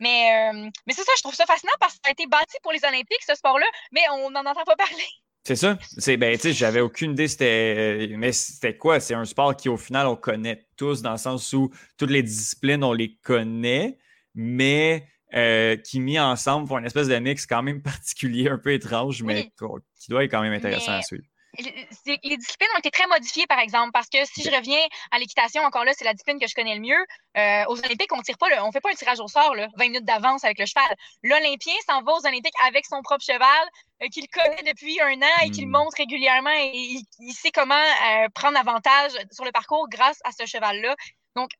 Mais, 0.00 0.50
euh, 0.52 0.68
mais 0.86 0.94
c'est 0.94 1.04
ça, 1.04 1.12
je 1.16 1.22
trouve 1.22 1.34
ça 1.34 1.46
fascinant 1.46 1.74
parce 1.78 1.92
que 1.92 2.00
ça 2.02 2.08
a 2.08 2.10
été 2.10 2.26
bâti 2.26 2.56
pour 2.60 2.72
les 2.72 2.84
Olympiques, 2.84 3.22
ce 3.24 3.36
sport-là, 3.36 3.66
mais 3.92 4.00
on 4.10 4.30
n'en 4.30 4.40
entend 4.40 4.64
pas 4.64 4.74
parler. 4.74 5.06
C'est 5.44 5.56
ça. 5.56 5.76
C'est 5.98 6.16
ben, 6.16 6.36
tu 6.36 6.42
sais, 6.42 6.52
j'avais 6.52 6.80
aucune 6.80 7.12
idée 7.12 7.26
c'était 7.26 8.08
euh, 8.12 8.16
mais 8.16 8.30
c'était 8.32 8.76
quoi? 8.76 9.00
C'est 9.00 9.14
un 9.14 9.24
sport 9.24 9.56
qui 9.56 9.68
au 9.68 9.76
final 9.76 10.06
on 10.06 10.14
connaît 10.14 10.66
tous 10.76 11.02
dans 11.02 11.12
le 11.12 11.18
sens 11.18 11.52
où 11.52 11.70
toutes 11.98 12.10
les 12.10 12.22
disciplines 12.22 12.84
on 12.84 12.92
les 12.92 13.16
connaît, 13.22 13.98
mais 14.34 15.08
euh, 15.34 15.76
qui 15.76 15.98
mis 15.98 16.20
ensemble 16.20 16.68
font 16.68 16.78
une 16.78 16.86
espèce 16.86 17.08
de 17.08 17.16
mix 17.16 17.46
quand 17.46 17.62
même 17.62 17.82
particulier, 17.82 18.48
un 18.48 18.58
peu 18.58 18.72
étrange, 18.72 19.22
mais 19.22 19.50
qui 19.98 20.10
doit 20.10 20.24
être 20.24 20.30
quand 20.30 20.42
même 20.42 20.52
intéressant 20.52 20.92
à 20.92 21.02
suivre 21.02 21.24
les 21.58 22.36
disciplines 22.36 22.68
ont 22.74 22.78
été 22.78 22.90
très 22.90 23.06
modifiées, 23.08 23.46
par 23.46 23.58
exemple, 23.58 23.90
parce 23.92 24.08
que 24.08 24.24
si 24.24 24.42
je 24.42 24.50
reviens 24.50 24.80
à 25.10 25.18
l'équitation, 25.18 25.62
encore 25.62 25.84
là, 25.84 25.92
c'est 25.94 26.04
la 26.04 26.14
discipline 26.14 26.38
que 26.38 26.46
je 26.46 26.54
connais 26.54 26.74
le 26.74 26.80
mieux. 26.80 27.06
Euh, 27.36 27.64
aux 27.68 27.78
Olympiques, 27.78 28.12
on 28.12 28.22
tire 28.22 28.38
pas, 28.38 28.46
on 28.64 28.72
fait 28.72 28.80
pas 28.80 28.90
un 28.90 28.94
tirage 28.94 29.20
au 29.20 29.28
sort, 29.28 29.54
là, 29.54 29.68
20 29.76 29.84
minutes 29.84 30.04
d'avance 30.04 30.44
avec 30.44 30.58
le 30.58 30.66
cheval. 30.66 30.96
L'Olympien 31.22 31.74
s'en 31.86 32.02
va 32.02 32.12
aux 32.12 32.26
Olympiques 32.26 32.54
avec 32.64 32.86
son 32.86 33.02
propre 33.02 33.24
cheval, 33.24 33.68
euh, 34.02 34.08
qu'il 34.08 34.28
connaît 34.28 34.62
depuis 34.66 35.00
un 35.00 35.20
an 35.20 35.44
et 35.44 35.50
qu'il 35.50 35.68
hmm. 35.68 35.72
monte 35.72 35.94
régulièrement 35.96 36.50
et 36.50 36.72
il, 37.18 37.32
sait 37.32 37.50
comment 37.50 37.74
euh, 37.74 38.28
prendre 38.34 38.58
avantage 38.58 39.12
sur 39.30 39.44
le 39.44 39.52
parcours 39.52 39.88
grâce 39.88 40.18
à 40.24 40.32
ce 40.32 40.46
cheval-là. 40.46 40.96
Donc, 41.36 41.50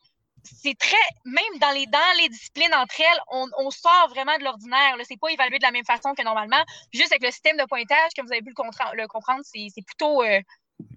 c'est 0.44 0.76
très, 0.76 0.96
même 1.24 1.58
dans 1.60 1.70
les, 1.70 1.86
dans 1.86 1.98
les 2.18 2.28
disciplines 2.28 2.74
entre 2.74 3.00
elles, 3.00 3.20
on, 3.30 3.70
sort 3.70 4.08
vraiment 4.10 4.36
de 4.38 4.44
l'ordinaire. 4.44 4.96
C'est 5.04 5.18
pas 5.18 5.28
évalué 5.28 5.58
de 5.58 5.62
la 5.62 5.70
même 5.70 5.84
façon 5.84 6.14
que 6.14 6.22
normalement. 6.22 6.62
Juste 6.92 7.12
avec 7.12 7.22
le 7.22 7.30
système 7.30 7.56
de 7.56 7.64
pointage, 7.64 8.10
comme 8.16 8.26
vous 8.26 8.32
avez 8.32 8.42
pu 8.42 8.50
le, 8.50 9.06
comprendre, 9.06 9.40
c'est 9.44 9.84
plutôt. 9.86 10.22
Euh, 10.22 10.40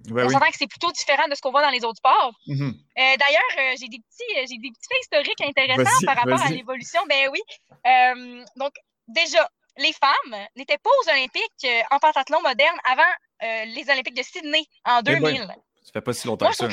on 0.09 0.29
s'entend 0.29 0.47
que 0.47 0.57
c'est 0.57 0.67
plutôt 0.67 0.91
différent 0.91 1.27
de 1.27 1.35
ce 1.35 1.41
qu'on 1.41 1.51
voit 1.51 1.61
dans 1.61 1.69
les 1.69 1.83
autres 1.83 1.97
sports. 1.97 2.33
Mm-hmm. 2.47 2.69
Euh, 2.69 2.73
d'ailleurs, 2.95 3.51
euh, 3.59 3.75
j'ai 3.79 3.87
des 3.87 3.99
petits, 3.99 4.47
j'ai 4.49 4.57
des 4.57 4.71
petits 4.71 4.87
faits 4.89 5.01
historiques 5.01 5.41
intéressants 5.41 6.05
par 6.05 6.15
rapport 6.15 6.41
à 6.41 6.49
l'évolution. 6.49 7.01
Ben 7.07 7.29
oui. 7.31 7.41
donc, 8.55 8.73
déjà, 9.07 9.47
les 9.77 9.93
femmes 9.93 10.47
n'étaient 10.55 10.79
pas 10.79 10.89
aux 11.03 11.09
Olympiques 11.09 11.67
en 11.91 11.99
pentathlon 11.99 12.41
moderne 12.41 12.77
avant 12.85 13.03
les 13.41 13.85
Olympiques 13.89 14.17
de 14.17 14.23
Sydney 14.23 14.65
en 14.85 15.01
2000. 15.01 15.47
Eh 15.49 15.85
ça 15.85 15.91
fait 15.93 16.01
pas 16.01 16.13
si 16.13 16.25
longtemps 16.25 16.49
que 16.49 16.55
ça 16.55 16.67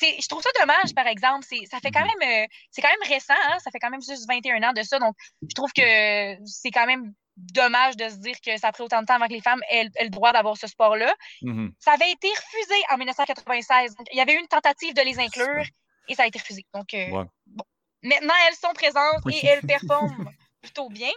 je 0.00 0.28
trouve 0.28 0.42
ça 0.42 0.50
dommage, 0.60 0.94
par 0.94 1.06
exemple. 1.06 1.44
Ça 1.70 1.78
fait 1.80 1.90
quand 1.90 2.00
mm-hmm. 2.00 2.20
même, 2.20 2.44
euh, 2.44 2.46
c'est 2.70 2.82
quand 2.82 2.90
même 2.90 3.12
récent, 3.12 3.34
hein. 3.34 3.58
ça 3.62 3.70
fait 3.70 3.78
quand 3.78 3.90
même 3.90 4.02
juste 4.02 4.26
21 4.28 4.62
ans 4.62 4.72
de 4.72 4.82
ça. 4.82 4.98
Donc, 4.98 5.14
je 5.42 5.54
trouve 5.54 5.72
que 5.72 6.36
c'est 6.44 6.70
quand 6.70 6.86
même 6.86 7.12
dommage 7.36 7.96
de 7.96 8.08
se 8.08 8.16
dire 8.16 8.36
que 8.44 8.56
ça 8.58 8.68
a 8.68 8.72
pris 8.72 8.82
autant 8.82 9.00
de 9.00 9.06
temps 9.06 9.14
avant 9.14 9.26
que 9.26 9.32
les 9.32 9.40
femmes 9.40 9.62
aient, 9.70 9.88
le 10.00 10.10
droit 10.10 10.32
d'avoir 10.32 10.56
ce 10.56 10.66
sport-là. 10.66 11.14
Mm-hmm. 11.42 11.72
Ça 11.78 11.92
avait 11.92 12.10
été 12.10 12.28
refusé 12.28 12.74
en 12.90 12.98
1996. 12.98 13.94
il 14.12 14.18
y 14.18 14.20
avait 14.20 14.34
eu 14.34 14.38
une 14.38 14.48
tentative 14.48 14.94
de 14.94 15.02
les 15.02 15.18
inclure 15.18 15.64
et 16.08 16.14
ça 16.14 16.24
a 16.24 16.26
été 16.26 16.38
refusé. 16.38 16.64
Donc, 16.74 16.92
euh, 16.94 17.24
maintenant, 18.02 18.34
elles 18.48 18.56
sont 18.56 18.72
présentes 18.74 19.22
et 19.30 19.46
elles 19.46 19.62
performent 19.62 20.30
plutôt 20.62 20.88
bien. 20.88 21.10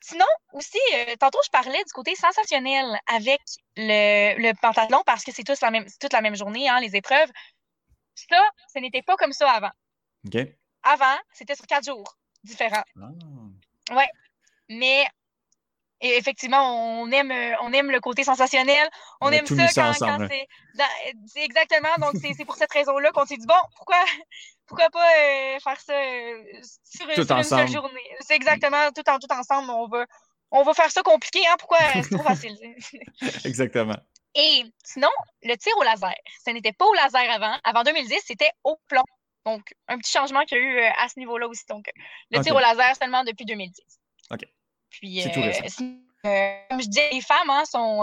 Sinon, 0.00 0.26
aussi, 0.52 0.78
euh, 0.94 1.14
tantôt, 1.18 1.38
je 1.44 1.50
parlais 1.50 1.82
du 1.84 1.92
côté 1.92 2.16
sensationnel 2.16 2.98
avec 3.06 3.40
le, 3.76 4.36
le 4.36 4.52
pantalon 4.60 5.00
parce 5.06 5.22
que 5.22 5.30
c'est 5.32 5.44
toute 5.44 5.60
la 5.60 5.70
même, 5.70 5.86
toute 6.00 6.12
la 6.12 6.20
même 6.20 6.34
journée, 6.34 6.68
hein, 6.68 6.80
les 6.80 6.96
épreuves. 6.96 7.30
Ça, 8.14 8.42
ce 8.72 8.78
n'était 8.78 9.02
pas 9.02 9.16
comme 9.16 9.32
ça 9.32 9.50
avant. 9.50 9.70
OK. 10.26 10.38
Avant, 10.82 11.16
c'était 11.32 11.54
sur 11.54 11.66
quatre 11.66 11.86
jours 11.86 12.16
différents. 12.44 12.84
Ah. 13.00 13.94
Ouais. 13.94 14.08
Mais 14.68 15.06
effectivement, 16.02 17.02
on 17.02 17.10
aime, 17.10 17.32
on 17.62 17.72
aime 17.72 17.90
le 17.90 18.00
côté 18.00 18.24
sensationnel. 18.24 18.88
On, 19.20 19.30
aime 19.30 19.46
ça 19.46 19.68
quand, 19.74 19.92
quand 19.98 20.28
c'est. 20.28 21.40
Exactement. 21.42 21.94
Donc, 21.98 22.14
c'est 22.20 22.44
pour 22.44 22.56
cette 22.56 22.72
raison-là 22.72 23.12
qu'on 23.12 23.24
s'est 23.24 23.36
dit 23.36 23.46
bon, 23.46 23.54
pourquoi, 23.76 23.96
pourquoi 24.66 24.90
pas 24.90 25.06
euh, 25.18 25.58
faire 25.60 25.80
ça 25.80 25.94
euh, 25.94 26.42
sur, 26.84 27.08
une 27.08 27.44
seule 27.44 27.68
journée? 27.68 28.16
C'est 28.20 28.34
exactement 28.34 28.90
tout, 28.92 29.08
en, 29.08 29.18
tout 29.18 29.32
ensemble. 29.32 29.70
On 29.70 29.86
va, 29.86 30.06
on 30.50 30.62
va 30.62 30.74
faire 30.74 30.90
ça 30.90 31.02
compliqué. 31.02 31.40
Hein? 31.46 31.54
Pourquoi 31.58 31.78
c'est 31.94 32.10
trop 32.10 32.22
facile? 32.24 32.56
exactement. 33.44 33.98
Et 34.34 34.64
sinon, 34.84 35.10
le 35.42 35.54
tir 35.56 35.72
au 35.78 35.82
laser, 35.82 36.14
ce 36.44 36.50
n'était 36.50 36.72
pas 36.72 36.86
au 36.86 36.94
laser 36.94 37.30
avant. 37.30 37.58
Avant 37.64 37.82
2010, 37.82 38.20
c'était 38.24 38.50
au 38.64 38.76
plomb. 38.88 39.04
Donc, 39.44 39.74
un 39.88 39.98
petit 39.98 40.12
changement 40.12 40.44
qu'il 40.44 40.58
y 40.58 40.60
a 40.60 40.64
eu 40.64 40.78
euh, 40.78 40.90
à 40.98 41.08
ce 41.08 41.18
niveau-là 41.18 41.48
aussi. 41.48 41.64
Donc, 41.68 41.90
le 42.30 42.40
tir 42.42 42.54
au 42.54 42.60
laser 42.60 42.96
seulement 42.96 43.24
depuis 43.24 43.44
2010. 43.44 43.82
OK. 44.30 44.44
Puis, 44.90 45.22
euh, 45.22 45.28
euh, 46.24 46.56
comme 46.70 46.80
je 46.80 46.86
disais, 46.86 47.10
les 47.12 47.20
femmes 47.20 47.50
hein, 47.50 47.64
sont, 47.64 48.02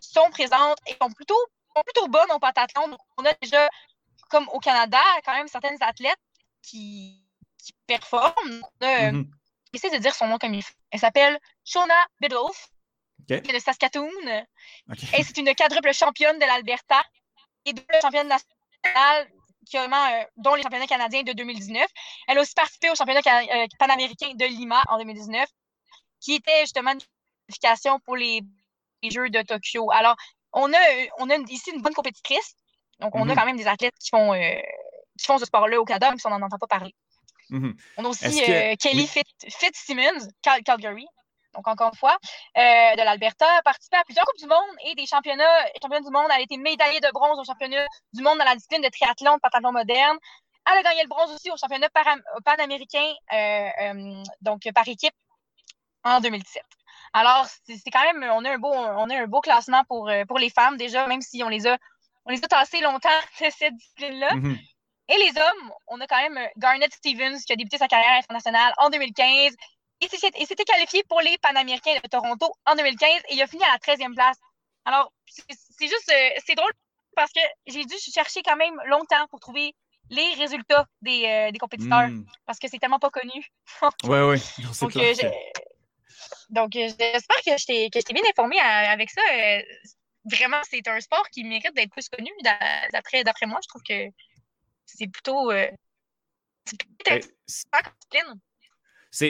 sont 0.00 0.30
présentes 0.30 0.78
et 0.86 0.96
sont 1.00 1.10
plutôt, 1.10 1.38
plutôt 1.84 2.08
bonnes 2.08 2.30
au 2.32 2.38
pentathlon. 2.38 2.88
Donc, 2.88 3.00
on 3.16 3.24
a 3.24 3.32
déjà, 3.42 3.68
comme 4.30 4.48
au 4.52 4.60
Canada, 4.60 5.00
quand 5.24 5.34
même 5.34 5.48
certaines 5.48 5.82
athlètes 5.82 6.20
qui, 6.62 7.22
qui 7.58 7.74
performent. 7.86 8.62
On 8.80 8.86
a, 8.86 9.12
mm 9.12 9.30
de 9.84 9.98
dire 9.98 10.14
son 10.14 10.26
nom 10.26 10.38
comme 10.38 10.54
il 10.54 10.62
faut. 10.62 10.74
Elle 10.90 11.00
s'appelle 11.00 11.38
Shona 11.64 11.94
Biddulph 12.20 12.68
de 13.28 13.58
Saskatoon. 13.58 14.08
Et 15.16 15.22
c'est 15.22 15.36
une 15.38 15.54
quadruple 15.54 15.92
championne 15.92 16.38
de 16.38 16.44
l'Alberta 16.44 17.02
et 17.64 17.72
double 17.72 17.98
championne 18.00 18.28
nationale, 18.28 19.28
euh, 19.74 20.24
dont 20.36 20.54
les 20.54 20.62
championnats 20.62 20.86
canadiens 20.86 21.22
de 21.22 21.32
2019. 21.32 21.86
Elle 22.28 22.38
a 22.38 22.40
aussi 22.40 22.54
participé 22.54 22.90
au 22.90 22.94
championnat 22.94 23.20
euh, 23.26 23.66
panaméricain 23.78 24.32
de 24.34 24.44
Lima 24.44 24.82
en 24.88 24.98
2019, 24.98 25.48
qui 26.20 26.34
était 26.34 26.60
justement 26.60 26.92
une 26.92 27.00
qualification 27.48 27.98
pour 28.00 28.16
les, 28.16 28.42
Jeux 29.08 29.30
de 29.30 29.40
Tokyo. 29.42 29.88
Alors, 29.92 30.16
on 30.52 30.72
a, 30.72 30.78
on 31.18 31.30
a 31.30 31.36
ici 31.48 31.70
une 31.70 31.80
bonne 31.80 31.94
compétitrice. 31.94 32.56
Donc, 32.98 33.14
on 33.14 33.20
a 33.20 33.24
mm-hmm. 33.24 33.36
quand 33.36 33.46
même 33.46 33.56
des 33.56 33.68
athlètes 33.68 33.94
qui 34.00 34.08
font, 34.08 34.32
euh, 34.32 34.54
qui 35.16 35.26
font 35.26 35.38
ce 35.38 35.44
sport-là 35.44 35.80
au 35.80 35.84
Canada, 35.84 36.08
même 36.08 36.18
si 36.18 36.26
on 36.26 36.30
n'en 36.30 36.42
entend 36.42 36.58
pas 36.58 36.66
parler. 36.66 36.92
Mm-hmm. 37.50 37.76
On 37.98 38.04
a 38.04 38.08
aussi 38.08 38.42
Kelly 38.78 39.06
Fitzsimmons, 39.06 40.28
Calgary, 40.42 41.06
donc 41.56 41.66
encore 41.66 41.88
une 41.92 41.98
fois, 41.98 42.16
de 42.54 43.02
l'Alberta, 43.02 43.46
a 43.58 43.62
participé 43.62 43.96
à 43.96 44.04
plusieurs 44.04 44.24
Coupes 44.24 44.38
du 44.38 44.46
Monde 44.46 44.76
et 44.86 44.94
des 44.94 45.06
championnats, 45.06 45.64
du 45.80 46.10
monde. 46.10 46.26
Elle 46.30 46.40
a 46.40 46.40
été 46.40 46.56
médaillée 46.56 47.00
de 47.00 47.10
bronze 47.12 47.38
au 47.38 47.44
championnat 47.44 47.86
du 48.12 48.22
monde 48.22 48.38
dans 48.38 48.44
la 48.44 48.54
discipline 48.54 48.82
de 48.82 48.88
triathlon, 48.88 49.34
de 49.34 49.40
pentathlon 49.40 49.72
moderne. 49.72 50.18
Elle 50.70 50.78
a 50.78 50.82
gagné 50.82 51.02
le 51.02 51.08
bronze 51.08 51.32
aussi 51.32 51.50
au 51.50 51.56
championnat 51.56 51.88
panaméricain, 52.44 53.12
donc 54.40 54.62
par 54.74 54.86
équipe, 54.88 55.14
en 56.04 56.20
2017. 56.20 56.62
Alors, 57.12 57.46
c'est 57.64 57.90
quand 57.90 58.02
même, 58.02 58.28
on 58.32 58.44
a 58.44 58.52
un 58.52 58.58
beau, 58.58 58.72
on 58.72 59.08
a 59.08 59.14
un 59.14 59.26
beau 59.26 59.40
classement 59.40 59.82
pour, 59.88 60.10
pour 60.28 60.38
les 60.38 60.50
femmes 60.50 60.76
déjà, 60.76 61.06
même 61.06 61.22
si 61.22 61.42
on 61.42 61.48
les 61.48 61.66
a, 61.66 61.78
on 62.26 62.30
les 62.30 62.44
a 62.44 62.48
tassées 62.48 62.80
longtemps 62.80 63.08
de 63.40 63.46
cette 63.50 63.74
discipline-là. 63.74 64.28
Mm-hmm. 64.30 64.58
Et 65.08 65.18
les 65.18 65.40
hommes, 65.40 65.72
on 65.86 66.00
a 66.00 66.06
quand 66.06 66.20
même 66.20 66.36
euh, 66.36 66.48
Garnett 66.56 66.92
Stevens 66.92 67.38
qui 67.46 67.52
a 67.52 67.56
débuté 67.56 67.78
sa 67.78 67.86
carrière 67.86 68.18
internationale 68.18 68.72
en 68.78 68.90
2015. 68.90 69.54
Il 70.00 70.08
s'était 70.10 70.64
qualifié 70.64 71.02
pour 71.04 71.20
les 71.20 71.38
Panaméricains 71.38 71.94
de 72.02 72.08
Toronto 72.08 72.52
en 72.66 72.74
2015 72.74 73.08
et 73.28 73.34
il 73.34 73.42
a 73.42 73.46
fini 73.46 73.62
à 73.64 73.72
la 73.72 73.78
13e 73.78 74.14
place. 74.14 74.36
Alors, 74.84 75.12
c'est 75.26 75.88
juste, 75.88 76.12
euh, 76.12 76.40
c'est 76.44 76.54
drôle 76.54 76.72
parce 77.14 77.32
que 77.32 77.40
j'ai 77.66 77.84
dû 77.84 77.94
chercher 77.98 78.42
quand 78.42 78.56
même 78.56 78.74
longtemps 78.86 79.26
pour 79.30 79.40
trouver 79.40 79.74
les 80.10 80.34
résultats 80.34 80.86
des, 81.02 81.24
euh, 81.26 81.58
compétiteurs 81.58 82.08
hmm. 82.08 82.24
parce 82.44 82.58
que 82.58 82.68
c'est 82.68 82.78
tellement 82.78 82.98
pas 82.98 83.10
connu. 83.10 83.50
oui, 84.04 84.20
oui. 84.30 84.42
Donc, 84.80 84.92
donc 86.50 86.72
j'espère 86.72 87.36
que 87.44 87.56
je 87.56 87.66
t'ai 87.66 88.12
bien 88.12 88.22
informé 88.30 88.60
avec 88.60 89.10
ça. 89.10 89.22
vraiment, 90.24 90.60
c'est 90.70 90.86
un 90.86 91.00
sport 91.00 91.28
qui 91.30 91.42
mérite 91.42 91.74
d'être 91.74 91.90
plus 91.90 92.08
connu 92.08 92.30
d'après 92.92 93.46
moi. 93.46 93.58
Je 93.62 93.68
trouve 93.68 93.82
que 93.82 94.08
c'est 94.84 95.08
plutôt. 95.08 95.50
Euh, 95.50 95.68
c'est 96.66 96.78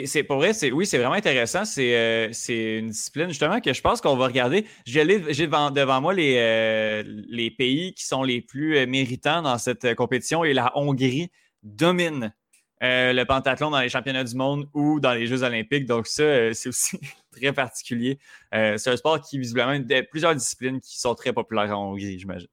c'est 0.05 0.23
pour 0.23 0.37
vrai, 0.37 0.51
oui, 0.73 0.85
c'est 0.85 0.97
vraiment 0.97 1.13
intéressant. 1.13 1.63
Euh, 1.77 2.29
c'est 2.33 2.77
une 2.79 2.89
discipline 2.89 3.29
justement 3.29 3.61
que 3.61 3.71
je 3.71 3.81
pense 3.81 4.01
qu'on 4.01 4.17
va 4.17 4.27
regarder. 4.27 4.65
J'ai 4.85 5.05
devant, 5.05 6.01
moi 6.01 6.13
les, 6.13 6.35
euh, 6.37 7.03
les 7.29 7.51
pays 7.51 7.93
qui 7.93 8.05
sont 8.05 8.23
les 8.23 8.41
plus 8.41 8.85
méritants 8.85 9.41
dans 9.41 9.57
cette 9.57 9.95
compétition 9.95 10.43
et 10.43 10.53
la 10.53 10.77
Hongrie 10.77 11.31
domine 11.63 12.33
le 12.81 13.23
pentathlon 13.23 13.71
dans 13.71 13.79
les 13.79 13.89
championnats 13.89 14.25
du 14.25 14.35
monde 14.35 14.67
ou 14.73 14.99
dans 14.99 15.13
les 15.13 15.25
Jeux 15.25 15.43
olympiques. 15.43 15.85
Donc 15.85 16.05
ça, 16.07 16.53
c'est 16.53 16.67
aussi 16.67 16.99
très 17.31 17.53
particulier. 17.53 18.19
c'est 18.51 18.89
un 18.89 18.97
sport 18.97 19.21
qui 19.21 19.39
visiblement 19.39 19.71
a 19.71 20.03
plusieurs 20.03 20.35
disciplines 20.35 20.81
qui 20.81 20.99
sont 20.99 21.15
très 21.15 21.31
populaires 21.31 21.79
en 21.79 21.91
Hongrie, 21.91 22.19
j'imagine. 22.19 22.49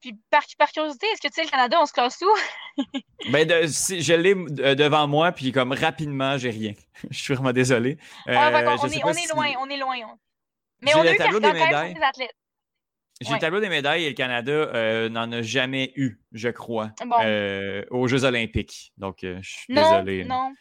Puis 0.00 0.18
par, 0.30 0.72
curiosité, 0.72 1.06
est-ce 1.12 1.20
que 1.20 1.28
tu 1.28 1.34
sais, 1.34 1.44
le 1.44 1.50
Canada, 1.50 1.78
on 1.80 1.86
se 1.86 1.92
classe 1.92 2.22
où? 2.22 2.82
ben, 3.30 3.46
je 3.48 4.14
l'ai 4.14 4.34
euh, 4.34 4.74
devant 4.74 5.06
moi, 5.06 5.30
puis 5.32 5.52
comme 5.52 5.72
rapidement, 5.72 6.38
j'ai 6.38 6.50
rien. 6.50 6.72
je 7.10 7.18
suis 7.18 7.34
vraiment 7.34 7.52
désolé. 7.52 7.98
ah, 8.26 8.48
euh, 8.48 8.76
on, 8.82 8.88
est, 8.88 9.04
on 9.04 9.12
est 9.12 9.32
loin, 9.32 9.52
on 9.60 9.68
est 9.68 9.76
loin. 9.76 9.96
Mais 10.80 10.94
on 10.94 11.00
a 11.00 11.12
eu 11.12 11.16
tableau 11.16 11.40
des 11.40 11.52
médailles. 11.52 11.94
Des 11.94 12.02
athlètes. 12.02 12.34
J'ai 13.20 13.34
le 13.34 13.38
tableau 13.38 13.60
des 13.60 13.68
médailles 13.68 14.04
et 14.04 14.08
le 14.08 14.14
Canada 14.14 14.50
euh, 14.50 15.10
n'en 15.10 15.30
a 15.30 15.42
jamais 15.42 15.92
eu, 15.94 16.22
je 16.32 16.48
crois, 16.48 16.92
aux 17.90 18.08
Jeux 18.08 18.24
olympiques. 18.24 18.92
Donc, 18.96 19.18
je 19.22 19.40
suis 19.42 19.74
désolé. 19.74 20.24
Non, 20.24 20.54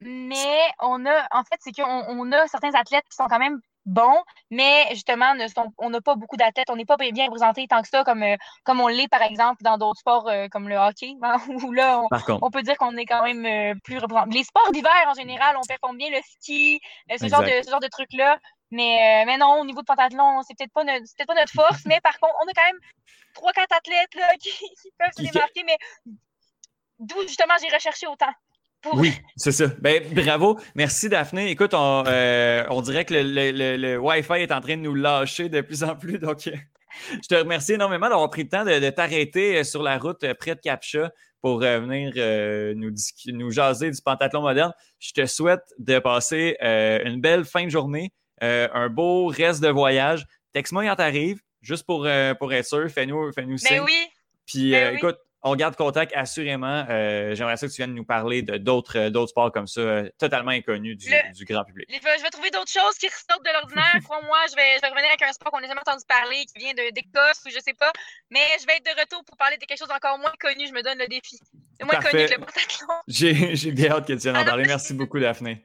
mais 0.00 0.60
on 0.80 1.04
a, 1.06 1.26
en 1.32 1.42
fait, 1.42 1.56
c'est 1.58 1.72
qu'on 1.72 2.04
on 2.08 2.30
a 2.30 2.46
certains 2.46 2.74
athlètes 2.74 3.04
qui 3.10 3.16
sont 3.16 3.26
quand 3.26 3.40
même 3.40 3.60
bon, 3.88 4.22
mais 4.50 4.86
justement, 4.90 5.32
on 5.78 5.90
n'a 5.90 6.00
pas 6.00 6.14
beaucoup 6.14 6.36
d'athlètes, 6.36 6.70
on 6.70 6.76
n'est 6.76 6.84
pas 6.84 6.96
bien 6.96 7.24
représenté 7.24 7.66
tant 7.66 7.82
que 7.82 7.88
ça, 7.88 8.04
comme, 8.04 8.22
euh, 8.22 8.36
comme 8.64 8.80
on 8.80 8.88
l'est, 8.88 9.08
par 9.08 9.22
exemple, 9.22 9.62
dans 9.62 9.78
d'autres 9.78 10.00
sports 10.00 10.28
euh, 10.28 10.46
comme 10.50 10.68
le 10.68 10.76
hockey, 10.76 11.14
hein, 11.22 11.36
où 11.64 11.72
là, 11.72 12.02
on, 12.42 12.50
peut 12.50 12.62
dire 12.62 12.76
qu'on 12.76 12.96
est 12.96 13.06
quand 13.06 13.22
même 13.22 13.44
euh, 13.46 13.74
plus 13.82 13.98
représenté. 13.98 14.36
Les 14.36 14.44
sports 14.44 14.70
d'hiver, 14.72 14.92
en 15.06 15.14
général, 15.14 15.56
on 15.56 15.66
performe 15.66 15.96
bien 15.96 16.10
le 16.10 16.20
ski, 16.22 16.80
ce, 17.18 17.26
genre 17.26 17.42
de, 17.42 17.62
ce 17.64 17.70
genre 17.70 17.80
de 17.80 17.88
trucs-là. 17.88 18.38
Mais, 18.70 19.24
mais 19.24 19.38
non, 19.38 19.60
au 19.60 19.64
niveau 19.64 19.80
de 19.80 19.86
pentathlon, 19.86 20.42
c'est 20.42 20.54
peut-être 20.54 20.72
pas, 20.72 20.84
notre, 20.84 21.04
pas 21.26 21.34
notre 21.34 21.52
force, 21.52 21.86
mais 21.86 22.00
par 22.02 22.18
contre, 22.20 22.34
on 22.44 22.48
a 22.48 22.52
quand 22.52 22.66
même 22.66 22.80
trois, 23.32 23.52
quatre 23.52 23.74
athlètes 23.74 24.14
là, 24.14 24.34
qui, 24.40 24.50
peuvent 24.98 25.12
se 25.16 25.32
démarquer, 25.32 25.62
mais 25.64 25.78
d'où 26.98 27.22
justement 27.22 27.54
j'ai 27.62 27.74
recherché 27.74 28.06
autant. 28.06 28.32
Oui, 28.94 29.12
c'est 29.36 29.52
ça. 29.52 29.66
Ben, 29.80 30.02
bravo. 30.14 30.58
Merci, 30.74 31.08
Daphné. 31.08 31.50
Écoute, 31.50 31.74
on, 31.74 32.04
euh, 32.06 32.82
dirait 32.82 33.04
que 33.04 33.14
le, 33.14 33.98
Wi-Fi 33.98 34.34
est 34.34 34.52
en 34.52 34.60
train 34.60 34.76
de 34.76 34.82
nous 34.82 34.94
lâcher 34.94 35.48
de 35.48 35.60
plus 35.60 35.82
en 35.82 35.96
plus. 35.96 36.18
Donc, 36.18 36.46
euh, 36.46 36.52
je 37.22 37.28
te 37.28 37.34
remercie 37.34 37.72
énormément 37.72 38.08
d'avoir 38.08 38.30
pris 38.30 38.44
le 38.44 38.48
temps 38.48 38.64
de, 38.64 38.90
t'arrêter 38.90 39.58
euh, 39.58 39.64
sur 39.64 39.82
la 39.82 39.98
route 39.98 40.24
près 40.34 40.54
de 40.54 40.60
Capcha 40.60 41.10
pour 41.40 41.60
venir 41.60 42.14
nous, 42.76 42.92
nous 43.26 43.50
jaser 43.52 43.90
du 43.92 44.02
pentathlon 44.02 44.42
moderne. 44.42 44.72
Je 44.98 45.12
te 45.12 45.24
souhaite 45.26 45.62
de 45.78 46.00
passer 46.00 46.56
une 46.60 47.20
belle 47.20 47.44
fin 47.44 47.64
de 47.64 47.70
journée, 47.70 48.12
un 48.40 48.88
beau 48.88 49.26
reste 49.26 49.62
de 49.62 49.68
voyage. 49.68 50.26
Texte-moi 50.52 50.84
quand 50.86 50.96
t'arrives, 50.96 51.40
juste 51.62 51.86
pour, 51.86 52.08
pour 52.40 52.52
être 52.52 52.66
sûr. 52.66 52.90
Fais-nous 52.90 53.32
fais 53.32 53.42
-nous 53.42 53.70
ben 53.70 53.84
oui. 53.84 54.08
Puis, 54.46 54.72
ben 54.72 54.96
écoute, 54.96 55.18
on 55.42 55.54
garde 55.54 55.76
contact 55.76 56.12
assurément. 56.14 56.84
Euh, 56.88 57.34
j'aimerais 57.34 57.56
ça 57.56 57.66
que 57.66 57.72
tu 57.72 57.76
viennes 57.78 57.94
nous 57.94 58.04
parler 58.04 58.42
d'autres, 58.42 58.98
euh, 58.98 59.10
d'autres 59.10 59.30
sports 59.30 59.52
comme 59.52 59.66
ça, 59.66 59.80
euh, 59.80 60.08
totalement 60.18 60.50
inconnus 60.50 60.96
du, 60.96 61.44
grand 61.44 61.64
public. 61.64 61.86
Je 61.88 62.22
vais 62.22 62.30
trouver 62.30 62.50
d'autres 62.50 62.70
choses 62.70 62.96
qui 62.98 63.06
ressortent 63.06 63.44
de 63.44 63.52
l'ordinaire. 63.52 63.94
Crois-moi, 64.04 64.38
je 64.50 64.56
vais, 64.56 64.76
je 64.76 64.80
vais 64.80 64.88
revenir 64.88 65.08
avec 65.08 65.22
un 65.22 65.32
sport 65.32 65.52
qu'on 65.52 65.60
n'a 65.60 65.68
jamais 65.68 65.80
entendu 65.80 66.04
parler, 66.08 66.44
qui 66.46 66.58
vient 66.58 66.74
de, 66.74 66.92
d'Écosse 66.92 67.42
ou 67.46 67.50
je 67.50 67.60
sais 67.60 67.74
pas. 67.74 67.92
Mais 68.30 68.40
je 68.60 68.66
vais 68.66 68.76
être 68.76 68.84
de 68.84 69.00
retour 69.00 69.24
pour 69.24 69.36
parler 69.36 69.56
de 69.56 69.64
quelque 69.64 69.78
chose 69.78 69.90
encore 69.94 70.18
moins 70.18 70.34
connu. 70.40 70.66
Je 70.66 70.72
me 70.72 70.82
donne 70.82 70.98
le 70.98 71.06
défi. 71.06 71.38
C'est 71.78 71.84
moins 71.84 72.00
connu 72.00 72.26
que 72.26 72.34
le 72.34 72.38
pentathlon. 72.44 72.94
J'ai 73.06 73.72
bien 73.72 73.92
hâte 73.92 74.06
que 74.06 74.14
tu 74.14 74.18
viennes 74.18 74.36
en 74.36 74.44
parler. 74.44 74.64
Merci 74.66 74.94
beaucoup, 74.94 75.20
Daphné. 75.20 75.64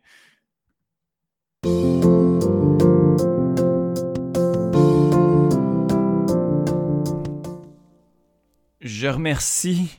Je 8.83 9.07
remercie 9.07 9.89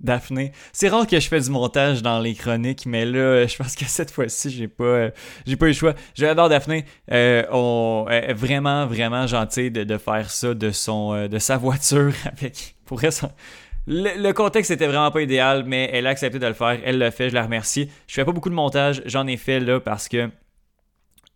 Daphné. 0.00 0.52
C'est 0.72 0.88
rare 0.88 1.06
que 1.06 1.20
je 1.20 1.28
fais 1.28 1.40
du 1.40 1.50
montage 1.50 2.02
dans 2.02 2.18
les 2.18 2.34
chroniques, 2.34 2.86
mais 2.86 3.04
là, 3.04 3.46
je 3.46 3.56
pense 3.56 3.76
que 3.76 3.84
cette 3.84 4.10
fois-ci, 4.10 4.50
j'ai 4.50 4.66
pas, 4.66 5.10
j'ai 5.46 5.56
pas 5.56 5.66
eu 5.66 5.68
le 5.68 5.74
choix. 5.74 5.94
J'adore 6.14 6.48
Daphné. 6.48 6.84
Euh, 7.12 7.44
on 7.52 8.06
vraiment, 8.34 8.86
vraiment 8.86 9.26
gentil 9.26 9.70
de, 9.70 9.98
faire 9.98 10.28
ça 10.28 10.54
de 10.54 10.72
euh, 10.88 11.38
sa 11.38 11.56
voiture 11.56 12.12
avec. 12.24 12.74
Le, 13.86 14.32
contexte 14.32 14.70
était 14.70 14.86
vraiment 14.86 15.10
pas 15.10 15.22
idéal, 15.22 15.64
mais 15.66 15.88
elle 15.92 16.06
a 16.06 16.10
accepté 16.10 16.38
de 16.38 16.46
le 16.46 16.52
faire. 16.52 16.78
Elle 16.84 16.98
l'a 16.98 17.10
fait. 17.10 17.30
Je 17.30 17.34
la 17.34 17.44
remercie. 17.44 17.88
Je 18.06 18.14
fais 18.14 18.24
pas 18.24 18.32
beaucoup 18.32 18.50
de 18.50 18.54
montage. 18.54 19.02
J'en 19.06 19.26
ai 19.26 19.36
fait 19.36 19.60
là 19.60 19.80
parce 19.80 20.08
que 20.08 20.30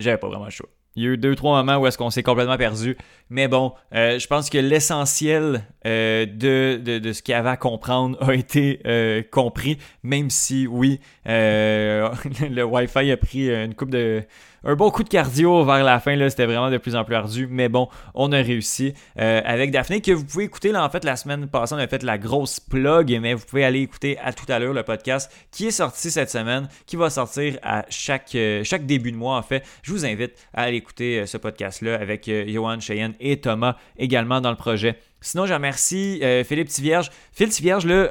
j'avais 0.01 0.19
pas 0.19 0.29
vraiment 0.29 0.45
le 0.45 0.51
choix. 0.51 0.69
Il 0.97 1.05
y 1.05 1.07
a 1.07 1.11
eu 1.11 1.17
deux, 1.19 1.35
trois 1.35 1.63
moments 1.63 1.79
où 1.79 1.87
est-ce 1.87 1.99
qu'on 1.99 2.11
s'est 2.11 2.23
complètement 2.23 2.57
perdu. 2.57 2.97
Mais 3.29 3.49
bon, 3.49 3.73
euh, 3.95 4.19
je 4.19 4.27
pense 4.27 4.49
que 4.49 4.59
l'essentiel 4.59 5.63
euh, 5.87 6.25
de, 6.27 6.81
de, 6.99 7.13
ce 7.13 7.23
qu'il 7.23 7.33
y 7.33 7.35
avait 7.35 7.51
à 7.51 7.57
comprendre 7.57 8.17
a 8.27 8.35
été 8.35 8.81
euh, 8.87 9.23
compris, 9.31 9.79
même 10.03 10.31
si, 10.31 10.67
oui, 10.67 11.01
le 11.27 12.63
Wi-Fi 12.63 13.11
a 13.11 13.17
pris 13.17 13.51
une 13.51 13.75
coupe 13.75 13.91
de, 13.91 14.23
un 14.67 14.75
bon 14.75 14.91
coup 14.91 15.05
de 15.05 15.09
cardio 15.09 15.65
vers 15.65 15.85
la 15.85 16.01
fin. 16.01 16.17
Là, 16.17 16.29
c'était 16.29 16.45
vraiment 16.45 16.71
de 16.71 16.79
plus 16.79 16.97
en 16.97 17.05
plus 17.05 17.15
ardu. 17.15 17.47
Mais 17.49 17.69
bon, 17.69 17.89
on 18.15 18.33
a 18.33 18.39
réussi 18.39 18.95
euh, 19.19 19.41
avec 19.45 19.71
Daphné, 19.71 20.01
que 20.01 20.11
vous 20.11 20.25
pouvez 20.25 20.45
écouter. 20.45 20.73
Là, 20.73 20.85
en 20.85 20.91
fait, 20.91 21.05
la 21.05 21.15
semaine 21.15 21.47
passée, 21.47 21.75
on 21.75 21.79
a 21.79 21.87
fait 21.87 22.03
la 22.03 22.19
grosse 22.19 22.59
plug, 22.59 23.17
mais 23.23 23.35
vous 23.35 23.45
pouvez 23.47 23.65
aller 23.65 23.81
écouter 23.81 24.19
à 24.19 24.33
tout 24.33 24.51
à 24.51 24.59
l'heure 24.59 24.75
le 24.75 24.83
podcast 24.83 25.33
qui 25.53 25.69
est 25.69 25.71
sorti 25.71 26.11
cette 26.11 26.31
semaine, 26.31 26.69
qui 26.87 26.97
va 26.97 27.11
sortir 27.11 27.59
à 27.63 27.85
chaque, 27.89 28.35
euh, 28.35 28.65
chaque 28.65 28.87
début 28.87 29.13
de 29.13 29.17
mois, 29.17 29.37
en 29.37 29.43
fait. 29.43 29.65
Je 29.83 29.93
vous 29.93 30.05
invite 30.05 30.33
à 30.53 30.63
aller 30.63 30.79
écouter 30.79 31.21
euh, 31.21 31.27
ce 31.27 31.37
podcast-là 31.37 31.95
avec 31.95 32.29
Johan 32.49 32.81
Cheyenne 32.81 33.15
et 33.21 33.41
Thomas 33.41 33.77
également 33.97 34.41
dans 34.41 34.51
le 34.51 34.57
projet. 34.57 34.99
Sinon, 35.27 35.47
je 35.47 35.55
remercie 35.55 36.23
Philippe 36.45 36.69
Tivierge. 36.69 37.11
Philippe 37.33 37.53
Tivierge, 37.53 37.85
là, 37.85 38.09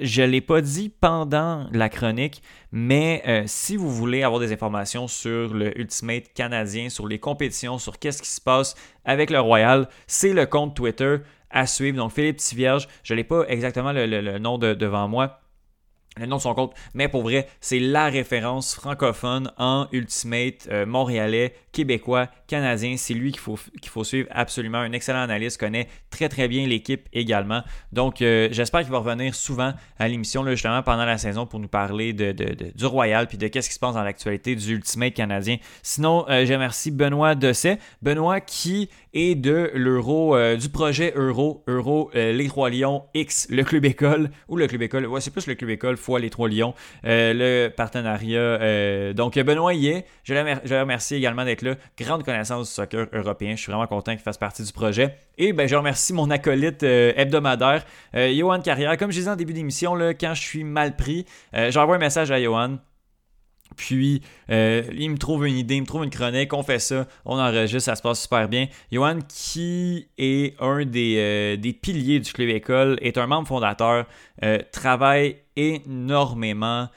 je 0.00 0.22
ne 0.22 0.26
l'ai 0.26 0.40
pas 0.40 0.62
dit 0.62 0.88
pendant 0.88 1.66
la 1.72 1.90
chronique, 1.90 2.42
mais 2.76 3.22
euh, 3.28 3.44
si 3.46 3.76
vous 3.76 3.88
voulez 3.88 4.24
avoir 4.24 4.40
des 4.40 4.52
informations 4.52 5.06
sur 5.06 5.54
le 5.54 5.78
Ultimate 5.78 6.32
canadien, 6.34 6.88
sur 6.88 7.06
les 7.06 7.20
compétitions, 7.20 7.78
sur 7.78 8.00
qu'est-ce 8.00 8.20
qui 8.20 8.28
se 8.28 8.40
passe 8.40 8.74
avec 9.04 9.30
le 9.30 9.38
Royal, 9.38 9.88
c'est 10.08 10.32
le 10.32 10.44
compte 10.44 10.74
Twitter 10.74 11.18
à 11.50 11.68
suivre. 11.68 11.98
Donc 11.98 12.10
Philippe 12.10 12.38
Tivierge, 12.38 12.88
je 13.04 13.14
n'ai 13.14 13.22
pas 13.22 13.44
exactement 13.46 13.92
le, 13.92 14.38
nom 14.38 14.58
devant 14.58 15.06
moi, 15.06 15.38
le 16.16 16.26
nom 16.26 16.38
de 16.38 16.42
son 16.42 16.52
compte, 16.54 16.74
mais 16.94 17.06
pour 17.06 17.22
vrai, 17.22 17.46
c'est 17.60 17.78
la 17.78 18.06
référence 18.06 18.74
francophone 18.74 19.52
en 19.56 19.86
Ultimate 19.92 20.66
euh, 20.68 20.84
montréalais, 20.84 21.54
québécois 21.70 22.26
canadien. 22.46 22.96
C'est 22.96 23.14
lui 23.14 23.32
qu'il 23.32 23.40
faut, 23.40 23.58
qu'il 23.80 23.90
faut 23.90 24.04
suivre 24.04 24.28
absolument. 24.30 24.78
Un 24.78 24.92
excellent 24.92 25.20
analyste, 25.20 25.58
connaît 25.58 25.88
très 26.10 26.28
très 26.28 26.48
bien 26.48 26.66
l'équipe 26.66 27.08
également. 27.12 27.62
Donc 27.92 28.22
euh, 28.22 28.48
j'espère 28.52 28.82
qu'il 28.82 28.90
va 28.90 28.98
revenir 28.98 29.34
souvent 29.34 29.72
à 29.98 30.08
l'émission 30.08 30.46
justement 30.46 30.82
pendant 30.82 31.04
la 31.04 31.18
saison 31.18 31.46
pour 31.46 31.60
nous 31.60 31.68
parler 31.68 32.12
de, 32.12 32.32
du 32.32 32.86
Royal 32.86 33.26
puis 33.26 33.38
de 33.38 33.48
qu'est-ce 33.48 33.68
qui 33.68 33.74
se 33.74 33.80
passe 33.80 33.94
dans 33.94 34.02
l'actualité 34.02 34.54
du 34.54 34.74
Ultimate 34.74 35.14
canadien. 35.14 35.56
Sinon, 35.82 36.24
euh, 36.28 36.44
je 36.46 36.52
remercie 36.52 36.90
Benoît 36.90 37.34
Dosset. 37.34 37.78
Benoît 38.02 38.40
qui 38.40 38.88
est 39.12 39.34
de 39.34 39.70
l'Euro, 39.74 40.36
euh, 40.36 40.56
du 40.56 40.68
projet 40.68 41.12
Euro, 41.16 41.62
Euro 41.66 42.10
les 42.14 42.48
Trois 42.48 42.70
Lions 42.70 43.04
X, 43.14 43.46
le 43.50 43.62
Club 43.64 43.84
École, 43.84 44.30
ou 44.48 44.56
le 44.56 44.66
Club 44.66 44.82
École, 44.82 45.06
ouais, 45.06 45.20
c'est 45.20 45.30
plus 45.30 45.46
le 45.46 45.54
Club 45.54 45.70
École 45.70 45.96
fois 45.96 46.20
les 46.20 46.30
Trois 46.30 46.48
Lions, 46.48 46.74
le 47.02 47.68
partenariat. 47.68 49.12
donc 49.14 49.38
Benoît 49.38 49.74
y 49.74 49.88
est. 49.88 50.06
Je 50.24 50.34
le 50.34 50.80
remercie 50.80 51.14
également 51.14 51.44
d'être 51.44 51.62
là. 51.62 51.74
Grande 51.98 52.24
connaissance 52.24 52.43
du 52.44 52.64
soccer 52.64 53.06
européen. 53.12 53.56
Je 53.56 53.62
suis 53.62 53.72
vraiment 53.72 53.86
content 53.86 54.12
qu'il 54.12 54.22
fasse 54.22 54.38
partie 54.38 54.62
du 54.62 54.72
projet. 54.72 55.16
Et 55.38 55.52
ben, 55.52 55.66
je 55.66 55.74
remercie 55.74 56.12
mon 56.12 56.30
acolyte 56.30 56.82
euh, 56.82 57.12
hebdomadaire, 57.16 57.84
euh, 58.14 58.32
Johan 58.34 58.60
Carrière. 58.60 58.96
Comme 58.96 59.10
je 59.10 59.18
disais 59.18 59.30
en 59.30 59.36
début 59.36 59.52
d'émission, 59.52 59.94
quand 60.20 60.34
je 60.34 60.40
suis 60.40 60.64
mal 60.64 60.96
pris, 60.96 61.24
euh, 61.54 61.70
j'envoie 61.70 61.96
un 61.96 61.98
message 61.98 62.30
à 62.30 62.40
Johan. 62.40 62.78
Puis, 63.76 64.22
il 64.48 65.10
me 65.10 65.16
trouve 65.16 65.46
une 65.46 65.56
idée, 65.56 65.74
il 65.74 65.80
me 65.80 65.86
trouve 65.86 66.04
une 66.04 66.10
chronique, 66.10 66.52
on 66.52 66.62
fait 66.62 66.78
ça, 66.78 67.08
on 67.24 67.40
enregistre, 67.40 67.86
ça 67.86 67.96
se 67.96 68.02
passe 68.02 68.22
super 68.22 68.48
bien. 68.48 68.68
Johan, 68.92 69.18
qui 69.26 70.06
est 70.16 70.54
un 70.60 70.84
des, 70.84 71.56
des 71.56 71.72
piliers 71.72 72.20
du 72.20 72.32
Club 72.32 72.50
École, 72.50 72.98
est 73.02 73.18
un 73.18 73.26
membre 73.26 73.48
fondateur, 73.48 74.06
travaille 74.70 75.38
énormément 75.56 76.88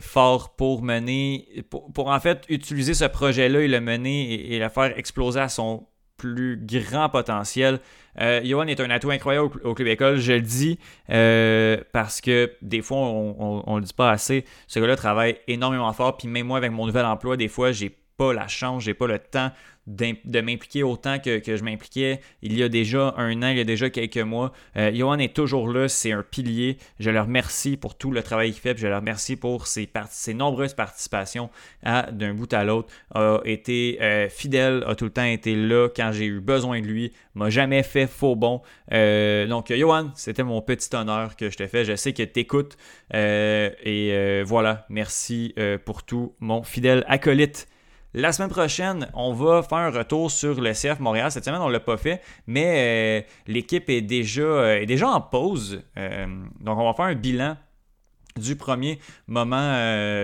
fort 0.00 0.56
pour 0.56 0.82
mener, 0.82 1.64
pour, 1.70 2.08
en 2.08 2.20
fait 2.20 2.44
utiliser 2.48 2.94
ce 2.94 3.04
projet-là 3.04 3.60
et 3.60 3.68
le 3.68 3.80
mener 3.80 4.32
et, 4.32 4.54
et 4.54 4.58
le 4.58 4.68
faire 4.68 4.96
exploser 4.98 5.40
à 5.40 5.48
son 5.48 5.86
plus 6.16 6.58
grand 6.58 7.08
potentiel. 7.08 7.80
Euh, 8.20 8.40
Johan 8.44 8.66
est 8.66 8.80
un 8.80 8.90
atout 8.90 9.10
incroyable 9.10 9.60
au, 9.62 9.74
club 9.74 9.88
école, 9.88 10.16
je 10.16 10.32
le 10.32 10.40
dis, 10.40 10.78
euh, 11.10 11.76
parce 11.92 12.20
que 12.20 12.52
des 12.62 12.80
fois, 12.80 12.98
on 12.98 13.74
ne 13.74 13.80
le 13.80 13.84
dit 13.84 13.92
pas 13.92 14.10
assez. 14.10 14.44
Ce 14.66 14.80
gars-là 14.80 14.96
travaille 14.96 15.38
énormément 15.48 15.92
fort, 15.92 16.16
puis 16.16 16.28
même 16.28 16.46
moi, 16.46 16.58
avec 16.58 16.72
mon 16.72 16.86
nouvel 16.86 17.04
emploi, 17.04 17.36
des 17.36 17.48
fois, 17.48 17.72
j'ai 17.72 17.94
pas 18.16 18.32
la 18.32 18.48
chance, 18.48 18.82
j'ai 18.84 18.94
pas 18.94 19.06
le 19.06 19.18
temps 19.18 19.50
de 19.86 20.40
m'impliquer 20.40 20.82
autant 20.82 21.18
que, 21.18 21.40
je 21.44 21.62
m'impliquais 21.62 22.20
il 22.42 22.56
y 22.58 22.62
a 22.62 22.68
déjà 22.68 23.14
un 23.16 23.42
an, 23.42 23.48
il 23.48 23.58
y 23.58 23.60
a 23.60 23.64
déjà 23.64 23.88
quelques 23.88 24.16
mois. 24.18 24.52
Euh, 24.76 24.90
Johan 24.92 25.18
est 25.18 25.34
toujours 25.34 25.68
là, 25.68 25.88
c'est 25.88 26.12
un 26.12 26.24
pilier. 26.28 26.78
Je 26.98 27.10
le 27.10 27.20
remercie 27.20 27.76
pour 27.76 27.96
tout 27.96 28.10
le 28.10 28.22
travail 28.22 28.52
qu'il 28.52 28.60
fait, 28.60 28.76
je 28.76 28.86
le 28.88 28.96
remercie 28.96 29.36
pour 29.36 29.66
ses, 29.66 29.88
ses 30.10 30.34
nombreuses 30.34 30.74
participations 30.74 31.50
d'un 31.84 32.34
bout 32.34 32.52
à 32.52 32.64
l'autre. 32.64 32.88
A 33.14 33.38
été 33.44 33.98
euh, 34.02 34.28
fidèle, 34.28 34.84
a 34.86 34.94
tout 34.94 35.04
le 35.04 35.10
temps 35.10 35.24
été 35.24 35.54
là 35.54 35.88
quand 35.94 36.10
j'ai 36.12 36.26
eu 36.26 36.40
besoin 36.40 36.80
de 36.80 36.86
lui, 36.86 37.12
m'a 37.34 37.50
jamais 37.50 37.82
fait 37.82 38.08
faux 38.08 38.34
bon. 38.34 38.62
Euh, 38.92 39.46
donc, 39.46 39.72
Johan, 39.72 40.10
c'était 40.14 40.42
mon 40.42 40.62
petit 40.62 40.94
honneur 40.96 41.36
que 41.36 41.48
je 41.48 41.56
te 41.56 41.66
fais. 41.66 41.84
Je 41.84 41.94
sais 41.94 42.12
que 42.12 42.22
tu 42.22 42.40
écoutes. 42.40 42.76
et 43.12 44.42
voilà, 44.44 44.84
merci 44.88 45.54
pour 45.84 46.02
tout, 46.02 46.34
mon 46.40 46.64
fidèle 46.64 47.04
acolyte. 47.06 47.68
La 48.18 48.32
semaine 48.32 48.48
prochaine, 48.48 49.10
on 49.12 49.34
va 49.34 49.62
faire 49.62 49.76
un 49.76 49.90
retour 49.90 50.30
sur 50.30 50.58
le 50.58 50.72
CF 50.72 51.00
Montréal. 51.00 51.30
Cette 51.30 51.44
semaine, 51.44 51.60
on 51.60 51.66
ne 51.66 51.72
l'a 51.72 51.80
pas 51.80 51.98
fait, 51.98 52.22
mais 52.46 53.24
euh, 53.26 53.26
l'équipe 53.46 53.90
est 53.90 54.00
déjà, 54.00 54.40
euh, 54.40 54.80
est 54.80 54.86
déjà 54.86 55.10
en 55.10 55.20
pause. 55.20 55.82
Euh, 55.98 56.26
donc, 56.60 56.78
on 56.78 56.86
va 56.86 56.94
faire 56.94 57.04
un 57.04 57.14
bilan 57.14 57.58
du 58.38 58.56
premier 58.56 59.00
moment, 59.26 59.70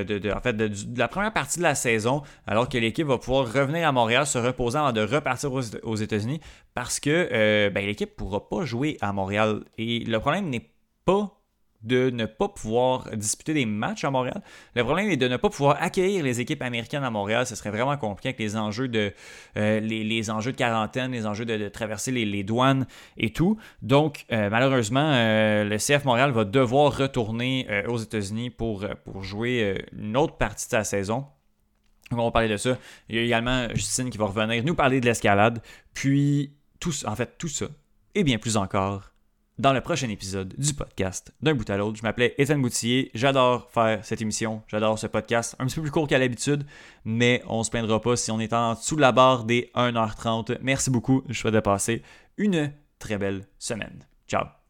de, 0.04 0.34
en 0.34 0.40
fait, 0.40 0.54
de, 0.54 0.70
la 0.96 1.06
première 1.06 1.34
partie 1.34 1.58
de 1.58 1.64
la 1.64 1.74
saison, 1.74 2.22
alors 2.46 2.70
que 2.70 2.78
l'équipe 2.78 3.06
va 3.06 3.18
pouvoir 3.18 3.52
revenir 3.52 3.86
à 3.86 3.92
Montréal, 3.92 4.26
se 4.26 4.38
reposer 4.38 4.78
avant 4.78 4.92
de 4.92 5.02
repartir 5.02 5.52
aux, 5.52 5.96
États-Unis, 5.96 6.40
parce 6.72 6.98
que 6.98 7.68
ben, 7.68 7.84
l'équipe 7.84 8.10
ne 8.12 8.14
pourra 8.14 8.48
pas 8.48 8.64
jouer 8.64 8.96
à 9.02 9.12
Montréal. 9.12 9.64
Et 9.76 9.98
le 10.00 10.18
problème 10.18 10.48
n'est 10.48 10.70
pas 11.04 11.41
de 11.82 12.10
ne 12.10 12.26
pas 12.26 12.48
pouvoir 12.48 13.08
disputer 13.16 13.54
des 13.54 13.66
matchs 13.66 14.04
à 14.04 14.10
Montréal. 14.10 14.40
Le 14.74 14.84
problème 14.84 15.10
est 15.10 15.16
de 15.16 15.28
ne 15.28 15.36
pas 15.36 15.50
pouvoir 15.50 15.76
accueillir 15.80 16.22
les 16.22 16.40
équipes 16.40 16.62
américaines 16.62 17.04
à 17.04 17.10
Montréal. 17.10 17.46
Ce 17.46 17.54
serait 17.54 17.70
vraiment 17.70 17.96
compliqué 17.96 18.28
avec 18.28 18.38
les 18.38 18.56
enjeux 18.56 18.88
de, 18.88 19.12
euh, 19.56 20.52
quarantaine, 20.56 21.12
les 21.12 21.26
enjeux 21.26 21.44
de, 21.44 21.68
traverser 21.68 22.12
les, 22.12 22.42
douanes 22.42 22.86
et 23.16 23.32
tout. 23.32 23.58
Donc, 23.82 24.24
euh, 24.32 24.50
malheureusement, 24.50 25.12
euh, 25.14 25.64
le 25.64 25.76
CF 25.78 26.04
Montréal 26.04 26.30
va 26.30 26.44
devoir 26.44 26.96
retourner 26.96 27.66
aux 27.88 27.98
États-Unis 27.98 28.50
pour, 28.50 28.84
pour 29.04 29.22
jouer 29.22 29.84
une 29.96 30.16
autre 30.16 30.36
partie 30.36 30.66
de 30.66 30.70
sa 30.70 30.84
saison. 30.84 31.26
On 32.10 32.24
va 32.24 32.30
parler 32.30 32.48
de 32.48 32.56
ça. 32.56 32.76
Il 33.08 33.16
y 33.16 33.18
a 33.18 33.22
également 33.22 33.68
Justine 33.74 34.10
qui 34.10 34.18
va 34.18 34.26
revenir 34.26 34.62
nous 34.64 34.74
parler 34.74 35.00
de 35.00 35.06
l'escalade. 35.06 35.62
Puis, 35.94 36.52
tout, 36.80 36.92
en 37.06 37.16
fait, 37.16 37.38
tout 37.38 37.48
ça 37.48 37.66
et 38.14 38.24
bien 38.24 38.38
plus 38.38 38.56
encore 38.56 39.11
dans 39.62 39.72
le 39.72 39.80
prochain 39.80 40.08
épisode 40.08 40.54
du 40.58 40.74
podcast 40.74 41.32
d'un 41.40 41.54
bout 41.54 41.70
à 41.70 41.76
l'autre. 41.76 41.96
Je 41.96 42.02
m'appelais 42.02 42.34
Étienne 42.36 42.60
Boutillier. 42.60 43.12
J'adore 43.14 43.70
faire 43.70 44.04
cette 44.04 44.20
émission. 44.20 44.60
J'adore 44.66 44.98
ce 44.98 45.06
podcast. 45.06 45.54
Un 45.60 45.66
petit 45.66 45.76
peu 45.76 45.82
plus 45.82 45.92
court 45.92 46.08
qu'à 46.08 46.18
l'habitude, 46.18 46.66
mais 47.04 47.44
on 47.46 47.62
se 47.62 47.70
plaindra 47.70 48.00
pas 48.00 48.16
si 48.16 48.32
on 48.32 48.40
est 48.40 48.52
en 48.52 48.74
dessous 48.74 48.96
de 48.96 49.00
la 49.00 49.12
barre 49.12 49.44
des 49.44 49.70
1h30. 49.76 50.58
Merci 50.62 50.90
beaucoup. 50.90 51.22
Je 51.28 51.38
souhaite 51.38 51.54
de 51.54 51.60
passer 51.60 52.02
une 52.38 52.72
très 52.98 53.18
belle 53.18 53.46
semaine. 53.60 54.04
Ciao. 54.26 54.61